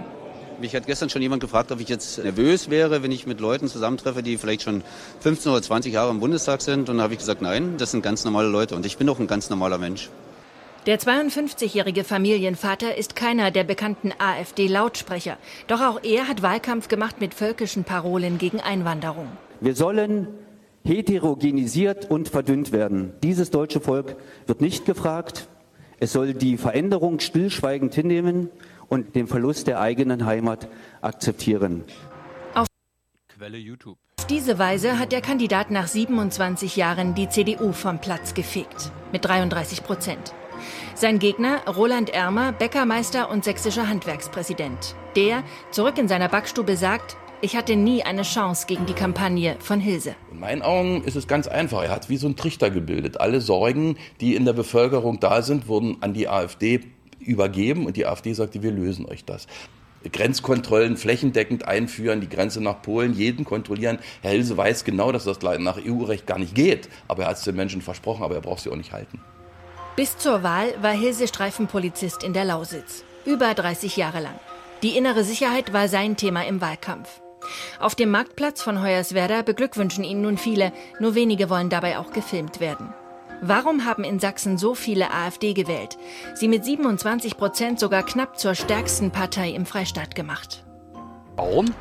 [0.60, 3.66] Mich hat gestern schon jemand gefragt, ob ich jetzt nervös wäre, wenn ich mit Leuten
[3.66, 4.82] zusammentreffe, die vielleicht schon
[5.20, 6.90] 15 oder 20 Jahre im Bundestag sind.
[6.90, 9.18] Und da habe ich gesagt, nein, das sind ganz normale Leute und ich bin auch
[9.18, 10.10] ein ganz normaler Mensch.
[10.84, 15.38] Der 52-jährige Familienvater ist keiner der bekannten AfD-Lautsprecher.
[15.66, 19.28] Doch auch er hat Wahlkampf gemacht mit völkischen Parolen gegen Einwanderung.
[19.60, 20.28] Wir sollen
[20.90, 23.12] heterogenisiert und verdünnt werden.
[23.22, 25.48] Dieses deutsche Volk wird nicht gefragt.
[26.00, 28.50] Es soll die Veränderung stillschweigend hinnehmen
[28.88, 30.68] und den Verlust der eigenen Heimat
[31.00, 31.84] akzeptieren.
[32.54, 32.66] Auf
[33.28, 33.98] Quelle YouTube.
[34.18, 38.90] Auf diese Weise hat der Kandidat nach 27 Jahren die CDU vom Platz gefegt.
[39.12, 40.34] Mit 33 Prozent.
[40.94, 44.96] Sein Gegner Roland Ermer, Bäckermeister und sächsischer Handwerkspräsident.
[45.16, 49.80] Der, zurück in seiner Backstube, sagt, ich hatte nie eine Chance gegen die Kampagne von
[49.80, 50.14] Hilse.
[50.40, 51.82] In meinen Augen ist es ganz einfach.
[51.82, 53.20] Er hat wie so einen Trichter gebildet.
[53.20, 56.80] Alle Sorgen, die in der Bevölkerung da sind, wurden an die AfD
[57.18, 59.46] übergeben und die AfD sagte, wir lösen euch das.
[60.10, 63.98] Grenzkontrollen flächendeckend einführen, die Grenze nach Polen, jeden kontrollieren.
[64.22, 66.88] Herr Hilse weiß genau, dass das nach EU-Recht gar nicht geht.
[67.06, 69.20] Aber er hat es den Menschen versprochen, aber er braucht sie auch nicht halten.
[69.94, 73.04] Bis zur Wahl war Hilse Streifenpolizist in der Lausitz.
[73.26, 74.40] Über 30 Jahre lang.
[74.82, 77.20] Die innere Sicherheit war sein Thema im Wahlkampf.
[77.78, 82.60] Auf dem Marktplatz von Hoyerswerda beglückwünschen ihn nun viele, nur wenige wollen dabei auch gefilmt
[82.60, 82.92] werden.
[83.42, 85.96] Warum haben in Sachsen so viele AfD gewählt?
[86.34, 90.62] Sie mit 27 Prozent sogar knapp zur stärksten Partei im Freistaat gemacht.
[91.36, 91.74] Warum?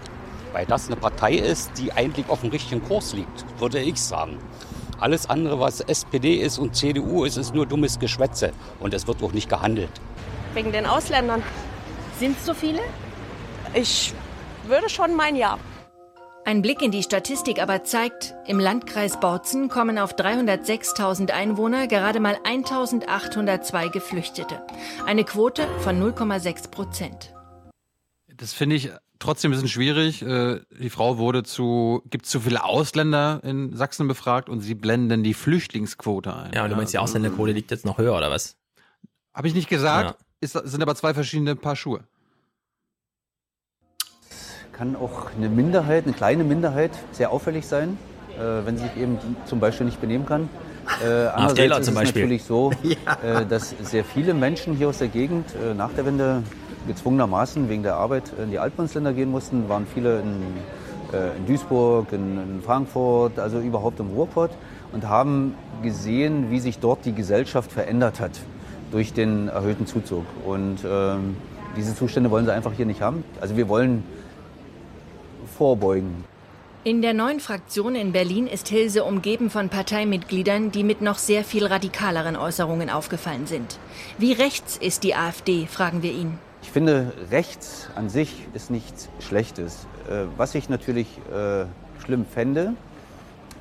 [0.54, 4.40] Weil das eine Partei ist, die eigentlich auf dem richtigen Kurs liegt, würde ich sagen.
[5.00, 8.52] Alles andere, was SPD ist und CDU ist, ist nur dummes Geschwätze.
[8.80, 9.92] Und es wird auch nicht gehandelt.
[10.54, 11.44] Wegen den Ausländern.
[12.20, 12.80] Sind es so viele?
[13.74, 14.14] Ich
[14.70, 15.58] würde schon meinen, ja.
[16.46, 22.20] Ein Blick in die Statistik aber zeigt, im Landkreis Bautzen kommen auf 306.000 Einwohner gerade
[22.20, 24.66] mal 1.802 Geflüchtete.
[25.06, 27.34] Eine Quote von 0,6 Prozent.
[28.28, 28.90] Das finde ich
[29.20, 30.22] trotzdem ein bisschen schwierig.
[30.22, 35.24] Äh, die Frau wurde zu, gibt zu viele Ausländer in Sachsen befragt und sie blenden
[35.24, 36.52] die Flüchtlingsquote ein.
[36.54, 38.56] Ja, und du meinst, die Ausländerquote liegt jetzt noch höher, oder was?
[39.34, 40.12] Habe ich nicht gesagt.
[40.12, 40.26] Ja.
[40.42, 42.06] Ist, sind aber zwei verschiedene Paar Schuhe
[44.80, 47.98] kann auch eine Minderheit, eine kleine Minderheit, sehr auffällig sein,
[48.38, 50.48] äh, wenn sie sich eben zum Beispiel nicht benehmen kann.
[51.04, 52.22] Äh, andererseits ist es Beispiel.
[52.22, 53.40] natürlich so, ja.
[53.42, 56.44] äh, dass sehr viele Menschen hier aus der Gegend äh, nach der Wende
[56.88, 59.68] gezwungenermaßen wegen der Arbeit in die Altbundesländer gehen mussten.
[59.68, 60.44] Waren viele in,
[61.14, 64.52] äh, in Duisburg, in, in, Frankfurt, also überhaupt im Ruhrpott
[64.94, 68.32] und haben gesehen, wie sich dort die Gesellschaft verändert hat
[68.94, 70.26] durch den erhöhten Zuzug.
[70.46, 71.36] Und ähm,
[71.76, 73.26] diese Zustände wollen sie einfach hier nicht haben.
[73.42, 74.06] Also wir wollen
[75.60, 76.24] vorbeugen.
[76.86, 81.44] In der neuen Fraktion in Berlin ist Hilse umgeben von Parteimitgliedern, die mit noch sehr
[81.44, 83.78] viel radikaleren Äußerungen aufgefallen sind.
[84.18, 86.38] Wie rechts ist die AfD, fragen wir ihn.
[86.62, 89.88] Ich finde, rechts an sich ist nichts Schlechtes.
[90.10, 91.66] Äh, was ich natürlich äh,
[92.06, 92.76] schlimm fände,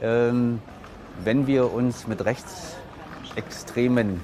[0.00, 0.60] ähm,
[1.24, 4.20] wenn wir uns mit Rechtsextremen,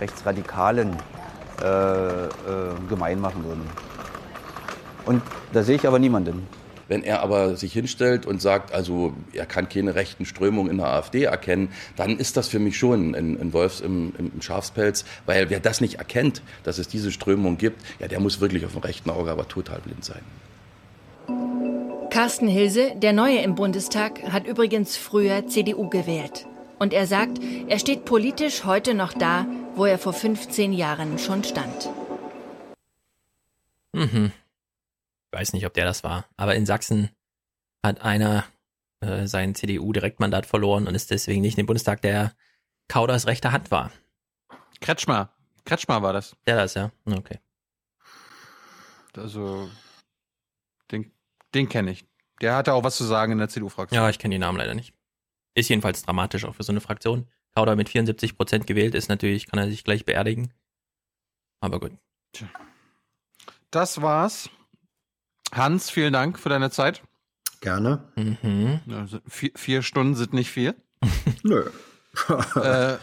[0.00, 0.96] Rechtsradikalen
[1.60, 2.28] äh,
[2.88, 3.68] gemein machen würden.
[5.04, 6.48] Und da sehe ich aber niemanden.
[6.90, 10.88] Wenn er aber sich hinstellt und sagt, also er kann keine rechten Strömungen in der
[10.88, 15.50] AfD erkennen, dann ist das für mich schon ein, ein Wolfs im, im, Schafspelz, weil
[15.50, 18.80] wer das nicht erkennt, dass es diese Strömung gibt, ja, der muss wirklich auf dem
[18.80, 20.22] rechten Auge aber total blind sein.
[22.10, 26.48] Carsten Hilse, der Neue im Bundestag, hat übrigens früher CDU gewählt.
[26.80, 27.38] Und er sagt,
[27.68, 29.46] er steht politisch heute noch da,
[29.76, 31.88] wo er vor 15 Jahren schon stand.
[33.92, 34.32] Mhm
[35.32, 37.10] weiß nicht, ob der das war, aber in Sachsen
[37.84, 38.44] hat einer
[39.00, 42.34] äh, sein CDU-Direktmandat verloren und ist deswegen nicht in den Bundestag, der
[42.88, 43.90] Kauders rechte Hand war.
[44.80, 45.32] Kretschmer.
[45.64, 46.36] Kretschmer war das.
[46.46, 46.90] Der das, ja.
[47.06, 47.38] Okay.
[49.16, 49.70] Also,
[50.90, 51.12] den,
[51.54, 52.04] den kenne ich.
[52.40, 54.00] Der hatte auch was zu sagen in der CDU-Fraktion.
[54.00, 54.94] Ja, ich kenne die Namen leider nicht.
[55.54, 57.28] Ist jedenfalls dramatisch auch für so eine Fraktion.
[57.54, 60.52] Kauder mit 74 Prozent gewählt ist natürlich, kann er sich gleich beerdigen.
[61.60, 61.92] Aber gut.
[63.70, 64.50] Das war's
[65.52, 67.02] Hans, vielen Dank für deine Zeit.
[67.60, 68.04] Gerne.
[68.16, 68.80] Mhm.
[68.90, 70.74] Also vier, vier, Stunden sind nicht viel.
[71.42, 71.60] Nö.
[71.60, 71.66] äh.
[72.56, 72.98] wir,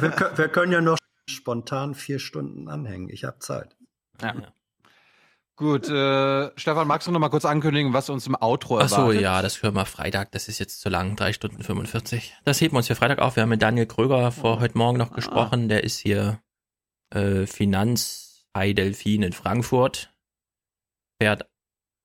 [0.00, 3.08] wir, wir, können ja noch spontan vier Stunden anhängen.
[3.08, 3.76] Ich habe Zeit.
[4.20, 4.34] Ja.
[5.56, 8.98] Gut, äh, Stefan, magst du noch mal kurz ankündigen, was uns im Outro erwartet?
[8.98, 10.32] Ach so, ja, das hören wir Freitag.
[10.32, 12.34] Das ist jetzt zu lang, drei Stunden 45.
[12.44, 13.36] Das heben wir uns für Freitag auf.
[13.36, 15.68] Wir haben mit Daniel Kröger vor heute Morgen noch gesprochen.
[15.68, 16.40] Der ist hier
[17.10, 20.12] äh, Finanzhai-Delfin in Frankfurt.
[21.22, 21.48] Fährt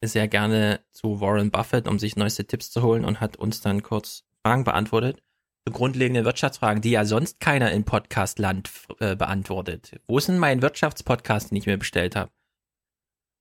[0.06, 3.82] sehr gerne zu Warren Buffett, um sich neueste Tipps zu holen und hat uns dann
[3.82, 5.24] kurz Fragen beantwortet.
[5.68, 10.00] So grundlegende Wirtschaftsfragen, die ja sonst keiner in Podcastland äh, beantwortet.
[10.08, 12.30] Wo ist denn mein Wirtschaftspodcast, den ich mir bestellt habe?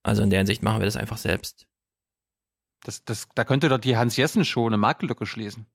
[0.03, 1.67] Also in der Hinsicht machen wir das einfach selbst.
[2.83, 5.67] Das, das, da könnte doch die Hans-Jessen-Show eine Makellücke schließen.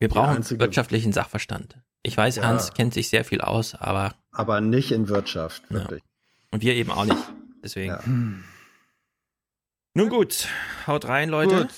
[0.00, 1.78] Wir brauchen wirtschaftlichen Sachverstand.
[2.02, 2.42] Ich weiß, ja.
[2.42, 4.14] Hans kennt sich sehr viel aus, aber.
[4.32, 6.02] Aber nicht in Wirtschaft, wirklich.
[6.02, 6.08] Ja.
[6.50, 7.32] Und wir eben auch nicht.
[7.62, 7.92] Deswegen.
[7.92, 8.02] Ja.
[9.94, 10.48] Nun gut,
[10.86, 11.62] haut rein, Leute.
[11.62, 11.70] Gut.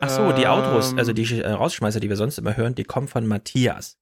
[0.00, 3.08] Ach so, die Autos, also die äh, Rausschmeißer, die wir sonst immer hören, die kommen
[3.08, 3.96] von Matthias.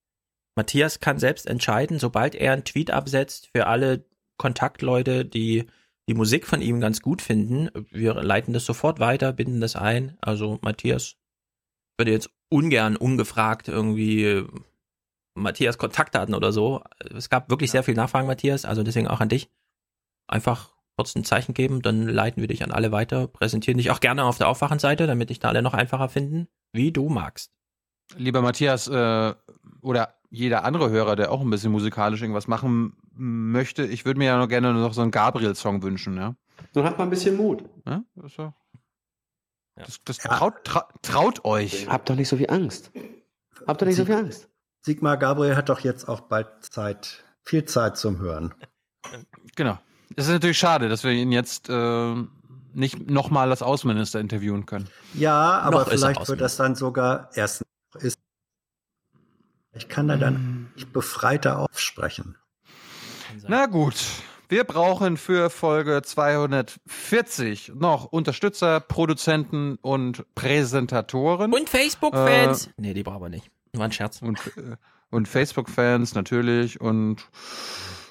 [0.55, 4.05] Matthias kann selbst entscheiden, sobald er einen Tweet absetzt für alle
[4.37, 5.67] Kontaktleute, die
[6.09, 7.69] die Musik von ihm ganz gut finden.
[7.91, 10.17] Wir leiten das sofort weiter, binden das ein.
[10.19, 11.15] Also Matthias
[11.97, 14.47] würde jetzt ungern ungefragt irgendwie äh,
[15.35, 16.83] Matthias Kontaktdaten oder so.
[17.15, 19.49] Es gab wirklich sehr viel Nachfragen, Matthias, also deswegen auch an dich.
[20.27, 23.99] Einfach kurz ein Zeichen geben, dann leiten wir dich an alle weiter, präsentieren dich auch
[23.99, 27.51] gerne auf der Aufwachenseite, damit dich da alle noch einfacher finden, wie du magst.
[28.17, 29.33] Lieber Matthias, äh,
[29.81, 34.25] oder jeder andere Hörer, der auch ein bisschen musikalisch irgendwas machen möchte, ich würde mir
[34.25, 36.35] ja noch gerne noch so einen Gabriel-Song wünschen, ja.
[36.73, 37.63] Dann hat man ein bisschen Mut.
[37.85, 38.53] Ja, das, ja,
[39.75, 41.87] das, das traut, tra, traut euch.
[41.87, 42.91] Habt doch nicht so viel Angst.
[43.65, 44.49] Habt doch nicht so viel Angst.
[44.81, 48.53] Sigmar Gabriel hat doch jetzt auch bald Zeit, viel Zeit zum Hören.
[49.55, 49.79] Genau.
[50.15, 52.15] Es ist natürlich schade, dass wir ihn jetzt äh,
[52.73, 54.89] nicht nochmal als Außenminister interviewen können.
[55.13, 57.63] Ja, aber Noch vielleicht wird das dann sogar erst
[57.99, 58.17] ist.
[59.73, 62.37] Ich kann da dann nicht befreiter aufsprechen.
[63.47, 63.95] Na gut.
[64.49, 71.51] Wir brauchen für Folge 240 noch Unterstützer, Produzenten und Präsentatoren.
[71.51, 72.67] Und Facebook-Fans.
[72.67, 73.49] Äh, nee, die brauchen wir nicht.
[73.73, 74.21] War ein Scherz.
[74.21, 74.75] Und, äh,
[75.09, 77.27] und Facebook-Fans natürlich und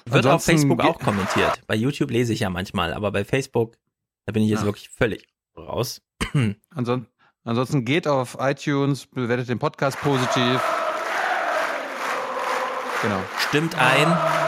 [0.05, 1.61] wird auf Facebook auch kommentiert.
[1.67, 3.77] Bei YouTube lese ich ja manchmal, aber bei Facebook,
[4.25, 4.65] da bin ich jetzt Ach.
[4.65, 6.01] wirklich völlig raus.
[6.69, 7.07] Ansonsten,
[7.43, 10.61] ansonsten geht auf iTunes, bewertet den Podcast positiv.
[13.01, 13.19] Genau.
[13.49, 14.42] Stimmt ein.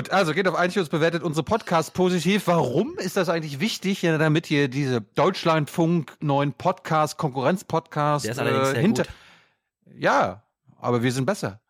[0.00, 2.46] Gut, also geht auf iTunes, bewertet unsere Podcast positiv.
[2.46, 8.38] Warum ist das eigentlich wichtig, ja, damit ihr diese Deutschlandfunk neuen Podcast, Konkurrenz-Podcast Der ist
[8.38, 9.02] allerdings äh, hinter.
[9.02, 9.94] Gut.
[9.98, 10.42] Ja,
[10.78, 11.60] aber wir sind besser.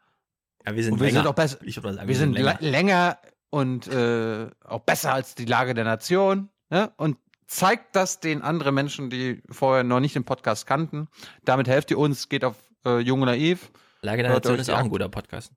[0.65, 1.23] Ja, wir sind, und wir länger.
[1.23, 1.59] sind auch besser.
[1.63, 2.59] Ich sagen, wir, wir sind, sind länger.
[2.61, 3.19] länger.
[3.51, 6.51] und äh, auch besser als die Lage der Nation.
[6.71, 6.93] Ja?
[6.99, 7.17] Und
[7.49, 11.09] zeigt das den anderen Menschen, die vorher noch nicht den Podcast kannten.
[11.45, 12.55] Damit helft ihr uns, geht auf
[12.87, 13.73] äh, Jung und Naiv.
[14.03, 15.53] Lage der Nation ist auch ein guter Podcast.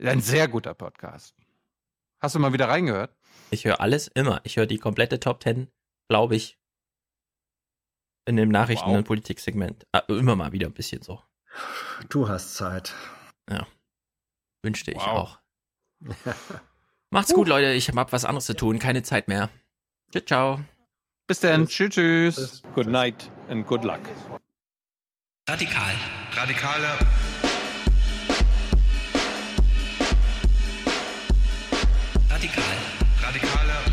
[0.00, 1.36] Ein sehr guter Podcast.
[2.22, 3.14] Hast du mal wieder reingehört?
[3.50, 4.40] Ich höre alles immer.
[4.44, 5.68] Ich höre die komplette Top 10,
[6.08, 6.56] glaube ich,
[8.24, 8.98] in dem Nachrichten- wow.
[8.98, 9.86] und Politiksegment.
[9.90, 11.20] Ah, immer mal wieder ein bisschen so.
[12.08, 12.94] Du hast Zeit.
[13.50, 13.66] Ja.
[14.62, 15.06] Wünschte ich wow.
[15.06, 15.38] auch.
[17.10, 17.72] Macht's gut, Leute.
[17.72, 18.78] Ich habe was anderes zu tun.
[18.78, 19.50] Keine Zeit mehr.
[20.12, 20.60] Ciao, ciao.
[21.26, 21.66] Bis dann.
[21.66, 22.62] Tschüss, tschüss.
[22.74, 24.00] Good night and good luck.
[25.48, 25.94] Radikal.
[32.42, 32.76] radikal.
[33.22, 33.91] Radikaler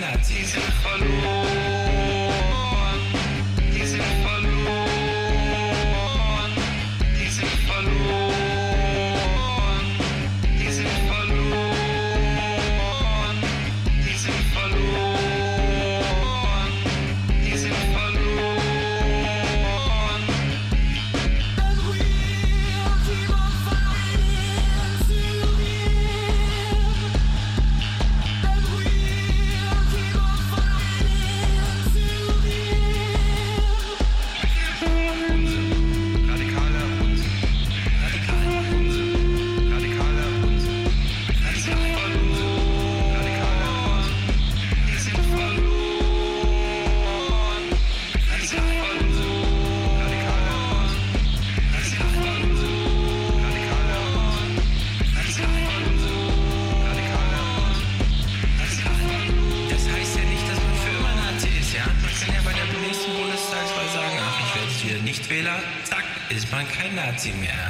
[0.00, 0.44] Nazi
[67.28, 67.69] mehr.